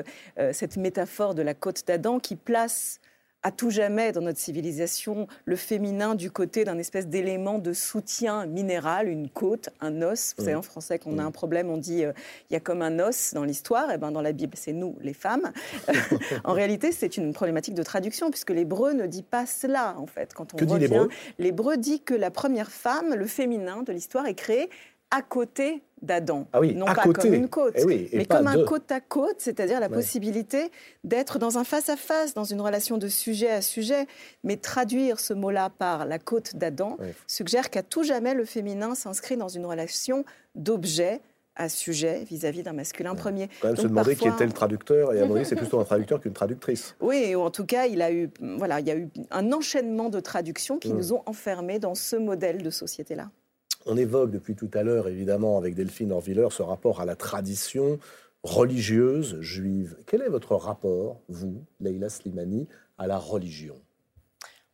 cette 0.52 0.76
métaphore 0.76 1.34
de 1.34 1.40
la 1.40 1.54
côte 1.54 1.86
d'Adam 1.86 2.18
qui 2.18 2.36
place 2.36 3.00
à 3.46 3.52
tout 3.52 3.70
jamais 3.70 4.10
dans 4.10 4.22
notre 4.22 4.40
civilisation 4.40 5.28
le 5.44 5.54
féminin 5.54 6.16
du 6.16 6.32
côté 6.32 6.64
d'un 6.64 6.78
espèce 6.78 7.06
d'élément 7.06 7.60
de 7.60 7.72
soutien 7.72 8.44
minéral, 8.44 9.06
une 9.06 9.28
côte, 9.28 9.68
un 9.80 10.02
os. 10.02 10.34
Vous 10.36 10.42
savez, 10.42 10.56
en 10.56 10.62
français, 10.62 10.98
quand 10.98 11.10
on 11.12 11.18
a 11.18 11.22
un 11.22 11.30
problème, 11.30 11.70
on 11.70 11.76
dit 11.76 12.04
euh, 12.04 12.12
il 12.50 12.54
y 12.54 12.56
a 12.56 12.60
comme 12.60 12.82
un 12.82 12.98
os 12.98 13.34
dans 13.34 13.44
l'histoire. 13.44 13.88
Et 13.92 13.94
eh 13.94 13.98
ben 13.98 14.10
dans 14.10 14.20
la 14.20 14.32
Bible, 14.32 14.54
c'est 14.56 14.72
nous, 14.72 14.96
les 15.00 15.12
femmes. 15.12 15.52
en 16.44 16.54
réalité, 16.54 16.90
c'est 16.90 17.18
une 17.18 17.32
problématique 17.32 17.74
de 17.74 17.84
traduction, 17.84 18.30
puisque 18.30 18.50
l'hébreu 18.50 18.94
ne 18.94 19.06
dit 19.06 19.22
pas 19.22 19.46
cela, 19.46 19.94
en 19.96 20.08
fait. 20.08 20.34
Quand 20.34 20.52
on 20.52 20.56
que 20.56 20.64
dit 20.64 20.78
l'hébreu? 20.80 21.08
L'hébreu 21.38 21.76
dit 21.76 22.00
que 22.00 22.14
la 22.14 22.32
première 22.32 22.72
femme, 22.72 23.14
le 23.14 23.26
féminin 23.26 23.84
de 23.84 23.92
l'histoire, 23.92 24.26
est 24.26 24.34
créé 24.34 24.70
à 25.10 25.22
côté 25.22 25.82
d'Adam. 26.02 26.46
Ah 26.52 26.60
oui, 26.60 26.74
non 26.74 26.86
à 26.86 26.94
pas 26.94 27.02
côté. 27.04 27.22
comme 27.22 27.34
une 27.34 27.48
côte, 27.48 27.74
Eh 27.76 28.16
mais 28.16 28.26
comme 28.26 28.46
un 28.46 28.64
côte 28.64 28.90
à 28.92 29.00
côte, 29.00 29.36
c'est-à-dire 29.38 29.80
la 29.80 29.88
possibilité 29.88 30.70
d'être 31.04 31.38
dans 31.38 31.58
un 31.58 31.64
face-à-face, 31.64 32.34
dans 32.34 32.44
une 32.44 32.60
relation 32.60 32.98
de 32.98 33.08
sujet 33.08 33.50
à 33.50 33.62
sujet. 33.62 34.06
Mais 34.44 34.56
traduire 34.56 35.20
ce 35.20 35.32
mot-là 35.32 35.70
par 35.70 36.04
la 36.04 36.18
côte 36.18 36.56
d'Adam 36.56 36.96
suggère 37.26 37.70
qu'à 37.70 37.82
tout 37.82 38.02
jamais, 38.02 38.34
le 38.34 38.44
féminin 38.44 38.94
s'inscrit 38.94 39.36
dans 39.36 39.48
une 39.48 39.66
relation 39.66 40.24
d'objet 40.54 41.20
à 41.56 41.68
sujet 41.68 42.22
vis-à-vis 42.24 42.62
d'un 42.62 42.74
masculin 42.74 43.14
premier. 43.14 43.48
Quand 43.60 43.68
même 43.68 43.76
se 43.76 43.82
demander 43.86 44.14
qui 44.14 44.28
était 44.28 44.44
le 44.44 44.52
traducteur, 44.52 45.14
et 45.14 45.20
à 45.20 45.26
mon 45.26 45.36
avis, 45.36 45.46
c'est 45.46 45.56
plutôt 45.56 45.80
un 45.80 45.84
traducteur 45.84 46.20
qu'une 46.20 46.34
traductrice. 46.34 46.94
Oui, 47.06 47.34
ou 47.34 47.40
en 47.40 47.50
tout 47.50 47.64
cas, 47.64 47.86
il, 47.86 48.02
a 48.02 48.12
eu, 48.12 48.28
voilà, 48.58 48.80
il 48.80 48.86
y 48.86 48.90
a 48.90 48.96
eu 48.96 49.08
un 49.30 49.52
enchaînement 49.52 50.10
de 50.10 50.20
traductions 50.20 50.78
qui 50.78 50.92
mm. 50.92 50.96
nous 50.96 51.12
ont 51.12 51.22
enfermés 51.26 51.78
dans 51.78 51.94
ce 51.94 52.16
modèle 52.16 52.62
de 52.62 52.70
société-là. 52.70 53.30
On 53.88 53.96
évoque 53.96 54.32
depuis 54.32 54.56
tout 54.56 54.70
à 54.74 54.82
l'heure, 54.82 55.06
évidemment, 55.06 55.58
avec 55.58 55.76
Delphine 55.76 56.10
Orviller, 56.10 56.48
ce 56.50 56.62
rapport 56.62 57.00
à 57.00 57.04
la 57.04 57.14
tradition 57.14 58.00
religieuse 58.42 59.40
juive. 59.40 59.96
Quel 60.06 60.22
est 60.22 60.28
votre 60.28 60.56
rapport, 60.56 61.20
vous, 61.28 61.64
Leila 61.78 62.08
Slimani, 62.08 62.66
à 62.98 63.06
la 63.06 63.16
religion? 63.16 63.80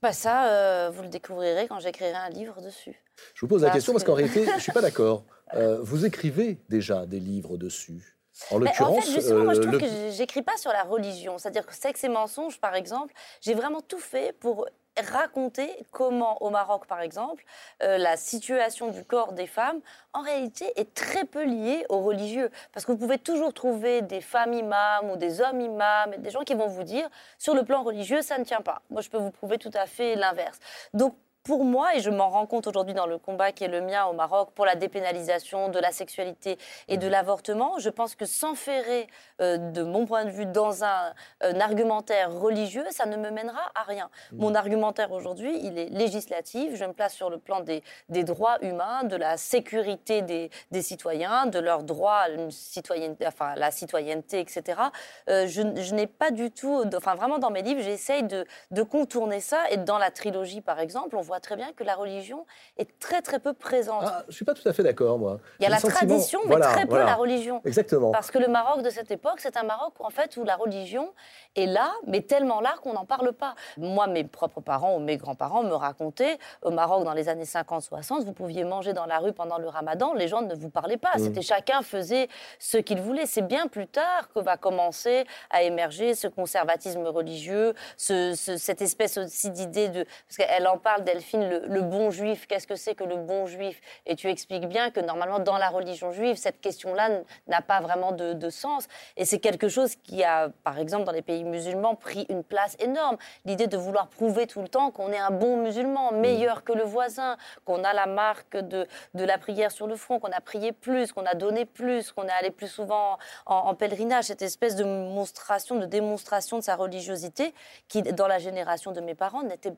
Bah 0.00 0.14
ça, 0.14 0.48
euh, 0.48 0.90
vous 0.90 1.02
le 1.02 1.08
découvrirez 1.08 1.68
quand 1.68 1.78
j'écrirai 1.78 2.14
un 2.14 2.30
livre 2.30 2.62
dessus. 2.62 2.96
Je 3.34 3.42
vous 3.42 3.48
pose 3.48 3.62
la 3.62 3.70
question 3.70 3.92
parce 3.92 4.02
qu'en 4.02 4.14
réalité, 4.14 4.46
je 4.46 4.54
ne 4.54 4.58
suis 4.58 4.72
pas 4.72 4.80
d'accord. 4.80 5.24
Euh, 5.54 5.78
vous 5.82 6.06
écrivez 6.06 6.58
déjà 6.70 7.04
des 7.04 7.20
livres 7.20 7.58
dessus. 7.58 8.18
En 8.50 8.58
l'occurrence, 8.58 8.98
en 8.98 9.00
fait, 9.02 9.12
justement, 9.12 9.44
moi, 9.44 9.54
je 9.54 9.60
euh, 9.60 9.64
trouve 9.64 9.78
que 9.78 10.10
j'écris 10.10 10.42
pas 10.42 10.56
sur 10.56 10.72
la 10.72 10.84
religion. 10.84 11.36
C'est-à-dire 11.36 11.66
que 11.66 11.74
sexe 11.74 12.02
et 12.02 12.08
mensonges, 12.08 12.58
par 12.58 12.74
exemple, 12.74 13.12
j'ai 13.42 13.52
vraiment 13.52 13.82
tout 13.82 13.98
fait 13.98 14.34
pour 14.40 14.66
raconter 15.00 15.70
comment, 15.90 16.42
au 16.42 16.50
Maroc 16.50 16.86
par 16.86 17.00
exemple, 17.00 17.44
euh, 17.82 17.98
la 17.98 18.16
situation 18.16 18.88
du 18.88 19.04
corps 19.04 19.32
des 19.32 19.46
femmes, 19.46 19.80
en 20.12 20.20
réalité, 20.20 20.70
est 20.76 20.94
très 20.94 21.24
peu 21.24 21.44
liée 21.44 21.84
aux 21.88 22.00
religieux. 22.00 22.50
Parce 22.72 22.84
que 22.84 22.92
vous 22.92 22.98
pouvez 22.98 23.18
toujours 23.18 23.54
trouver 23.54 24.02
des 24.02 24.20
femmes 24.20 24.52
imams 24.52 25.10
ou 25.10 25.16
des 25.16 25.40
hommes 25.40 25.60
imams, 25.60 26.16
des 26.18 26.30
gens 26.30 26.42
qui 26.42 26.54
vont 26.54 26.68
vous 26.68 26.82
dire, 26.82 27.08
sur 27.38 27.54
le 27.54 27.64
plan 27.64 27.82
religieux, 27.82 28.22
ça 28.22 28.38
ne 28.38 28.44
tient 28.44 28.60
pas. 28.60 28.82
Moi, 28.90 29.00
je 29.00 29.08
peux 29.08 29.18
vous 29.18 29.30
prouver 29.30 29.58
tout 29.58 29.70
à 29.74 29.86
fait 29.86 30.14
l'inverse. 30.14 30.58
Donc, 30.92 31.16
pour 31.44 31.64
moi, 31.64 31.96
et 31.96 32.00
je 32.00 32.10
m'en 32.10 32.28
rends 32.28 32.46
compte 32.46 32.66
aujourd'hui 32.66 32.94
dans 32.94 33.06
le 33.06 33.18
combat 33.18 33.50
qui 33.52 33.64
est 33.64 33.68
le 33.68 33.80
mien 33.80 34.04
au 34.06 34.12
Maroc 34.12 34.50
pour 34.54 34.64
la 34.64 34.76
dépénalisation 34.76 35.68
de 35.68 35.78
la 35.78 35.90
sexualité 35.90 36.56
et 36.88 36.98
de 36.98 37.08
l'avortement, 37.08 37.78
je 37.78 37.90
pense 37.90 38.14
que 38.14 38.26
s'enferrer, 38.26 39.08
euh, 39.40 39.56
de 39.56 39.82
mon 39.82 40.06
point 40.06 40.24
de 40.24 40.30
vue, 40.30 40.46
dans 40.46 40.84
un, 40.84 41.12
argumentaire 41.60 42.32
religieux, 42.32 42.84
ça 42.90 43.06
ne 43.06 43.16
me 43.16 43.30
mènera 43.30 43.72
à 43.74 43.82
rien. 43.82 44.08
Mmh. 44.32 44.36
Mon 44.38 44.54
argumentaire 44.54 45.12
aujourd'hui, 45.12 45.58
il 45.62 45.78
est 45.78 45.88
législatif. 45.90 46.76
Je 46.76 46.84
me 46.84 46.92
place 46.92 47.14
sur 47.14 47.30
le 47.30 47.38
plan 47.38 47.60
des, 47.60 47.82
des 48.08 48.24
droits 48.24 48.58
humains, 48.62 49.04
de 49.04 49.16
la 49.16 49.36
sécurité 49.36 50.22
des, 50.22 50.50
des, 50.70 50.82
citoyens, 50.82 51.46
de 51.46 51.58
leurs 51.58 51.82
droits 51.82 52.18
à 52.18 52.28
une 52.28 52.50
citoyenneté, 52.50 53.26
enfin, 53.26 53.54
la 53.56 53.70
citoyenneté, 53.70 54.40
etc. 54.40 54.80
Euh, 55.28 55.46
je, 55.46 55.62
je 55.62 55.94
n'ai 55.94 56.06
pas 56.06 56.30
du 56.30 56.50
tout, 56.50 56.84
enfin 56.96 57.14
vraiment 57.14 57.38
dans 57.38 57.50
mes 57.50 57.62
livres, 57.62 57.82
j'essaye 57.82 58.22
de, 58.22 58.46
de 58.70 58.82
contourner 58.82 59.40
ça. 59.40 59.68
Et 59.70 59.76
dans 59.76 59.98
la 59.98 60.10
trilogie, 60.10 60.60
par 60.60 60.78
exemple, 60.78 61.16
on 61.16 61.20
voit 61.20 61.31
voit 61.32 61.40
très 61.40 61.56
bien 61.56 61.72
que 61.72 61.82
la 61.82 61.94
religion 61.94 62.44
est 62.76 62.98
très 62.98 63.22
très 63.22 63.38
peu 63.38 63.54
présente. 63.54 64.04
Ah, 64.04 64.20
je 64.24 64.32
ne 64.32 64.32
suis 64.32 64.44
pas 64.44 64.52
tout 64.52 64.68
à 64.68 64.74
fait 64.74 64.82
d'accord, 64.82 65.18
moi. 65.18 65.40
Il 65.60 65.62
y 65.62 65.66
a 65.66 65.70
la 65.70 65.80
tradition, 65.80 66.40
mais 66.46 66.60
très 66.60 66.84
peu 66.84 66.98
la 66.98 67.14
religion. 67.14 67.62
Exactement. 67.64 68.10
Parce 68.10 68.30
que 68.30 68.38
le 68.38 68.48
Maroc 68.48 68.82
de 68.82 68.90
cette 68.90 69.10
époque, 69.10 69.40
c'est 69.40 69.56
un 69.56 69.62
Maroc 69.62 69.94
en 70.00 70.10
fait 70.10 70.36
où 70.36 70.44
la 70.44 70.56
religion 70.56 71.10
est 71.56 71.64
là, 71.64 71.90
mais 72.06 72.20
tellement 72.20 72.60
là 72.60 72.74
qu'on 72.82 72.92
n'en 72.92 73.06
parle 73.06 73.32
pas. 73.32 73.54
Moi, 73.78 74.08
mes 74.08 74.24
propres 74.24 74.60
parents 74.60 74.94
ou 74.96 74.98
mes 74.98 75.16
grands-parents 75.16 75.62
me 75.62 75.74
racontaient 75.74 76.38
au 76.60 76.70
Maroc 76.70 77.04
dans 77.04 77.14
les 77.14 77.30
années 77.30 77.44
50-60, 77.44 78.24
vous 78.24 78.34
pouviez 78.34 78.64
manger 78.64 78.92
dans 78.92 79.06
la 79.06 79.18
rue 79.18 79.32
pendant 79.32 79.56
le 79.56 79.68
Ramadan, 79.68 80.12
les 80.12 80.28
gens 80.28 80.42
ne 80.42 80.54
vous 80.54 80.68
parlaient 80.68 80.98
pas. 80.98 81.16
Mm. 81.16 81.24
C'était 81.24 81.42
chacun 81.42 81.80
faisait 81.80 82.28
ce 82.58 82.76
qu'il 82.76 83.00
voulait. 83.00 83.24
C'est 83.24 83.46
bien 83.46 83.68
plus 83.68 83.86
tard 83.86 84.28
que 84.34 84.40
va 84.40 84.58
commencer 84.58 85.24
à 85.48 85.62
émerger 85.62 86.14
ce 86.14 86.26
conservatisme 86.28 87.06
religieux, 87.06 87.72
ce, 87.96 88.34
cette 88.34 88.82
espèce 88.82 89.16
aussi 89.16 89.50
d'idée 89.50 89.88
de 89.88 90.04
parce 90.28 90.36
qu'elle 90.36 90.66
en 90.66 90.76
parle 90.76 91.04
d'elle 91.04 91.21
le, 91.32 91.80
bon 91.82 92.10
juif, 92.10 92.46
qu'est-ce 92.46 92.66
que 92.66 92.76
c'est 92.76 92.94
que 92.94 93.04
le 93.04 93.16
bon 93.16 93.46
juif? 93.46 93.80
Et 94.06 94.16
tu 94.16 94.28
expliques 94.28 94.66
bien 94.66 94.90
que 94.90 95.00
normalement, 95.00 95.38
dans 95.38 95.58
la 95.58 95.68
religion 95.68 96.12
juive, 96.12 96.36
cette 96.36 96.60
question-là 96.60 97.20
n'a 97.46 97.62
pas 97.62 97.80
vraiment 97.80 98.12
de, 98.12 98.50
sens. 98.50 98.86
Et 99.16 99.24
c'est 99.24 99.38
quelque 99.38 99.68
chose 99.68 99.94
qui 99.96 100.24
a, 100.24 100.50
par 100.64 100.78
exemple, 100.78 101.04
dans 101.04 101.12
les 101.12 101.22
pays 101.22 101.44
musulmans, 101.44 101.94
pris 101.94 102.26
une 102.28 102.44
place 102.44 102.76
énorme. 102.80 103.16
L'idée 103.44 103.66
de 103.66 103.76
vouloir 103.76 104.08
prouver 104.08 104.46
tout 104.46 104.60
le 104.60 104.68
temps 104.68 104.90
qu'on 104.90 105.10
est 105.12 105.18
un 105.18 105.30
bon 105.30 105.56
musulman, 105.56 106.12
meilleur 106.12 106.64
que 106.64 106.72
le 106.72 106.82
voisin, 106.82 107.36
qu'on 107.64 107.84
a 107.84 107.92
la 107.92 108.06
marque 108.06 108.56
de, 108.56 108.86
de 109.14 109.24
la 109.24 109.38
prière 109.38 109.70
sur 109.70 109.86
le 109.86 109.96
front, 109.96 110.18
qu'on 110.18 110.32
a 110.32 110.40
prié 110.40 110.72
plus, 110.72 111.12
qu'on 111.12 111.24
a 111.24 111.34
donné 111.34 111.64
plus, 111.64 112.12
qu'on 112.12 112.26
est 112.26 112.32
allé 112.32 112.50
plus 112.50 112.68
souvent 112.68 113.18
en, 113.46 113.54
en 113.54 113.74
pèlerinage, 113.74 114.24
cette 114.24 114.42
espèce 114.42 114.76
de 114.76 114.84
démonstration, 114.84 115.76
de 115.76 115.86
démonstration 115.86 116.58
de 116.58 116.62
sa 116.62 116.76
religiosité 116.76 117.54
qui, 117.88 118.02
dans 118.02 118.26
la 118.26 118.38
génération 118.38 118.92
de 118.92 119.00
mes 119.00 119.14
parents, 119.14 119.42
n'était 119.42 119.72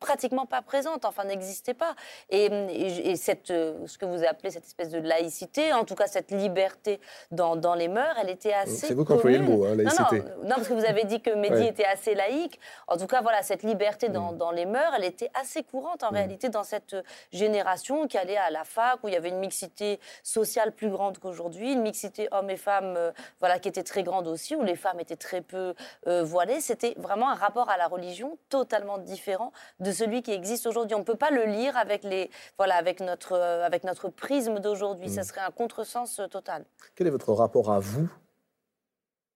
pratiquement 0.00 0.46
pas 0.46 0.62
présente, 0.62 1.04
enfin 1.04 1.24
n'existait 1.24 1.74
pas. 1.74 1.94
Et, 2.30 3.16
cette, 3.16 3.50
euh, 3.50 3.86
ce 3.86 3.98
que 3.98 4.04
vous 4.04 4.24
appelez 4.24 4.50
cette 4.50 4.64
espèce 4.64 4.90
de 4.90 4.98
laïcité, 4.98 5.72
en 5.72 5.84
tout 5.84 5.94
cas 5.94 6.06
cette 6.06 6.30
liberté 6.30 7.00
dans, 7.30 7.56
dans 7.56 7.74
les 7.74 7.88
mœurs, 7.88 8.16
elle 8.20 8.30
était 8.30 8.52
assez. 8.52 8.88
C'est 8.88 8.94
vous 8.94 9.04
qui 9.04 9.12
employez 9.12 9.38
le 9.38 9.44
mot, 9.44 9.64
hein, 9.64 9.76
laïcité. 9.76 10.20
Non, 10.20 10.42
non, 10.42 10.54
parce 10.56 10.68
que 10.68 10.74
vous 10.74 10.84
avez 10.84 11.04
dit 11.04 11.20
que 11.20 11.30
Mehdi 11.30 11.66
était 11.66 11.84
assez 11.84 12.14
laïque. 12.14 12.58
En 12.88 12.96
tout 12.96 13.06
cas, 13.06 13.22
voilà, 13.22 13.42
cette 13.42 13.62
liberté 13.62 14.08
dans, 14.08 14.32
mm. 14.32 14.38
dans 14.38 14.50
les 14.50 14.66
mœurs, 14.66 14.92
elle 14.96 15.04
était 15.04 15.30
assez 15.34 15.62
courante 15.62 16.02
en 16.02 16.10
mm. 16.10 16.14
réalité 16.14 16.48
dans 16.48 16.64
cette 16.64 16.96
génération 17.32 18.06
qui 18.06 18.18
allait 18.18 18.36
à 18.36 18.50
la 18.50 18.64
fac, 18.64 18.98
où 19.02 19.08
il 19.08 19.14
y 19.14 19.16
avait 19.16 19.28
une 19.28 19.38
mixité 19.38 20.00
sociale 20.22 20.72
plus 20.72 20.90
grande 20.90 21.18
qu'aujourd'hui, 21.18 21.72
une 21.72 21.82
mixité 21.82 22.28
hommes 22.32 22.50
et 22.50 22.56
femmes, 22.56 22.94
euh, 22.96 23.12
voilà, 23.40 23.58
qui 23.58 23.68
était 23.68 23.82
très 23.82 24.02
grande 24.02 24.26
aussi, 24.26 24.56
où 24.56 24.62
les 24.62 24.76
femmes 24.76 25.00
étaient 25.00 25.16
très 25.16 25.40
peu 25.40 25.74
euh, 26.06 26.22
voilées. 26.24 26.60
C'était 26.60 26.94
vraiment 26.98 27.30
un 27.30 27.34
rapport 27.34 27.70
à 27.70 27.76
la 27.76 27.86
religion 27.86 28.38
totalement 28.48 28.98
différent 28.98 29.52
de 29.80 29.92
celui 29.92 30.22
qui 30.22 30.32
existe 30.32 30.66
aujourd'hui. 30.66 30.94
On 30.94 31.00
ne 31.00 31.04
peut 31.04 31.16
pas 31.16 31.30
le 31.30 31.44
lire 31.44 31.76
avec, 31.76 32.04
les, 32.04 32.30
voilà, 32.56 32.76
avec, 32.76 33.00
notre, 33.00 33.32
euh, 33.32 33.64
avec 33.64 33.84
notre 33.84 34.08
prisme 34.08 34.58
d'aujourd'hui. 34.58 35.08
Ça 35.08 35.22
mm. 35.22 35.24
serait 35.24 35.40
un 35.40 35.50
contresens 35.50 36.18
euh, 36.20 36.26
total. 36.28 36.64
Quel 36.94 37.06
est 37.06 37.10
votre 37.10 37.32
rapport 37.32 37.72
à 37.72 37.78
vous, 37.78 38.08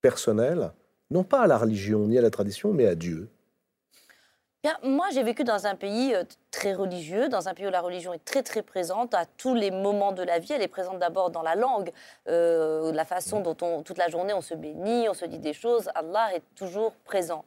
personnel, 0.01 0.73
non 1.11 1.25
pas 1.25 1.43
à 1.43 1.47
la 1.47 1.59
religion 1.59 2.07
ni 2.07 2.19
à 2.19 2.23
la 2.23 2.31
tradition, 2.31 2.73
mais 2.73 2.87
à 2.87 2.95
Dieu? 2.95 3.29
Bien, 4.63 4.77
moi, 4.83 5.07
j'ai 5.13 5.23
vécu 5.23 5.45
dans 5.45 5.67
un 5.67 5.77
pays 5.77 6.15
euh, 6.15 6.25
très 6.51 6.75
religieux, 6.75 7.29
dans 7.29 7.49
un 7.49 7.55
pays 7.55 7.67
où 7.67 7.71
la 7.71 7.81
religion 7.81 8.13
est 8.13 8.25
très 8.25 8.43
très 8.43 8.63
présente 8.63 9.15
à 9.15 9.25
tous 9.25 9.55
les 9.55 9.71
moments 9.71 10.13
de 10.13 10.23
la 10.23 10.39
vie. 10.39 10.53
Elle 10.53 10.63
est 10.63 10.69
présente 10.69 10.99
d'abord 10.99 11.31
dans 11.31 11.43
la 11.43 11.55
langue, 11.55 11.93
la 12.27 13.05
façon 13.05 13.41
dont 13.41 13.57
on, 13.61 13.83
toute 13.83 13.99
la 13.99 14.09
journée 14.09 14.33
on 14.33 14.41
se 14.41 14.55
bénit, 14.55 15.09
on 15.09 15.15
se 15.15 15.25
dit 15.25 15.39
des 15.39 15.53
choses. 15.53 15.89
Allah 15.95 16.35
est 16.35 16.43
toujours 16.57 16.95
présent. 17.05 17.45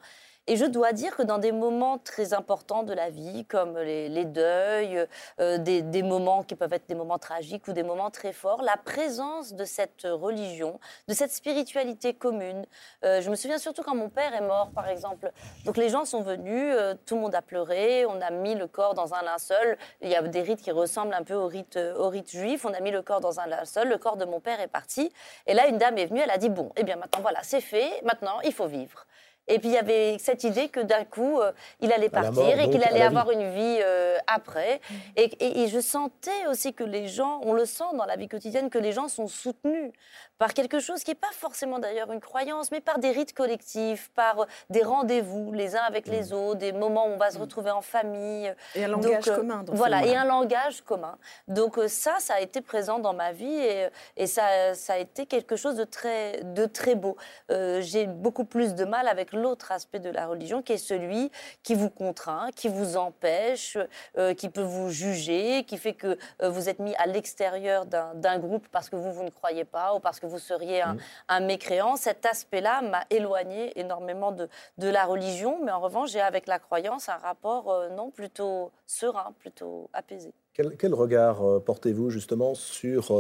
Et 0.47 0.55
je 0.55 0.65
dois 0.65 0.93
dire 0.93 1.15
que 1.15 1.21
dans 1.21 1.37
des 1.37 1.51
moments 1.51 1.99
très 1.99 2.33
importants 2.33 2.81
de 2.81 2.93
la 2.93 3.09
vie, 3.09 3.45
comme 3.45 3.77
les, 3.77 4.25
deuils, 4.25 5.05
euh, 5.39 5.57
des, 5.59 6.01
moments 6.01 6.43
qui 6.43 6.55
peuvent 6.55 6.73
être 6.73 6.87
des 6.87 6.95
moments 6.95 7.19
tragiques 7.19 7.67
ou 7.67 7.73
des 7.73 7.83
moments 7.83 8.09
très 8.09 8.33
forts, 8.33 8.63
la 8.63 8.77
présence 8.77 9.53
de 9.53 9.63
cette 9.63 10.03
religion, 10.05 10.79
de 11.07 11.13
cette 11.13 11.31
spiritualité 11.31 12.15
commune. 12.15 12.65
Euh, 13.05 13.21
je 13.21 13.29
me 13.29 13.35
souviens 13.35 13.59
surtout 13.59 13.83
quand 13.83 13.93
mon 13.95 14.09
père 14.09 14.33
est 14.33 14.41
mort, 14.41 14.71
par 14.71 14.89
exemple. 14.89 15.31
Donc 15.65 15.77
les 15.77 15.89
gens 15.89 16.05
sont 16.05 16.21
venus, 16.21 16.73
euh, 16.75 16.95
tout 17.05 17.15
le 17.15 17.21
monde 17.21 17.35
a 17.35 17.43
pleuré, 17.43 18.07
on 18.07 18.19
a 18.19 18.31
mis 18.31 18.55
le 18.55 18.65
corps 18.65 18.95
dans 18.95 19.13
un 19.13 19.21
linceul. 19.21 19.77
Il 20.01 20.09
y 20.09 20.15
a 20.15 20.21
des 20.23 20.41
rites 20.41 20.63
qui 20.63 20.71
ressemblent 20.71 21.13
un 21.13 21.23
peu 21.23 21.35
au 21.35 21.47
rite, 21.47 21.77
au 21.97 22.09
rite 22.09 22.31
juif. 22.31 22.65
On 22.65 22.73
a 22.73 22.79
mis 22.79 22.91
le 22.91 23.03
corps 23.03 23.21
dans 23.21 23.39
un 23.39 23.45
linceul, 23.45 23.87
le 23.87 23.97
corps 23.99 24.17
de 24.17 24.25
mon 24.25 24.39
père 24.39 24.59
est 24.59 24.67
parti. 24.67 25.11
Et 25.45 25.53
là, 25.53 25.67
une 25.67 25.77
dame 25.77 25.97
est 25.99 26.07
venue, 26.07 26.21
elle 26.21 26.31
a 26.31 26.37
dit, 26.37 26.49
bon, 26.49 26.71
eh 26.75 26.83
bien 26.83 26.95
maintenant 26.95 27.21
voilà, 27.21 27.43
c'est 27.43 27.61
fait, 27.61 28.01
maintenant 28.03 28.39
il 28.43 28.53
faut 28.53 28.67
vivre. 28.67 29.05
Et 29.49 29.57
puis 29.57 29.69
il 29.69 29.73
y 29.73 29.77
avait 29.77 30.17
cette 30.19 30.43
idée 30.43 30.69
que 30.69 30.79
d'un 30.79 31.03
coup, 31.03 31.39
euh, 31.39 31.51
il 31.81 31.91
allait 31.91 32.09
partir 32.09 32.59
et 32.59 32.69
qu'il 32.69 32.83
allait 32.83 33.01
avoir 33.01 33.31
une 33.31 33.49
vie 33.51 33.79
euh, 33.81 34.15
après. 34.27 34.79
Mm. 34.89 34.95
Et, 35.17 35.63
et, 35.63 35.67
je 35.67 35.79
sentais 35.79 36.45
aussi 36.49 36.73
que 36.73 36.83
les 36.83 37.07
gens, 37.07 37.41
on 37.43 37.53
le 37.53 37.65
sent 37.65 37.95
dans 37.97 38.05
la 38.05 38.15
vie 38.15 38.27
quotidienne, 38.27 38.69
que 38.69 38.77
les 38.77 38.91
gens 38.91 39.07
sont 39.07 39.27
soutenus 39.27 39.91
par 40.37 40.53
quelque 40.53 40.79
chose 40.79 41.03
qui 41.03 41.11
n'est 41.11 41.15
pas 41.15 41.31
forcément 41.33 41.79
d'ailleurs 41.79 42.11
une 42.11 42.21
croyance, 42.21 42.71
mais 42.71 42.79
par 42.79 42.99
des 42.99 43.11
rites 43.11 43.33
collectifs, 43.33 44.11
par 44.15 44.41
euh, 44.41 44.45
des 44.69 44.83
rendez-vous 44.83 45.51
les 45.51 45.75
uns 45.75 45.81
avec 45.81 46.07
les 46.07 46.29
mm. 46.29 46.33
autres, 46.33 46.59
des 46.59 46.71
moments 46.71 47.07
où 47.07 47.11
on 47.11 47.17
va 47.17 47.31
se 47.31 47.39
mm. 47.39 47.41
retrouver 47.41 47.71
en 47.71 47.81
famille. 47.81 48.53
Et 48.75 48.85
un 48.85 48.87
langage 48.87 49.25
commun. 49.25 49.65
voilà, 49.67 50.05
et 50.05 50.15
un 50.15 50.25
langage 50.25 50.81
commun. 50.81 51.17
Donc 51.47 51.79
ça, 51.87 52.15
ça 52.19 52.35
a 52.35 52.39
été 52.39 52.61
présent 52.61 52.99
dans 52.99 53.13
ma 53.13 53.31
vie 53.31 53.47
et, 53.47 53.87
et 54.15 54.27
ça, 54.27 54.75
ça 54.75 54.93
a 54.93 54.97
été 54.97 55.25
quelque 55.25 55.55
chose 55.55 55.75
de 55.75 55.85
très, 55.85 56.43
de 56.43 56.65
très 56.67 56.93
beau. 56.93 57.17
J'ai 57.49 58.05
beaucoup 58.05 58.45
plus 58.45 58.75
de 58.75 58.85
mal 58.85 59.07
avec 59.07 59.33
l'autre 59.39 59.71
aspect 59.71 59.99
de 59.99 60.09
la 60.09 60.27
religion 60.27 60.61
qui 60.61 60.73
est 60.73 60.77
celui 60.77 61.31
qui 61.63 61.75
vous 61.75 61.89
contraint, 61.89 62.49
qui 62.55 62.67
vous 62.67 62.97
empêche, 62.97 63.77
euh, 64.17 64.33
qui 64.33 64.49
peut 64.49 64.61
vous 64.61 64.89
juger, 64.89 65.63
qui 65.63 65.77
fait 65.77 65.93
que 65.93 66.17
euh, 66.41 66.49
vous 66.49 66.69
êtes 66.69 66.79
mis 66.79 66.95
à 66.95 67.07
l'extérieur 67.07 67.85
d'un 67.85 68.39
groupe 68.39 68.67
parce 68.71 68.89
que 68.89 68.95
vous, 68.95 69.11
vous 69.11 69.23
ne 69.23 69.29
croyez 69.29 69.65
pas 69.65 69.95
ou 69.95 69.99
parce 69.99 70.19
que 70.19 70.25
vous 70.25 70.39
seriez 70.39 70.81
un, 70.81 71.39
mm. 71.39 71.45
mécréant. 71.45 71.95
Cet 71.95 72.25
aspect-là 72.25 72.81
m'a 72.81 73.03
éloigné 73.09 73.77
énormément 73.79 74.31
de, 74.31 74.47
de, 74.77 74.87
la 74.87 75.05
religion, 75.05 75.59
mais 75.63 75.71
en 75.71 75.79
revanche, 75.79 76.11
j'ai 76.11 76.21
avec 76.21 76.47
la 76.47 76.59
croyance 76.59 77.09
un 77.09 77.17
rapport 77.17 77.71
euh, 77.71 77.89
non 77.89 78.11
plutôt 78.11 78.71
serein, 78.85 79.33
plutôt 79.39 79.89
apaisé. 79.93 80.33
Quel, 80.53 80.75
quel 80.77 80.93
regard 80.93 81.41
portez-vous 81.65 82.09
justement 82.09 82.53
sur 82.53 83.13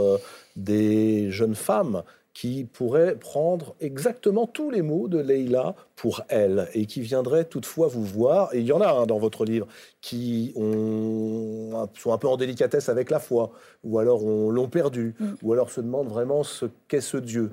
des 0.57 1.31
jeunes 1.31 1.55
femmes 1.55 2.03
qui 2.33 2.63
pourrait 2.63 3.15
prendre 3.15 3.75
exactement 3.79 4.47
tous 4.47 4.69
les 4.69 4.81
mots 4.81 5.07
de 5.07 5.19
Leïla 5.19 5.75
pour 5.95 6.21
elle 6.29 6.69
et 6.73 6.85
qui 6.85 7.01
viendrait 7.01 7.45
toutefois 7.45 7.87
vous 7.87 8.03
voir. 8.03 8.53
Et 8.53 8.59
il 8.59 8.65
y 8.65 8.71
en 8.71 8.81
a 8.81 8.91
un 8.91 9.05
dans 9.05 9.19
votre 9.19 9.45
livre 9.45 9.67
qui 10.01 10.53
ont, 10.55 11.89
sont 11.97 12.13
un 12.13 12.17
peu 12.17 12.27
en 12.27 12.37
délicatesse 12.37 12.89
avec 12.89 13.09
la 13.09 13.19
foi, 13.19 13.51
ou 13.83 13.99
alors 13.99 14.21
l'ont 14.21 14.69
perdu, 14.69 15.15
mm. 15.19 15.25
ou 15.41 15.53
alors 15.53 15.71
se 15.71 15.81
demandent 15.81 16.09
vraiment 16.09 16.43
ce 16.43 16.65
qu'est 16.87 17.01
ce 17.01 17.17
Dieu. 17.17 17.51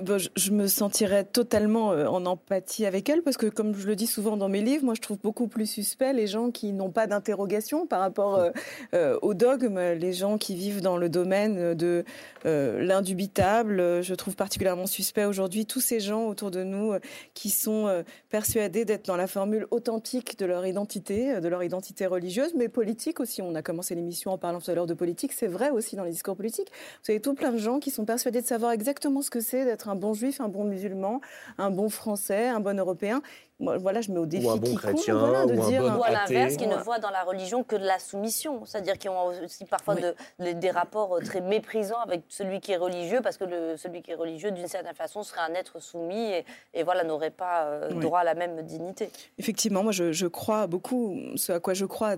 Je 0.00 0.50
me 0.52 0.68
sentirais 0.68 1.22
totalement 1.22 1.92
euh, 1.92 2.06
en 2.06 2.24
empathie 2.24 2.86
avec 2.86 3.10
elle 3.10 3.22
parce 3.22 3.36
que, 3.36 3.46
comme 3.46 3.74
je 3.74 3.86
le 3.86 3.94
dis 3.94 4.06
souvent 4.06 4.38
dans 4.38 4.48
mes 4.48 4.62
livres, 4.62 4.84
moi 4.84 4.94
je 4.94 5.02
trouve 5.02 5.18
beaucoup 5.18 5.48
plus 5.48 5.66
suspect 5.66 6.14
les 6.14 6.26
gens 6.26 6.50
qui 6.50 6.72
n'ont 6.72 6.90
pas 6.90 7.06
d'interrogation 7.06 7.86
par 7.86 8.00
rapport 8.00 8.36
euh, 8.36 8.50
euh, 8.94 9.18
au 9.20 9.34
dogme, 9.34 9.78
les 9.78 10.14
gens 10.14 10.38
qui 10.38 10.54
vivent 10.54 10.80
dans 10.80 10.96
le 10.96 11.10
domaine 11.10 11.74
de 11.74 12.04
l'indubitable. 12.44 14.02
Je 14.02 14.14
trouve 14.14 14.34
particulièrement 14.34 14.86
suspect 14.86 15.26
aujourd'hui 15.26 15.66
tous 15.66 15.80
ces 15.80 16.00
gens 16.00 16.26
autour 16.26 16.50
de 16.50 16.64
nous 16.64 16.94
qui 17.34 17.50
sont 17.50 18.02
persuadés 18.30 18.84
d'être 18.84 19.06
dans 19.06 19.16
la 19.16 19.26
formule 19.26 19.66
authentique 19.70 20.38
de 20.38 20.46
leur 20.46 20.66
identité, 20.66 21.40
de 21.40 21.48
leur 21.48 21.62
identité 21.62 22.06
religieuse, 22.06 22.54
mais 22.56 22.68
politique 22.68 23.20
aussi. 23.20 23.42
On 23.42 23.54
a 23.54 23.62
commencé 23.62 23.94
l'émission 23.94 24.32
en 24.32 24.38
parlant 24.38 24.60
tout 24.60 24.70
à 24.70 24.74
l'heure 24.74 24.86
de 24.86 24.94
politique, 24.94 25.32
c'est 25.32 25.46
vrai 25.46 25.70
aussi 25.70 25.94
dans 25.94 26.04
les 26.04 26.10
discours 26.10 26.36
politiques. 26.36 26.72
Vous 27.04 27.12
avez 27.12 27.20
tout 27.20 27.34
plein 27.34 27.52
de 27.52 27.58
gens 27.58 27.78
qui 27.78 27.90
sont 27.90 28.04
persuadés 28.04 28.42
de 28.42 28.46
savoir 28.46 28.72
exactement 28.72 29.22
ce 29.22 29.30
que 29.30 29.40
c'est 29.40 29.64
d'être 29.64 29.81
un 29.88 29.94
bon 29.94 30.14
juif, 30.14 30.40
un 30.40 30.48
bon 30.48 30.64
musulman, 30.64 31.20
un 31.58 31.70
bon 31.70 31.88
français, 31.88 32.48
un 32.48 32.60
bon 32.60 32.78
européen. 32.78 33.22
voilà, 33.58 34.00
je 34.00 34.10
mets 34.10 34.18
au 34.18 34.26
défi 34.26 34.46
ou 34.46 34.50
un 34.50 34.56
bon 34.56 34.74
chrétien, 34.74 35.46
de 35.46 35.54
ou 35.54 35.68
dire, 35.68 35.84
un 35.84 35.96
bon 35.96 36.02
à 36.02 36.10
l'inverse, 36.10 36.56
qui 36.56 36.66
ne 36.66 36.76
voient 36.76 36.98
dans 36.98 37.10
la 37.10 37.22
religion 37.22 37.62
que 37.62 37.76
de 37.76 37.84
la 37.84 37.98
soumission, 37.98 38.64
c'est-à-dire 38.64 38.98
qui 38.98 39.08
ont 39.08 39.26
aussi 39.44 39.64
parfois 39.64 39.94
de, 39.94 40.14
des 40.52 40.70
rapports 40.70 41.18
très 41.24 41.40
méprisants 41.40 42.00
avec 42.00 42.22
celui 42.28 42.60
qui 42.60 42.72
est 42.72 42.76
religieux, 42.76 43.20
parce 43.22 43.36
que 43.36 43.44
le, 43.44 43.76
celui 43.76 44.02
qui 44.02 44.10
est 44.10 44.16
religieux, 44.16 44.50
d'une 44.50 44.68
certaine 44.68 44.94
façon, 44.94 45.22
serait 45.22 45.42
un 45.48 45.54
être 45.54 45.80
soumis 45.80 46.32
et, 46.32 46.44
et 46.74 46.82
voilà 46.82 47.04
n'aurait 47.04 47.30
pas 47.30 47.64
euh, 47.64 47.90
droit 48.00 48.20
à 48.20 48.24
la 48.24 48.34
même 48.34 48.62
dignité. 48.62 49.10
Effectivement, 49.38 49.82
moi 49.82 49.92
je, 49.92 50.12
je 50.12 50.26
crois 50.26 50.66
beaucoup, 50.66 51.16
ce 51.36 51.52
à 51.52 51.60
quoi 51.60 51.74
je 51.74 51.84
crois 51.84 52.16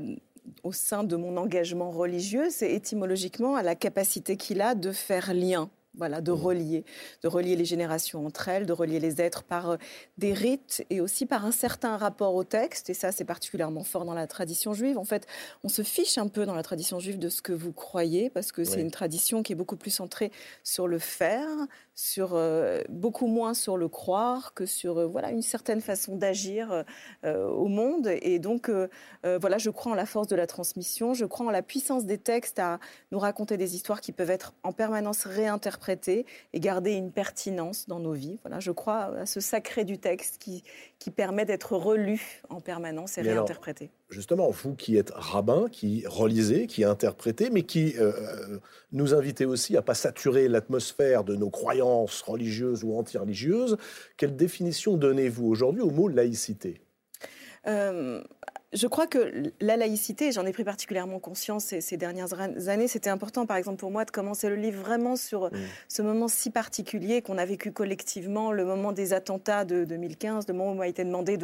au 0.63 0.73
sein 0.73 1.05
de 1.05 1.17
mon 1.17 1.37
engagement 1.37 1.91
religieux, 1.91 2.49
c'est 2.51 2.73
étymologiquement 2.73 3.57
à 3.57 3.63
la 3.63 3.75
capacité 3.75 4.37
qu'il 4.37 4.61
a 4.61 4.75
de 4.75 4.93
faire 4.93 5.33
lien 5.35 5.71
voilà, 5.97 6.21
de 6.21 6.33
mmh. 6.33 6.35
relier, 6.35 6.85
de 7.23 7.29
relier 7.29 7.57
les 7.57 7.65
générations 7.65 8.27
entre 8.27 8.49
elles, 8.49 8.67
de 8.67 8.73
relier 8.73 9.01
les 9.01 9.21
êtres 9.21 9.43
par 9.43 9.71
euh, 9.71 9.77
des 10.19 10.33
rites 10.33 10.85
et 10.91 11.01
aussi 11.01 11.27
par 11.27 11.45
un 11.45 11.53
certain 11.53 11.97
rapport 11.97 12.35
au 12.35 12.45
texte. 12.45 12.91
Et 12.91 12.95
ça, 12.95 13.13
c'est 13.13 13.25
particulièrement 13.25 13.85
fort 13.85 14.05
dans 14.05 14.15
la 14.15 14.27
tradition 14.27 14.73
juive. 14.73 14.99
En 14.99 15.05
fait, 15.05 15.27
on 15.63 15.69
se 15.69 15.83
fiche 15.83 16.19
un 16.19 16.29
peu 16.29 16.47
dans 16.47 16.55
la 16.55 16.63
tradition 16.63 16.99
juive 16.99 17.19
de 17.19 17.29
ce 17.29 17.43
que 17.43 17.53
vous 17.53 17.73
croyez, 17.73 18.31
parce 18.31 18.53
que 18.53 18.65
c'est 18.65 18.81
une 18.81 18.91
tradition 18.91 19.43
qui 19.43 19.53
est 19.53 19.57
beaucoup 19.57 19.77
plus 19.77 19.91
centrée 19.91 20.33
sur 20.63 20.89
le 20.89 20.99
faire, 20.99 21.49
sur 21.95 22.35
euh, 22.35 22.83
beaucoup 22.89 23.27
moins 23.27 23.55
sur 23.55 23.77
le 23.77 23.89
croire 23.89 24.55
que 24.55 24.67
sur 24.67 24.99
euh, 24.99 25.07
voilà 25.07 25.31
une 25.31 25.43
certaine 25.43 25.81
façon 25.81 26.17
d'agir 26.17 26.85
au 27.25 27.69
monde. 27.69 28.09
Et 28.23 28.39
donc, 28.39 28.71
voilà, 29.23 29.59
je 29.59 29.71
crois 29.71 29.93
en 29.93 29.95
la 29.95 30.07
force 30.07 30.29
de 30.29 30.37
la 30.37 30.47
transmission. 30.47 31.15
Je 31.15 31.25
crois 31.25 31.47
en 31.47 31.51
la 31.51 31.63
puissance 31.63 32.05
des 32.05 32.19
textes 32.19 32.59
à 32.59 32.79
nous 33.13 33.19
raconter 33.19 33.57
des 33.57 33.75
histoires 33.75 34.01
qui 34.01 34.13
peuvent 34.13 34.31
être 34.31 34.55
en 34.63 34.73
permanence 34.73 35.25
réinterprétées 35.25 36.27
et 36.53 36.61
garder 36.61 36.93
une 36.93 37.13
pertinence 37.13 37.87
dans 37.89 38.01
nos 38.01 38.13
vies. 38.13 38.39
Voilà, 38.43 38.61
je 38.61 38.73
crois 38.73 39.17
à 39.21 39.27
ce 39.27 39.41
sacré 39.41 39.85
du 39.85 39.99
texte 39.99 40.39
qui, 40.39 40.63
qui 40.99 41.11
permet 41.11 41.45
d'être 41.45 41.77
relu 41.77 42.43
en 42.49 42.61
permanence 42.61 43.19
et 43.19 43.23
réinterprété. 43.23 43.91
Justement, 44.11 44.51
vous 44.51 44.75
qui 44.75 44.97
êtes 44.97 45.13
rabbin, 45.15 45.69
qui 45.71 46.05
relisez, 46.07 46.67
qui 46.67 46.85
interprétez, 46.85 47.51
mais 47.51 47.63
qui 47.63 47.95
euh, 47.99 48.13
euh, 48.13 48.59
nous 48.93 49.15
invitez 49.15 49.45
aussi 49.45 49.77
à 49.77 49.83
pas 49.83 49.95
saturer 49.95 50.49
l'atmosphère 50.49 51.25
de 51.25 51.37
nos 51.37 51.51
croyances 51.51 52.23
religieuses 52.23 52.85
ou 52.85 52.97
anti-religieuses, 52.97 53.77
quelle 54.17 54.37
définition 54.37 54.97
donnez-vous 54.97 55.47
aujourd'hui 55.47 55.83
au 55.83 55.91
mot 55.91 56.09
laïcité? 56.09 56.81
Euh, 57.67 58.23
je 58.75 58.87
crois 58.87 59.07
que 59.07 59.53
la 59.61 59.77
laïcité, 59.77 60.33
j'en 60.33 60.45
ai 60.45 60.53
pris 60.53 60.65
particulièrement 60.65 61.19
conscience 61.21 61.75
ces, 61.79 61.97
dernières 61.97 62.33
années, 62.69 62.89
c'était 62.89 63.11
important 63.11 63.47
par 63.47 63.57
exemple 63.57 63.79
pour 63.79 63.91
moi 63.91 64.05
de 64.05 64.11
commencer 64.11 64.49
le 64.49 64.57
livre 64.57 64.83
vraiment 64.83 65.17
sur 65.17 65.45
mmh. 65.45 65.51
ce 65.89 66.03
moment 66.03 66.29
si 66.29 66.51
particulier 66.51 67.23
qu'on 67.23 67.39
a 67.39 67.45
vécu 67.45 67.73
collectivement, 67.73 68.53
le 68.53 68.65
moment 68.65 68.93
des 68.93 69.13
attentats 69.13 69.65
de 69.65 69.85
2015, 69.85 70.49
le 70.49 70.55
moment 70.55 70.73
où 70.73 70.75
m'a 70.75 70.89
été 70.89 71.05
demandé 71.05 71.39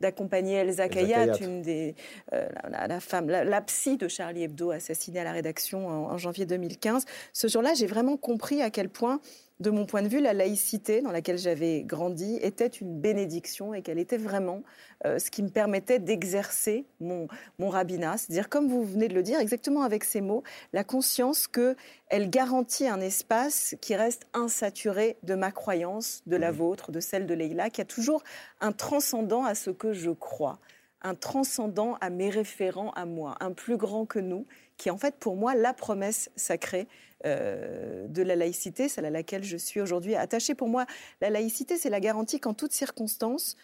d'accompagner 0.00 0.56
Elsa 0.56 0.88
Kayat, 0.88 1.38
une 1.40 1.62
des, 1.62 1.94
euh, 2.32 2.46
la, 2.70 3.00
femme, 3.00 3.28
la, 3.28 3.60
psy 3.62 3.96
de 3.96 4.08
Charlie 4.08 4.42
Hebdo 4.42 4.70
assassinée 4.70 5.20
à 5.20 5.24
la 5.24 5.32
rédaction 5.32 5.88
en, 5.88 6.12
en 6.12 6.18
janvier 6.18 6.44
2015. 6.44 7.04
Ce 7.32 7.48
jour-là, 7.48 7.72
j'ai 7.74 7.86
vraiment 7.86 8.16
compris 8.16 8.60
à 8.60 8.70
quel 8.70 8.90
point 8.90 9.20
de 9.60 9.70
mon 9.70 9.86
point 9.86 10.02
de 10.02 10.08
vue, 10.08 10.20
la 10.20 10.32
laïcité 10.32 11.00
dans 11.00 11.12
laquelle 11.12 11.38
j'avais 11.38 11.82
grandi 11.84 12.38
était 12.42 12.66
une 12.66 13.00
bénédiction 13.00 13.72
et 13.72 13.82
qu'elle 13.82 14.00
était 14.00 14.16
vraiment 14.16 14.62
euh, 15.06 15.18
ce 15.20 15.30
qui 15.30 15.44
me 15.44 15.48
permettait 15.48 16.00
d'exercer 16.00 16.86
mon, 17.00 17.28
mon 17.58 17.68
rabbinat. 17.68 18.16
C'est-à-dire, 18.16 18.48
comme 18.48 18.68
vous 18.68 18.82
venez 18.82 19.06
de 19.06 19.14
le 19.14 19.22
dire, 19.22 19.38
exactement 19.38 19.82
avec 19.82 20.02
ces 20.02 20.20
mots, 20.20 20.42
la 20.72 20.82
conscience 20.82 21.46
qu'elle 21.46 22.30
garantit 22.30 22.88
un 22.88 23.00
espace 23.00 23.76
qui 23.80 23.94
reste 23.94 24.26
insaturé 24.34 25.18
de 25.22 25.36
ma 25.36 25.52
croyance, 25.52 26.22
de 26.26 26.36
la 26.36 26.50
mmh. 26.50 26.56
vôtre, 26.56 26.90
de 26.90 26.98
celle 26.98 27.26
de 27.26 27.34
Leïla, 27.34 27.70
qui 27.70 27.80
a 27.80 27.84
toujours 27.84 28.24
un 28.60 28.72
transcendant 28.72 29.44
à 29.44 29.54
ce 29.54 29.70
que 29.70 29.92
je 29.92 30.10
crois 30.10 30.58
un 31.04 31.14
transcendant 31.14 31.98
à 32.00 32.08
mes 32.08 32.30
référents 32.30 32.90
à 32.92 33.04
moi, 33.04 33.36
un 33.40 33.52
plus 33.52 33.76
grand 33.76 34.06
que 34.06 34.18
nous, 34.18 34.46
qui 34.78 34.88
est 34.88 34.90
en 34.90 34.96
fait 34.96 35.16
pour 35.16 35.36
moi 35.36 35.54
la 35.54 35.74
promesse 35.74 36.30
sacrée 36.34 36.88
euh, 37.24 38.06
de 38.08 38.22
la 38.22 38.36
laïcité, 38.36 38.88
celle 38.88 39.04
à 39.04 39.10
laquelle 39.10 39.44
je 39.44 39.56
suis 39.56 39.80
aujourd'hui 39.80 40.14
attachée. 40.14 40.54
Pour 40.54 40.68
moi, 40.68 40.86
la 41.20 41.30
laïcité, 41.30 41.76
c'est 41.76 41.90
la 41.90 42.00
garantie 42.00 42.40
qu'en 42.40 42.54
toutes 42.54 42.72
circonstances, 42.72 43.56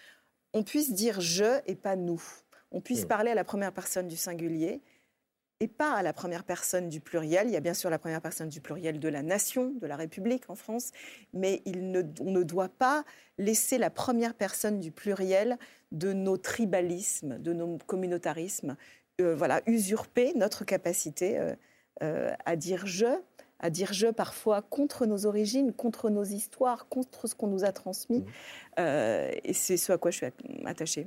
on 0.52 0.62
puisse 0.62 0.92
dire 0.92 1.20
je 1.20 1.60
et 1.66 1.74
pas 1.74 1.96
nous. 1.96 2.22
On 2.72 2.80
puisse 2.80 3.04
parler 3.04 3.32
à 3.32 3.34
la 3.34 3.44
première 3.44 3.72
personne 3.72 4.06
du 4.06 4.16
singulier 4.16 4.80
et 5.60 5.68
pas 5.68 5.92
à 5.92 6.02
la 6.02 6.12
première 6.12 6.44
personne 6.44 6.88
du 6.88 7.00
pluriel. 7.00 7.48
Il 7.48 7.52
y 7.52 7.56
a 7.56 7.60
bien 7.60 7.74
sûr 7.74 7.90
la 7.90 7.98
première 7.98 8.22
personne 8.22 8.48
du 8.48 8.60
pluriel 8.60 8.98
de 8.98 9.08
la 9.08 9.22
nation, 9.22 9.74
de 9.80 9.86
la 9.86 9.96
République 9.96 10.48
en 10.48 10.54
France, 10.54 10.90
mais 11.34 11.62
il 11.66 11.90
ne, 11.90 12.02
on 12.20 12.30
ne 12.30 12.42
doit 12.42 12.70
pas 12.70 13.04
laisser 13.38 13.76
la 13.76 13.90
première 13.90 14.34
personne 14.34 14.80
du 14.80 14.90
pluriel 14.90 15.58
de 15.92 16.12
nos 16.12 16.38
tribalismes, 16.38 17.38
de 17.38 17.52
nos 17.52 17.76
communautarismes, 17.86 18.76
euh, 19.20 19.34
voilà, 19.34 19.60
usurper 19.66 20.32
notre 20.34 20.64
capacité 20.64 21.38
euh, 21.38 21.54
euh, 22.02 22.32
à 22.46 22.56
dire 22.56 22.86
je, 22.86 23.20
à 23.60 23.70
dire 23.70 23.92
je 23.92 24.08
parfois 24.08 24.62
contre 24.62 25.06
nos 25.06 25.26
origines, 25.26 25.72
contre 25.72 26.10
nos 26.10 26.24
histoires, 26.24 26.88
contre 26.88 27.26
ce 27.26 27.34
qu'on 27.34 27.46
nous 27.46 27.64
a 27.64 27.72
transmis. 27.72 28.24
Mmh. 28.78 28.82
et 29.44 29.52
c'est 29.52 29.76
ce 29.76 29.92
à 29.92 29.98
quoi 29.98 30.10
je 30.10 30.16
suis 30.16 30.26
attachée. 30.64 31.06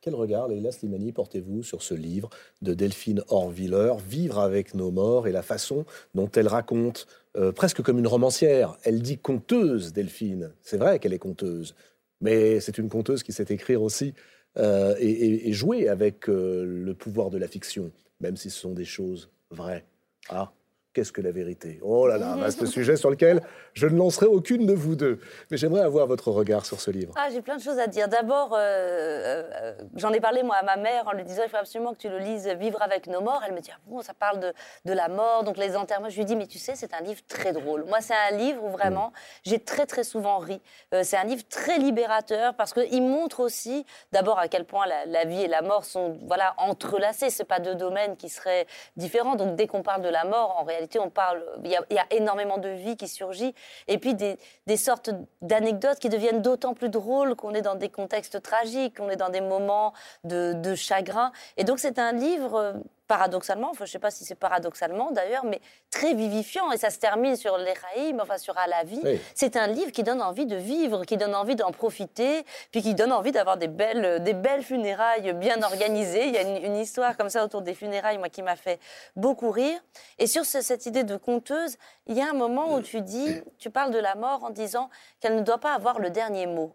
Quel 0.00 0.14
regard, 0.14 0.48
Leila 0.48 0.70
Slimani, 0.70 1.12
portez-vous 1.12 1.62
sur 1.62 1.82
ce 1.82 1.94
livre 1.94 2.28
de 2.60 2.74
Delphine 2.74 3.22
Horviller, 3.28 3.94
Vivre 4.06 4.38
avec 4.38 4.74
nos 4.74 4.90
morts, 4.90 5.26
et 5.26 5.32
la 5.32 5.42
façon 5.42 5.86
dont 6.14 6.30
elle 6.36 6.48
raconte, 6.48 7.06
presque 7.54 7.80
comme 7.80 7.98
une 7.98 8.06
romancière, 8.06 8.76
elle 8.84 9.00
dit 9.00 9.16
conteuse, 9.16 9.94
Delphine. 9.94 10.52
C'est 10.60 10.76
vrai 10.76 10.98
qu'elle 10.98 11.14
est 11.14 11.18
conteuse, 11.18 11.74
mais 12.20 12.60
c'est 12.60 12.76
une 12.76 12.90
conteuse 12.90 13.22
qui 13.22 13.32
sait 13.32 13.46
écrire 13.48 13.82
aussi 13.82 14.12
euh, 14.56 14.94
et, 14.98 15.52
jouer 15.52 15.88
avec 15.88 16.28
euh, 16.28 16.64
le 16.64 16.94
pouvoir 16.94 17.30
de 17.30 17.38
la 17.38 17.48
fiction, 17.48 17.90
même 18.20 18.36
si 18.36 18.50
ce 18.50 18.60
sont 18.60 18.72
des 18.72 18.84
choses 18.84 19.30
vraies. 19.50 19.84
Ah, 20.28 20.52
Qu'est-ce 20.94 21.10
que 21.10 21.20
la 21.20 21.32
vérité? 21.32 21.80
Oh 21.82 22.06
là 22.06 22.18
là, 22.18 22.36
vaste 22.38 22.66
sujet 22.66 22.94
sur 22.94 23.10
lequel 23.10 23.42
je 23.72 23.88
ne 23.88 23.98
lancerai 23.98 24.26
aucune 24.26 24.64
de 24.64 24.72
vous 24.72 24.94
deux. 24.94 25.18
Mais 25.50 25.56
j'aimerais 25.56 25.80
avoir 25.80 26.06
votre 26.06 26.30
regard 26.30 26.64
sur 26.64 26.80
ce 26.80 26.92
livre. 26.92 27.12
Ah, 27.16 27.28
j'ai 27.32 27.42
plein 27.42 27.56
de 27.56 27.62
choses 27.62 27.80
à 27.80 27.88
dire. 27.88 28.06
D'abord, 28.06 28.54
euh, 28.54 29.42
euh, 29.52 29.72
j'en 29.96 30.12
ai 30.12 30.20
parlé 30.20 30.44
moi 30.44 30.54
à 30.54 30.62
ma 30.62 30.76
mère 30.76 31.08
en 31.08 31.12
lui 31.12 31.24
disant 31.24 31.42
il 31.44 31.50
faut 31.50 31.56
absolument 31.56 31.92
que 31.94 31.98
tu 31.98 32.08
le 32.08 32.18
lises 32.18 32.48
Vivre 32.60 32.80
avec 32.80 33.08
nos 33.08 33.20
morts. 33.20 33.42
Elle 33.44 33.54
me 33.54 33.60
dit 33.60 33.72
ah 33.74 33.80
bon, 33.88 34.02
ça 34.02 34.14
parle 34.14 34.38
de, 34.38 34.52
de 34.84 34.92
la 34.92 35.08
mort, 35.08 35.42
donc 35.42 35.56
les 35.56 35.76
enterrements. 35.76 36.08
Je 36.08 36.16
lui 36.16 36.24
dis 36.24 36.36
mais 36.36 36.46
tu 36.46 36.60
sais, 36.60 36.76
c'est 36.76 36.94
un 36.94 37.00
livre 37.00 37.20
très 37.26 37.52
drôle. 37.52 37.84
Moi, 37.88 38.00
c'est 38.00 38.14
un 38.14 38.36
livre 38.36 38.62
où 38.62 38.68
vraiment 38.68 39.08
mm. 39.08 39.12
j'ai 39.46 39.58
très 39.58 39.86
très 39.86 40.04
souvent 40.04 40.38
ri. 40.38 40.62
Euh, 40.94 41.00
c'est 41.02 41.16
un 41.16 41.24
livre 41.24 41.42
très 41.48 41.78
libérateur 41.78 42.54
parce 42.54 42.72
qu'il 42.72 43.02
montre 43.02 43.40
aussi 43.40 43.84
d'abord 44.12 44.38
à 44.38 44.46
quel 44.46 44.64
point 44.64 44.86
la, 44.86 45.06
la, 45.06 45.24
vie 45.24 45.42
et 45.42 45.48
la 45.48 45.62
mort 45.62 45.84
sont 45.84 46.20
voilà 46.28 46.54
entrelacées. 46.58 47.30
C'est 47.30 47.42
pas 47.42 47.58
deux 47.58 47.74
domaines 47.74 48.16
qui 48.16 48.28
seraient 48.28 48.68
différents. 48.96 49.34
Donc 49.34 49.56
dès 49.56 49.66
qu'on 49.66 49.82
parle 49.82 50.02
de 50.02 50.08
la 50.08 50.24
mort, 50.24 50.56
en 50.60 50.62
réalité 50.62 50.83
on 50.98 51.10
parle, 51.10 51.44
il 51.64 51.70
y, 51.70 51.98
a, 51.98 52.06
énormément 52.10 52.58
de 52.58 52.68
vie 52.68 52.96
qui 52.96 53.08
surgit, 53.08 53.54
et 53.88 53.98
puis 53.98 54.14
des, 54.14 54.36
sortes 54.76 55.10
d'anecdotes 55.42 55.98
qui 55.98 56.08
deviennent 56.08 56.42
d'autant 56.42 56.74
plus 56.74 56.88
drôles 56.88 57.34
qu'on 57.34 57.54
est 57.54 57.62
dans 57.62 57.74
des 57.74 57.88
contextes 57.88 58.42
tragiques, 58.42 58.96
qu'on 58.98 59.10
est 59.10 59.16
dans 59.16 59.28
des 59.28 59.40
moments 59.40 59.92
de, 60.24 60.52
de 60.54 60.74
chagrin. 60.74 61.32
Et 61.56 61.64
donc 61.64 61.78
c'est 61.78 61.98
un 61.98 62.12
livre 62.12 62.54
euh, 62.54 62.72
paradoxalement, 63.06 63.70
enfin, 63.70 63.84
je 63.84 63.90
ne 63.90 63.92
sais 63.92 63.98
pas 63.98 64.10
si 64.10 64.24
c'est 64.24 64.34
paradoxalement 64.34 65.10
d'ailleurs, 65.10 65.44
mais 65.44 65.60
très 65.90 66.14
vivifiant. 66.14 66.72
Et 66.72 66.78
ça 66.78 66.90
se 66.90 66.98
termine 66.98 67.36
sur 67.36 67.58
l'Echaïm, 67.58 68.20
enfin 68.20 68.38
sur 68.38 68.56
à 68.58 68.66
la 68.66 68.82
vie. 68.84 69.00
Oui. 69.04 69.20
C'est 69.34 69.56
un 69.56 69.66
livre 69.66 69.92
qui 69.92 70.02
donne 70.02 70.22
envie 70.22 70.46
de 70.46 70.56
vivre, 70.56 71.04
qui 71.04 71.16
donne 71.16 71.34
envie 71.34 71.56
d'en 71.56 71.70
profiter, 71.70 72.44
puis 72.72 72.82
qui 72.82 72.94
donne 72.94 73.12
envie 73.12 73.32
d'avoir 73.32 73.56
des 73.56 73.68
belles, 73.68 74.22
des 74.22 74.34
belles 74.34 74.62
funérailles 74.62 75.32
bien 75.34 75.62
organisées. 75.62 76.26
Il 76.26 76.34
y 76.34 76.38
a 76.38 76.42
une, 76.42 76.64
une 76.64 76.76
histoire 76.76 77.16
comme 77.16 77.28
ça 77.30 77.44
autour 77.44 77.62
des 77.62 77.74
funérailles, 77.74 78.18
moi, 78.18 78.28
qui 78.28 78.42
m'a 78.42 78.56
fait 78.56 78.80
beaucoup 79.16 79.50
rire. 79.50 79.78
Et 80.18 80.26
sur 80.26 80.44
ce- 80.44 80.60
cette 80.62 80.86
idée 80.86 81.04
de 81.04 81.16
conteuse, 81.16 81.76
il 82.06 82.16
y 82.16 82.20
a 82.22 82.28
un 82.28 82.34
moment 82.34 82.74
où 82.74 82.80
tu 82.80 83.00
dis, 83.00 83.42
tu 83.58 83.70
parles 83.70 83.90
de 83.92 83.98
la 83.98 84.14
mort 84.14 84.44
en 84.44 84.50
disant 84.50 84.88
qu'elle 85.20 85.36
ne 85.36 85.42
doit 85.42 85.58
pas 85.58 85.74
avoir 85.74 85.98
le 85.98 86.10
dernier 86.10 86.46
mot. 86.46 86.72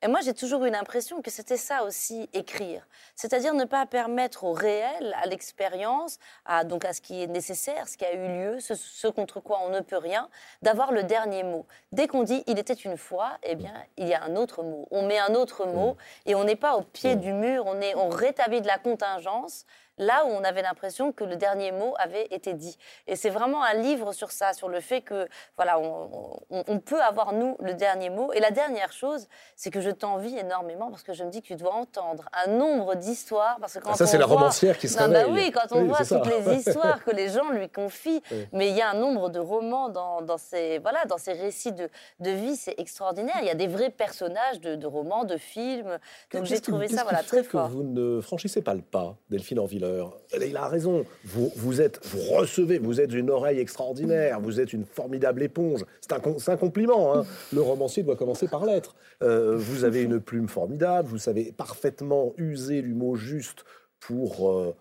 Et 0.00 0.06
moi, 0.06 0.20
j'ai 0.20 0.32
toujours 0.32 0.64
eu 0.64 0.70
l'impression 0.70 1.22
que 1.22 1.30
c'était 1.30 1.56
ça 1.56 1.82
aussi, 1.82 2.28
écrire. 2.32 2.86
C'est-à-dire 3.16 3.52
ne 3.52 3.64
pas 3.64 3.84
permettre 3.84 4.44
au 4.44 4.52
réel, 4.52 5.16
à 5.20 5.26
l'expérience, 5.26 6.18
à, 6.44 6.62
donc 6.62 6.84
à 6.84 6.92
ce 6.92 7.00
qui 7.00 7.20
est 7.20 7.26
nécessaire, 7.26 7.88
ce 7.88 7.96
qui 7.96 8.04
a 8.04 8.14
eu 8.14 8.28
lieu, 8.28 8.60
ce, 8.60 8.76
ce 8.76 9.08
contre 9.08 9.40
quoi 9.40 9.58
on 9.64 9.70
ne 9.70 9.80
peut 9.80 9.96
rien, 9.96 10.28
d'avoir 10.62 10.92
le 10.92 11.02
dernier 11.02 11.42
mot. 11.42 11.66
Dès 11.90 12.06
qu'on 12.06 12.22
dit 12.22 12.44
il 12.46 12.60
était 12.60 12.74
une 12.74 12.96
fois, 12.96 13.38
eh 13.42 13.56
bien, 13.56 13.74
il 13.96 14.06
y 14.06 14.14
a 14.14 14.22
un 14.22 14.36
autre 14.36 14.62
mot. 14.62 14.86
On 14.92 15.04
met 15.04 15.18
un 15.18 15.34
autre 15.34 15.66
mot 15.66 15.96
et 16.26 16.36
on 16.36 16.44
n'est 16.44 16.56
pas 16.56 16.76
au 16.76 16.82
pied 16.82 17.16
du 17.16 17.32
mur, 17.32 17.64
on, 17.66 17.80
est, 17.80 17.96
on 17.96 18.08
rétablit 18.08 18.60
de 18.60 18.68
la 18.68 18.78
contingence 18.78 19.66
là 19.98 20.24
où 20.24 20.28
on 20.30 20.44
avait 20.44 20.62
l'impression 20.62 21.12
que 21.12 21.24
le 21.24 21.36
dernier 21.36 21.72
mot 21.72 21.94
avait 21.98 22.26
été 22.30 22.54
dit. 22.54 22.76
Et 23.06 23.16
c'est 23.16 23.30
vraiment 23.30 23.62
un 23.64 23.74
livre 23.74 24.12
sur 24.12 24.30
ça, 24.30 24.52
sur 24.52 24.68
le 24.68 24.80
fait 24.80 25.00
que 25.02 25.28
voilà, 25.56 25.78
on, 25.78 26.40
on- 26.50 26.64
on 26.66 26.78
peut 26.80 27.00
avoir 27.02 27.32
nous 27.32 27.56
le 27.60 27.74
dernier 27.74 28.10
mot. 28.10 28.32
Et 28.32 28.40
la 28.40 28.50
dernière 28.50 28.92
chose, 28.92 29.26
c'est 29.56 29.70
que 29.70 29.80
je 29.80 29.90
t'envie 29.90 30.36
énormément 30.38 30.90
parce 30.90 31.02
que 31.02 31.12
je 31.12 31.24
me 31.24 31.30
dis 31.30 31.42
que 31.42 31.48
tu 31.48 31.56
dois 31.56 31.72
entendre 31.74 32.28
un 32.44 32.50
nombre 32.50 32.94
d'histoires 32.94 33.56
parce 33.60 33.74
que 33.74 33.78
quand 33.80 33.90
Ah, 33.92 33.96
ça, 33.96 34.06
c'est 34.06 34.18
la 34.18 34.26
voit- 34.26 34.36
romancière 34.38 34.78
qui 34.78 34.88
se 34.88 34.98
non, 34.98 35.08
bah 35.08 35.24
oui, 35.28 35.50
quand 35.50 35.72
on 35.72 35.82
Oui, 35.82 35.88
voit 35.88 36.04
toutes 36.04 36.26
les 36.26 36.54
histoires 36.58 37.02
que 37.04 37.10
les 37.10 37.28
gens 37.28 37.50
lui 37.50 37.68
confient, 37.68 38.22
Oui. 38.30 38.46
mais 38.52 38.68
il 38.68 38.76
y 38.76 38.80
a 38.82 38.90
un 38.90 38.94
nombre 38.94 39.28
de 39.30 39.38
romans 39.40 39.88
dans, 39.88 40.22
dans 40.22 40.38
ces 40.38 40.78
voilà 40.78 41.04
dans 41.06 41.18
ces 41.18 41.32
récits 41.32 41.72
de, 41.72 41.88
de 42.20 42.30
vie, 42.30 42.56
c'est 42.56 42.74
extraordinaire. 42.78 43.36
Il 43.40 43.46
y 43.46 43.50
a 43.50 43.54
des 43.54 43.66
vrais 43.66 43.90
personnages 43.90 44.60
de, 44.60 44.74
de 44.74 44.86
romans, 44.86 45.24
de 45.24 45.36
films. 45.36 45.98
Donc 46.32 46.44
j'ai 46.44 46.60
trouvé 46.60 46.88
ça 46.88 47.02
voilà 47.02 47.22
très 47.22 47.42
que 47.42 47.48
fort. 47.48 47.68
vous 47.68 47.82
ne 47.82 48.20
franchissez 48.20 48.62
pas 48.62 48.74
le 48.74 48.82
pas, 48.82 49.16
Delphine 49.30 49.58
Orvilleur. 49.88 50.20
Il 50.46 50.56
a 50.56 50.68
raison. 50.68 51.04
Vous, 51.24 51.50
vous 51.56 51.80
êtes, 51.80 52.00
vous 52.06 52.20
recevez, 52.34 52.78
vous 52.78 53.00
êtes 53.00 53.12
une 53.12 53.30
oreille 53.30 53.58
extraordinaire. 53.58 54.40
Vous 54.40 54.60
êtes 54.60 54.72
une 54.72 54.84
formidable 54.84 55.42
éponge. 55.42 55.84
C'est 56.00 56.12
un, 56.48 56.56
compliment. 56.56 57.14
hein. 57.14 57.24
Le 57.52 57.60
romancier 57.60 58.02
doit 58.02 58.16
commencer 58.16 58.48
par 58.48 58.64
l'être. 58.64 58.94
Euh, 59.22 59.56
vous 59.56 59.84
avez 59.84 60.02
une 60.02 60.20
plume 60.20 60.48
formidable. 60.48 61.08
Vous 61.08 61.18
savez 61.18 61.52
parfaitement 61.52 62.34
user 62.36 62.82
du 62.82 62.94
mot 62.94 63.16
juste 63.16 63.64
pour 64.00 64.50
euh, 64.50 64.74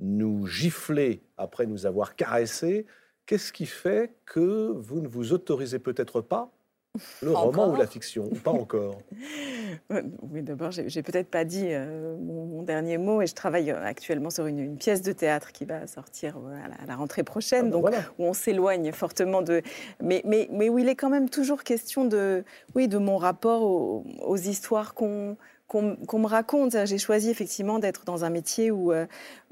nous 0.00 0.46
gifler 0.46 1.22
après 1.36 1.66
nous 1.66 1.86
avoir 1.86 2.16
caressé. 2.16 2.86
Qu'est-ce 3.26 3.52
qui 3.52 3.66
fait 3.66 4.14
que 4.26 4.72
vous 4.74 5.00
ne 5.00 5.08
vous 5.08 5.32
autorisez 5.32 5.78
peut-être 5.78 6.20
pas 6.20 6.52
le 7.22 7.32
roman 7.32 7.70
ou 7.72 7.76
la 7.76 7.86
fiction 7.86 8.28
Pas 8.44 8.50
encore. 8.50 9.00
Oui, 10.30 10.42
d'abord, 10.42 10.70
j'ai 10.70 11.02
peut-être 11.02 11.28
pas 11.28 11.44
dit 11.44 11.66
euh, 11.68 12.16
mon, 12.18 12.44
mon 12.46 12.62
dernier 12.62 12.98
mot 12.98 13.22
et 13.22 13.26
je 13.26 13.34
travaille 13.34 13.70
euh, 13.70 13.82
actuellement 13.84 14.30
sur 14.30 14.46
une, 14.46 14.58
une 14.58 14.76
pièce 14.76 15.02
de 15.02 15.12
théâtre 15.12 15.52
qui 15.52 15.64
va 15.64 15.86
sortir 15.86 16.36
euh, 16.36 16.54
à 16.64 16.68
la, 16.68 16.74
à 16.74 16.86
la 16.86 16.96
rentrée 16.96 17.22
prochaine, 17.22 17.60
Ah 17.60 17.64
ben 17.64 17.70
donc 17.70 17.80
voilà. 17.82 17.98
où 18.18 18.24
on 18.24 18.34
s'éloigne 18.34 18.92
fortement 18.92 19.42
de. 19.42 19.62
Mais, 20.02 20.22
mais, 20.26 20.48
mais 20.52 20.68
où 20.68 20.78
il 20.78 20.88
est 20.88 20.94
quand 20.94 21.10
même 21.10 21.28
toujours 21.30 21.64
question 21.64 22.04
de, 22.04 22.44
oui, 22.74 22.88
de 22.88 22.98
mon 22.98 23.16
rapport 23.16 23.62
aux, 23.62 24.04
aux 24.22 24.36
histoires 24.36 24.94
qu'on 24.94 25.36
qu'on 25.68 26.18
me 26.18 26.26
raconte. 26.26 26.76
J'ai 26.84 26.98
choisi 26.98 27.30
effectivement 27.30 27.78
d'être 27.78 28.04
dans 28.04 28.26
un 28.26 28.28
métier 28.30 28.70
où, 28.70 28.92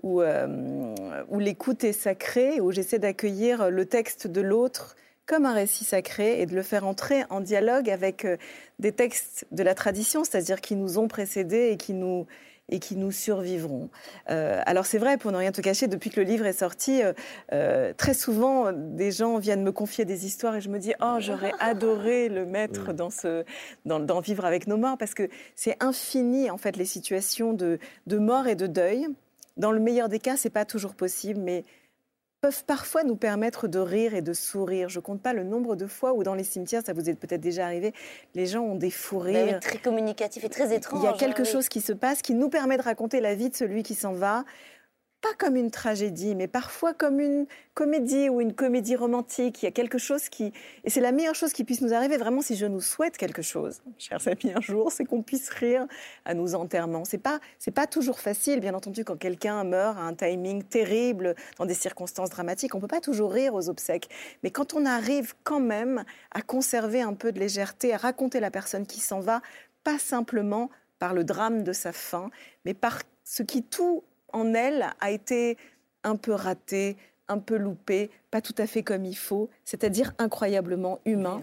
où, 0.02 0.20
où 0.22 1.38
l'écoute 1.38 1.82
est 1.82 1.94
sacrée, 1.94 2.60
où 2.60 2.72
j'essaie 2.72 2.98
d'accueillir 2.98 3.70
le 3.70 3.86
texte 3.86 4.26
de 4.26 4.42
l'autre 4.42 4.96
comme 5.30 5.46
un 5.46 5.54
récit 5.54 5.84
sacré 5.84 6.40
et 6.40 6.46
de 6.46 6.56
le 6.56 6.62
faire 6.62 6.84
entrer 6.84 7.22
en 7.30 7.40
dialogue 7.40 7.88
avec 7.88 8.24
euh, 8.24 8.36
des 8.80 8.90
textes 8.90 9.46
de 9.52 9.62
la 9.62 9.76
tradition, 9.76 10.24
c'est-à-dire 10.24 10.60
qui 10.60 10.74
nous 10.74 10.98
ont 10.98 11.06
précédés 11.06 11.68
et 11.70 11.76
qui 11.76 11.94
nous 11.94 12.26
et 12.70 12.78
qui 12.78 12.96
nous 12.96 13.12
survivront. 13.12 13.90
Euh, 14.30 14.60
alors 14.66 14.86
c'est 14.86 14.98
vrai, 14.98 15.18
pour 15.18 15.32
ne 15.32 15.36
rien 15.36 15.52
te 15.52 15.60
cacher, 15.60 15.88
depuis 15.88 16.10
que 16.10 16.20
le 16.20 16.26
livre 16.26 16.46
est 16.46 16.52
sorti, 16.52 17.02
euh, 17.02 17.12
euh, 17.52 17.92
très 17.96 18.14
souvent 18.14 18.72
des 18.72 19.12
gens 19.12 19.38
viennent 19.38 19.62
me 19.62 19.72
confier 19.72 20.04
des 20.04 20.26
histoires 20.26 20.56
et 20.56 20.60
je 20.60 20.68
me 20.68 20.78
dis 20.78 20.94
oh 21.00 21.16
j'aurais 21.18 21.52
adoré 21.60 22.28
le 22.28 22.46
mettre 22.46 22.92
dans 22.92 23.10
ce 23.10 23.44
dans, 23.84 24.00
dans 24.00 24.20
vivre 24.20 24.44
avec 24.44 24.66
nos 24.66 24.76
morts 24.76 24.98
parce 24.98 25.14
que 25.14 25.28
c'est 25.54 25.76
infini 25.80 26.50
en 26.50 26.58
fait 26.58 26.76
les 26.76 26.84
situations 26.84 27.52
de 27.52 27.78
de 28.06 28.18
mort 28.18 28.48
et 28.48 28.56
de 28.56 28.66
deuil. 28.66 29.06
Dans 29.56 29.72
le 29.72 29.80
meilleur 29.80 30.08
des 30.08 30.20
cas, 30.20 30.36
c'est 30.36 30.48
pas 30.48 30.64
toujours 30.64 30.94
possible, 30.94 31.38
mais 31.40 31.64
peuvent 32.40 32.64
parfois 32.64 33.04
nous 33.04 33.16
permettre 33.16 33.68
de 33.68 33.78
rire 33.78 34.14
et 34.14 34.22
de 34.22 34.32
sourire. 34.32 34.88
Je 34.88 34.98
compte 34.98 35.20
pas 35.20 35.34
le 35.34 35.44
nombre 35.44 35.76
de 35.76 35.86
fois 35.86 36.14
où 36.14 36.22
dans 36.22 36.34
les 36.34 36.44
cimetières, 36.44 36.82
ça 36.84 36.94
vous 36.94 37.10
est 37.10 37.14
peut-être 37.14 37.40
déjà 37.40 37.66
arrivé, 37.66 37.92
les 38.34 38.46
gens 38.46 38.62
ont 38.62 38.76
des 38.76 38.90
fous 38.90 39.20
oui, 39.20 39.36
rires. 39.36 39.60
très 39.60 39.78
communicatif 39.78 40.44
et 40.44 40.48
très 40.48 40.74
étrange. 40.74 41.02
Il 41.02 41.04
y 41.04 41.08
a 41.08 41.12
quelque 41.12 41.42
hein, 41.42 41.44
oui. 41.44 41.52
chose 41.52 41.68
qui 41.68 41.80
se 41.82 41.92
passe 41.92 42.22
qui 42.22 42.34
nous 42.34 42.48
permet 42.48 42.78
de 42.78 42.82
raconter 42.82 43.20
la 43.20 43.34
vie 43.34 43.50
de 43.50 43.56
celui 43.56 43.82
qui 43.82 43.94
s'en 43.94 44.12
va, 44.12 44.44
pas 45.20 45.34
comme 45.38 45.56
une 45.56 45.70
tragédie, 45.70 46.34
mais 46.34 46.48
parfois 46.48 46.94
comme 46.94 47.20
une 47.20 47.46
comédie 47.74 48.28
ou 48.28 48.40
une 48.40 48.54
comédie 48.54 48.96
romantique. 48.96 49.62
Il 49.62 49.66
y 49.66 49.68
a 49.68 49.70
quelque 49.70 49.98
chose 49.98 50.28
qui... 50.28 50.52
Et 50.84 50.90
c'est 50.90 51.00
la 51.00 51.12
meilleure 51.12 51.34
chose 51.34 51.52
qui 51.52 51.64
puisse 51.64 51.82
nous 51.82 51.92
arriver, 51.92 52.16
vraiment, 52.16 52.40
si 52.40 52.56
je 52.56 52.66
nous 52.66 52.80
souhaite 52.80 53.16
quelque 53.16 53.42
chose, 53.42 53.82
chers 53.98 54.26
amis, 54.28 54.52
un 54.54 54.60
jour, 54.60 54.90
c'est 54.92 55.04
qu'on 55.04 55.22
puisse 55.22 55.50
rire 55.50 55.86
à 56.24 56.34
nos 56.34 56.54
enterrements. 56.54 57.04
C'est 57.04 57.18
pas, 57.18 57.38
c'est 57.58 57.70
pas 57.70 57.86
toujours 57.86 58.18
facile, 58.18 58.60
bien 58.60 58.74
entendu, 58.74 59.04
quand 59.04 59.16
quelqu'un 59.16 59.62
meurt 59.64 59.98
à 59.98 60.02
un 60.02 60.14
timing 60.14 60.62
terrible, 60.62 61.34
dans 61.58 61.66
des 61.66 61.74
circonstances 61.74 62.30
dramatiques. 62.30 62.74
On 62.74 62.80
peut 62.80 62.86
pas 62.86 63.00
toujours 63.00 63.32
rire 63.32 63.54
aux 63.54 63.68
obsèques. 63.68 64.08
Mais 64.42 64.50
quand 64.50 64.74
on 64.74 64.86
arrive 64.86 65.34
quand 65.44 65.60
même 65.60 66.04
à 66.32 66.42
conserver 66.42 67.02
un 67.02 67.14
peu 67.14 67.32
de 67.32 67.38
légèreté, 67.38 67.92
à 67.92 67.98
raconter 67.98 68.40
la 68.40 68.50
personne 68.50 68.86
qui 68.86 69.00
s'en 69.00 69.20
va, 69.20 69.42
pas 69.84 69.98
simplement 69.98 70.70
par 70.98 71.14
le 71.14 71.24
drame 71.24 71.62
de 71.62 71.72
sa 71.72 71.92
fin, 71.92 72.30
mais 72.64 72.74
par 72.74 73.02
ce 73.24 73.42
qui 73.42 73.62
tout 73.62 74.02
en 74.32 74.54
elle 74.54 74.86
a 75.00 75.10
été 75.10 75.56
un 76.04 76.16
peu 76.16 76.32
raté, 76.32 76.96
un 77.28 77.38
peu 77.38 77.56
loupé, 77.56 78.10
pas 78.30 78.40
tout 78.40 78.54
à 78.58 78.66
fait 78.66 78.82
comme 78.82 79.04
il 79.04 79.16
faut, 79.16 79.50
c'est-à-dire 79.64 80.12
incroyablement 80.18 80.98
humain. 81.04 81.40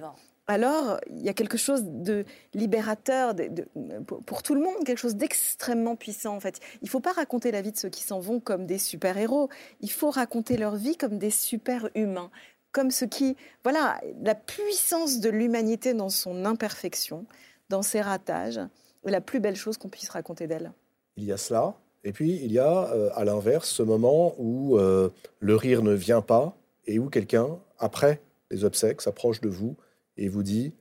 Alors, 0.49 0.99
il 1.09 1.21
y 1.23 1.29
a 1.29 1.33
quelque 1.33 1.57
chose 1.57 1.83
de 1.83 2.23
libérateur 2.53 3.33
de- 3.35 3.47
de- 3.49 3.99
pour, 4.05 4.23
pour 4.23 4.43
tout 4.43 4.55
le 4.55 4.61
monde, 4.61 4.83
quelque 4.85 4.97
chose 4.97 5.15
d'extrêmement 5.17 5.95
puissant 5.97 6.35
en 6.35 6.39
fait. 6.39 6.59
Il 6.81 6.85
ne 6.85 6.89
faut 6.89 7.01
pas 7.01 7.11
raconter 7.11 7.51
la 7.51 7.61
vie 7.61 7.71
de 7.73 7.77
ceux 7.77 7.89
qui 7.89 8.01
s'en 8.03 8.19
vont 8.19 8.39
comme 8.39 8.65
des 8.65 8.77
super-héros, 8.77 9.49
il 9.81 9.91
faut 9.91 10.09
raconter 10.09 10.55
leur 10.57 10.75
vie 10.75 10.95
comme 10.97 11.17
des 11.17 11.31
super-humains, 11.31 12.31
comme 12.71 12.91
ce 12.91 13.05
qui, 13.05 13.35
voilà, 13.63 13.99
la 14.21 14.35
puissance 14.35 15.19
de 15.19 15.29
l'humanité 15.29 15.93
dans 15.93 16.09
son 16.09 16.45
imperfection, 16.45 17.25
dans 17.69 17.81
ses 17.81 18.01
ratages, 18.01 18.59
est 19.05 19.11
la 19.11 19.21
plus 19.21 19.39
belle 19.39 19.55
chose 19.55 19.77
qu'on 19.77 19.89
puisse 19.89 20.09
raconter 20.09 20.47
d'elle. 20.47 20.71
Il 21.17 21.25
y 21.25 21.31
a 21.31 21.37
cela. 21.37 21.73
Et 22.03 22.13
puis, 22.13 22.39
il 22.43 22.51
y 22.51 22.59
a, 22.59 22.91
euh, 22.91 23.09
à 23.15 23.25
l'inverse, 23.25 23.69
ce 23.69 23.83
moment 23.83 24.35
où 24.37 24.77
euh, 24.77 25.09
le 25.39 25.55
rire 25.55 25.83
ne 25.83 25.93
vient 25.93 26.21
pas 26.21 26.55
et 26.85 26.99
où 26.99 27.09
quelqu'un, 27.09 27.59
après 27.79 28.21
les 28.49 28.63
obsèques, 28.63 29.01
s'approche 29.01 29.41
de 29.41 29.49
vous 29.49 29.75
et 30.15 30.29
vous 30.29 30.43
dit 30.43 30.73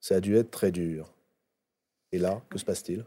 Ça 0.00 0.16
a 0.16 0.20
dû 0.20 0.36
être 0.36 0.50
très 0.50 0.72
dur. 0.72 1.12
Et 2.10 2.18
là, 2.18 2.42
que 2.50 2.58
se 2.58 2.64
passe-t-il? 2.64 3.04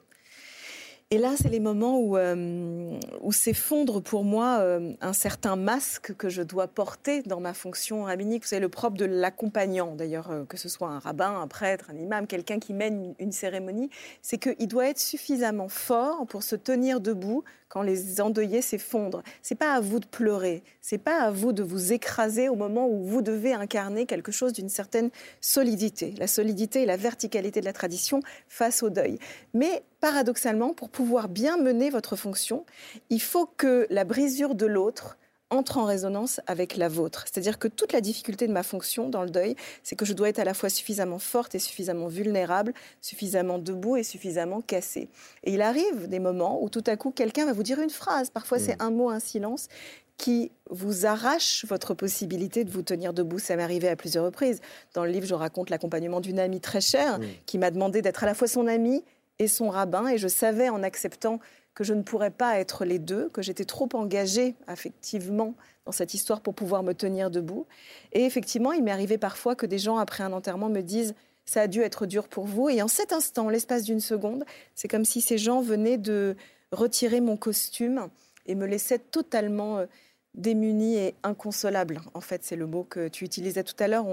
Et 1.15 1.17
là, 1.17 1.35
c'est 1.41 1.47
les 1.47 1.61
moments 1.61 1.97
où, 1.97 2.17
euh, 2.17 2.99
s'effondre 3.31 4.01
pour 4.01 4.25
moi 4.25 4.57
euh, 4.59 4.91
un 4.99 5.13
certain 5.13 5.55
masque 5.55 6.13
que 6.17 6.27
je 6.27 6.41
dois 6.41 6.67
porter 6.67 7.21
dans 7.21 7.39
ma 7.39 7.53
fonction 7.53 8.03
rabbinique. 8.03 8.43
C'est 8.43 8.59
le 8.59 8.67
propre 8.67 8.97
de 8.97 9.05
l'accompagnant, 9.05 9.95
d'ailleurs, 9.95 10.29
euh, 10.29 10.43
que 10.43 10.57
ce 10.57 10.67
soit 10.67 10.89
un 10.89 10.99
rabbin, 10.99 11.39
un 11.39 11.47
prêtre, 11.47 11.89
un 11.89 11.97
imam, 11.97 12.27
quelqu'un 12.27 12.59
qui 12.59 12.73
mène 12.73 13.15
une 13.17 13.31
cérémonie, 13.31 13.89
c'est 14.21 14.37
qu'il 14.37 14.67
doit 14.67 14.89
être 14.89 14.99
suffisamment 14.99 15.69
fort 15.69 16.27
pour 16.27 16.43
se 16.43 16.57
tenir 16.57 16.99
debout 16.99 17.45
quand 17.69 17.81
les 17.81 18.21
endeuillés 18.21 18.61
s'effondrent. 18.61 19.23
C'est 19.41 19.55
pas 19.55 19.73
à 19.73 19.79
vous 19.79 19.99
de 19.99 20.05
pleurer, 20.05 20.63
c'est 20.81 20.97
pas 20.97 21.21
à 21.21 21.31
vous 21.31 21.51
de 21.51 21.63
vous 21.63 21.93
écraser 21.93 22.49
au 22.49 22.55
moment 22.55 22.87
où 22.87 23.03
vous 23.03 23.21
devez 23.21 23.53
incarner 23.53 24.05
quelque 24.05 24.31
chose 24.31 24.53
d'une 24.53 24.69
certaine 24.69 25.09
solidité, 25.41 26.13
la 26.17 26.27
solidité 26.27 26.83
et 26.83 26.85
la 26.85 26.97
verticalité 26.97 27.59
de 27.59 27.65
la 27.65 27.73
tradition 27.73 28.21
face 28.47 28.83
au 28.83 28.89
deuil. 28.89 29.17
Mais 29.53 29.83
paradoxalement, 30.05 30.75
pour 30.75 30.89
pouvoir 30.89 31.29
bien 31.29 31.57
mener 31.57 31.89
votre 31.89 32.15
fonction, 32.15 32.63
il 33.09 33.19
faut 33.19 33.47
que 33.57 33.87
la 33.89 34.03
brisure 34.03 34.53
de 34.53 34.67
l'autre 34.67 35.17
entre 35.49 35.79
en 35.79 35.85
résonance 35.85 36.41
avec 36.45 36.77
la 36.77 36.89
vôtre. 36.89 37.25
C'est-à-dire 37.25 37.57
que 37.57 37.67
toute 37.67 37.91
la 37.91 38.01
difficulté 38.01 38.47
de 38.47 38.53
ma 38.53 38.61
fonction 38.61 39.09
dans 39.09 39.23
le 39.23 39.31
deuil, 39.31 39.55
c'est 39.81 39.95
que 39.95 40.05
je 40.05 40.13
dois 40.13 40.29
être 40.29 40.37
à 40.37 40.43
la 40.43 40.53
fois 40.53 40.69
suffisamment 40.69 41.17
forte 41.17 41.55
et 41.55 41.59
suffisamment 41.59 42.05
vulnérable, 42.05 42.75
suffisamment 43.01 43.57
debout 43.57 43.97
et 43.97 44.03
suffisamment 44.03 44.61
cassée. 44.61 45.09
Et 45.43 45.55
il 45.55 45.63
arrive 45.63 46.07
des 46.07 46.19
moments 46.19 46.63
où 46.63 46.69
tout 46.69 46.83
à 46.85 46.97
coup 46.97 47.09
quelqu'un 47.09 47.47
va 47.47 47.53
vous 47.53 47.63
dire 47.63 47.79
une 47.79 47.89
phrase, 47.89 48.29
parfois 48.29 48.59
c'est 48.59 48.79
un 48.79 48.91
mot, 48.91 49.09
un 49.09 49.19
silence, 49.19 49.69
qui 50.17 50.51
vous 50.69 51.07
arrache 51.07 51.65
votre 51.65 51.93
possibilité 51.93 52.63
de 52.63 52.69
vous 52.69 52.83
tenir 52.83 53.11
debout. 53.11 53.39
Ça 53.39 53.55
m'est 53.55 53.63
arrivé 53.63 53.89
à 53.89 53.95
plusieurs 53.95 54.23
reprises. 54.23 54.61
Dans 54.93 55.03
le 55.03 55.11
livre, 55.11 55.25
je 55.25 55.33
raconte 55.33 55.69
l'accompagnement 55.69 56.21
d'une 56.21 56.39
amie 56.39 56.61
très 56.61 56.79
chère 56.79 57.19
qui 57.45 57.57
m'a 57.57 57.71
demandé 57.71 58.01
d'être 58.01 58.23
à 58.23 58.27
la 58.27 58.33
fois 58.33 58.47
son 58.47 58.67
amie 58.67 59.03
et 59.39 59.47
son 59.47 59.69
rabbin. 59.69 60.07
Et 60.07 60.17
je 60.17 60.27
savais 60.27 60.69
en 60.69 60.83
acceptant 60.83 61.39
que 61.73 61.83
je 61.83 61.93
ne 61.93 62.01
pourrais 62.01 62.31
pas 62.31 62.59
être 62.59 62.85
les 62.85 62.99
deux, 62.99 63.29
que 63.29 63.41
j'étais 63.41 63.65
trop 63.65 63.89
engagée 63.93 64.55
affectivement 64.67 65.55
dans 65.85 65.91
cette 65.91 66.13
histoire 66.13 66.41
pour 66.41 66.55
pouvoir 66.55 66.83
me 66.83 66.93
tenir 66.93 67.29
debout. 67.29 67.67
Et 68.13 68.25
effectivement, 68.25 68.71
il 68.71 68.83
m'est 68.83 68.91
arrivé 68.91 69.17
parfois 69.17 69.55
que 69.55 69.65
des 69.65 69.77
gens, 69.77 69.97
après 69.97 70.23
un 70.23 70.33
enterrement, 70.33 70.69
me 70.69 70.81
disent 70.81 71.15
ça 71.45 71.61
a 71.61 71.67
dû 71.67 71.81
être 71.81 72.05
dur 72.05 72.27
pour 72.27 72.45
vous. 72.45 72.69
Et 72.69 72.81
en 72.81 72.87
cet 72.87 73.13
instant, 73.13 73.49
l'espace 73.49 73.83
d'une 73.83 73.99
seconde, 73.99 74.45
c'est 74.73 74.87
comme 74.87 75.05
si 75.05 75.21
ces 75.21 75.37
gens 75.37 75.61
venaient 75.61 75.97
de 75.97 76.35
retirer 76.71 77.21
mon 77.21 77.37
costume 77.37 78.07
et 78.47 78.55
me 78.55 78.65
laissaient 78.65 78.99
totalement 78.99 79.79
euh, 79.79 79.85
démunie 80.33 80.95
et 80.95 81.15
inconsolable. 81.23 82.01
En 82.13 82.21
fait, 82.21 82.43
c'est 82.43 82.55
le 82.55 82.67
mot 82.67 82.83
que 82.83 83.07
tu 83.07 83.25
utilisais 83.25 83.63
tout 83.63 83.75
à 83.79 83.87
l'heure. 83.87 84.05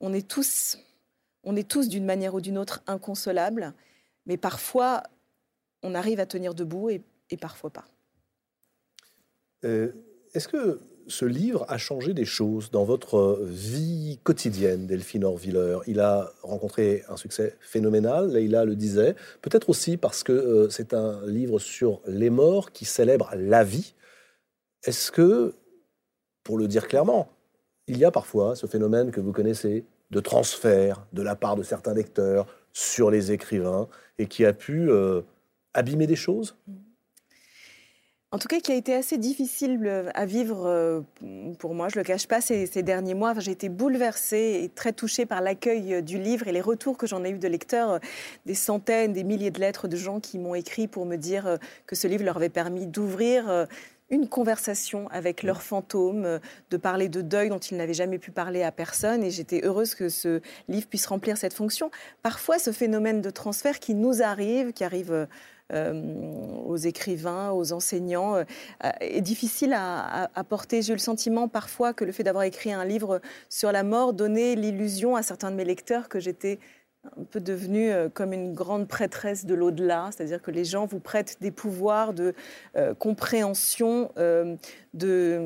On, 0.00 0.12
est 0.12 0.26
tous, 0.26 0.78
on 1.44 1.56
est 1.56 1.68
tous 1.68 1.88
d'une 1.88 2.04
manière 2.04 2.34
ou 2.34 2.40
d'une 2.40 2.58
autre 2.58 2.82
inconsolables, 2.86 3.72
mais 4.26 4.36
parfois 4.36 5.02
on 5.82 5.94
arrive 5.94 6.20
à 6.20 6.26
tenir 6.26 6.54
debout 6.54 6.90
et, 6.90 7.02
parfois 7.40 7.70
pas. 7.70 7.84
Euh, 9.64 9.90
est-ce 10.34 10.48
que 10.48 10.80
ce 11.08 11.24
livre 11.24 11.64
a 11.68 11.78
changé 11.78 12.12
des 12.14 12.26
choses 12.26 12.70
dans 12.70 12.84
votre 12.84 13.40
vie 13.42 14.20
quotidienne, 14.22 14.86
Delphine 14.86 15.24
Orviller? 15.24 15.78
Il 15.86 16.00
a 16.00 16.30
rencontré 16.42 17.04
un 17.08 17.16
succès 17.16 17.56
phénoménal, 17.60 18.30
Leïla 18.30 18.64
le 18.64 18.76
disait, 18.76 19.16
peut-être 19.40 19.70
aussi 19.70 19.96
parce 19.96 20.22
que 20.22 20.32
euh, 20.32 20.68
c'est 20.68 20.94
un 20.94 21.26
livre 21.26 21.58
sur 21.58 22.02
les 22.06 22.30
morts 22.30 22.70
qui 22.70 22.84
célèbre 22.84 23.30
la 23.34 23.64
vie. 23.64 23.94
Est-ce 24.84 25.10
que, 25.10 25.54
pour 26.44 26.58
le 26.58 26.68
dire 26.68 26.86
clairement, 26.86 27.28
il 27.86 27.98
y 27.98 28.04
a 28.04 28.10
parfois 28.10 28.56
ce 28.56 28.66
phénomène 28.66 29.10
que 29.10 29.20
vous 29.20 29.32
connaissez 29.32 29.84
de 30.10 30.20
transfert 30.20 31.06
de 31.12 31.22
la 31.22 31.34
part 31.34 31.56
de 31.56 31.62
certains 31.62 31.94
lecteurs 31.94 32.46
sur 32.72 33.10
les 33.10 33.32
écrivains 33.32 33.88
et 34.18 34.26
qui 34.26 34.44
a 34.44 34.52
pu 34.52 34.90
euh, 34.90 35.22
abîmer 35.74 36.06
des 36.06 36.16
choses? 36.16 36.56
En 38.34 38.38
tout 38.38 38.48
cas, 38.48 38.60
qui 38.60 38.72
a 38.72 38.74
été 38.74 38.94
assez 38.94 39.18
difficile 39.18 39.78
euh, 39.84 40.08
à 40.14 40.24
vivre 40.24 40.64
euh, 40.66 41.02
pour 41.58 41.74
moi. 41.74 41.90
Je 41.90 41.98
le 41.98 42.02
cache 42.02 42.26
pas, 42.26 42.40
ces, 42.40 42.66
derniers 42.82 43.12
mois, 43.12 43.38
j'ai 43.38 43.52
été 43.52 43.68
bouleversée 43.68 44.62
et 44.64 44.70
très 44.70 44.94
touchée 44.94 45.26
par 45.26 45.42
l'accueil 45.42 46.02
du 46.02 46.18
livre 46.18 46.48
et 46.48 46.52
les 46.52 46.62
retours 46.62 46.96
que 46.96 47.06
j'en 47.06 47.24
ai 47.24 47.30
eu 47.30 47.38
de 47.38 47.48
lecteurs, 47.48 48.00
des 48.46 48.54
centaines, 48.54 49.12
des 49.12 49.24
milliers 49.24 49.50
de 49.50 49.60
lettres 49.60 49.86
de 49.86 49.96
gens 49.96 50.18
qui 50.18 50.38
m'ont 50.38 50.54
écrit 50.54 50.88
pour 50.88 51.04
me 51.04 51.16
dire 51.16 51.58
que 51.86 51.94
ce 51.94 52.08
livre 52.08 52.24
leur 52.24 52.36
avait 52.36 52.48
permis 52.48 52.86
d'ouvrir 52.86 53.66
une 54.10 54.28
conversation 54.28 55.08
avec 55.08 55.42
leurs 55.42 55.62
fantômes, 55.62 56.38
de 56.70 56.76
parler 56.76 57.08
de 57.08 57.22
deuil 57.22 57.48
dont 57.48 57.58
ils 57.58 57.76
n'avaient 57.76 57.94
jamais 57.94 58.18
pu 58.18 58.30
parler 58.30 58.62
à 58.62 58.70
personne. 58.70 59.24
Et 59.24 59.30
j'étais 59.30 59.64
heureuse 59.64 59.94
que 59.94 60.08
ce 60.08 60.40
livre 60.68 60.86
puisse 60.86 61.06
remplir 61.06 61.36
cette 61.38 61.54
fonction. 61.54 61.90
Parfois, 62.22 62.58
ce 62.58 62.72
phénomène 62.72 63.22
de 63.22 63.30
transfert 63.30 63.80
qui 63.80 63.94
nous 63.94 64.22
arrive, 64.22 64.72
qui 64.72 64.84
arrive 64.84 65.26
euh, 65.72 66.02
aux 66.66 66.76
écrivains, 66.76 67.50
aux 67.52 67.72
enseignants, 67.72 68.36
euh, 68.36 68.44
est 69.00 69.22
difficile 69.22 69.72
à, 69.74 70.28
porter. 70.48 70.82
J'ai 70.82 70.92
eu 70.92 70.96
le 70.96 71.00
sentiment 71.00 71.48
parfois 71.48 71.94
que 71.94 72.04
le 72.04 72.12
fait 72.12 72.24
d'avoir 72.24 72.44
écrit 72.44 72.72
un 72.72 72.84
livre 72.84 73.20
sur 73.48 73.72
la 73.72 73.82
mort 73.82 74.12
donnait 74.12 74.54
l'illusion 74.54 75.16
à 75.16 75.22
certains 75.22 75.50
de 75.50 75.56
mes 75.56 75.64
lecteurs 75.64 76.08
que 76.08 76.20
j'étais 76.20 76.58
un 77.04 77.24
peu 77.24 77.40
devenue 77.40 77.90
euh, 77.90 78.08
comme 78.08 78.32
une 78.32 78.54
grande 78.54 78.86
prêtresse 78.86 79.44
de 79.44 79.54
l'au-delà, 79.54 80.10
c'est-à-dire 80.10 80.40
que 80.40 80.50
les 80.50 80.64
gens 80.64 80.86
vous 80.86 81.00
prêtent 81.00 81.38
des 81.40 81.50
pouvoirs 81.50 82.12
de 82.12 82.34
compréhension 82.98 84.10
de, 84.16 85.40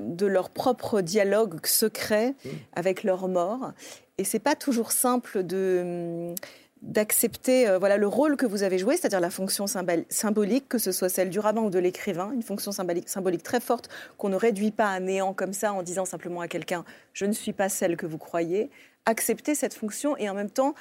de 0.00 0.26
leur 0.26 0.50
propre 0.50 1.00
dialogue 1.00 1.64
secret 1.64 2.30
mmh. 2.30 2.48
avec 2.74 3.04
leur 3.04 3.28
mort. 3.28 3.72
Et 4.18 4.24
c'est 4.24 4.38
pas 4.38 4.54
toujours 4.54 4.92
simple 4.92 5.42
de 5.44 6.34
d'accepter 6.82 7.68
euh, 7.68 7.78
voilà 7.78 7.96
le 7.96 8.06
rôle 8.06 8.36
que 8.36 8.46
vous 8.46 8.62
avez 8.62 8.78
joué, 8.78 8.96
c'est-à-dire 8.96 9.20
la 9.20 9.30
fonction 9.30 9.66
symbolique, 9.66 10.68
que 10.68 10.78
ce 10.78 10.92
soit 10.92 11.08
celle 11.08 11.30
du 11.30 11.38
rabbin 11.38 11.62
ou 11.62 11.70
de 11.70 11.78
l'écrivain, 11.78 12.30
une 12.32 12.42
fonction 12.42 12.72
symbolique, 12.72 13.08
symbolique 13.08 13.42
très 13.42 13.60
forte 13.60 13.88
qu'on 14.16 14.30
ne 14.30 14.36
réduit 14.36 14.70
pas 14.70 14.88
à 14.88 15.00
néant 15.00 15.34
comme 15.34 15.52
ça 15.52 15.72
en 15.72 15.82
disant 15.82 16.04
simplement 16.04 16.40
à 16.40 16.48
quelqu'un 16.48 16.84
je 17.12 17.26
ne 17.26 17.32
suis 17.32 17.52
pas 17.52 17.68
celle 17.68 17.96
que 17.96 18.06
vous 18.06 18.18
croyez. 18.18 18.70
Accepter 19.06 19.54
cette 19.54 19.74
fonction 19.74 20.16
et 20.16 20.28
en 20.28 20.34
même 20.34 20.50
temps 20.50 20.74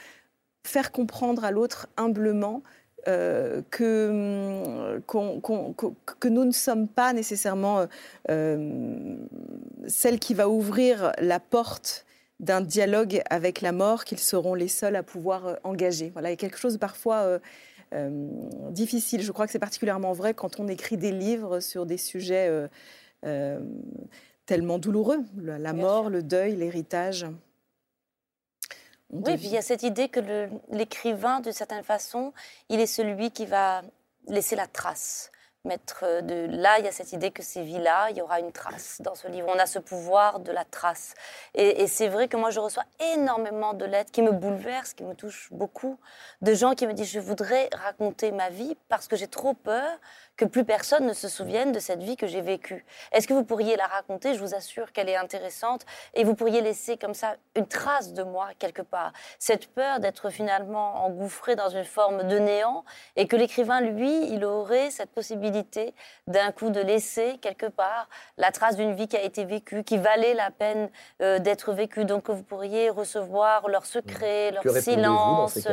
faire 0.65 0.91
comprendre 0.91 1.43
à 1.45 1.51
l'autre 1.51 1.87
humblement 1.97 2.61
euh, 3.07 3.61
que, 3.71 4.99
que 4.99 6.27
nous 6.27 6.43
ne 6.43 6.51
sommes 6.51 6.87
pas 6.87 7.13
nécessairement 7.13 7.87
euh, 8.29 9.15
celle 9.87 10.19
qui 10.19 10.33
va 10.33 10.49
ouvrir 10.49 11.13
la 11.19 11.39
porte 11.39 12.05
d'un 12.39 12.61
dialogue 12.61 13.21
avec 13.29 13.61
la 13.61 13.71
mort 13.71 14.05
qu'ils 14.05 14.19
seront 14.19 14.53
les 14.53 14.67
seuls 14.67 14.95
à 14.95 15.03
pouvoir 15.03 15.47
euh, 15.47 15.55
engager. 15.63 16.09
Voilà, 16.13 16.29
il 16.29 16.31
y 16.31 16.33
a 16.33 16.37
quelque 16.37 16.57
chose 16.57 16.77
parfois 16.77 17.17
euh, 17.17 17.39
euh, 17.93 18.27
difficile. 18.71 19.21
Je 19.21 19.31
crois 19.31 19.45
que 19.45 19.51
c'est 19.51 19.59
particulièrement 19.59 20.13
vrai 20.13 20.33
quand 20.33 20.59
on 20.59 20.67
écrit 20.67 20.97
des 20.97 21.11
livres 21.11 21.59
sur 21.59 21.85
des 21.85 21.97
sujets 21.97 22.49
tellement 24.45 24.79
douloureux, 24.79 25.19
la, 25.37 25.73
mort, 25.73 26.09
le 26.09 26.23
deuil, 26.23 26.55
l'héritage. 26.55 27.27
Oui, 29.11 29.37
puis 29.37 29.47
il 29.47 29.53
y 29.53 29.57
a 29.57 29.61
cette 29.61 29.83
idée 29.83 30.09
que 30.09 30.49
l'écrivain, 30.71 31.39
d'une 31.39 31.53
certaine 31.53 31.83
façon, 31.83 32.33
il 32.69 32.79
est 32.79 32.85
celui 32.85 33.31
qui 33.31 33.45
va 33.45 33.81
laisser 34.27 34.55
la 34.55 34.67
trace 34.67 35.31
mettre 35.65 36.03
euh, 36.03 36.21
de 36.21 36.47
là, 36.49 36.79
il 36.79 36.85
y 36.85 36.87
a 36.87 36.91
cette 36.91 37.11
idée 37.11 37.31
que 37.31 37.43
ces 37.43 37.63
vies-là, 37.63 38.09
il 38.11 38.17
y 38.17 38.21
aura 38.21 38.39
une 38.39 38.51
trace 38.51 39.01
dans 39.01 39.15
ce 39.15 39.27
livre. 39.27 39.47
On 39.53 39.59
a 39.59 39.65
ce 39.65 39.79
pouvoir 39.79 40.39
de 40.39 40.51
la 40.51 40.63
trace. 40.63 41.13
Et, 41.53 41.87
c'est 41.87 42.07
vrai 42.07 42.27
que 42.27 42.37
moi, 42.37 42.49
je 42.49 42.59
reçois 42.59 42.85
énormément 43.13 43.73
de 43.73 43.85
lettres 43.85 44.11
qui 44.11 44.21
me 44.21 44.31
bouleversent, 44.31 44.93
qui 44.93 45.03
me 45.03 45.13
touchent 45.13 45.49
beaucoup, 45.51 45.99
de 46.41 46.53
gens 46.53 46.75
qui 46.75 46.87
me 46.87 46.93
disent 46.93 47.11
je 47.11 47.19
voudrais 47.19 47.69
raconter 47.73 48.31
ma 48.31 48.49
vie 48.49 48.77
parce 48.87 49.07
que 49.07 49.15
j'ai 49.15 49.27
trop 49.27 49.53
peur 49.53 49.97
que 50.39 50.45
plus 50.45 50.63
personne 50.63 51.05
ne 51.05 51.11
se 51.11 51.27
souvienne 51.27 51.73
de 51.73 51.79
cette 51.79 52.01
vie 52.01 52.15
que 52.15 52.25
j'ai 52.25 52.39
vécue. 52.39 52.85
Est-ce 53.11 53.27
que 53.27 53.33
vous 53.33 53.43
pourriez 53.43 53.75
la 53.75 53.87
raconter? 53.87 54.35
Je 54.35 54.39
vous 54.39 54.55
assure 54.55 54.93
qu'elle 54.93 55.09
est 55.09 55.17
intéressante 55.17 55.85
et 56.13 56.23
vous 56.23 56.33
pourriez 56.33 56.61
laisser 56.61 56.95
comme 56.95 57.13
ça 57.13 57.35
une 57.57 57.67
trace 57.67 58.13
de 58.13 58.23
moi 58.23 58.47
quelque 58.57 58.81
part. 58.81 59.11
Cette 59.37 59.67
peur 59.67 59.99
d'être 59.99 60.29
finalement 60.29 61.03
engouffré 61.03 61.57
dans 61.57 61.67
une 61.67 61.83
forme 61.83 62.25
de 62.25 62.39
néant 62.39 62.85
et 63.17 63.27
que 63.27 63.35
l'écrivain, 63.35 63.81
lui, 63.81 64.31
il 64.31 64.45
aurait 64.45 64.91
cette 64.91 65.11
possibilité 65.11 65.93
d'un 66.27 66.53
coup 66.53 66.69
de 66.69 66.79
laisser 66.79 67.37
quelque 67.39 67.65
part 67.65 68.07
la 68.37 68.53
trace 68.53 68.77
d'une 68.77 68.93
vie 68.93 69.09
qui 69.09 69.17
a 69.17 69.23
été 69.23 69.43
vécue, 69.43 69.83
qui 69.83 69.97
valait 69.97 70.35
la 70.35 70.51
peine 70.51 70.89
euh, 71.21 71.39
d'être 71.39 71.73
vécue. 71.73 72.05
Donc 72.05 72.29
vous 72.29 72.43
pourriez 72.43 72.89
recevoir 72.89 73.67
leurs 73.67 73.85
secrets, 73.85 74.51
leurs 74.51 74.77
silences. 74.77 75.67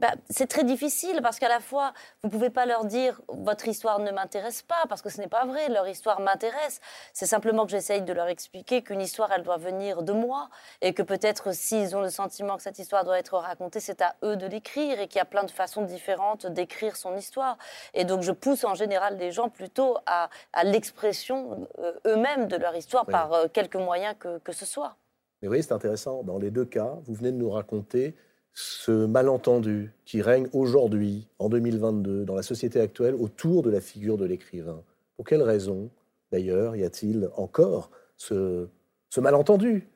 Bah, 0.00 0.12
c'est 0.28 0.48
très 0.48 0.64
difficile 0.64 1.20
parce 1.22 1.38
qu'à 1.38 1.48
la 1.48 1.60
fois, 1.60 1.92
vous 2.22 2.28
ne 2.28 2.32
pouvez 2.32 2.50
pas 2.50 2.66
leur 2.66 2.84
dire 2.84 3.22
votre 3.28 3.68
histoire 3.68 4.00
ne 4.00 4.10
m'intéresse 4.10 4.62
pas 4.62 4.82
parce 4.88 5.02
que 5.02 5.08
ce 5.08 5.20
n'est 5.20 5.28
pas 5.28 5.44
vrai, 5.46 5.68
leur 5.68 5.86
histoire 5.86 6.20
m'intéresse. 6.20 6.80
C'est 7.12 7.26
simplement 7.26 7.64
que 7.64 7.70
j'essaye 7.70 8.02
de 8.02 8.12
leur 8.12 8.26
expliquer 8.26 8.82
qu'une 8.82 9.00
histoire, 9.00 9.30
elle 9.30 9.44
doit 9.44 9.56
venir 9.56 10.02
de 10.02 10.12
moi 10.12 10.50
et 10.80 10.94
que 10.94 11.02
peut-être 11.02 11.54
s'ils 11.54 11.94
ont 11.94 12.00
le 12.00 12.10
sentiment 12.10 12.56
que 12.56 12.62
cette 12.62 12.80
histoire 12.80 13.04
doit 13.04 13.20
être 13.20 13.38
racontée, 13.38 13.78
c'est 13.78 14.02
à 14.02 14.16
eux 14.24 14.36
de 14.36 14.46
l'écrire 14.46 14.98
et 14.98 15.06
qu'il 15.06 15.18
y 15.18 15.22
a 15.22 15.24
plein 15.24 15.44
de 15.44 15.50
façons 15.50 15.82
différentes 15.82 16.46
d'écrire 16.46 16.96
son 16.96 17.16
histoire. 17.16 17.56
Et 17.94 18.04
donc 18.04 18.22
je 18.22 18.32
pousse 18.32 18.64
en 18.64 18.74
général 18.74 19.16
les 19.16 19.30
gens 19.30 19.48
plutôt 19.48 19.98
à, 20.06 20.28
l'expression 20.64 21.68
euh, 21.78 21.92
eux-mêmes 22.06 22.48
de 22.48 22.56
leur 22.56 22.74
histoire 22.74 23.06
par 23.06 23.32
euh, 23.32 23.46
quelques 23.52 23.76
moyens 23.76 24.16
que, 24.18 24.38
que 24.38 24.52
ce 24.52 24.66
soit. 24.66 24.96
Mais 25.40 25.48
oui, 25.48 25.62
c'est 25.62 25.72
intéressant. 25.72 26.24
Dans 26.24 26.38
les 26.38 26.50
deux 26.50 26.64
cas, 26.64 26.96
vous 27.04 27.14
venez 27.14 27.30
de 27.30 27.36
nous 27.36 27.50
raconter 27.50 28.16
ce 28.54 28.92
malentendu 28.92 29.92
qui 30.04 30.22
règne 30.22 30.48
aujourd'hui, 30.52 31.26
en 31.40 31.48
2022, 31.48 32.24
dans 32.24 32.36
la 32.36 32.42
société 32.42 32.80
actuelle, 32.80 33.14
autour 33.16 33.62
de 33.62 33.70
la 33.70 33.80
figure 33.80 34.16
de 34.16 34.24
l'écrivain. 34.24 34.80
Pour 35.16 35.26
quelles 35.26 35.42
raisons, 35.42 35.90
d'ailleurs, 36.30 36.76
y 36.76 36.84
a-t-il 36.84 37.28
encore 37.36 37.90
ce, 38.16 38.68
malentendu, 39.16 39.88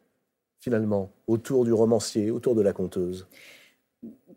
finalement, 0.60 1.10
autour 1.28 1.64
du 1.64 1.72
romancier, 1.72 2.32
autour 2.32 2.56
de 2.56 2.62
la 2.62 2.72
conteuse? 2.72 3.28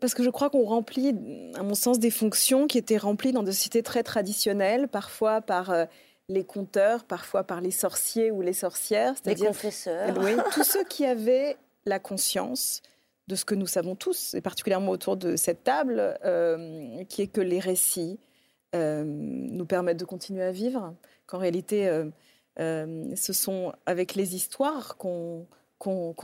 Parce 0.00 0.14
que 0.14 0.22
je 0.22 0.30
crois 0.30 0.50
qu'on 0.50 0.64
remplit, 0.64 1.14
à 1.56 1.64
mon 1.64 1.74
sens, 1.74 1.98
des 1.98 2.10
fonctions 2.10 2.68
qui 2.68 2.78
étaient 2.78 2.98
remplies 2.98 3.32
dans 3.32 3.42
des 3.42 3.52
sociétés 3.52 3.82
très 3.82 4.04
traditionnelles, 4.04 4.86
parfois 4.88 5.40
par 5.40 5.70
euh, 5.70 5.84
les 6.28 6.44
conteurs, 6.44 7.04
parfois 7.04 7.42
par 7.42 7.60
les 7.60 7.70
sorciers 7.72 8.30
ou 8.30 8.40
les 8.40 8.52
sorcières. 8.52 9.14
Les 9.24 9.34
confesseurs. 9.34 10.16
Oui, 10.18 10.32
tous 10.52 10.64
ceux 10.64 10.84
qui 10.84 11.04
avaient 11.04 11.56
la 11.86 11.98
conscience 11.98 12.82
de 13.28 13.34
ce 13.36 13.44
que 13.44 13.54
nous 13.54 13.66
savons 13.66 13.94
tous, 13.94 14.34
et 14.34 14.40
particulièrement 14.40 14.90
autour 14.90 15.16
de 15.16 15.36
cette 15.36 15.64
table, 15.64 16.18
euh, 16.24 17.04
qui 17.04 17.22
est 17.22 17.28
que 17.28 17.40
les 17.40 17.60
récits 17.60 18.18
euh, 18.74 19.04
nous 19.06 19.66
permettent 19.66 20.00
de 20.00 20.04
continuer 20.04 20.42
à 20.42 20.52
vivre, 20.52 20.94
qu'en 21.26 21.38
réalité, 21.38 21.88
euh, 22.58 23.14
ce 23.14 23.32
sont 23.32 23.72
avec 23.86 24.14
les 24.14 24.34
histoires 24.34 24.96
qu'on 24.96 25.46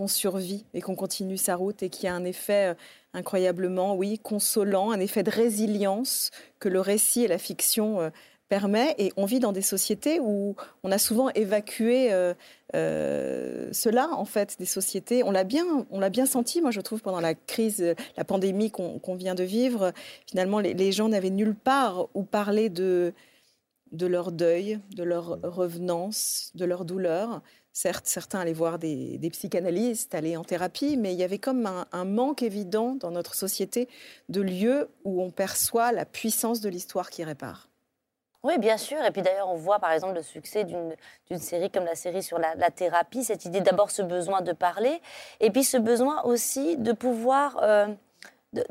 survit 0.07 0.67
et 0.75 0.81
qu'on 0.81 0.97
continue 0.97 1.37
sa 1.37 1.57
route 1.57 1.83
et 1.83 1.89
qu'il 1.89 2.05
y 2.05 2.09
a 2.09 2.15
un 2.15 2.25
effet 2.25 2.77
incroyablement, 3.15 3.95
oui, 3.95 4.19
consolant, 4.19 4.91
un 4.91 5.01
effet 5.01 5.23
de 5.23 5.31
résilience 5.31 6.31
que 6.59 6.69
le 6.69 6.81
récit 6.81 7.23
et 7.23 7.29
la 7.29 7.39
fiction 7.39 8.11
permet. 8.49 8.95
Et 8.99 9.13
on 9.17 9.25
vit 9.25 9.41
dans 9.41 9.53
des 9.53 9.63
sociétés 9.63 10.21
où 10.21 10.57
on 10.83 10.91
a 10.91 10.99
souvent 10.99 11.31
évacué 11.31 12.13
euh, 12.13 12.35
euh, 12.75 13.69
cela, 13.73 14.11
en 14.13 14.25
fait, 14.25 14.57
des 14.59 14.67
sociétés. 14.67 15.23
On 15.23 15.31
l'a 15.31 15.45
bien, 15.45 15.65
bien 16.11 16.27
senti, 16.27 16.61
moi, 16.61 16.71
je 16.71 16.81
trouve, 16.81 17.01
pendant 17.03 17.21
la 17.21 17.35
crise, 17.35 17.95
la 18.17 18.25
pandémie 18.25 18.71
qu'on 18.71 19.15
vient 19.15 19.35
de 19.35 19.45
vivre. 19.45 19.93
Finalement, 20.27 20.61
les, 20.61 20.93
gens 20.93 21.09
n'avaient 21.09 21.31
nulle 21.31 21.55
part 21.55 22.09
où 22.15 22.23
parler 22.23 22.69
de 22.69 23.13
leur 23.93 24.33
deuil, 24.33 24.81
de 24.95 25.03
leur 25.03 25.39
revenance, 25.43 26.51
de 26.55 26.65
leur 26.65 26.85
douleur. 26.85 27.43
Certes, 27.81 28.09
certains 28.09 28.41
allaient 28.41 28.53
voir 28.53 28.81
des, 28.81 29.21
psychanalystes, 29.31 30.13
allaient 30.13 30.37
en 30.37 30.43
thérapie, 30.43 30.97
mais 30.97 31.13
il 31.13 31.19
y 31.21 31.23
avait 31.23 31.39
comme 31.39 31.65
un, 31.65 32.05
manque 32.05 32.43
évident 32.43 32.97
dans 32.97 33.13
notre 33.13 33.37
société 33.37 33.89
de 34.29 34.41
lieux 34.41 34.89
où 35.05 35.23
on 35.23 35.31
perçoit 35.31 35.93
la 35.93 36.05
puissance 36.05 36.61
de 36.61 36.69
l'histoire 36.69 37.09
qui 37.09 37.23
répare. 37.23 37.69
Oui, 38.45 38.59
bien 38.59 38.77
sûr. 38.77 39.05
Et 39.05 39.11
puis 39.11 39.23
d'ailleurs, 39.23 39.49
on 39.49 39.57
voit 39.57 39.79
par 39.79 39.93
exemple 39.93 40.15
le 40.15 40.23
succès 40.23 40.65
d'une 40.65 41.39
série 41.39 41.71
comme 41.71 41.85
la 41.85 41.97
série 41.97 42.23
sur 42.23 42.39
la, 42.39 42.71
thérapie, 42.71 43.25
cette 43.25 43.45
idée 43.45 43.61
d'abord 43.61 43.91
ce 43.91 44.03
besoin 44.03 44.41
de 44.43 44.53
parler, 44.53 45.01
et 45.41 45.51
puis 45.51 45.65
ce 45.65 45.77
besoin 45.77 46.23
aussi 46.23 46.77
de 46.77 46.93
pouvoir... 46.93 47.59
Euh, 47.63 47.89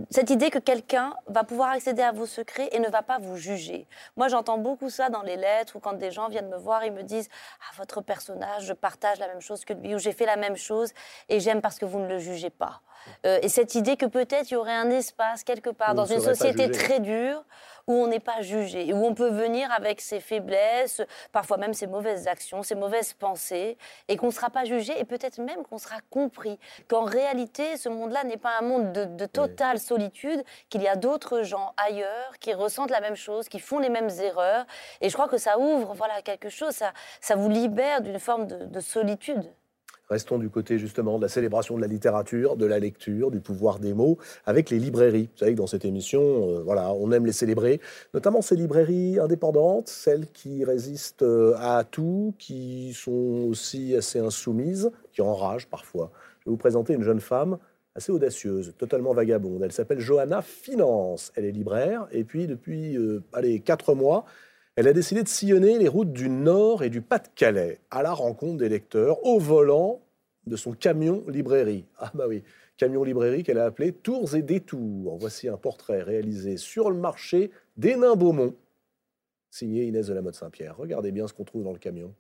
cette 0.10 0.32
idée 0.32 0.50
que 0.50 0.58
quelqu'un 0.58 1.14
va 1.28 1.44
pouvoir 1.44 1.70
accéder 1.70 2.02
à 2.02 2.12
vos 2.12 2.26
secrets 2.26 2.68
et 2.72 2.80
ne 2.80 2.90
va 2.90 3.04
pas 3.04 3.20
vous 3.20 3.38
juger. 3.38 3.88
Moi, 4.16 4.28
j'entends 4.28 4.58
beaucoup 4.58 4.90
ça 4.90 5.10
dans 5.10 5.22
les 5.22 5.36
lettres 5.36 5.76
ou 5.76 5.80
quand 5.80 5.94
des 5.94 6.10
gens 6.10 6.30
viennent 6.30 6.50
me 6.50 6.58
voir, 6.58 6.84
ils 6.84 6.92
me 6.92 7.04
disent 7.04 7.30
Ah, 7.60 7.76
votre 7.78 8.02
personnage, 8.02 8.66
je 8.66 8.74
partage 8.74 9.20
la 9.20 9.28
même 9.28 9.40
chose 9.40 9.66
que 9.66 9.74
lui 9.74 9.94
ou 9.94 10.00
j'ai 10.00 10.14
fait 10.14 10.26
la 10.26 10.36
même 10.36 10.56
chose 10.56 10.94
et 11.30 11.40
j'aime 11.40 11.62
parce 11.62 11.78
que 11.78 11.86
vous 11.86 12.00
ne 12.00 12.08
le 12.08 12.18
jugez 12.18 12.50
pas. 12.50 12.82
Euh, 13.28 13.38
et 13.44 13.50
cette 13.50 13.76
idée 13.76 13.98
que 13.98 14.08
peut-être 14.08 14.50
il 14.50 14.56
y 14.56 14.58
aurait 14.58 14.74
un 14.74 14.90
espace 14.90 15.44
quelque 15.44 15.70
part 15.70 15.94
dans 15.94 16.06
une 16.06 16.22
société 16.22 16.72
très 16.72 17.00
dure 17.00 17.44
où 17.88 17.94
on 17.94 18.08
n'est 18.08 18.20
pas 18.20 18.42
jugé, 18.42 18.94
où 18.94 19.06
on 19.06 19.14
peut 19.14 19.30
venir 19.30 19.72
avec 19.72 20.02
ses 20.02 20.20
faiblesses, 20.20 21.02
parfois 21.32 21.58
même 21.58 21.74
ses 21.74 21.88
mauvaises 21.88 22.28
actions, 22.28 22.62
ses 22.62 22.76
mauvaises 22.76 23.14
pensées, 23.14 23.78
et 24.08 24.18
qu'on 24.18 24.28
ne 24.28 24.32
sera 24.32 24.50
pas 24.50 24.66
jugé, 24.66 24.94
et 25.00 25.06
peut-être 25.06 25.40
même 25.40 25.64
qu'on 25.64 25.78
sera 25.78 25.98
compris, 26.10 26.60
qu'en 26.88 27.06
réalité, 27.06 27.78
ce 27.78 27.90
monde-là 27.90 28.24
n'est 28.26 28.38
pas 28.38 28.58
un 28.60 28.62
monde 28.62 28.92
de, 28.92 29.26
totale 29.26 29.80
solitude, 29.80 30.44
qu'il 30.70 30.82
y 30.82 30.88
a 30.88 30.96
d'autres 30.96 31.44
gens 31.44 31.74
ailleurs 31.78 32.38
qui 32.40 32.54
ressentent 32.54 32.92
la 32.92 33.02
même 33.02 33.16
chose, 33.16 33.48
qui 33.48 33.60
font 33.60 33.80
les 33.80 33.90
mêmes 33.90 34.10
erreurs, 34.22 34.66
et 35.02 35.10
je 35.10 35.14
crois 35.14 35.28
que 35.28 35.38
ça 35.38 35.58
ouvre 35.58 35.94
voilà, 35.94 36.22
quelque 36.22 36.50
chose, 36.50 36.74
ça, 36.74 36.94
ça 37.22 37.36
vous 37.36 37.50
libère 37.50 38.02
d'une 38.02 38.20
forme 38.20 38.48
de 38.48 38.80
solitude. 38.80 39.50
Restons 40.10 40.38
du 40.38 40.50
côté 40.50 40.78
justement 40.78 41.18
de 41.18 41.24
la 41.24 41.28
célébration 41.28 41.76
de 41.76 41.82
la 41.82 41.88
littérature, 41.88 42.56
de 42.56 42.66
la 42.66 42.80
lecture, 42.80 43.30
du 43.30 43.42
pouvoir 43.42 43.80
des 43.80 43.94
mots, 43.94 44.18
avec 44.46 44.70
les 44.70 44.80
librairies. 44.80 45.30
Vous 45.34 45.40
savez 45.40 45.52
que 45.54 45.58
dans 45.58 45.68
cette 45.68 45.84
émission, 45.84 46.22
euh, 46.22 46.62
voilà, 46.64 46.94
on 46.94 47.12
aime 47.12 47.26
les 47.26 47.34
célébrer, 47.34 47.82
notamment 48.14 48.42
ces 48.42 48.56
librairies 48.56 49.20
indépendantes, 49.20 49.90
celles 49.90 50.28
qui 50.32 50.64
résistent 50.64 51.24
euh, 51.24 51.56
à 51.58 51.84
tout, 51.84 52.34
qui 52.40 52.94
sont 52.94 53.48
aussi 53.50 53.96
assez 53.96 54.20
insoumises, 54.20 54.92
qui 55.12 55.22
enragent 55.22 55.68
parfois. 55.68 56.12
Je 56.40 56.46
vais 56.46 56.52
vous 56.52 56.58
présenter 56.58 56.94
une 56.94 57.04
jeune 57.04 57.20
femme 57.20 57.58
assez 57.98 58.12
audacieuse, 58.12 58.74
totalement 58.78 59.14
vagabonde. 59.14 59.64
Elle 59.64 59.72
s'appelle 59.72 60.00
Johanna 60.00 60.42
Finance. 60.42 61.34
Elle 61.36 61.46
est 61.46 61.52
libraire 61.52 62.08
et 62.12 62.24
puis 62.24 62.48
depuis 62.48 62.96
euh, 62.96 63.24
allez, 63.34 63.60
quatre 63.60 63.96
mois, 63.96 64.24
elle 64.78 64.88
a 64.88 64.94
décidé 64.94 65.24
de 65.24 65.28
sillonner 65.28 65.80
les 65.80 65.88
routes 65.88 66.14
du 66.14 66.30
Nord 66.30 66.84
et 66.84 66.92
du 66.92 67.02
Pas-de-Calais 67.02 67.80
à 67.90 68.04
la 68.04 68.14
rencontre 68.14 68.58
des 68.58 68.70
lecteurs 68.70 69.26
au 69.26 69.40
volant 69.40 70.02
de 70.46 70.56
son 70.56 70.72
camion 70.74 71.24
librairie. 71.28 71.86
Ah 71.98 72.12
bah 72.14 72.26
oui, 72.28 72.44
camion 72.78 73.04
librairie 73.04 73.42
qu'elle 73.42 73.58
a 73.58 73.66
appelé 73.66 73.92
Tours 73.92 74.36
et 74.36 74.44
Détours. 74.44 75.18
Voici 75.18 75.50
un 75.50 75.58
portrait 75.58 76.04
réalisé 76.04 76.58
sur 76.58 76.92
le 76.92 76.96
marché 76.96 77.50
d'Hénin-Beaumont, 77.76 78.54
signé 79.50 79.86
Inès 79.86 80.06
de 80.06 80.14
la 80.14 80.22
Motte 80.22 80.36
Saint-Pierre. 80.36 80.78
Regardez 80.78 81.12
bien 81.12 81.28
ce 81.28 81.34
qu'on 81.34 81.44
trouve 81.44 81.64
dans 81.64 81.74
le 81.74 81.80
camion. 81.80 82.14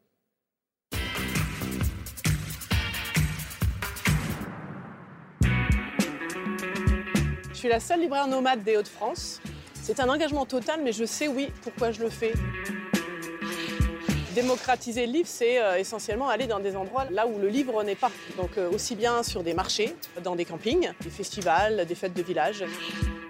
Je 7.52 7.54
suis 7.54 7.70
la 7.70 7.80
seule 7.80 8.02
libraire 8.02 8.28
nomade 8.28 8.64
des 8.64 8.78
Hauts-de-France. 8.78 9.42
C'est 9.88 10.02
un 10.02 10.10
engagement 10.10 10.46
total, 10.46 10.82
mais 10.84 10.92
je 10.92 11.06
sais, 11.06 11.30
oui, 11.30 11.48
pourquoi 11.62 11.92
je 11.92 12.02
le 12.02 12.10
fais. 12.10 12.34
Démocratiser 14.36 15.06
le 15.06 15.14
livre, 15.14 15.30
c'est 15.32 15.62
euh, 15.62 15.78
essentiellement 15.78 16.28
aller 16.28 16.46
dans 16.46 16.60
des 16.60 16.76
endroits 16.76 17.06
là 17.10 17.26
où 17.26 17.40
le 17.40 17.48
livre 17.48 17.82
n'est 17.86 17.96
pas. 17.96 18.12
Donc 18.36 18.58
euh, 18.58 18.70
aussi 18.70 18.98
bien 18.98 19.24
sur 19.24 19.44
des 19.44 19.54
marchés, 19.54 19.96
dans 20.26 20.36
des 20.36 20.44
campings, 20.44 20.92
des 21.00 21.10
festivals, 21.10 21.86
des 21.86 21.96
fêtes 21.96 22.14
de 22.14 22.22
village. 22.22 22.66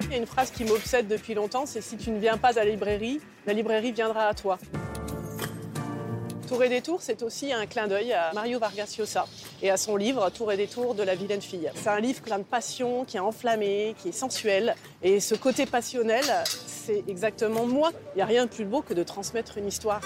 Il 0.05 0.11
y 0.11 0.15
a 0.15 0.17
une 0.17 0.25
phrase 0.25 0.49
qui 0.49 0.63
m'obsède 0.63 1.07
depuis 1.07 1.35
longtemps, 1.35 1.67
c'est 1.67 1.81
si 1.81 1.95
tu 1.95 2.09
ne 2.09 2.17
viens 2.17 2.37
pas 2.37 2.49
à 2.49 2.63
la 2.63 2.65
librairie, 2.65 3.21
la 3.45 3.53
librairie 3.53 3.91
viendra 3.91 4.27
à 4.27 4.33
toi. 4.33 4.57
Tour 6.47 6.63
et 6.63 6.69
détour, 6.69 7.01
c'est 7.01 7.23
aussi 7.23 7.51
un 7.51 7.65
clin 7.65 7.87
d'œil 7.87 8.13
à 8.13 8.31
Mario 8.33 8.57
Vargas 8.57 8.95
Llosa 8.97 9.27
et 9.61 9.69
à 9.69 9.75
son 9.75 9.97
livre 9.97 10.29
Tour 10.29 10.53
et 10.53 10.55
détour 10.55 10.95
de 10.95 11.03
la 11.03 11.13
vilaine 11.13 11.41
fille. 11.41 11.69
C'est 11.75 11.89
un 11.89 11.99
livre 11.99 12.21
plein 12.21 12.39
de 12.39 12.43
passion, 12.43 13.03
qui 13.03 13.17
est 13.17 13.19
enflammé, 13.19 13.95
qui 14.01 14.09
est 14.09 14.13
sensuel. 14.13 14.73
Et 15.03 15.19
ce 15.19 15.35
côté 15.35 15.65
passionnel, 15.65 16.23
c'est 16.45 17.03
exactement 17.09 17.65
moi. 17.65 17.91
Il 18.13 18.17
n'y 18.17 18.21
a 18.21 18.25
rien 18.25 18.45
de 18.45 18.49
plus 18.49 18.63
beau 18.63 18.81
que 18.81 18.93
de 18.93 19.03
transmettre 19.03 19.57
une 19.57 19.67
histoire. 19.67 19.99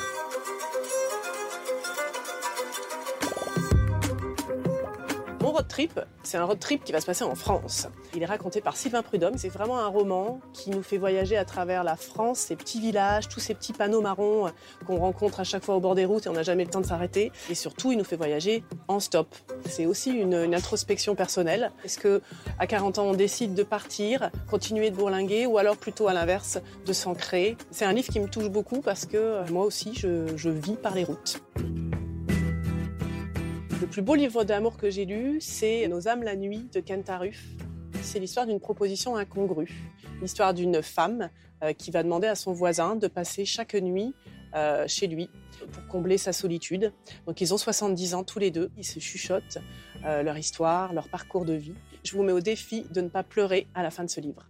Road 5.52 5.68
trip, 5.68 6.00
c'est 6.24 6.38
un 6.38 6.46
road 6.46 6.60
trip 6.60 6.84
qui 6.84 6.92
va 6.92 7.02
se 7.02 7.06
passer 7.06 7.24
en 7.24 7.36
France. 7.36 7.88
Il 8.16 8.24
est 8.24 8.26
raconté 8.26 8.62
par 8.62 8.76
Sylvain 8.76 9.02
Prudhomme. 9.02 9.38
C'est 9.38 9.50
vraiment 9.50 9.80
un 9.80 9.88
roman 9.88 10.40
qui 10.54 10.70
nous 10.70 10.84
fait 10.84 10.98
voyager 10.98 11.38
à 11.38 11.46
travers 11.46 11.84
la 11.84 11.96
France, 11.96 12.40
ces 12.40 12.56
petits 12.56 12.80
villages, 12.80 13.28
tous 13.28 13.40
ces 13.40 13.54
petits 13.54 13.74
panneaux 13.74 14.02
marrons 14.02 14.52
qu'on 14.86 14.98
rencontre 14.98 15.40
à 15.40 15.44
chaque 15.44 15.64
fois 15.64 15.76
au 15.76 15.80
bord 15.80 15.96
des 15.96 16.06
routes 16.06 16.26
et 16.26 16.30
on 16.30 16.34
n'a 16.34 16.44
jamais 16.44 16.64
le 16.64 16.70
temps 16.70 16.82
de 16.82 16.86
s'arrêter. 16.86 17.32
Et 17.50 17.56
surtout, 17.56 17.92
il 17.92 17.98
nous 17.98 18.04
fait 18.04 18.16
voyager 18.16 18.64
en 18.88 19.00
stop. 19.00 19.28
C'est 19.70 19.86
aussi 19.86 20.12
une, 20.12 20.32
introspection 20.54 21.16
personnelle. 21.16 21.72
Est-ce 21.86 21.98
que 21.98 22.22
à 22.60 22.68
40 22.68 23.00
ans, 23.00 23.06
on 23.06 23.14
décide 23.14 23.54
de 23.54 23.64
partir, 23.64 24.32
continuer 24.50 24.90
de 24.90 24.96
bourlinguer, 24.96 25.46
ou 25.46 25.58
alors 25.58 25.78
plutôt 25.78 26.08
à 26.08 26.14
l'inverse, 26.14 26.60
de 26.86 26.94
s'ancrer? 26.94 27.58
C'est 27.72 27.86
un 27.86 27.94
livre 27.94 28.10
qui 28.10 28.20
me 28.20 28.28
touche 28.28 28.50
beaucoup 28.50 28.82
parce 28.82 29.06
que 29.06 29.50
moi 29.52 29.66
aussi, 29.66 29.94
je 29.96 30.50
vis 30.50 30.76
par 30.76 30.96
les 30.96 31.04
routes. 31.04 31.42
Le 33.92 33.94
plus 33.96 34.04
beau 34.04 34.16
livre 34.16 34.46
d'amour 34.46 34.78
que 34.78 34.90
j'ai 34.90 35.04
lu, 35.04 35.42
c'est 35.42 35.86
Nos 35.90 36.08
âmes 36.08 36.24
la 36.24 36.38
nuit 36.38 36.70
de 36.74 36.80
Kent 36.80 37.12
C'est 38.02 38.20
l'histoire 38.20 38.48
d'une 38.48 38.62
proposition 38.62 39.18
incongrue, 39.18 39.70
l'histoire 40.22 40.54
d'une 40.54 40.82
femme 40.82 41.30
euh, 41.62 41.74
qui 41.74 41.92
va 41.92 42.02
demander 42.02 42.28
à 42.28 42.36
son 42.36 42.54
voisin 42.54 42.96
de 42.96 43.10
passer 43.10 43.44
chaque 43.44 43.74
nuit 43.74 44.16
euh, 44.56 44.86
chez 44.88 45.08
lui 45.08 45.30
pour 45.74 45.86
combler 45.88 46.18
sa 46.18 46.32
solitude. 46.32 46.94
Donc 47.26 47.42
ils 47.42 47.54
ont 47.54 47.58
70 47.58 48.14
ans 48.14 48.24
tous 48.24 48.40
les 48.40 48.50
deux, 48.50 48.72
ils 48.78 48.86
se 48.86 49.02
chuchotent 49.02 49.58
euh, 50.06 50.24
leur 50.24 50.38
histoire, 50.38 50.94
leur 50.94 51.10
parcours 51.10 51.44
de 51.44 51.52
vie. 51.52 51.76
Je 52.06 52.16
vous 52.16 52.24
mets 52.24 52.32
au 52.32 52.40
défi 52.40 52.86
de 52.92 53.02
ne 53.02 53.10
pas 53.10 53.24
pleurer 53.24 53.68
à 53.76 53.84
la 53.84 53.92
fin 53.92 54.06
de 54.06 54.10
ce 54.10 54.22
livre. 54.22 54.48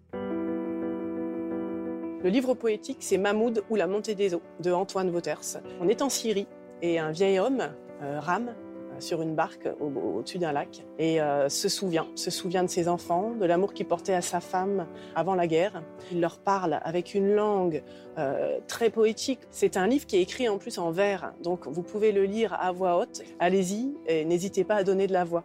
Le 2.23 2.29
livre 2.29 2.53
poétique, 2.53 2.97
c'est 2.99 3.17
Mahmoud 3.17 3.63
ou 3.71 3.75
la 3.75 3.87
montée 3.87 4.13
des 4.13 4.35
eaux 4.35 4.43
de 4.59 4.71
Antoine 4.71 5.09
Wouters. 5.09 5.57
On 5.79 5.87
est 5.87 6.03
en 6.03 6.09
Syrie 6.09 6.45
et 6.83 6.99
un 6.99 7.09
vieil 7.09 7.39
homme, 7.39 7.73
rame, 7.99 8.53
sur 9.01 9.21
une 9.21 9.35
barque 9.35 9.67
au-dessus 9.79 10.37
d'un 10.37 10.51
lac 10.51 10.83
et 10.99 11.21
euh, 11.21 11.49
se 11.49 11.69
souvient, 11.69 12.07
se 12.15 12.31
souvient 12.31 12.63
de 12.63 12.69
ses 12.69 12.87
enfants, 12.87 13.31
de 13.39 13.45
l'amour 13.45 13.73
qu'il 13.73 13.87
portait 13.87 14.13
à 14.13 14.21
sa 14.21 14.39
femme 14.39 14.87
avant 15.15 15.35
la 15.35 15.47
guerre. 15.47 15.83
Il 16.11 16.21
leur 16.21 16.39
parle 16.39 16.79
avec 16.83 17.13
une 17.13 17.33
langue 17.33 17.83
euh, 18.17 18.59
très 18.67 18.89
poétique. 18.89 19.39
C'est 19.49 19.77
un 19.77 19.87
livre 19.87 20.05
qui 20.05 20.17
est 20.17 20.21
écrit 20.21 20.47
en 20.47 20.57
plus 20.57 20.77
en 20.77 20.91
vers, 20.91 21.33
donc 21.43 21.67
vous 21.67 21.83
pouvez 21.83 22.11
le 22.11 22.23
lire 22.23 22.53
à 22.53 22.71
voix 22.71 22.97
haute. 22.97 23.21
Allez-y 23.39 23.93
et 24.07 24.25
n'hésitez 24.25 24.63
pas 24.63 24.75
à 24.75 24.83
donner 24.83 25.07
de 25.07 25.13
la 25.13 25.23
voix. 25.23 25.43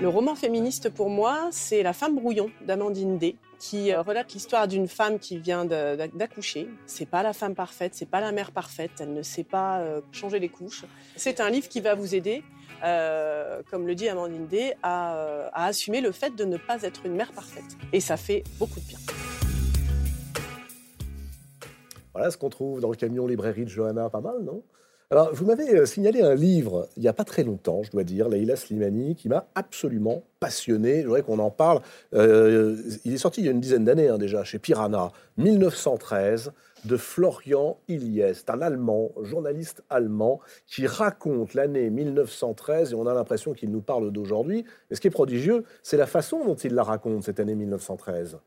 Le 0.00 0.08
roman 0.08 0.34
féministe 0.34 0.90
pour 0.90 1.10
moi, 1.10 1.48
c'est 1.52 1.84
La 1.84 1.92
femme 1.92 2.16
brouillon 2.16 2.50
d'Amandine 2.66 3.18
D 3.18 3.36
qui 3.62 3.92
euh, 3.92 4.02
relate 4.02 4.32
l'histoire 4.32 4.66
d'une 4.66 4.88
femme 4.88 5.20
qui 5.20 5.38
vient 5.38 5.64
d'accoucher. 5.64 6.68
C'est 6.84 7.06
pas 7.06 7.22
la 7.22 7.32
femme 7.32 7.54
parfaite, 7.54 7.94
c'est 7.94 8.10
pas 8.10 8.20
la 8.20 8.32
mère 8.32 8.50
parfaite, 8.50 8.90
elle 8.98 9.12
ne 9.14 9.22
sait 9.22 9.44
pas 9.44 9.78
euh, 9.78 10.00
changer 10.10 10.40
les 10.40 10.48
couches. 10.48 10.84
C'est 11.14 11.38
un 11.38 11.48
livre 11.48 11.68
qui 11.68 11.80
va 11.80 11.94
vous 11.94 12.16
aider, 12.16 12.42
euh, 12.82 13.62
comme 13.70 13.86
le 13.86 13.94
dit 13.94 14.08
Amandine 14.08 14.48
D, 14.48 14.74
à, 14.82 15.12
à 15.52 15.66
assumer 15.66 16.00
le 16.00 16.10
fait 16.10 16.34
de 16.34 16.44
ne 16.44 16.56
pas 16.56 16.82
être 16.82 17.06
une 17.06 17.14
mère 17.14 17.30
parfaite. 17.30 17.76
Et 17.92 18.00
ça 18.00 18.16
fait 18.16 18.42
beaucoup 18.58 18.80
de 18.80 18.84
bien. 18.86 18.98
Voilà 22.14 22.32
ce 22.32 22.36
qu'on 22.36 22.50
trouve 22.50 22.80
dans 22.80 22.90
le 22.90 22.96
camion 22.96 23.28
librairie 23.28 23.64
de 23.64 23.70
Johanna, 23.70 24.10
pas 24.10 24.20
mal, 24.20 24.42
non? 24.42 24.64
Alors, 25.12 25.28
vous 25.34 25.44
m'avez 25.44 25.74
euh, 25.74 25.84
signalé 25.84 26.22
un 26.22 26.34
livre, 26.34 26.88
il 26.96 27.02
n'y 27.02 27.08
a 27.08 27.12
pas 27.12 27.24
très 27.24 27.44
longtemps, 27.44 27.82
je 27.82 27.90
dois 27.90 28.02
dire, 28.02 28.30
Leila 28.30 28.56
Slimani, 28.56 29.14
qui 29.14 29.28
m'a 29.28 29.44
absolument 29.54 30.22
passionné. 30.40 31.02
Je 31.02 31.04
voudrais 31.04 31.20
qu'on 31.20 31.38
en 31.38 31.50
parle. 31.50 31.82
Euh, 32.14 32.78
il 33.04 33.12
est 33.12 33.18
sorti 33.18 33.42
il 33.42 33.44
y 33.44 33.48
a 33.48 33.50
une 33.50 33.60
dizaine 33.60 33.84
d'années 33.84 34.08
hein, 34.08 34.16
déjà, 34.16 34.42
chez 34.42 34.58
Piranha, 34.58 35.12
1913, 35.36 36.52
de 36.86 36.96
Florian 36.96 37.76
Ilyes, 37.88 38.42
un 38.48 38.62
Allemand, 38.62 39.12
journaliste 39.20 39.82
allemand, 39.90 40.40
qui 40.66 40.86
raconte 40.86 41.52
l'année 41.52 41.90
1913, 41.90 42.92
et 42.92 42.94
on 42.94 43.06
a 43.06 43.12
l'impression 43.12 43.52
qu'il 43.52 43.70
nous 43.70 43.82
parle 43.82 44.10
d'aujourd'hui. 44.12 44.64
Mais 44.88 44.96
ce 44.96 45.02
qui 45.02 45.08
est 45.08 45.10
prodigieux, 45.10 45.64
c'est 45.82 45.98
la 45.98 46.06
façon 46.06 46.42
dont 46.42 46.56
il 46.56 46.72
la 46.72 46.84
raconte, 46.84 47.24
cette 47.24 47.38
année 47.38 47.54
1913. 47.54 48.38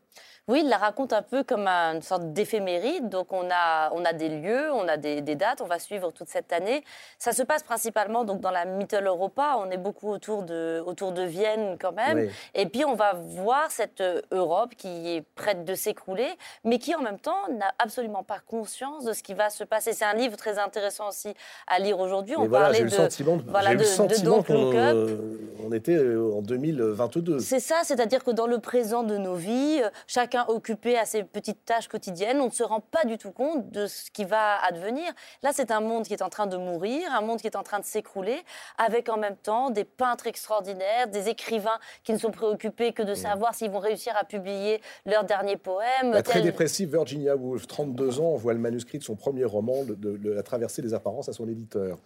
Oui, 0.48 0.62
il 0.64 0.70
la 0.70 0.78
raconte 0.78 1.12
un 1.12 1.24
peu 1.24 1.44
comme 1.44 1.68
une 1.68 2.04
sorte 2.04 2.32
d'éphéméride. 2.32 3.10
Donc 3.10 3.34
on 3.34 3.50
a, 3.50 3.92
on 3.94 4.06
a 4.06 4.14
des 4.14 4.30
lieux, 4.30 4.72
on 4.74 4.88
a 4.88 4.96
des, 4.96 5.22
dates, 5.24 5.62
on 5.62 5.66
va 5.66 5.80
suivre 5.80 6.12
toute 6.12 6.30
cette 6.30 6.54
année. 6.54 6.84
Ça 7.18 7.32
se 7.32 7.42
passe 7.42 7.64
principalement 7.64 8.26
donc 8.26 8.42
dans 8.42 8.52
la 8.52 8.64
Mittel 8.66 9.08
Europa. 9.08 9.56
On 9.58 9.72
est 9.72 9.78
beaucoup 9.80 10.12
autour 10.12 10.44
de, 10.44 10.84
autour 10.86 11.14
de 11.14 11.24
Vienne 11.24 11.78
quand 11.82 11.94
même. 11.94 12.30
Et 12.54 12.68
puis 12.68 12.86
on 12.86 12.94
va 12.94 13.14
voir 13.14 13.72
cette 13.72 14.02
euh, 14.02 14.22
Europe 14.30 14.76
qui 14.78 15.16
est 15.16 15.24
prête 15.34 15.66
de 15.66 15.74
s'écrouler, 15.74 16.30
mais 16.64 16.78
qui 16.78 16.94
en 16.94 17.02
même 17.02 17.18
temps 17.18 17.50
n'a 17.50 17.74
absolument 17.80 18.22
pas 18.22 18.38
conscience 18.46 19.04
de 19.04 19.14
ce 19.14 19.24
qui 19.24 19.34
va 19.34 19.50
se 19.50 19.64
passer. 19.64 19.94
C'est 19.94 20.06
un 20.06 20.14
livre 20.14 20.38
très 20.38 20.60
intéressant 20.60 21.10
aussi 21.10 21.34
à 21.66 21.80
lire 21.80 22.00
aujourd'hui. 22.00 22.36
On 22.38 22.48
parlait 22.48 22.84
de, 22.84 22.90
sentiment, 22.90 23.40
voilà, 23.48 23.74
de, 23.74 23.84
sentiment 23.84 24.44
qu'on 24.44 24.76
euh, 24.76 25.18
on 25.66 25.72
était 25.72 25.96
euh, 25.96 26.36
en 26.38 26.44
2022. 26.44 27.40
C'est 27.40 27.60
ça, 27.60 27.82
c'est-à-dire 27.84 28.24
que 28.24 28.30
dans 28.30 28.46
le 28.46 28.60
présent 28.60 29.02
de 29.02 29.18
nos 29.18 29.34
vies, 29.34 29.82
chacun 30.06 30.35
occupé 30.48 30.98
à 30.98 31.06
ses 31.06 31.24
petites 31.24 31.64
tâches 31.66 31.88
quotidiennes, 31.88 32.42
on 32.42 32.48
ne 32.48 32.52
se 32.52 32.64
rend 32.64 32.82
pas 32.82 33.06
du 33.06 33.18
tout 33.18 33.32
compte 33.32 33.70
de 33.72 33.88
ce 33.88 34.12
qui 34.12 34.26
va 34.26 34.64
advenir. 34.64 35.06
Là, 35.44 35.52
c'est 35.54 35.72
un 35.72 35.80
monde 35.80 36.06
qui 36.06 36.14
est 36.14 36.22
en 36.22 36.30
train 36.30 36.48
de 36.48 36.58
mourir, 36.58 37.12
un 37.14 37.22
monde 37.22 37.40
qui 37.40 37.48
est 37.48 37.56
en 37.56 37.64
train 37.64 37.80
de 37.80 37.86
s'écrouler, 37.86 38.38
avec 38.78 39.10
en 39.10 39.18
même 39.18 39.38
temps 39.38 39.70
des 39.70 39.86
peintres 39.86 40.28
extraordinaires, 40.28 41.08
des 41.08 41.30
écrivains 41.30 41.80
qui 42.04 42.14
ne 42.14 42.18
sont 42.18 42.32
préoccupés 42.32 42.94
que 42.94 43.04
de 43.04 43.14
savoir 43.14 43.56
s'ils 43.56 43.72
vont 43.72 43.80
réussir 43.80 44.14
à 44.20 44.24
publier 44.24 44.82
leur 45.06 45.24
dernier 45.24 45.58
poème. 45.58 46.12
La 46.12 46.24
très 46.24 46.42
dépressive 46.42 46.92
Virginia 46.92 47.36
Woolf, 47.36 47.68
32 47.68 48.20
ans, 48.20 48.34
envoie 48.34 48.54
le 48.54 48.60
manuscrit 48.60 48.98
de 48.98 49.04
son 49.04 49.16
premier 49.16 49.46
roman, 49.46 49.84
de, 49.84 50.30
La 50.30 50.44
traversée 50.44 50.82
des 50.82 50.94
apparences, 50.94 51.30
à 51.30 51.34
son 51.34 51.48
éditeur. 51.48 52.00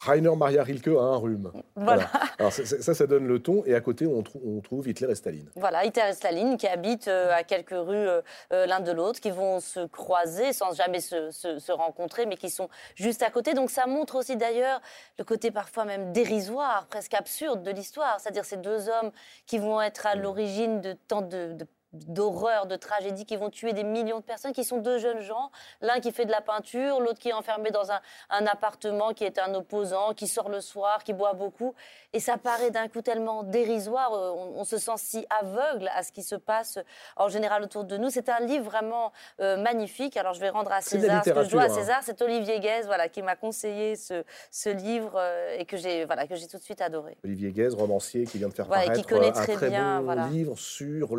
Rainer 0.00 0.36
Maria 0.36 0.62
Rilke 0.62 0.88
a 0.88 1.02
un 1.02 1.16
rhume. 1.16 1.52
Voilà. 1.74 2.10
Alors 2.38 2.52
ça, 2.52 2.94
ça 2.94 3.06
donne 3.06 3.26
le 3.26 3.40
ton. 3.40 3.64
Et 3.64 3.74
à 3.74 3.80
côté, 3.80 4.06
on, 4.06 4.22
on, 4.44 4.60
trouve 4.60 4.86
Hitler 4.88 5.10
et 5.10 5.14
Staline. 5.14 5.50
Voilà, 5.56 5.84
Hitler 5.84 6.04
et 6.10 6.12
Staline 6.12 6.56
qui 6.56 6.66
habitent 6.66 7.08
euh, 7.08 7.32
à 7.32 7.44
quelques 7.44 7.70
rues 7.70 7.94
euh, 7.94 8.20
euh, 8.52 8.66
l'un 8.66 8.80
de 8.80 8.92
l'autre, 8.92 9.20
qui 9.20 9.30
vont 9.30 9.60
se 9.60 9.86
croiser 9.86 10.52
sans 10.52 10.74
jamais 10.74 11.00
se, 11.00 11.30
se, 11.30 11.72
rencontrer, 11.72 12.26
mais 12.26 12.36
qui 12.36 12.50
sont 12.50 12.68
juste 12.94 13.22
à 13.22 13.30
côté. 13.30 13.54
Donc 13.54 13.70
ça 13.70 13.86
montre 13.86 14.16
aussi 14.16 14.36
d'ailleurs 14.36 14.80
le 15.18 15.24
côté 15.24 15.50
parfois 15.50 15.84
même 15.84 16.12
dérisoire, 16.12 16.86
presque 16.88 17.14
absurde 17.14 17.62
de 17.62 17.70
l'histoire. 17.70 18.20
C'est-à-dire 18.20 18.44
ces 18.44 18.58
deux 18.58 18.88
hommes 18.88 19.10
qui 19.46 19.58
vont 19.58 19.80
être 19.80 20.06
à 20.06 20.14
l'origine 20.14 20.80
de 20.80 20.92
tant 21.08 21.22
de, 21.22 21.52
de 21.54 21.66
d'horreur, 21.92 22.66
de 22.66 22.76
tragédie 22.76 23.24
qui 23.24 23.36
vont 23.36 23.50
tuer 23.50 23.72
des 23.72 23.84
millions 23.84 24.18
de 24.18 24.24
personnes, 24.24 24.52
qui 24.52 24.64
sont 24.64 24.78
deux 24.78 24.98
jeunes 24.98 25.20
gens, 25.20 25.50
l'un 25.80 26.00
qui 26.00 26.12
fait 26.12 26.24
de 26.24 26.30
la 26.30 26.40
peinture, 26.40 27.00
l'autre 27.00 27.18
qui 27.18 27.30
est 27.30 27.32
enfermé 27.32 27.70
dans 27.70 27.90
un, 27.90 28.00
appartement, 28.46 29.12
qui 29.12 29.24
est 29.24 29.38
un 29.38 29.54
opposant, 29.54 30.12
qui 30.14 30.26
sort 30.26 30.48
le 30.48 30.60
soir, 30.60 31.04
qui 31.04 31.12
boit 31.12 31.32
beaucoup. 31.32 31.74
Et 32.12 32.20
ça 32.20 32.36
paraît 32.38 32.70
d'un 32.70 32.88
coup 32.88 33.02
tellement 33.02 33.42
dérisoire, 33.42 34.12
euh, 34.14 34.32
on, 34.32 34.64
se 34.64 34.78
sent 34.78 34.96
si 34.96 35.26
aveugle 35.30 35.88
à 35.94 36.02
ce 36.02 36.12
qui 36.12 36.22
se 36.22 36.34
passe 36.34 36.78
en 37.16 37.28
général 37.28 37.62
autour 37.62 37.84
de 37.84 37.96
nous. 37.96 38.10
C'est 38.10 38.28
un 38.28 38.40
livre 38.40 38.64
vraiment 38.64 39.12
euh, 39.40 39.56
magnifique. 39.56 40.16
Alors 40.16 40.34
je 40.34 40.40
vais 40.40 40.50
rendre 40.50 40.72
à 40.72 40.80
César 40.80 41.24
ce 41.24 41.30
que 41.30 41.42
je 41.44 41.50
dois 41.50 41.62
à 41.62 41.64
hein. 41.66 41.68
César. 41.68 42.00
C'est 42.02 42.20
Olivier 42.22 42.60
Guèze 42.60 42.86
voilà, 42.86 43.08
qui 43.08 43.22
m'a 43.22 43.36
conseillé 43.36 43.96
ce, 43.96 44.24
ce 44.50 44.70
livre 44.70 45.12
euh, 45.16 45.56
et 45.58 45.64
que 45.64 45.76
j'ai 45.76 46.04
voilà, 46.04 46.26
tout 46.26 46.58
de 46.58 46.62
suite 46.62 46.80
adoré. 46.80 47.16
Olivier 47.24 47.52
Guèze, 47.52 47.74
romancier 47.74 48.24
qui 48.24 48.38
vient 48.38 48.48
de 48.48 48.54
faire 48.54 48.68
paraître 48.68 48.92
qui 48.92 49.02
connaît 49.02 49.32
très 49.32 49.52
un 49.52 49.56
très 49.56 49.70
bien, 49.70 50.00
beau 50.02 50.28
livre 50.30 50.58
sur 50.58 51.16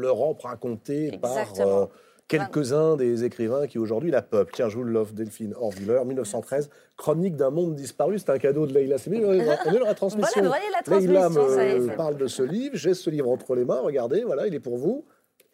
l'Europe 0.67 0.81
raconté 0.85 1.17
par 1.17 1.59
euh, 1.59 1.85
quelques-uns 2.27 2.95
des 2.95 3.23
écrivains 3.23 3.67
qui 3.67 3.79
aujourd'hui 3.79 4.11
la 4.11 4.21
peuplent. 4.21 4.51
Tiens, 4.53 4.69
je 4.69 4.77
vous 4.77 4.83
l'offre, 4.83 5.13
Delphine 5.13 5.53
Orviller, 5.55 6.03
1913, 6.05 6.69
Chronique 6.95 7.35
d'un 7.35 7.49
monde 7.49 7.75
disparu. 7.75 8.19
C'est 8.19 8.29
un 8.29 8.37
cadeau 8.37 8.67
de 8.67 8.73
Leïla. 8.73 8.97
C'est 8.97 9.09
bien, 9.09 9.21
on 9.21 9.33
est 9.33 9.45
la 9.45 9.93
transmission. 9.93 10.43
Voilà, 10.43 10.63
la 10.71 10.83
transmission. 10.83 11.29
me 11.29 11.95
parle 11.95 12.17
de 12.17 12.27
ce 12.27 12.43
livre. 12.43 12.75
J'ai 12.75 12.93
ce 12.93 13.09
livre 13.09 13.29
entre 13.29 13.55
les 13.55 13.65
mains. 13.65 13.79
Regardez, 13.81 14.23
voilà, 14.23 14.47
il 14.47 14.53
est 14.53 14.59
pour 14.59 14.77
vous. 14.77 15.05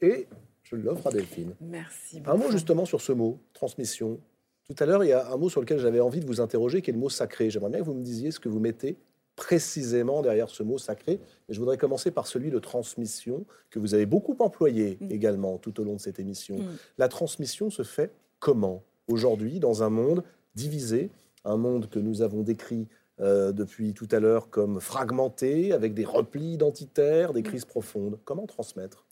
Et 0.01 0.27
je 0.63 0.75
l'offre 0.75 1.07
à 1.07 1.11
Delphine. 1.11 1.53
Merci. 1.61 2.21
Un 2.25 2.35
mot 2.35 2.49
justement 2.49 2.85
sur 2.85 3.01
ce 3.01 3.11
mot, 3.11 3.39
transmission. 3.53 4.19
Tout 4.67 4.75
à 4.79 4.85
l'heure, 4.85 5.03
il 5.03 5.09
y 5.09 5.13
a 5.13 5.31
un 5.31 5.37
mot 5.37 5.49
sur 5.49 5.59
lequel 5.59 5.77
j'avais 5.77 5.99
envie 5.99 6.21
de 6.21 6.25
vous 6.25 6.39
interroger, 6.39 6.81
qui 6.81 6.89
est 6.89 6.93
le 6.93 6.99
mot 6.99 7.09
sacré. 7.09 7.49
J'aimerais 7.49 7.69
bien 7.69 7.79
que 7.79 7.85
vous 7.85 7.93
me 7.93 8.03
disiez 8.03 8.31
ce 8.31 8.39
que 8.39 8.49
vous 8.49 8.59
mettez 8.59 8.97
précisément 9.35 10.21
derrière 10.21 10.49
ce 10.49 10.63
mot 10.63 10.77
sacré. 10.77 11.13
Et 11.49 11.53
je 11.53 11.59
voudrais 11.59 11.77
commencer 11.77 12.11
par 12.11 12.27
celui 12.27 12.51
de 12.51 12.59
transmission, 12.59 13.45
que 13.69 13.79
vous 13.79 13.93
avez 13.93 14.05
beaucoup 14.05 14.35
employé 14.39 14.97
mm. 15.01 15.11
également 15.11 15.57
tout 15.57 15.79
au 15.79 15.83
long 15.83 15.95
de 15.95 16.01
cette 16.01 16.19
émission. 16.19 16.57
Mm. 16.57 16.77
La 16.97 17.07
transmission 17.07 17.69
se 17.69 17.83
fait 17.83 18.11
comment 18.39 18.83
aujourd'hui 19.07 19.59
dans 19.59 19.83
un 19.83 19.89
monde 19.89 20.23
divisé, 20.55 21.09
un 21.45 21.57
monde 21.57 21.89
que 21.89 21.99
nous 21.99 22.21
avons 22.21 22.41
décrit 22.41 22.87
euh, 23.19 23.51
depuis 23.51 23.93
tout 23.93 24.07
à 24.11 24.19
l'heure 24.19 24.49
comme 24.49 24.79
fragmenté, 24.79 25.71
avec 25.71 25.93
des 25.93 26.05
replis 26.05 26.53
identitaires, 26.53 27.33
des 27.33 27.41
mm. 27.41 27.45
crises 27.45 27.65
profondes. 27.65 28.19
Comment 28.25 28.45
transmettre? 28.45 29.05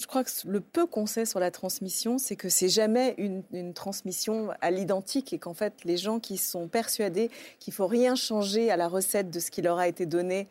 Je 0.00 0.06
crois 0.06 0.22
que 0.22 0.30
le 0.46 0.60
peu 0.60 0.86
qu'on 0.86 1.06
sait 1.06 1.24
sur 1.24 1.40
la 1.40 1.50
transmission, 1.50 2.18
c'est 2.18 2.36
que 2.36 2.48
c'est 2.48 2.68
jamais 2.68 3.14
une, 3.18 3.74
transmission 3.74 4.50
à 4.60 4.70
l'identique 4.70 5.32
et 5.32 5.38
qu'en 5.38 5.54
fait, 5.54 5.74
les 5.84 5.96
gens 5.96 6.20
qui 6.20 6.36
sont 6.36 6.68
persuadés 6.68 7.30
qu'il 7.58 7.72
faut 7.72 7.88
rien 7.88 8.14
changer 8.14 8.70
à 8.70 8.76
la 8.76 8.86
recette 8.86 9.30
de 9.30 9.40
ce 9.40 9.50
qui 9.50 9.60
leur 9.60 9.78
a 9.78 9.88
été 9.88 10.06
donné 10.06 10.46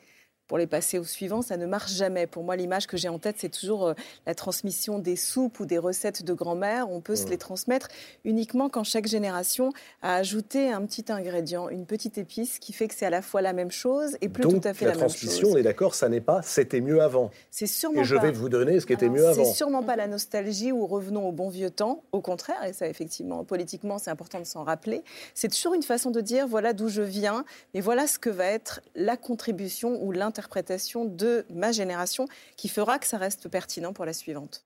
pour 0.48 0.58
les 0.58 0.68
passer 0.68 0.98
au 0.98 1.04
suivant, 1.04 1.42
ça 1.42 1.58
ne 1.58 1.66
marche 1.66 1.92
jamais. 1.92 2.26
Pour 2.26 2.44
moi, 2.44 2.56
l'image 2.56 2.88
que 2.88 2.96
j'ai 2.96 3.10
en 3.10 3.20
tête, 3.20 3.36
c'est 3.38 3.50
toujours 3.50 3.88
euh, 3.88 3.94
la 4.26 4.34
transmission 4.34 4.98
des 4.98 5.18
soupes 5.18 5.60
ou 5.60 5.66
des 5.66 5.78
recettes 5.78 6.24
de 6.24 6.34
grand-mère. 6.34 6.90
On 6.90 7.02
peut 7.02 7.16
se 7.18 7.28
les 7.28 7.38
transmettre 7.38 7.90
uniquement 8.24 8.70
quand 8.70 8.86
chaque 8.86 9.08
génération 9.08 9.74
a 10.02 10.16
ajouté 10.16 10.72
un 10.72 10.86
petit 10.86 11.06
ingrédient, 11.10 11.68
une 11.70 11.86
petite 11.86 12.18
épice 12.18 12.60
qui 12.60 12.72
fait 12.72 12.88
que 12.88 12.96
c'est 12.96 13.06
à 13.06 13.10
la 13.10 13.22
fois 13.22 13.42
la 13.42 13.52
même 13.52 13.72
chose 13.72 14.18
et 14.22 14.30
plus 14.30 14.44
tout 14.44 14.62
à 14.64 14.74
fait 14.74 14.86
la, 14.86 14.92
même 14.92 15.02
chose. 15.02 15.02
La 15.02 15.08
transmission, 15.08 15.50
on 15.52 15.58
est 15.58 15.64
d'accord, 15.64 15.96
ça 15.96 16.08
n'est 16.08 16.22
pas 16.22 16.42
c'était 16.42 16.80
mieux 16.80 17.02
avant. 17.02 17.30
C'est 17.52 17.68
sûrement 17.68 18.02
Et 18.02 18.06
je 18.06 18.16
vais 18.16 18.32
vous 18.32 18.48
donner 18.48 18.80
ce 18.80 18.86
qui 18.86 18.94
était 18.94 19.10
mieux 19.10 19.28
avant. 19.28 19.44
C'est 19.44 19.54
sûrement 19.54 19.84
pas 19.84 19.98
la 19.98 20.08
nostalgie 20.08 20.72
ou 20.72 20.88
revenons 20.88 21.28
au 21.28 21.32
bon 21.34 21.50
vieux 21.50 21.72
temps. 21.72 22.04
Au 22.14 22.22
contraire, 22.22 22.64
et 22.66 22.72
ça 22.72 22.88
effectivement, 22.88 23.44
politiquement, 23.44 23.98
c'est 23.98 24.12
important 24.12 24.40
de 24.40 24.46
s'en 24.46 24.64
rappeler. 24.64 25.04
C'est 25.34 25.50
toujours 25.50 25.74
une 25.74 25.84
façon 25.84 26.10
de 26.10 26.22
dire 26.22 26.48
voilà 26.48 26.72
d'où 26.72 26.88
je 26.88 27.02
viens, 27.02 27.44
mais 27.74 27.82
voilà 27.82 28.08
ce 28.08 28.18
que 28.18 28.30
va 28.30 28.46
être 28.46 28.80
la 28.96 29.18
contribution 29.18 30.02
ou 30.02 30.14
l'intérêt 30.14 30.37
interprétation 30.38 31.06
de 31.06 31.46
ma 31.50 31.72
génération 31.72 32.28
qui 32.58 32.70
fera 32.70 33.00
que 33.00 33.08
ça 33.08 33.18
reste 33.18 33.50
pertinent 33.50 33.92
pour 33.92 34.06
la 34.06 34.14
suivante. 34.14 34.64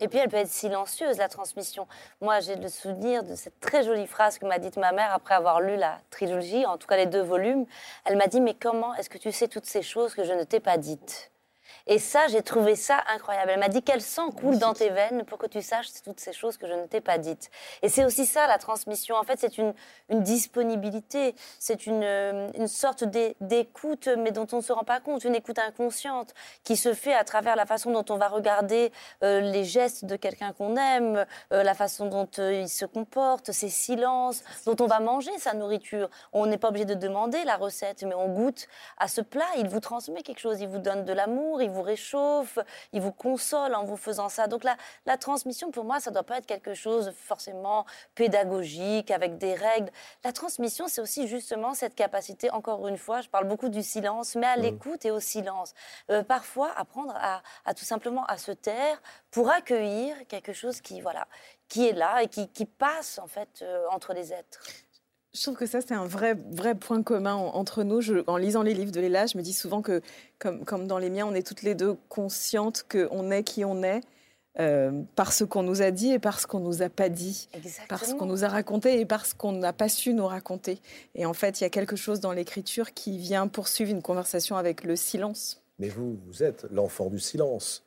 Et 0.00 0.08
puis 0.08 0.18
elle 0.18 0.28
peut 0.28 0.36
être 0.36 0.50
silencieuse, 0.50 1.18
la 1.18 1.28
transmission. 1.28 1.86
Moi, 2.20 2.40
j'ai 2.40 2.56
le 2.56 2.68
souvenir 2.68 3.22
de 3.22 3.34
cette 3.34 3.60
très 3.60 3.82
jolie 3.82 4.06
phrase 4.06 4.38
que 4.38 4.46
m'a 4.46 4.58
dite 4.58 4.76
ma 4.76 4.92
mère 4.92 5.12
après 5.12 5.34
avoir 5.34 5.60
lu 5.60 5.76
la 5.76 6.00
trilogie, 6.10 6.66
en 6.66 6.78
tout 6.78 6.86
cas 6.86 6.96
les 6.96 7.06
deux 7.06 7.22
volumes. 7.22 7.66
Elle 8.04 8.16
m'a 8.16 8.26
dit, 8.26 8.40
mais 8.40 8.54
comment 8.54 8.94
est-ce 8.94 9.10
que 9.10 9.18
tu 9.18 9.32
sais 9.32 9.48
toutes 9.48 9.66
ces 9.66 9.82
choses 9.82 10.14
que 10.14 10.24
je 10.24 10.32
ne 10.32 10.44
t'ai 10.44 10.60
pas 10.60 10.76
dites? 10.76 11.30
Et 11.86 11.98
ça, 11.98 12.28
j'ai 12.28 12.42
trouvé 12.42 12.76
ça 12.76 13.02
incroyable. 13.14 13.50
Elle 13.52 13.60
m'a 13.60 13.68
dit 13.68 13.82
quel 13.82 14.00
sang 14.00 14.30
coule 14.30 14.58
dans 14.58 14.72
tes 14.72 14.90
veines 14.90 15.24
pour 15.24 15.38
que 15.38 15.46
tu 15.46 15.60
saches 15.60 15.88
toutes 16.02 16.20
ces 16.20 16.32
choses 16.32 16.56
que 16.56 16.66
je 16.66 16.72
ne 16.72 16.86
t'ai 16.86 17.00
pas 17.00 17.18
dites. 17.18 17.50
Et 17.82 17.88
c'est 17.88 18.04
aussi 18.04 18.26
ça 18.26 18.46
la 18.46 18.58
transmission. 18.58 19.16
En 19.16 19.22
fait, 19.22 19.38
c'est 19.38 19.58
une, 19.58 19.74
une, 20.08 20.22
disponibilité, 20.22 21.34
c'est 21.58 21.86
une, 21.86 22.02
euh, 22.02 22.48
une, 22.54 22.68
sorte 22.68 23.04
d'écoute, 23.04 24.08
mais 24.18 24.30
dont 24.30 24.46
on 24.52 24.56
ne 24.56 24.62
se 24.62 24.72
rend 24.72 24.84
pas 24.84 25.00
compte, 25.00 25.24
une 25.24 25.34
écoute 25.34 25.58
inconsciente 25.58 26.34
qui 26.62 26.76
se 26.76 26.94
fait 26.94 27.14
à 27.14 27.24
travers 27.24 27.56
la 27.56 27.66
façon 27.66 27.90
dont 27.92 28.04
on 28.08 28.16
va 28.16 28.28
regarder 28.28 28.90
euh, 29.22 29.40
les 29.40 29.64
gestes 29.64 30.04
de 30.04 30.16
quelqu'un 30.16 30.52
qu'on 30.52 30.76
aime, 30.76 31.26
euh, 31.52 31.62
la 31.62 31.74
façon 31.74 32.06
dont 32.06 32.28
il 32.38 32.68
se 32.68 32.86
comporte, 32.86 33.52
ses 33.52 33.68
silences, 33.68 34.42
dont 34.66 34.76
on 34.80 34.86
va 34.86 35.00
manger 35.00 35.36
sa 35.38 35.52
nourriture. 35.52 36.08
On 36.32 36.46
n'est 36.46 36.58
pas 36.58 36.68
obligé 36.68 36.86
de 36.86 36.94
demander 36.94 37.44
la 37.44 37.56
recette, 37.56 38.02
mais 38.02 38.14
on 38.14 38.28
goûte 38.28 38.68
à 38.98 39.08
ce 39.08 39.20
plat. 39.20 39.44
Il 39.58 39.68
vous 39.68 39.80
transmet 39.80 40.22
quelque 40.22 40.40
chose, 40.40 40.60
il 40.60 40.68
vous 40.68 40.78
donne 40.78 41.04
de 41.04 41.12
l'amour, 41.12 41.53
il 41.60 41.70
vous 41.70 41.82
réchauffe, 41.82 42.58
il 42.92 43.00
vous 43.00 43.12
console 43.12 43.74
en 43.74 43.84
vous 43.84 43.96
faisant 43.96 44.28
ça. 44.28 44.46
Donc 44.46 44.64
la, 44.64 44.76
la 45.06 45.16
transmission, 45.16 45.70
pour 45.70 45.84
moi, 45.84 46.00
ça 46.00 46.10
ne 46.10 46.14
doit 46.14 46.22
pas 46.22 46.38
être 46.38 46.46
quelque 46.46 46.74
chose 46.74 47.12
forcément 47.16 47.86
pédagogique, 48.14 49.10
avec 49.10 49.38
des 49.38 49.54
règles. 49.54 49.90
La 50.24 50.32
transmission, 50.32 50.88
c'est 50.88 51.00
aussi 51.00 51.28
justement 51.28 51.74
cette 51.74 51.94
capacité, 51.94 52.50
encore 52.50 52.86
une 52.88 52.98
fois, 52.98 53.20
je 53.20 53.28
parle 53.28 53.46
beaucoup 53.46 53.68
du 53.68 53.82
silence, 53.82 54.34
mais 54.34 54.46
à 54.46 54.56
mmh. 54.56 54.62
l'écoute 54.62 55.04
et 55.04 55.10
au 55.10 55.20
silence. 55.20 55.74
Euh, 56.10 56.22
parfois, 56.22 56.72
apprendre 56.76 57.14
à, 57.16 57.74
tout 57.74 57.84
simplement 57.84 58.24
à 58.26 58.38
se 58.38 58.52
taire 58.52 59.00
pour 59.30 59.50
accueillir 59.50 60.16
quelque 60.28 60.52
chose 60.52 60.80
qui, 60.80 61.00
voilà, 61.00 61.26
qui 61.68 61.88
est 61.88 61.92
là 61.92 62.22
et 62.22 62.28
qui, 62.28 62.48
qui 62.48 62.66
passe 62.66 63.18
en 63.18 63.26
fait 63.26 63.62
euh, 63.62 63.86
entre 63.90 64.12
les 64.12 64.32
êtres. 64.32 64.60
Je 65.34 65.42
trouve 65.42 65.56
que 65.56 65.66
ça, 65.66 65.80
c'est 65.80 65.94
un 65.94 66.06
vrai, 66.06 66.34
vrai 66.52 66.74
point 66.76 67.02
commun 67.02 67.34
entre 67.34 67.82
nous. 67.82 68.00
en 68.28 68.36
lisant 68.36 68.62
les 68.62 68.72
livres 68.72 68.92
de 68.92 69.00
Léla, 69.00 69.26
je 69.26 69.36
me 69.36 69.42
dis 69.42 69.52
souvent 69.52 69.82
que, 69.82 70.00
comme, 70.38 70.64
comme 70.64 70.86
dans 70.86 70.98
les 70.98 71.10
miens, 71.10 71.26
on 71.26 71.34
est 71.34 71.46
toutes 71.46 71.62
les 71.62 71.74
deux 71.74 71.96
conscientes 72.08 72.86
qu'on 72.88 73.30
est 73.30 73.42
qui 73.42 73.64
on 73.64 73.82
est. 73.82 74.00
Euh, 74.60 75.02
par 75.16 75.32
ce 75.32 75.42
qu'on 75.42 75.64
nous 75.64 75.82
a 75.82 75.90
dit 75.90 76.12
et 76.12 76.20
par 76.20 76.38
ce 76.38 76.46
qu'on 76.46 76.60
nous 76.60 76.82
a 76.82 76.88
pas 76.88 77.08
dit, 77.08 77.48
Exactement. 77.54 77.88
par 77.88 78.04
ce 78.04 78.14
qu'on 78.14 78.26
nous 78.26 78.44
a 78.44 78.48
raconté 78.48 79.00
et 79.00 79.04
par 79.04 79.26
ce 79.26 79.34
qu'on 79.34 79.50
n'a 79.50 79.72
pas 79.72 79.88
su 79.88 80.14
nous 80.14 80.28
raconter. 80.28 80.78
Et 81.16 81.26
en 81.26 81.34
fait, 81.34 81.60
il 81.60 81.64
y 81.64 81.66
a 81.66 81.70
quelque 81.70 81.96
chose 81.96 82.20
dans 82.20 82.30
l'écriture 82.30 82.94
qui 82.94 83.18
vient 83.18 83.48
poursuivre 83.48 83.90
une 83.90 84.02
conversation 84.02 84.56
avec 84.56 84.84
le 84.84 84.94
silence. 84.94 85.60
Mais 85.80 85.88
vous, 85.88 86.16
vous 86.28 86.44
êtes 86.44 86.66
l'enfant 86.70 87.10
du 87.10 87.18
silence. 87.18 87.82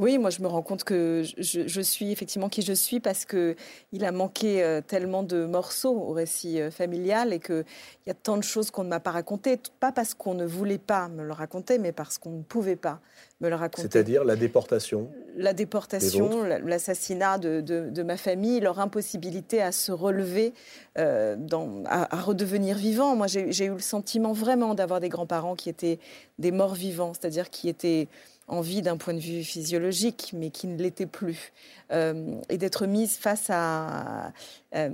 Oui, 0.00 0.16
moi 0.16 0.30
je 0.30 0.40
me 0.40 0.46
rends 0.46 0.62
compte 0.62 0.82
que 0.82 1.22
je, 1.36 1.66
je, 1.66 1.80
suis 1.82 2.10
effectivement 2.10 2.48
qui 2.48 2.62
je 2.62 2.72
suis 2.72 3.00
parce 3.00 3.26
que 3.26 3.54
il 3.92 4.06
a 4.06 4.12
manqué 4.12 4.64
euh, 4.64 4.80
tellement 4.80 5.22
de 5.22 5.44
morceaux 5.44 5.94
au 5.94 6.12
récit 6.12 6.58
euh, 6.58 6.70
familial 6.70 7.34
et 7.34 7.38
qu'il 7.38 7.66
y 8.06 8.10
a 8.10 8.14
tant 8.14 8.38
de 8.38 8.42
choses 8.42 8.70
qu'on 8.70 8.82
ne 8.82 8.88
m'a 8.88 8.98
pas 8.98 9.10
racontées, 9.10 9.60
pas 9.78 9.92
parce 9.92 10.14
qu'on 10.14 10.32
ne 10.32 10.46
voulait 10.46 10.78
pas 10.78 11.08
me 11.08 11.22
le 11.22 11.32
raconter, 11.32 11.78
mais 11.78 11.92
parce 11.92 12.16
qu'on 12.16 12.30
ne 12.30 12.42
pouvait 12.42 12.76
pas 12.76 12.98
me 13.42 13.50
le 13.50 13.56
raconter. 13.56 13.82
C'est-à-dire 13.82 14.24
la 14.24 14.36
déportation 14.36 15.10
La 15.36 15.52
déportation, 15.52 16.44
l'assassinat 16.44 17.36
de, 17.36 17.60
de, 17.60 17.90
de, 17.90 18.02
ma 18.02 18.16
famille, 18.16 18.60
leur 18.60 18.80
impossibilité 18.80 19.60
à 19.60 19.70
se 19.70 19.92
relever, 19.92 20.54
euh, 20.96 21.36
dans, 21.38 21.84
à, 21.84 22.16
à, 22.16 22.20
redevenir 22.22 22.78
vivants. 22.78 23.16
Moi 23.16 23.26
j'ai 23.26 23.64
eu 23.66 23.74
le 23.74 23.80
sentiment 23.80 24.32
vraiment 24.32 24.74
d'avoir 24.74 25.00
des 25.00 25.10
grands-parents 25.10 25.56
qui 25.56 25.68
étaient 25.68 25.98
des 26.38 26.52
morts 26.52 26.74
vivants, 26.74 27.12
c'est-à-dire 27.12 27.50
qui 27.50 27.68
étaient 27.68 28.08
en 28.50 28.60
vie 28.60 28.82
d'un 28.82 28.96
point 28.96 29.14
de 29.14 29.20
vue 29.20 29.44
physiologique, 29.44 30.32
mais 30.34 30.50
qui 30.50 30.66
ne 30.66 30.76
l'était 30.76 31.06
plus. 31.06 31.52
Euh, 31.92 32.34
et 32.48 32.58
d'être 32.58 32.84
mise 32.86 33.16
face 33.16 33.46
à, 33.48 34.32
euh, 34.76 34.88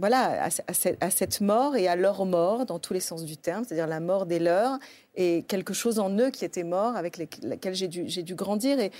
voilà, 0.00 0.44
à, 0.44 1.10
cette 1.10 1.40
mort 1.40 1.76
et 1.76 1.86
à 1.86 1.94
leur 1.94 2.24
mort, 2.26 2.66
dans 2.66 2.80
tous 2.80 2.92
les 2.92 3.00
sens 3.00 3.24
du 3.24 3.36
terme, 3.36 3.64
c'est-à-dire 3.64 3.86
la 3.86 4.00
mort 4.00 4.26
des 4.26 4.40
leurs, 4.40 4.78
et 5.14 5.44
quelque 5.46 5.72
chose 5.72 6.00
en 6.00 6.10
eux 6.18 6.30
qui 6.30 6.44
était 6.44 6.64
mort, 6.64 6.96
avec 6.96 7.16
lequel 7.16 7.74
j'ai 7.74 7.86
dû, 7.88 8.34
grandir. 8.34 8.80
Et 8.80 8.90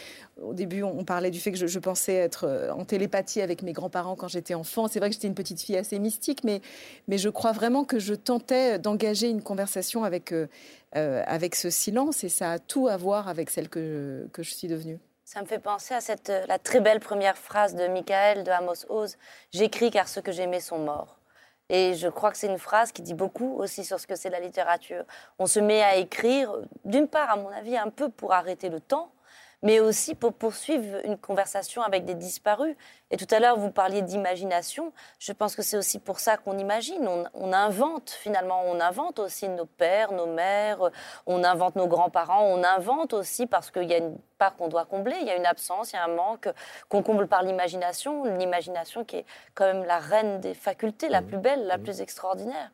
au 0.40 0.54
début, 0.54 0.84
on 0.84 1.04
parlait 1.04 1.30
du 1.32 1.40
fait 1.40 1.50
que 1.50 1.66
je, 1.66 1.78
pensais 1.80 2.14
être 2.14 2.44
euh, 2.46 2.70
en 2.70 2.84
télépathie 2.84 3.40
avec 3.40 3.62
mes 3.62 3.72
grands-parents 3.72 4.14
quand 4.14 4.28
j'étais 4.28 4.54
enfant. 4.54 4.86
C'est 4.86 5.00
vrai 5.00 5.08
que 5.08 5.14
j'étais 5.14 5.28
une 5.28 5.34
petite 5.34 5.60
fille 5.60 5.76
assez 5.76 5.98
mystique, 5.98 6.44
mais, 6.44 6.60
je 7.08 7.28
crois 7.28 7.52
vraiment 7.52 7.84
que 7.84 7.98
je 7.98 8.14
tentais 8.14 8.78
d'engager 8.78 9.28
une 9.28 9.42
conversation 9.42 10.04
avec, 10.04 10.32
euh, 10.32 10.46
avec 10.94 11.56
ce 11.56 11.70
silence, 11.70 12.22
et 12.22 12.28
ça 12.28 12.52
a 12.52 12.58
tout 12.60 12.86
à 12.86 12.96
voir 12.96 13.26
avec 13.28 13.50
celle 13.50 13.68
que 13.68 14.28
je 14.38 14.50
suis 14.50 14.68
devenue. 14.68 15.00
Ça 15.32 15.40
me 15.42 15.46
fait 15.46 15.60
penser 15.60 15.94
à 15.94 16.00
cette, 16.00 16.32
la 16.48 16.58
très 16.58 16.80
belle 16.80 16.98
première 16.98 17.38
phrase 17.38 17.76
de 17.76 17.86
Michael 17.86 18.42
de 18.42 18.50
Amos 18.50 18.84
Oz 18.88 19.16
J'écris 19.52 19.92
car 19.92 20.08
ceux 20.08 20.20
que 20.20 20.32
j'aimais 20.32 20.58
sont 20.58 20.80
morts. 20.80 21.20
Et 21.68 21.94
je 21.94 22.08
crois 22.08 22.32
que 22.32 22.36
c'est 22.36 22.48
une 22.48 22.58
phrase 22.58 22.90
qui 22.90 23.00
dit 23.00 23.14
beaucoup 23.14 23.54
aussi 23.58 23.84
sur 23.84 24.00
ce 24.00 24.08
que 24.08 24.16
c'est 24.16 24.28
la 24.28 24.40
littérature. 24.40 25.04
On 25.38 25.46
se 25.46 25.60
met 25.60 25.84
à 25.84 25.94
écrire, 25.94 26.52
d'une 26.84 27.06
part, 27.06 27.30
à 27.30 27.36
mon 27.36 27.48
avis, 27.50 27.76
un 27.76 27.90
peu 27.90 28.08
pour 28.08 28.32
arrêter 28.32 28.70
le 28.70 28.80
temps, 28.80 29.12
mais 29.62 29.80
aussi 29.80 30.14
pour 30.14 30.32
poursuivre 30.32 31.04
une 31.04 31.18
conversation 31.18 31.82
avec 31.82 32.04
des 32.04 32.14
disparus. 32.14 32.76
Et 33.10 33.16
tout 33.16 33.26
à 33.30 33.40
l'heure, 33.40 33.58
vous 33.58 33.70
parliez 33.70 34.02
d'imagination. 34.02 34.92
Je 35.18 35.32
pense 35.32 35.56
que 35.56 35.62
c'est 35.62 35.76
aussi 35.76 35.98
pour 35.98 36.20
ça 36.20 36.36
qu'on 36.36 36.56
imagine. 36.58 37.08
On, 37.34 37.52
invente 37.52 38.10
finalement, 38.10 38.62
on 38.66 38.80
invente 38.80 39.18
aussi 39.18 39.48
nos 39.48 39.66
pères, 39.66 40.12
nos 40.12 40.26
mères, 40.26 40.90
on 41.26 41.42
invente 41.42 41.76
nos 41.76 41.88
grands-parents, 41.88 42.44
on 42.44 42.62
invente 42.62 43.12
aussi 43.12 43.46
parce 43.46 43.70
qu'il 43.70 43.90
y 43.90 43.94
a 43.94 43.98
une 43.98 44.16
part 44.38 44.56
qu'on 44.56 44.68
doit 44.68 44.84
combler, 44.84 45.16
il 45.20 45.26
y 45.26 45.30
a 45.30 45.36
une 45.36 45.46
absence, 45.46 45.92
il 45.92 45.96
y 45.96 45.98
a 45.98 46.04
un 46.04 46.14
manque 46.14 46.48
qu'on 46.88 47.02
comble 47.02 47.26
par 47.26 47.42
l'imagination, 47.42 48.24
l'imagination 48.24 49.04
qui 49.04 49.16
est 49.16 49.26
quand 49.54 49.66
même 49.66 49.84
la 49.84 49.98
reine 49.98 50.40
des 50.40 50.54
facultés, 50.54 51.08
la 51.08 51.20
mmh. 51.20 51.26
plus 51.26 51.38
belle, 51.38 51.66
la 51.66 51.76
mmh. 51.76 51.82
plus 51.82 52.00
extraordinaire. 52.00 52.70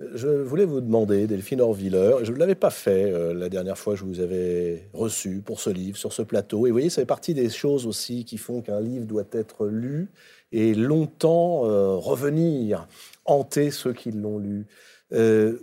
Je 0.00 0.26
voulais 0.26 0.64
vous 0.64 0.80
demander, 0.80 1.28
Delphine 1.28 1.60
Orviller, 1.60 2.16
je 2.24 2.32
ne 2.32 2.36
l'avais 2.36 2.56
pas 2.56 2.70
fait 2.70 3.12
euh, 3.12 3.32
la 3.32 3.48
dernière 3.48 3.78
fois 3.78 3.94
que 3.94 4.00
je 4.00 4.04
vous 4.04 4.18
avais 4.18 4.88
reçu 4.92 5.40
pour 5.40 5.60
ce 5.60 5.70
livre, 5.70 5.96
sur 5.96 6.12
ce 6.12 6.22
plateau. 6.22 6.66
Et 6.66 6.70
vous 6.70 6.74
voyez, 6.74 6.90
ça 6.90 7.00
fait 7.02 7.06
partie 7.06 7.32
des 7.32 7.48
choses 7.48 7.86
aussi 7.86 8.24
qui 8.24 8.36
font 8.36 8.60
qu'un 8.60 8.80
livre 8.80 9.06
doit 9.06 9.26
être 9.30 9.68
lu 9.68 10.08
et 10.50 10.74
longtemps 10.74 11.66
euh, 11.66 11.94
revenir, 11.94 12.88
hanter 13.24 13.70
ceux 13.70 13.92
qui 13.92 14.10
l'ont 14.10 14.38
lu. 14.38 14.66
Euh, 15.12 15.60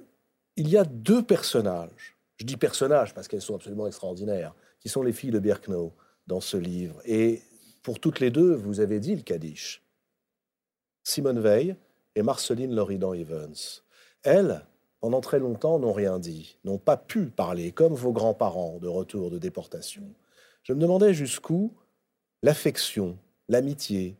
il 0.56 0.70
y 0.70 0.78
a 0.78 0.86
deux 0.86 1.24
personnages, 1.24 2.16
je 2.38 2.46
dis 2.46 2.56
personnages 2.56 3.14
parce 3.14 3.28
qu'elles 3.28 3.42
sont 3.42 3.56
absolument 3.56 3.88
extraordinaires, 3.88 4.56
qui 4.80 4.88
sont 4.88 5.04
les 5.04 5.12
filles 5.12 5.32
de 5.32 5.40
Birkenau 5.40 5.92
dans 6.28 6.42
ce 6.42 6.56
livre. 6.56 7.02
Et 7.04 7.42
pour 7.84 8.00
toutes 8.00 8.22
les 8.22 8.32
deux, 8.32 8.54
vous 8.54 8.80
avez 8.80 9.02
dit 9.02 9.16
le 9.16 9.24
Kaddish. 9.24 9.82
Simone 11.04 11.42
Veil 11.42 11.76
et 12.16 12.22
Marceline 12.22 12.74
Loridan 12.74 13.14
Evans 13.14 13.82
elles, 14.24 14.66
pendant 15.00 15.22
très 15.22 15.40
longtemps, 15.40 15.80
n'ont 15.80 15.94
rien 15.94 16.20
dit, 16.20 16.58
n'ont 16.64 16.78
pas 16.78 16.98
pu 16.98 17.26
parler, 17.26 17.72
comme 17.72 17.94
vos 17.94 18.12
grands-parents 18.12 18.78
de 18.80 18.88
retour 18.88 19.32
de 19.32 19.38
déportation. 19.38 20.04
Je 20.64 20.74
me 20.74 20.80
demandais 20.80 21.14
jusqu'où 21.14 21.74
l'affection, 22.44 23.18
l'amitié 23.50 24.16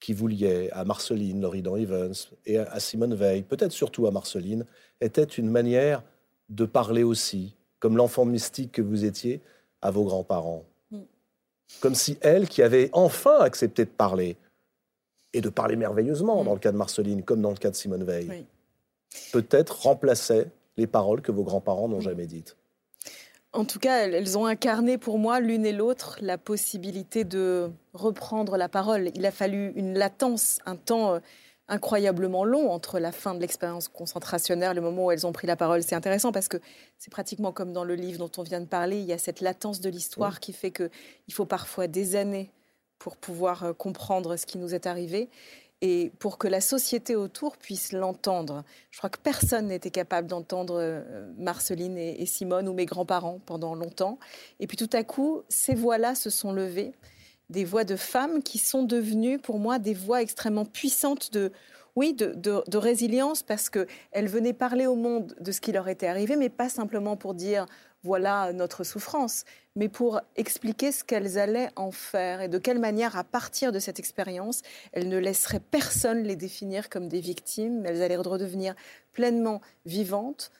qui 0.00 0.12
vous 0.12 0.28
liait 0.28 0.70
à 0.72 0.84
Marceline 0.84 1.40
Loridan 1.40 1.76
Evans 1.76 2.14
et 2.46 2.58
à 2.58 2.78
Simone 2.78 3.14
Veil, 3.14 3.42
peut-être 3.42 3.72
surtout 3.72 4.06
à 4.06 4.12
Marceline, 4.12 4.64
était 5.00 5.24
une 5.24 5.50
manière 5.50 6.02
de 6.48 6.64
parler 6.64 7.02
aussi, 7.02 7.56
comme 7.80 7.96
l'enfant 7.96 8.24
mystique 8.24 8.72
que 8.72 8.82
vous 8.82 9.04
étiez, 9.04 9.40
à 9.82 9.90
vos 9.90 10.04
grands-parents. 10.04 10.64
Mm. 10.92 11.00
Comme 11.80 11.94
si 11.94 12.16
elle, 12.20 12.48
qui 12.48 12.62
avait 12.62 12.90
enfin 12.92 13.40
accepté 13.40 13.84
de 13.84 13.90
parler, 13.90 14.36
et 15.34 15.40
de 15.40 15.48
parler 15.48 15.76
merveilleusement 15.76 16.42
mm. 16.42 16.46
dans 16.46 16.54
le 16.54 16.60
cas 16.60 16.72
de 16.72 16.76
Marceline, 16.76 17.22
comme 17.22 17.42
dans 17.42 17.50
le 17.50 17.56
cas 17.56 17.70
de 17.70 17.76
Simone 17.76 18.04
Veil, 18.04 18.46
peut-être 19.32 19.82
remplaçait 19.82 20.50
les 20.76 20.86
paroles 20.86 21.22
que 21.22 21.32
vos 21.32 21.42
grands-parents 21.42 21.88
n'ont 21.88 22.00
jamais 22.00 22.26
dites. 22.26 22.56
En 23.52 23.64
tout 23.64 23.78
cas, 23.78 24.06
elles 24.06 24.36
ont 24.36 24.46
incarné 24.46 24.98
pour 24.98 25.18
moi, 25.18 25.40
l'une 25.40 25.64
et 25.64 25.72
l'autre, 25.72 26.18
la 26.20 26.36
possibilité 26.36 27.24
de 27.24 27.70
reprendre 27.94 28.56
la 28.56 28.68
parole. 28.68 29.10
Il 29.14 29.24
a 29.24 29.30
fallu 29.30 29.72
une 29.74 29.96
latence, 29.96 30.58
un 30.66 30.76
temps 30.76 31.14
euh, 31.14 31.18
incroyablement 31.66 32.44
long 32.44 32.70
entre 32.70 32.98
la 32.98 33.10
fin 33.10 33.34
de 33.34 33.40
l'expérience 33.40 33.88
concentrationnaire, 33.88 34.74
le 34.74 34.82
moment 34.82 35.06
où 35.06 35.10
elles 35.10 35.26
ont 35.26 35.32
pris 35.32 35.46
la 35.46 35.56
parole. 35.56 35.82
C'est 35.82 35.94
intéressant 35.94 36.30
parce 36.30 36.48
que 36.48 36.58
c'est 36.98 37.10
pratiquement 37.10 37.50
comme 37.50 37.72
dans 37.72 37.84
le 37.84 37.94
livre 37.94 38.18
dont 38.18 38.30
on 38.36 38.42
vient 38.42 38.60
de 38.60 38.66
parler, 38.66 38.98
il 38.98 39.06
y 39.06 39.14
a 39.14 39.18
cette 39.18 39.40
latence 39.40 39.80
de 39.80 39.88
l'histoire 39.88 40.40
qui 40.40 40.52
fait 40.52 40.70
qu'il 40.70 41.32
faut 41.32 41.46
parfois 41.46 41.86
des 41.86 42.16
années 42.16 42.50
pour 42.98 43.16
pouvoir 43.16 43.64
euh, 43.64 43.72
comprendre 43.72 44.36
ce 44.36 44.44
qui 44.44 44.58
nous 44.58 44.74
est 44.74 44.86
arrivé 44.86 45.30
et 45.80 46.10
pour 46.18 46.38
que 46.38 46.48
la 46.48 46.60
société 46.60 47.14
autour 47.14 47.56
puisse 47.56 47.92
l'entendre. 47.92 48.64
Je 48.90 48.98
crois 48.98 49.10
que 49.10 49.18
personne 49.18 49.68
n'était 49.68 49.90
capable 49.90 50.26
d'entendre 50.26 50.78
euh, 50.80 51.32
Marceline 51.38 51.96
et, 51.96 52.26
Simone 52.26 52.68
ou 52.68 52.72
mes 52.72 52.86
grands-parents 52.86 53.40
pendant 53.46 53.74
longtemps. 53.74 54.18
Et 54.58 54.66
puis 54.66 54.76
tout 54.76 54.90
à 54.92 55.04
coup, 55.04 55.42
ces 55.48 55.74
voix-là 55.74 56.14
se 56.14 56.30
sont 56.30 56.52
levées, 56.52 56.92
des 57.48 57.64
voix 57.64 57.84
de 57.84 57.96
femmes 57.96 58.42
qui 58.42 58.58
sont 58.58 58.82
devenues 58.82 59.38
pour 59.38 59.58
moi 59.58 59.78
des 59.78 59.94
voix 59.94 60.20
extrêmement 60.20 60.64
puissantes 60.64 61.32
de 61.32 61.52
oui, 61.96 62.12
de, 62.12 62.32
de, 62.36 62.78
résilience 62.78 63.42
parce 63.42 63.68
qu'elles 63.68 64.28
venaient 64.28 64.52
parler 64.52 64.86
au 64.86 64.94
monde 64.94 65.34
de 65.40 65.50
ce 65.50 65.60
qui 65.60 65.72
leur 65.72 65.88
était 65.88 66.06
arrivé, 66.06 66.36
mais 66.36 66.48
pas 66.48 66.68
simplement 66.68 67.16
pour 67.16 67.34
dire 67.34 67.66
voilà 68.04 68.52
notre 68.52 68.84
souffrance, 68.84 69.44
mais 69.78 69.88
pour 69.88 70.20
expliquer 70.34 70.90
ce 70.90 71.04
qu'elles 71.04 71.38
allaient 71.38 71.70
en 71.76 71.92
faire 71.92 72.40
et 72.40 72.48
de 72.48 72.58
quelle 72.58 72.80
manière, 72.80 73.16
à 73.16 73.22
partir 73.22 73.70
de 73.70 73.78
cette 73.78 74.00
expérience, 74.00 74.62
elles 74.92 75.08
ne 75.08 75.18
laisseraient 75.18 75.60
personne 75.60 76.24
les 76.24 76.34
définir 76.34 76.88
comme 76.90 77.08
des 77.08 77.20
victimes, 77.20 77.86
elles 77.86 78.02
allaient 78.02 78.16
redevenir 78.16 78.74
pleinement 79.12 79.60
vivantes 79.86 80.50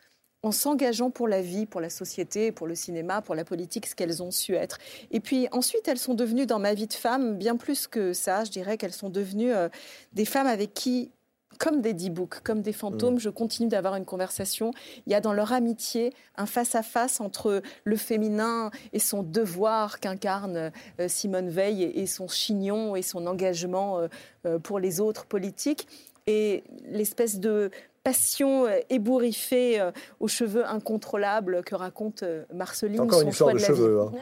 en 0.45 0.53
s'engageant 0.53 1.11
pour 1.11 1.27
la 1.27 1.43
vie, 1.43 1.67
pour 1.67 1.81
la 1.81 1.91
société, 1.91 2.53
pour 2.53 2.69
le 2.69 2.77
cinéma, 2.77 3.21
pour 3.21 3.35
la 3.35 3.45
politique, 3.45 3.87
ce 3.87 3.97
qu'elles 3.97 4.23
ont 4.23 4.31
su 4.31 4.55
être. 4.55 4.79
Et 5.11 5.19
puis 5.19 5.49
ensuite, 5.51 5.89
elles 5.89 5.99
sont 5.99 6.15
devenues 6.15 6.47
dans 6.47 6.61
ma 6.61 6.75
vie 6.75 6.87
de 6.87 6.93
femme 6.93 7.37
bien 7.37 7.57
plus 7.57 7.89
que 7.89 8.13
ça. 8.13 8.45
Je 8.45 8.53
dirais 8.53 8.79
qu'elles 8.79 8.93
sont 8.93 9.11
devenues 9.11 9.53
euh, 9.53 9.69
des 10.13 10.25
femmes 10.25 10.47
avec 10.47 10.75
qui 10.75 11.11
comme 11.59 11.81
des 11.81 11.95
D-books, 11.95 12.41
comme 12.43 12.63
des 12.63 12.73
fantômes, 12.73 13.17
mm. 13.17 13.21
je 13.21 13.31
continue 13.31 13.69
d'avoir 13.69 13.97
une 13.97 14.05
conversation. 14.05 14.73
Il 15.07 15.13
y 15.13 15.15
a 15.15 15.21
dans 15.21 15.33
leur 15.33 15.53
amitié 15.53 16.13
un 16.37 16.47
face-à-face 16.47 17.21
entre 17.21 17.63
le 17.85 17.97
féminin 17.97 18.71
et 18.93 18.99
son 18.99 19.23
devoir 19.23 20.01
qu'incarne 20.01 20.71
euh, 21.01 21.09
Simone 21.09 21.49
Veil 21.49 21.83
et, 21.83 22.07
son 22.07 22.29
chignon 22.29 22.97
et 22.97 23.03
son 23.03 23.27
engagement 23.27 23.99
euh, 23.99 24.09
euh, 24.47 24.59
pour 24.59 24.79
les 24.79 25.01
autres 25.01 25.27
politiques 25.27 25.89
et 26.27 26.65
l'espèce 26.85 27.41
de 27.41 27.71
passion 28.05 28.67
ébouriffée 28.91 29.83
aux 30.21 30.29
cheveux 30.29 30.65
incontrôlables 30.67 31.63
que 31.65 31.75
raconte 31.75 32.23
Marceline. 32.55 33.01
Encore 33.01 33.23
une 33.23 33.29
histoire 33.29 33.53
de, 33.53 33.59
cheveux. 33.59 34.01
Hein. 34.01 34.13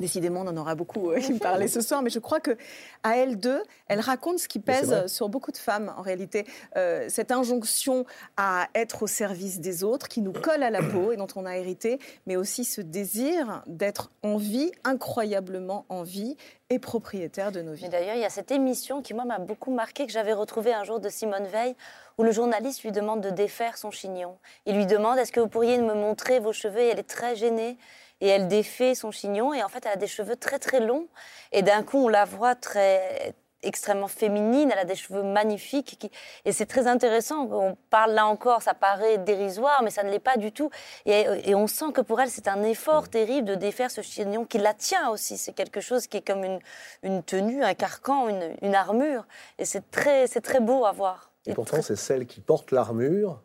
Décidément, 0.00 0.40
on 0.40 0.48
en 0.48 0.56
aura 0.56 0.74
beaucoup 0.74 1.12
qui 1.20 1.32
me 1.32 1.38
parlaient 1.38 1.68
ce 1.68 1.80
soir, 1.80 2.02
mais 2.02 2.10
je 2.10 2.18
crois 2.18 2.40
que 2.40 2.56
à 3.04 3.16
elle 3.16 3.38
deux, 3.38 3.62
elle 3.86 4.00
raconte 4.00 4.40
ce 4.40 4.48
qui 4.48 4.58
pèse 4.58 5.06
sur 5.06 5.28
beaucoup 5.28 5.52
de 5.52 5.56
femmes 5.56 5.94
en 5.96 6.02
réalité. 6.02 6.46
Euh, 6.76 7.06
cette 7.08 7.30
injonction 7.30 8.04
à 8.36 8.66
être 8.74 9.04
au 9.04 9.06
service 9.06 9.60
des 9.60 9.84
autres, 9.84 10.08
qui 10.08 10.20
nous 10.20 10.32
colle 10.32 10.64
à 10.64 10.70
la 10.70 10.82
peau 10.82 11.12
et 11.12 11.16
dont 11.16 11.28
on 11.36 11.46
a 11.46 11.56
hérité, 11.56 12.00
mais 12.26 12.34
aussi 12.34 12.64
ce 12.64 12.80
désir 12.80 13.62
d'être 13.68 14.10
en 14.24 14.36
vie, 14.36 14.72
incroyablement 14.82 15.86
en 15.88 16.02
vie 16.02 16.36
et 16.70 16.80
propriétaire 16.80 17.52
de 17.52 17.62
nos 17.62 17.74
vies. 17.74 17.88
D'ailleurs, 17.88 18.16
il 18.16 18.22
y 18.22 18.24
a 18.24 18.30
cette 18.30 18.50
émission 18.50 19.00
qui 19.00 19.14
moi 19.14 19.24
m'a 19.24 19.38
beaucoup 19.38 19.72
marqué 19.72 20.06
que 20.06 20.12
j'avais 20.12 20.32
retrouvée 20.32 20.74
un 20.74 20.82
jour 20.82 20.98
de 20.98 21.08
Simone 21.08 21.46
Veil, 21.46 21.76
où 22.18 22.24
le 22.24 22.32
journaliste 22.32 22.82
lui 22.82 22.90
demande 22.90 23.20
de 23.20 23.30
défaire 23.30 23.76
son 23.76 23.92
chignon. 23.92 24.36
Il 24.66 24.74
lui 24.74 24.86
demande 24.86 25.18
est-ce 25.18 25.30
que 25.30 25.40
vous 25.40 25.48
pourriez 25.48 25.78
me 25.78 25.94
montrer 25.94 26.40
vos 26.40 26.52
cheveux? 26.52 26.80
Et 26.80 26.88
Elle 26.88 26.98
est 26.98 27.08
très 27.08 27.36
gênée 27.36 27.76
et 28.24 28.28
elle 28.28 28.48
défait 28.48 28.94
son 28.94 29.10
chignon 29.10 29.52
et 29.52 29.62
en 29.62 29.68
fait 29.68 29.84
elle 29.84 29.92
a 29.92 29.96
des 29.96 30.06
cheveux 30.06 30.34
très 30.34 30.58
très 30.58 30.80
longs 30.80 31.06
et 31.52 31.60
d'un 31.60 31.82
coup 31.82 31.98
on 31.98 32.08
la 32.08 32.24
voit 32.24 32.54
très 32.54 33.34
extrêmement 33.62 34.08
féminine, 34.08 34.70
elle 34.70 34.78
a 34.78 34.84
des 34.84 34.94
cheveux 34.94 35.22
magnifiques. 35.22 36.12
Et 36.44 36.52
c'est 36.52 36.66
très 36.66 36.86
intéressant. 36.86 37.48
On 37.50 37.76
parle 37.90 38.12
là 38.12 38.26
encore, 38.26 38.60
ça 38.60 38.74
paraît 38.74 39.16
dérisoire, 39.16 39.82
mais 39.82 39.88
ça 39.88 40.02
ne 40.02 40.10
l'est 40.10 40.18
pas 40.18 40.36
du 40.36 40.52
tout. 40.52 40.68
Et, 41.06 41.54
on 41.54 41.66
sent 41.66 41.92
que 41.94 42.02
pour 42.02 42.20
elle, 42.20 42.28
c'est 42.28 42.46
un 42.46 42.62
effort 42.62 43.08
terrible 43.08 43.48
de 43.48 43.54
défaire 43.54 43.90
ce 43.90 44.02
chignon 44.02 44.44
qui 44.44 44.58
la 44.58 44.74
tient 44.74 45.08
aussi. 45.08 45.38
C'est 45.38 45.54
quelque 45.54 45.80
chose 45.80 46.06
qui 46.06 46.18
est 46.18 46.26
comme 46.26 46.44
une, 46.44 46.58
une 47.02 47.22
tenue, 47.22 47.64
un 47.64 47.72
carcan, 47.72 48.28
une, 48.28 48.54
une 48.60 48.74
armure. 48.74 49.26
Et 49.58 49.64
c'est 49.64 49.90
très, 49.90 50.28
très 50.28 50.60
beau 50.60 50.84
à 50.84 50.92
voir. 50.92 51.32
Et, 51.46 51.54
pourtant, 51.54 51.80
c'est 51.80 51.96
celle 51.96 52.26
qui 52.26 52.42
porte 52.42 52.70
l'armure 52.70 53.42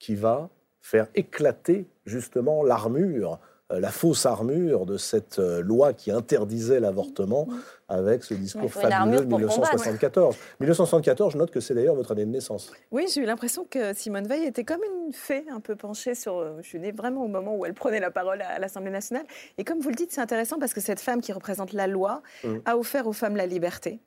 qui 0.00 0.16
va 0.16 0.50
faire 0.80 1.06
éclater 1.14 1.88
justement 2.04 2.64
l'armure 2.64 3.38
la 3.70 3.90
fausse 3.90 4.26
armure 4.26 4.86
de 4.86 4.96
cette 4.96 5.38
euh, 5.38 5.60
loi 5.60 5.92
qui 5.92 6.10
interdisait 6.10 6.78
l'avortement 6.78 7.48
avec 7.88 8.22
ce 8.22 8.34
discours 8.34 8.72
fabuleux 8.72 9.20
de 9.20 9.26
1974. 9.26 10.36
1974, 10.60 11.32
je 11.32 11.38
note 11.38 11.50
que 11.50 11.60
c'est 11.60 11.74
d'ailleurs 11.74 11.96
votre 11.96 12.12
année 12.12 12.24
de 12.24 12.30
naissance. 12.30 12.72
Oui, 12.92 13.06
j'ai 13.12 13.22
eu 13.22 13.24
l'impression 13.24 13.66
que 13.68 13.92
Simone 13.92 14.26
Veil 14.26 14.44
était 14.44 14.64
comme 14.64 14.82
une 14.84 15.12
fée, 15.12 15.44
un 15.50 15.60
peu 15.60 15.74
penchée 15.74 16.14
sur... 16.14 16.38
Euh, 16.38 16.58
je 16.62 16.68
suis 16.68 16.78
née 16.78 16.92
vraiment 16.92 17.24
au 17.24 17.28
moment 17.28 17.56
où 17.56 17.66
elle 17.66 17.74
prenait 17.74 18.00
la 18.00 18.10
parole 18.10 18.40
à 18.42 18.58
l'Assemblée 18.58 18.90
nationale. 18.90 19.26
Et 19.58 19.64
comme 19.64 19.80
vous 19.80 19.90
le 19.90 19.96
dites, 19.96 20.12
c'est 20.12 20.20
intéressant 20.20 20.58
parce 20.58 20.72
que 20.72 20.80
cette 20.80 21.00
femme 21.00 21.20
qui 21.20 21.32
représente 21.32 21.72
la 21.72 21.88
loi 21.88 22.22
mmh. 22.44 22.56
a 22.64 22.76
offert 22.76 23.06
aux 23.06 23.12
femmes 23.12 23.36
la 23.36 23.46
liberté, 23.46 23.98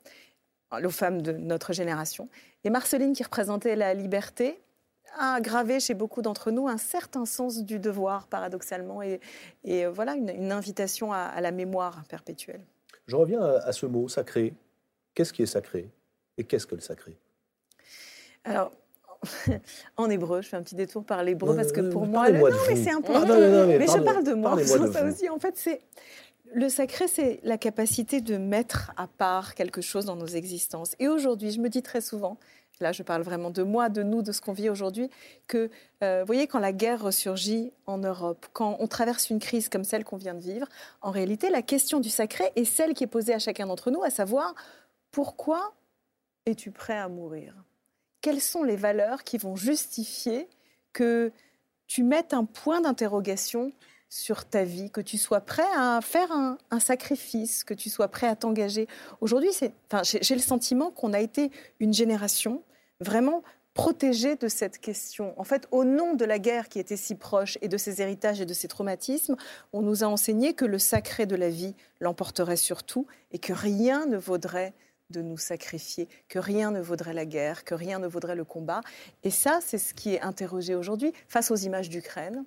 aux 0.72 0.90
femmes 0.90 1.20
de 1.20 1.32
notre 1.32 1.72
génération. 1.74 2.28
Et 2.64 2.70
Marceline, 2.70 3.12
qui 3.12 3.22
représentait 3.22 3.76
la 3.76 3.92
liberté, 3.92 4.58
a 5.18 5.40
gravé 5.40 5.80
chez 5.80 5.94
beaucoup 5.94 6.22
d'entre 6.22 6.50
nous 6.50 6.68
un 6.68 6.76
certain 6.76 7.24
sens 7.24 7.62
du 7.62 7.78
devoir, 7.78 8.26
paradoxalement, 8.26 9.02
et, 9.02 9.20
et 9.64 9.86
euh, 9.86 9.90
voilà, 9.90 10.14
une, 10.14 10.52
invitation 10.52 11.12
à, 11.12 11.40
la 11.40 11.50
mémoire 11.50 12.02
perpétuelle. 12.08 12.62
Je 13.06 13.16
reviens 13.16 13.42
à, 13.42 13.72
ce 13.72 13.86
mot 13.86 14.08
sacré. 14.08 14.54
Qu'est-ce 15.14 15.32
qui 15.32 15.42
est 15.42 15.46
sacré 15.46 15.90
Et 16.36 16.44
qu'est-ce 16.44 16.66
que 16.66 16.74
le 16.74 16.80
sacré? 16.80 17.16
Alors, 18.44 18.72
en 19.96 20.08
hébreu, 20.08 20.42
je 20.42 20.48
fais 20.48 20.56
un 20.56 20.62
petit 20.62 20.76
détour 20.76 21.04
par 21.04 21.22
l'hébreu 21.22 21.54
parce 21.54 21.72
que 21.72 21.80
pour 21.80 22.06
moi, 22.06 22.30
non, 22.30 22.48
mais 22.68 22.76
c'est 22.76 22.90
important. 22.90 23.36
mais, 23.66 23.86
je 23.86 24.02
parle 24.02 24.24
de 24.24 24.34
moi, 24.34 24.62
ça 24.64 25.04
aussi. 25.04 25.28
En 25.28 25.38
fait, 25.38 25.56
c'est 25.56 25.80
le 26.54 26.68
sacré, 26.68 27.06
c'est 27.06 27.40
la 27.42 27.58
capacité 27.58 28.20
de 28.20 28.36
mettre 28.36 28.92
à 28.96 29.06
part 29.06 29.54
quelque 29.54 29.80
chose 29.80 30.06
dans 30.06 30.16
nos 30.16 30.26
existences. 30.26 30.94
Et 30.98 31.08
aujourd'hui, 31.08 31.50
je 31.50 31.60
me 31.60 31.68
dis 31.68 31.82
très 31.82 32.00
souvent, 32.00 32.38
là 32.80 32.92
je 32.92 33.02
parle 33.02 33.22
vraiment 33.22 33.50
de 33.50 33.62
moi, 33.62 33.88
de 33.88 34.02
nous, 34.02 34.22
de 34.22 34.32
ce 34.32 34.40
qu'on 34.40 34.52
vit 34.52 34.70
aujourd'hui, 34.70 35.10
que, 35.46 35.70
euh, 36.02 36.20
vous 36.20 36.26
voyez, 36.26 36.46
quand 36.46 36.58
la 36.58 36.72
guerre 36.72 37.02
ressurgit 37.02 37.72
en 37.86 37.98
Europe, 37.98 38.46
quand 38.52 38.76
on 38.80 38.86
traverse 38.86 39.30
une 39.30 39.38
crise 39.38 39.68
comme 39.68 39.84
celle 39.84 40.04
qu'on 40.04 40.16
vient 40.16 40.34
de 40.34 40.40
vivre, 40.40 40.66
en 41.02 41.10
réalité, 41.10 41.50
la 41.50 41.62
question 41.62 42.00
du 42.00 42.10
sacré 42.10 42.50
est 42.56 42.64
celle 42.64 42.94
qui 42.94 43.04
est 43.04 43.08
posée 43.08 43.34
à 43.34 43.38
chacun 43.38 43.66
d'entre 43.66 43.90
nous, 43.90 44.02
à 44.02 44.10
savoir, 44.10 44.54
pourquoi 45.10 45.74
es-tu 46.46 46.70
prêt 46.70 46.96
à 46.96 47.08
mourir? 47.08 47.54
Quelles 48.20 48.40
sont 48.40 48.62
les 48.62 48.76
valeurs 48.76 49.24
qui 49.24 49.38
vont 49.38 49.56
justifier 49.56 50.48
que 50.92 51.32
tu 51.86 52.02
mettes 52.02 52.34
un 52.34 52.44
point 52.44 52.80
d'interrogation 52.80 53.72
sur 54.08 54.44
ta 54.44 54.64
vie, 54.64 54.90
que 54.90 55.00
tu 55.00 55.18
sois 55.18 55.40
prêt 55.40 55.66
à 55.76 56.00
faire 56.02 56.30
un, 56.32 56.58
sacrifice, 56.80 57.64
que 57.64 57.74
tu 57.74 57.88
sois 57.88 58.08
prêt 58.08 58.26
à 58.26 58.36
t'engager? 58.36 58.88
Aujourd'hui, 59.20 59.50
j'ai 60.02 60.34
le 60.34 60.40
sentiment 60.40 60.90
qu'on 60.90 61.12
a 61.12 61.20
été 61.20 61.50
une 61.78 61.92
génération 61.92 62.62
vraiment 63.00 63.42
protégée 63.74 64.36
de 64.36 64.48
cette 64.48 64.78
question. 64.78 65.38
En 65.38 65.44
fait, 65.44 65.68
au 65.70 65.84
nom 65.84 66.14
de 66.14 66.24
la 66.24 66.38
guerre 66.38 66.68
qui 66.68 66.78
était 66.78 66.96
si 66.96 67.14
proche 67.14 67.56
et 67.62 67.68
de 67.68 67.76
ses 67.76 68.02
héritages 68.02 68.40
et 68.40 68.46
de 68.46 68.52
ses 68.52 68.68
traumatismes, 68.68 69.36
on 69.72 69.82
nous 69.82 70.02
a 70.02 70.06
enseigné 70.06 70.54
que 70.54 70.64
le 70.64 70.78
sacré 70.78 71.26
de 71.26 71.36
la 71.36 71.48
vie 71.48 71.74
l'emporterait 72.00 72.56
sur 72.56 72.82
tout 72.82 73.06
et 73.30 73.38
que 73.38 73.52
rien 73.52 74.06
ne 74.06 74.18
vaudrait 74.18 74.74
de 75.10 75.22
nous 75.22 75.38
sacrifier, 75.38 76.08
que 76.28 76.38
rien 76.38 76.70
ne 76.70 76.80
vaudrait 76.80 77.14
la 77.14 77.26
guerre, 77.26 77.64
que 77.64 77.74
rien 77.74 77.98
ne 77.98 78.06
vaudrait 78.06 78.36
le 78.36 78.44
combat. 78.44 78.80
Et 79.24 79.30
ça, 79.30 79.60
c'est 79.60 79.78
ce 79.78 79.94
qui 79.94 80.14
est 80.14 80.20
interrogé 80.20 80.74
aujourd'hui 80.74 81.12
face 81.28 81.50
aux 81.50 81.56
images 81.56 81.88
d'Ukraine, 81.88 82.44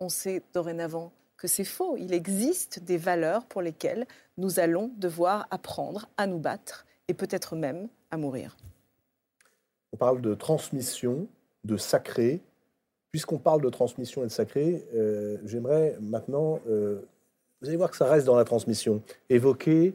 on 0.00 0.08
sait 0.08 0.42
dorénavant 0.54 1.12
que 1.36 1.48
c'est 1.48 1.64
faux. 1.64 1.96
Il 1.96 2.12
existe 2.12 2.80
des 2.80 2.98
valeurs 2.98 3.46
pour 3.46 3.62
lesquelles 3.62 4.06
nous 4.36 4.60
allons 4.60 4.92
devoir 4.96 5.46
apprendre 5.50 6.08
à 6.16 6.26
nous 6.26 6.38
battre 6.38 6.86
et 7.08 7.14
peut-être 7.14 7.56
même 7.56 7.88
à 8.10 8.16
mourir. 8.16 8.56
On 9.92 9.96
parle 9.96 10.20
de 10.20 10.34
transmission, 10.34 11.26
de 11.64 11.76
sacré. 11.76 12.40
Puisqu'on 13.10 13.38
parle 13.38 13.62
de 13.62 13.70
transmission 13.70 14.22
et 14.22 14.26
de 14.26 14.30
sacré, 14.30 14.86
euh, 14.94 15.38
j'aimerais 15.44 15.96
maintenant, 16.00 16.60
euh, 16.68 17.00
vous 17.60 17.68
allez 17.68 17.76
voir 17.78 17.90
que 17.90 17.96
ça 17.96 18.06
reste 18.06 18.26
dans 18.26 18.36
la 18.36 18.44
transmission, 18.44 19.02
évoquer, 19.30 19.94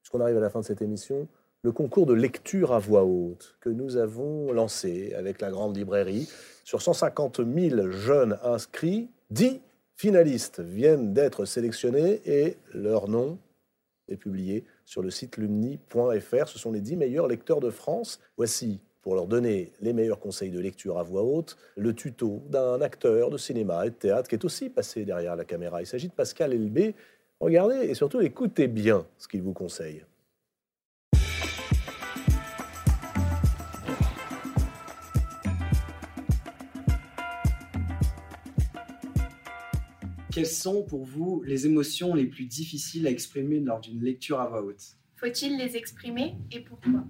puisqu'on 0.00 0.20
arrive 0.20 0.36
à 0.36 0.40
la 0.40 0.48
fin 0.48 0.60
de 0.60 0.64
cette 0.64 0.80
émission, 0.80 1.26
le 1.62 1.72
concours 1.72 2.06
de 2.06 2.14
lecture 2.14 2.72
à 2.72 2.78
voix 2.78 3.04
haute 3.04 3.56
que 3.60 3.68
nous 3.68 3.96
avons 3.96 4.52
lancé 4.52 5.12
avec 5.14 5.40
la 5.40 5.50
grande 5.50 5.76
librairie. 5.76 6.28
Sur 6.62 6.80
150 6.80 7.40
000 7.44 7.90
jeunes 7.90 8.38
inscrits, 8.44 9.08
10 9.30 9.60
finalistes 9.96 10.60
viennent 10.60 11.12
d'être 11.12 11.44
sélectionnés 11.44 12.20
et 12.24 12.56
leur 12.72 13.08
nom 13.08 13.38
est 14.08 14.16
publié 14.16 14.64
sur 14.84 15.02
le 15.02 15.10
site 15.10 15.36
lumni.fr. 15.36 16.46
Ce 16.46 16.58
sont 16.58 16.70
les 16.70 16.80
10 16.80 16.96
meilleurs 16.96 17.26
lecteurs 17.26 17.58
de 17.58 17.70
France. 17.70 18.20
Voici, 18.36 18.78
pour 19.06 19.14
leur 19.14 19.28
donner 19.28 19.70
les 19.80 19.92
meilleurs 19.92 20.18
conseils 20.18 20.50
de 20.50 20.58
lecture 20.58 20.98
à 20.98 21.04
voix 21.04 21.22
haute, 21.22 21.56
le 21.76 21.94
tuto 21.94 22.42
d'un 22.50 22.80
acteur 22.80 23.30
de 23.30 23.38
cinéma 23.38 23.86
et 23.86 23.90
de 23.90 23.94
théâtre 23.94 24.28
qui 24.28 24.34
est 24.34 24.44
aussi 24.44 24.68
passé 24.68 25.04
derrière 25.04 25.36
la 25.36 25.44
caméra. 25.44 25.80
Il 25.80 25.86
s'agit 25.86 26.08
de 26.08 26.12
Pascal 26.12 26.52
Elbé. 26.52 26.96
Regardez 27.38 27.86
et 27.86 27.94
surtout 27.94 28.20
écoutez 28.20 28.66
bien 28.66 29.06
ce 29.16 29.28
qu'il 29.28 29.42
vous 29.42 29.52
conseille. 29.52 30.02
quelles 40.32 40.46
sont 40.46 40.82
pour 40.82 41.04
vous 41.04 41.42
les 41.46 41.64
émotions 41.64 42.12
les 42.12 42.26
plus 42.26 42.44
difficiles 42.44 43.06
à 43.06 43.10
exprimer 43.10 43.60
lors 43.60 43.80
d'une 43.80 44.02
lecture 44.02 44.40
à 44.40 44.48
voix 44.48 44.62
haute? 44.62 44.96
Faut-il 45.14 45.56
les 45.56 45.76
exprimer 45.76 46.34
et 46.50 46.60
pourquoi? 46.60 47.04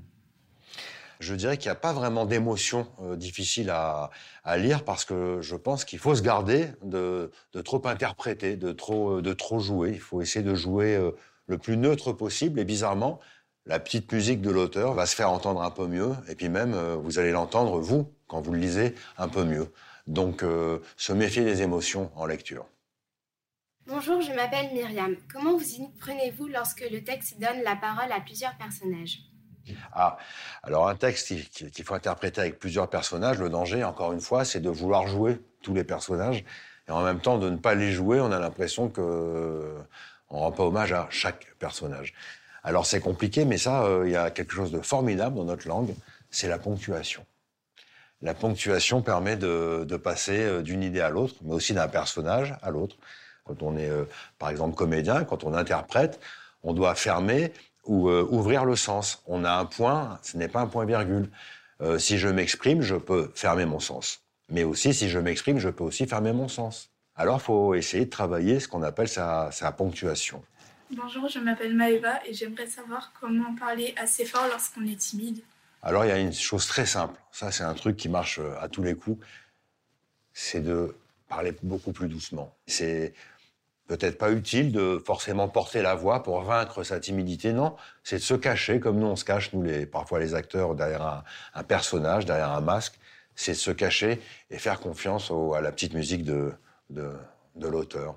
Je 1.20 1.34
dirais 1.34 1.56
qu'il 1.56 1.68
n'y 1.68 1.72
a 1.72 1.80
pas 1.80 1.92
vraiment 1.92 2.24
d'émotions 2.26 2.86
euh, 3.02 3.16
difficiles 3.16 3.70
à, 3.70 4.10
lire 4.56 4.84
parce 4.84 5.04
que 5.04 5.40
je 5.40 5.56
pense 5.56 5.84
qu'il 5.84 5.98
faut 5.98 6.14
se 6.14 6.22
garder 6.22 6.68
de, 6.82 7.30
trop 7.64 7.84
interpréter, 7.86 8.56
de 8.56 8.72
trop, 8.72 9.20
de 9.20 9.32
trop 9.32 9.58
jouer. 9.58 9.92
Il 9.94 10.00
faut 10.00 10.22
essayer 10.22 10.44
de 10.44 10.54
jouer 10.54 10.94
euh, 10.96 11.10
le 11.46 11.58
plus 11.58 11.76
neutre 11.76 12.12
possible 12.12 12.60
et 12.60 12.64
bizarrement, 12.64 13.20
la 13.66 13.80
petite 13.80 14.12
musique 14.12 14.40
de 14.40 14.50
l'auteur 14.50 14.94
va 14.94 15.06
se 15.06 15.16
faire 15.16 15.30
entendre 15.30 15.62
un 15.62 15.70
peu 15.70 15.86
mieux 15.86 16.12
et 16.28 16.34
puis 16.34 16.48
même 16.48 16.74
euh, 16.74 16.96
vous 16.96 17.18
allez 17.18 17.32
l'entendre, 17.32 17.80
vous, 17.80 18.12
quand 18.28 18.40
vous 18.40 18.52
le 18.52 18.60
lisez, 18.60 18.94
un 19.18 19.28
peu 19.28 19.44
mieux. 19.44 19.72
Donc 20.06 20.44
se 20.96 21.12
méfier 21.12 21.42
des 21.42 21.62
émotions 21.62 22.12
en 22.14 22.26
lecture. 22.26 22.64
Bonjour, 23.88 24.20
je 24.20 24.32
m'appelle 24.32 24.72
Myriam. 24.72 25.16
Comment 25.32 25.56
vous 25.56 25.64
y 25.64 25.88
prenez-vous 25.98 26.46
lorsque 26.46 26.88
le 26.88 27.02
texte 27.02 27.40
donne 27.40 27.62
la 27.64 27.74
parole 27.74 28.12
à 28.12 28.20
plusieurs 28.20 28.56
personnages? 28.56 29.18
Ah, 29.92 30.18
alors 30.62 30.88
un 30.88 30.94
texte 30.94 31.32
qu'il 31.50 31.84
faut 31.84 31.94
interpréter 31.94 32.40
avec 32.40 32.58
plusieurs 32.58 32.88
personnages, 32.88 33.38
le 33.38 33.48
danger, 33.48 33.84
encore 33.84 34.12
une 34.12 34.20
fois, 34.20 34.44
c'est 34.44 34.60
de 34.60 34.70
vouloir 34.70 35.06
jouer 35.06 35.40
tous 35.62 35.74
les 35.74 35.84
personnages 35.84 36.44
et 36.88 36.92
en 36.92 37.02
même 37.02 37.20
temps 37.20 37.38
de 37.38 37.50
ne 37.50 37.56
pas 37.56 37.74
les 37.74 37.92
jouer. 37.92 38.20
On 38.20 38.30
a 38.32 38.38
l'impression 38.38 38.88
que 38.88 39.74
on 40.30 40.40
rend 40.40 40.52
pas 40.52 40.64
hommage 40.64 40.92
à 40.92 41.06
chaque 41.10 41.54
personnage. 41.58 42.14
Alors 42.64 42.84
c'est 42.84 43.00
compliqué, 43.00 43.44
mais 43.44 43.58
ça, 43.58 43.84
euh, 43.84 44.02
il 44.06 44.12
y 44.12 44.16
a 44.16 44.30
quelque 44.30 44.52
chose 44.52 44.72
de 44.72 44.80
formidable 44.80 45.36
dans 45.36 45.44
notre 45.44 45.68
langue, 45.68 45.94
c'est 46.30 46.48
la 46.48 46.58
ponctuation. 46.58 47.24
La 48.22 48.34
ponctuation 48.34 49.02
permet 49.02 49.36
de, 49.36 49.96
passer 50.02 50.42
euh, 50.42 50.62
d'une 50.62 50.82
idée 50.82 51.00
à 51.00 51.10
l'autre, 51.10 51.34
mais 51.42 51.54
aussi 51.54 51.74
d'un 51.74 51.86
personnage 51.86 52.56
à 52.62 52.70
l'autre. 52.70 52.96
Quand 53.44 53.62
on 53.62 53.76
est, 53.76 53.88
euh, 53.88 54.04
par 54.38 54.50
exemple, 54.50 54.74
comédien, 54.74 55.24
quand 55.24 55.44
on 55.44 55.54
interprète, 55.54 56.18
on 56.64 56.72
doit 56.72 56.96
fermer 56.96 57.52
ou 57.86 58.08
euh, 58.08 58.26
ouvrir 58.30 58.64
le 58.64 58.76
sens. 58.76 59.22
On 59.26 59.44
a 59.44 59.52
un 59.52 59.64
point, 59.64 60.18
ce 60.22 60.36
n'est 60.36 60.48
pas 60.48 60.60
un 60.60 60.66
point-virgule. 60.66 61.30
Euh, 61.80 61.98
si 61.98 62.18
je 62.18 62.28
m'exprime, 62.28 62.82
je 62.82 62.96
peux 62.96 63.30
fermer 63.34 63.64
mon 63.64 63.80
sens. 63.80 64.22
Mais 64.48 64.64
aussi, 64.64 64.94
si 64.94 65.08
je 65.08 65.18
m'exprime, 65.18 65.58
je 65.58 65.68
peux 65.68 65.84
aussi 65.84 66.06
fermer 66.06 66.32
mon 66.32 66.48
sens. 66.48 66.90
Alors, 67.14 67.38
il 67.38 67.44
faut 67.44 67.74
essayer 67.74 68.04
de 68.04 68.10
travailler 68.10 68.60
ce 68.60 68.68
qu'on 68.68 68.82
appelle 68.82 69.08
sa, 69.08 69.50
sa 69.50 69.72
ponctuation. 69.72 70.42
Bonjour, 70.90 71.28
je 71.28 71.38
m'appelle 71.38 71.74
Maëva 71.74 72.24
et 72.26 72.32
j'aimerais 72.32 72.66
savoir 72.66 73.12
comment 73.20 73.54
parler 73.56 73.94
assez 73.96 74.24
fort 74.24 74.46
lorsqu'on 74.48 74.86
est 74.86 74.96
timide. 74.96 75.42
Alors, 75.82 76.04
il 76.04 76.08
y 76.08 76.12
a 76.12 76.18
une 76.18 76.32
chose 76.32 76.66
très 76.66 76.86
simple. 76.86 77.18
Ça, 77.32 77.50
c'est 77.50 77.64
un 77.64 77.74
truc 77.74 77.96
qui 77.96 78.08
marche 78.08 78.40
à 78.60 78.68
tous 78.68 78.82
les 78.82 78.94
coups. 78.94 79.24
C'est 80.32 80.60
de 80.60 80.94
parler 81.28 81.56
beaucoup 81.62 81.92
plus 81.92 82.08
doucement. 82.08 82.54
C'est 82.66 83.14
peut-être 83.86 84.18
pas 84.18 84.30
utile 84.30 84.72
de 84.72 85.00
forcément 85.04 85.48
porter 85.48 85.82
la 85.82 85.94
voix 85.94 86.22
pour 86.22 86.40
vaincre 86.42 86.82
sa 86.82 87.00
timidité. 87.00 87.52
Non, 87.52 87.76
c'est 88.02 88.16
de 88.16 88.22
se 88.22 88.34
cacher 88.34 88.80
comme 88.80 88.98
nous 88.98 89.06
on 89.06 89.16
se 89.16 89.24
cache, 89.24 89.52
nous 89.52 89.62
les, 89.62 89.86
parfois 89.86 90.18
les 90.18 90.34
acteurs, 90.34 90.74
derrière 90.74 91.24
un, 91.54 91.62
personnage, 91.62 92.26
derrière 92.26 92.50
un 92.50 92.60
masque. 92.60 92.98
C'est 93.34 93.52
de 93.52 93.56
se 93.56 93.70
cacher 93.70 94.20
et 94.50 94.58
faire 94.58 94.80
confiance 94.80 95.30
à 95.54 95.60
la 95.60 95.70
petite 95.70 95.94
musique 95.94 96.24
de, 96.24 96.52
de, 96.90 97.12
de 97.54 97.68
l'auteur. 97.68 98.16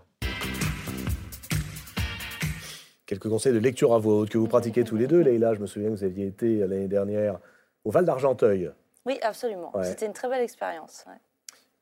quelques 3.09 3.27
conseils 3.27 3.53
de 3.53 3.57
lecture 3.57 3.95
à 3.95 3.97
voix 3.97 4.19
haute 4.19 4.29
que 4.29 4.37
vous 4.37 4.47
pratiquez 4.47 4.83
tous 4.83 4.95
les 4.95 5.07
deux. 5.07 5.21
Leïla, 5.21 5.55
je 5.55 5.59
me 5.59 5.65
souviens 5.65 5.89
que 5.89 5.95
vous 5.95 6.03
aviez 6.03 6.27
été 6.27 6.59
l'année 6.59 6.87
dernière 6.87 7.39
au 7.83 7.89
Val 7.89 8.05
d'Argenteuil. 8.05 8.71
Oui, 9.05 9.17
absolument. 9.23 9.73
C'était 9.81 10.05
une 10.05 10.13
très 10.13 10.29
belle 10.29 10.43
expérience. 10.43 11.05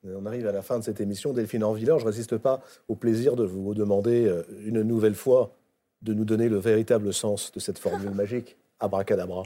On 0.04 0.26
arrive 0.26 0.46
à 0.46 0.52
la 0.52 0.62
fin 0.62 0.78
de 0.78 0.84
cette 0.84 1.00
émission. 1.00 1.32
Delphine 1.32 1.64
Orviller, 1.64 1.94
je 1.98 2.04
ne 2.04 2.10
résiste 2.10 2.38
pas 2.38 2.62
au 2.86 2.94
plaisir 2.94 3.34
de 3.34 3.44
vous 3.44 3.74
demander 3.74 4.26
euh, 4.26 4.44
une 4.64 4.82
nouvelle 4.82 5.14
fois 5.14 5.56
de 6.02 6.14
nous 6.14 6.24
donner 6.24 6.48
le 6.48 6.58
véritable 6.58 7.12
sens 7.12 7.50
de 7.52 7.58
cette 7.58 7.78
formule 7.78 8.10
magique. 8.14 8.56
Abracadabra. 8.80 9.42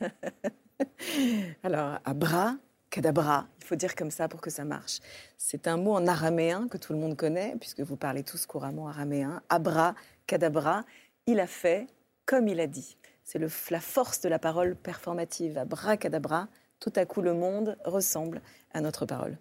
Alors, 1.62 1.98
abra, 2.04 2.56
cadabra, 2.90 3.46
il 3.60 3.64
faut 3.64 3.76
dire 3.76 3.94
comme 3.94 4.10
ça 4.10 4.26
pour 4.26 4.40
que 4.40 4.50
ça 4.50 4.64
marche. 4.64 4.98
C'est 5.38 5.68
un 5.68 5.76
mot 5.76 5.92
en 5.92 6.08
araméen 6.08 6.66
que 6.66 6.78
tout 6.78 6.92
le 6.92 6.98
monde 6.98 7.16
connaît, 7.16 7.54
puisque 7.60 7.80
vous 7.80 7.96
parlez 7.96 8.24
tous 8.24 8.44
couramment 8.44 8.88
araméen. 8.88 9.40
Abra, 9.48 9.94
cadabra, 10.26 10.84
il 11.26 11.38
a 11.38 11.46
fait 11.46 11.86
comme 12.26 12.48
il 12.48 12.58
a 12.58 12.66
dit. 12.66 12.96
C'est 13.22 13.38
la 13.38 13.80
force 13.80 14.20
de 14.20 14.28
la 14.28 14.40
parole 14.40 14.74
performative. 14.74 15.58
Abra, 15.58 15.96
cadabra, 15.96 16.48
tout 16.80 16.92
à 16.96 17.06
coup 17.06 17.22
le 17.22 17.34
monde 17.34 17.78
ressemble 17.84 18.42
à 18.74 18.80
notre 18.80 19.06
parole. 19.06 19.36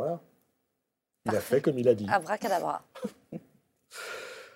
Voilà. 0.00 0.18
Il 1.26 1.36
a 1.36 1.40
fait 1.40 1.60
comme 1.60 1.78
il 1.78 1.86
a 1.88 1.94
dit. 1.94 2.06
Abracadabra. 2.08 2.82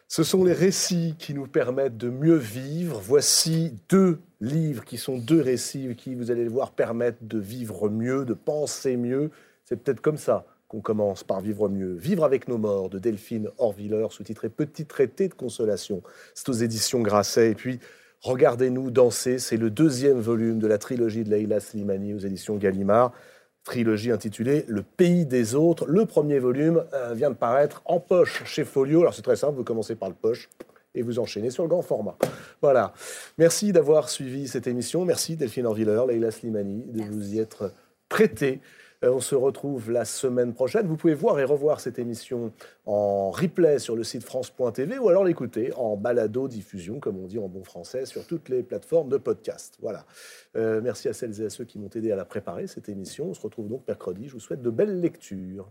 Ce 0.09 0.23
sont 0.23 0.43
les 0.43 0.55
récits 0.55 1.17
qui 1.19 1.35
nous 1.35 1.47
permettent 1.47 1.99
de 1.99 2.09
mieux 2.09 2.37
vivre. 2.37 2.99
Voici 2.99 3.75
deux 3.91 4.21
livres 4.41 4.85
qui 4.85 4.97
sont 4.97 5.19
deux 5.19 5.43
récits 5.43 5.95
qui, 5.97 6.15
vous 6.15 6.31
allez 6.31 6.45
le 6.45 6.51
voir, 6.51 6.71
permettent 6.71 7.27
de 7.27 7.39
vivre 7.39 7.91
mieux, 7.91 8.25
de 8.25 8.33
penser 8.33 8.97
mieux. 8.97 9.31
C'est 9.67 9.77
peut-être 9.77 10.01
comme 10.01 10.17
ça 10.17 10.47
qu'on 10.69 10.81
commence 10.81 11.25
par 11.25 11.43
vivre 11.43 11.69
mieux. 11.69 11.93
Vivre 11.93 12.25
avec 12.25 12.49
nos 12.49 12.57
morts 12.57 12.89
de 12.89 12.99
Delphine 12.99 13.51
Orviller, 13.59 14.07
sous-titré 14.09 14.49
Petit 14.49 14.87
traité 14.87 15.29
de 15.29 15.35
consolation. 15.35 16.03
C'est 16.35 16.49
aux 16.49 16.55
éditions 16.55 17.03
Grasset. 17.03 17.51
Et 17.51 17.55
puis, 17.55 17.81
Regardez-nous 18.25 18.91
danser, 18.91 19.39
c'est 19.39 19.59
le 19.59 19.69
deuxième 19.69 20.19
volume 20.19 20.59
de 20.59 20.67
la 20.67 20.79
trilogie 20.79 21.25
de 21.25 21.31
Leila 21.31 21.61
Slimani 21.61 22.15
aux 22.15 22.21
éditions 22.21 22.57
Gallimard 22.57 23.13
trilogie 23.65 24.13
intitulée 24.13 24.65
Le 24.69 24.83
pays 24.83 25.27
des 25.27 25.55
autres. 25.55 25.87
Le 25.87 26.05
premier 26.05 26.39
volume 26.39 26.85
euh, 26.93 27.15
vient 27.15 27.31
de 27.31 27.35
paraître 27.35 27.83
en 27.87 27.99
poche 27.99 28.45
chez 28.45 28.65
Folio. 28.65 29.01
Alors 29.01 29.15
c'est 29.15 29.23
très 29.23 29.37
simple, 29.37 29.57
vous 29.57 29.65
commencez 29.65 29.97
par 29.97 30.09
le 30.09 30.15
poche 30.15 30.49
et 30.95 31.03
vous 31.03 31.19
enchaînez 31.19 31.51
sur 31.51 31.65
le 31.65 31.69
grand 31.69 31.83
format. 31.83 32.17
Voilà. 32.63 32.93
Merci 33.39 33.73
d'avoir 33.73 34.09
suivi 34.09 34.47
cette 34.47 34.67
émission. 34.67 35.05
Merci 35.05 35.37
Delphine 35.37 35.67
Orviller, 35.67 36.03
Leila 36.07 36.31
Slimani, 36.31 36.85
de 36.87 37.03
vous 37.03 37.35
y 37.35 37.39
être 37.41 37.73
prêtée. 38.09 38.61
Euh, 39.05 39.13
on 39.13 39.21
se 39.21 39.35
retrouve 39.35 39.91
la 39.91 40.05
semaine 40.05 40.55
prochaine. 40.55 40.87
Vous 40.87 40.97
pouvez 40.97 41.15
voir 41.15 41.39
et 41.39 41.45
revoir 41.45 41.81
cette 41.81 41.99
émission 41.99 42.53
en 42.87 43.31
replay 43.31 43.79
sur 43.79 43.97
le 43.97 44.05
site 44.05 44.25
France.tv 44.25 44.99
ou 44.99 45.09
alors 45.09 45.25
l'écouter 45.25 45.73
en 45.77 45.97
balado 45.97 46.49
diffusion, 46.49 47.01
comme 47.01 47.19
on 47.19 47.27
dit 47.27 47.39
en 47.39 47.49
bon 47.49 47.65
français, 47.65 48.07
sur 48.07 48.27
toutes 48.27 48.49
les 48.49 48.63
plateformes 48.63 49.09
de 49.09 49.19
podcast. 49.19 49.77
Voilà. 49.81 50.07
Euh, 50.57 50.81
merci 50.83 51.09
à 51.09 51.13
celles 51.13 51.41
et 51.41 51.47
à 51.47 51.51
ceux 51.51 51.65
qui 51.65 51.79
m'ont 51.79 51.91
aidé 51.95 52.13
à 52.13 52.17
la 52.17 52.25
préparer, 52.25 52.67
cette 52.67 52.89
émission. 52.89 53.27
On 53.27 53.35
se 53.35 53.43
retrouve 53.43 53.69
donc 53.69 53.87
mercredi. 53.87 54.29
Je 54.29 54.33
vous 54.33 54.41
souhaite 54.41 54.63
de 54.63 54.71
belles 54.71 55.01
lectures. 55.01 55.71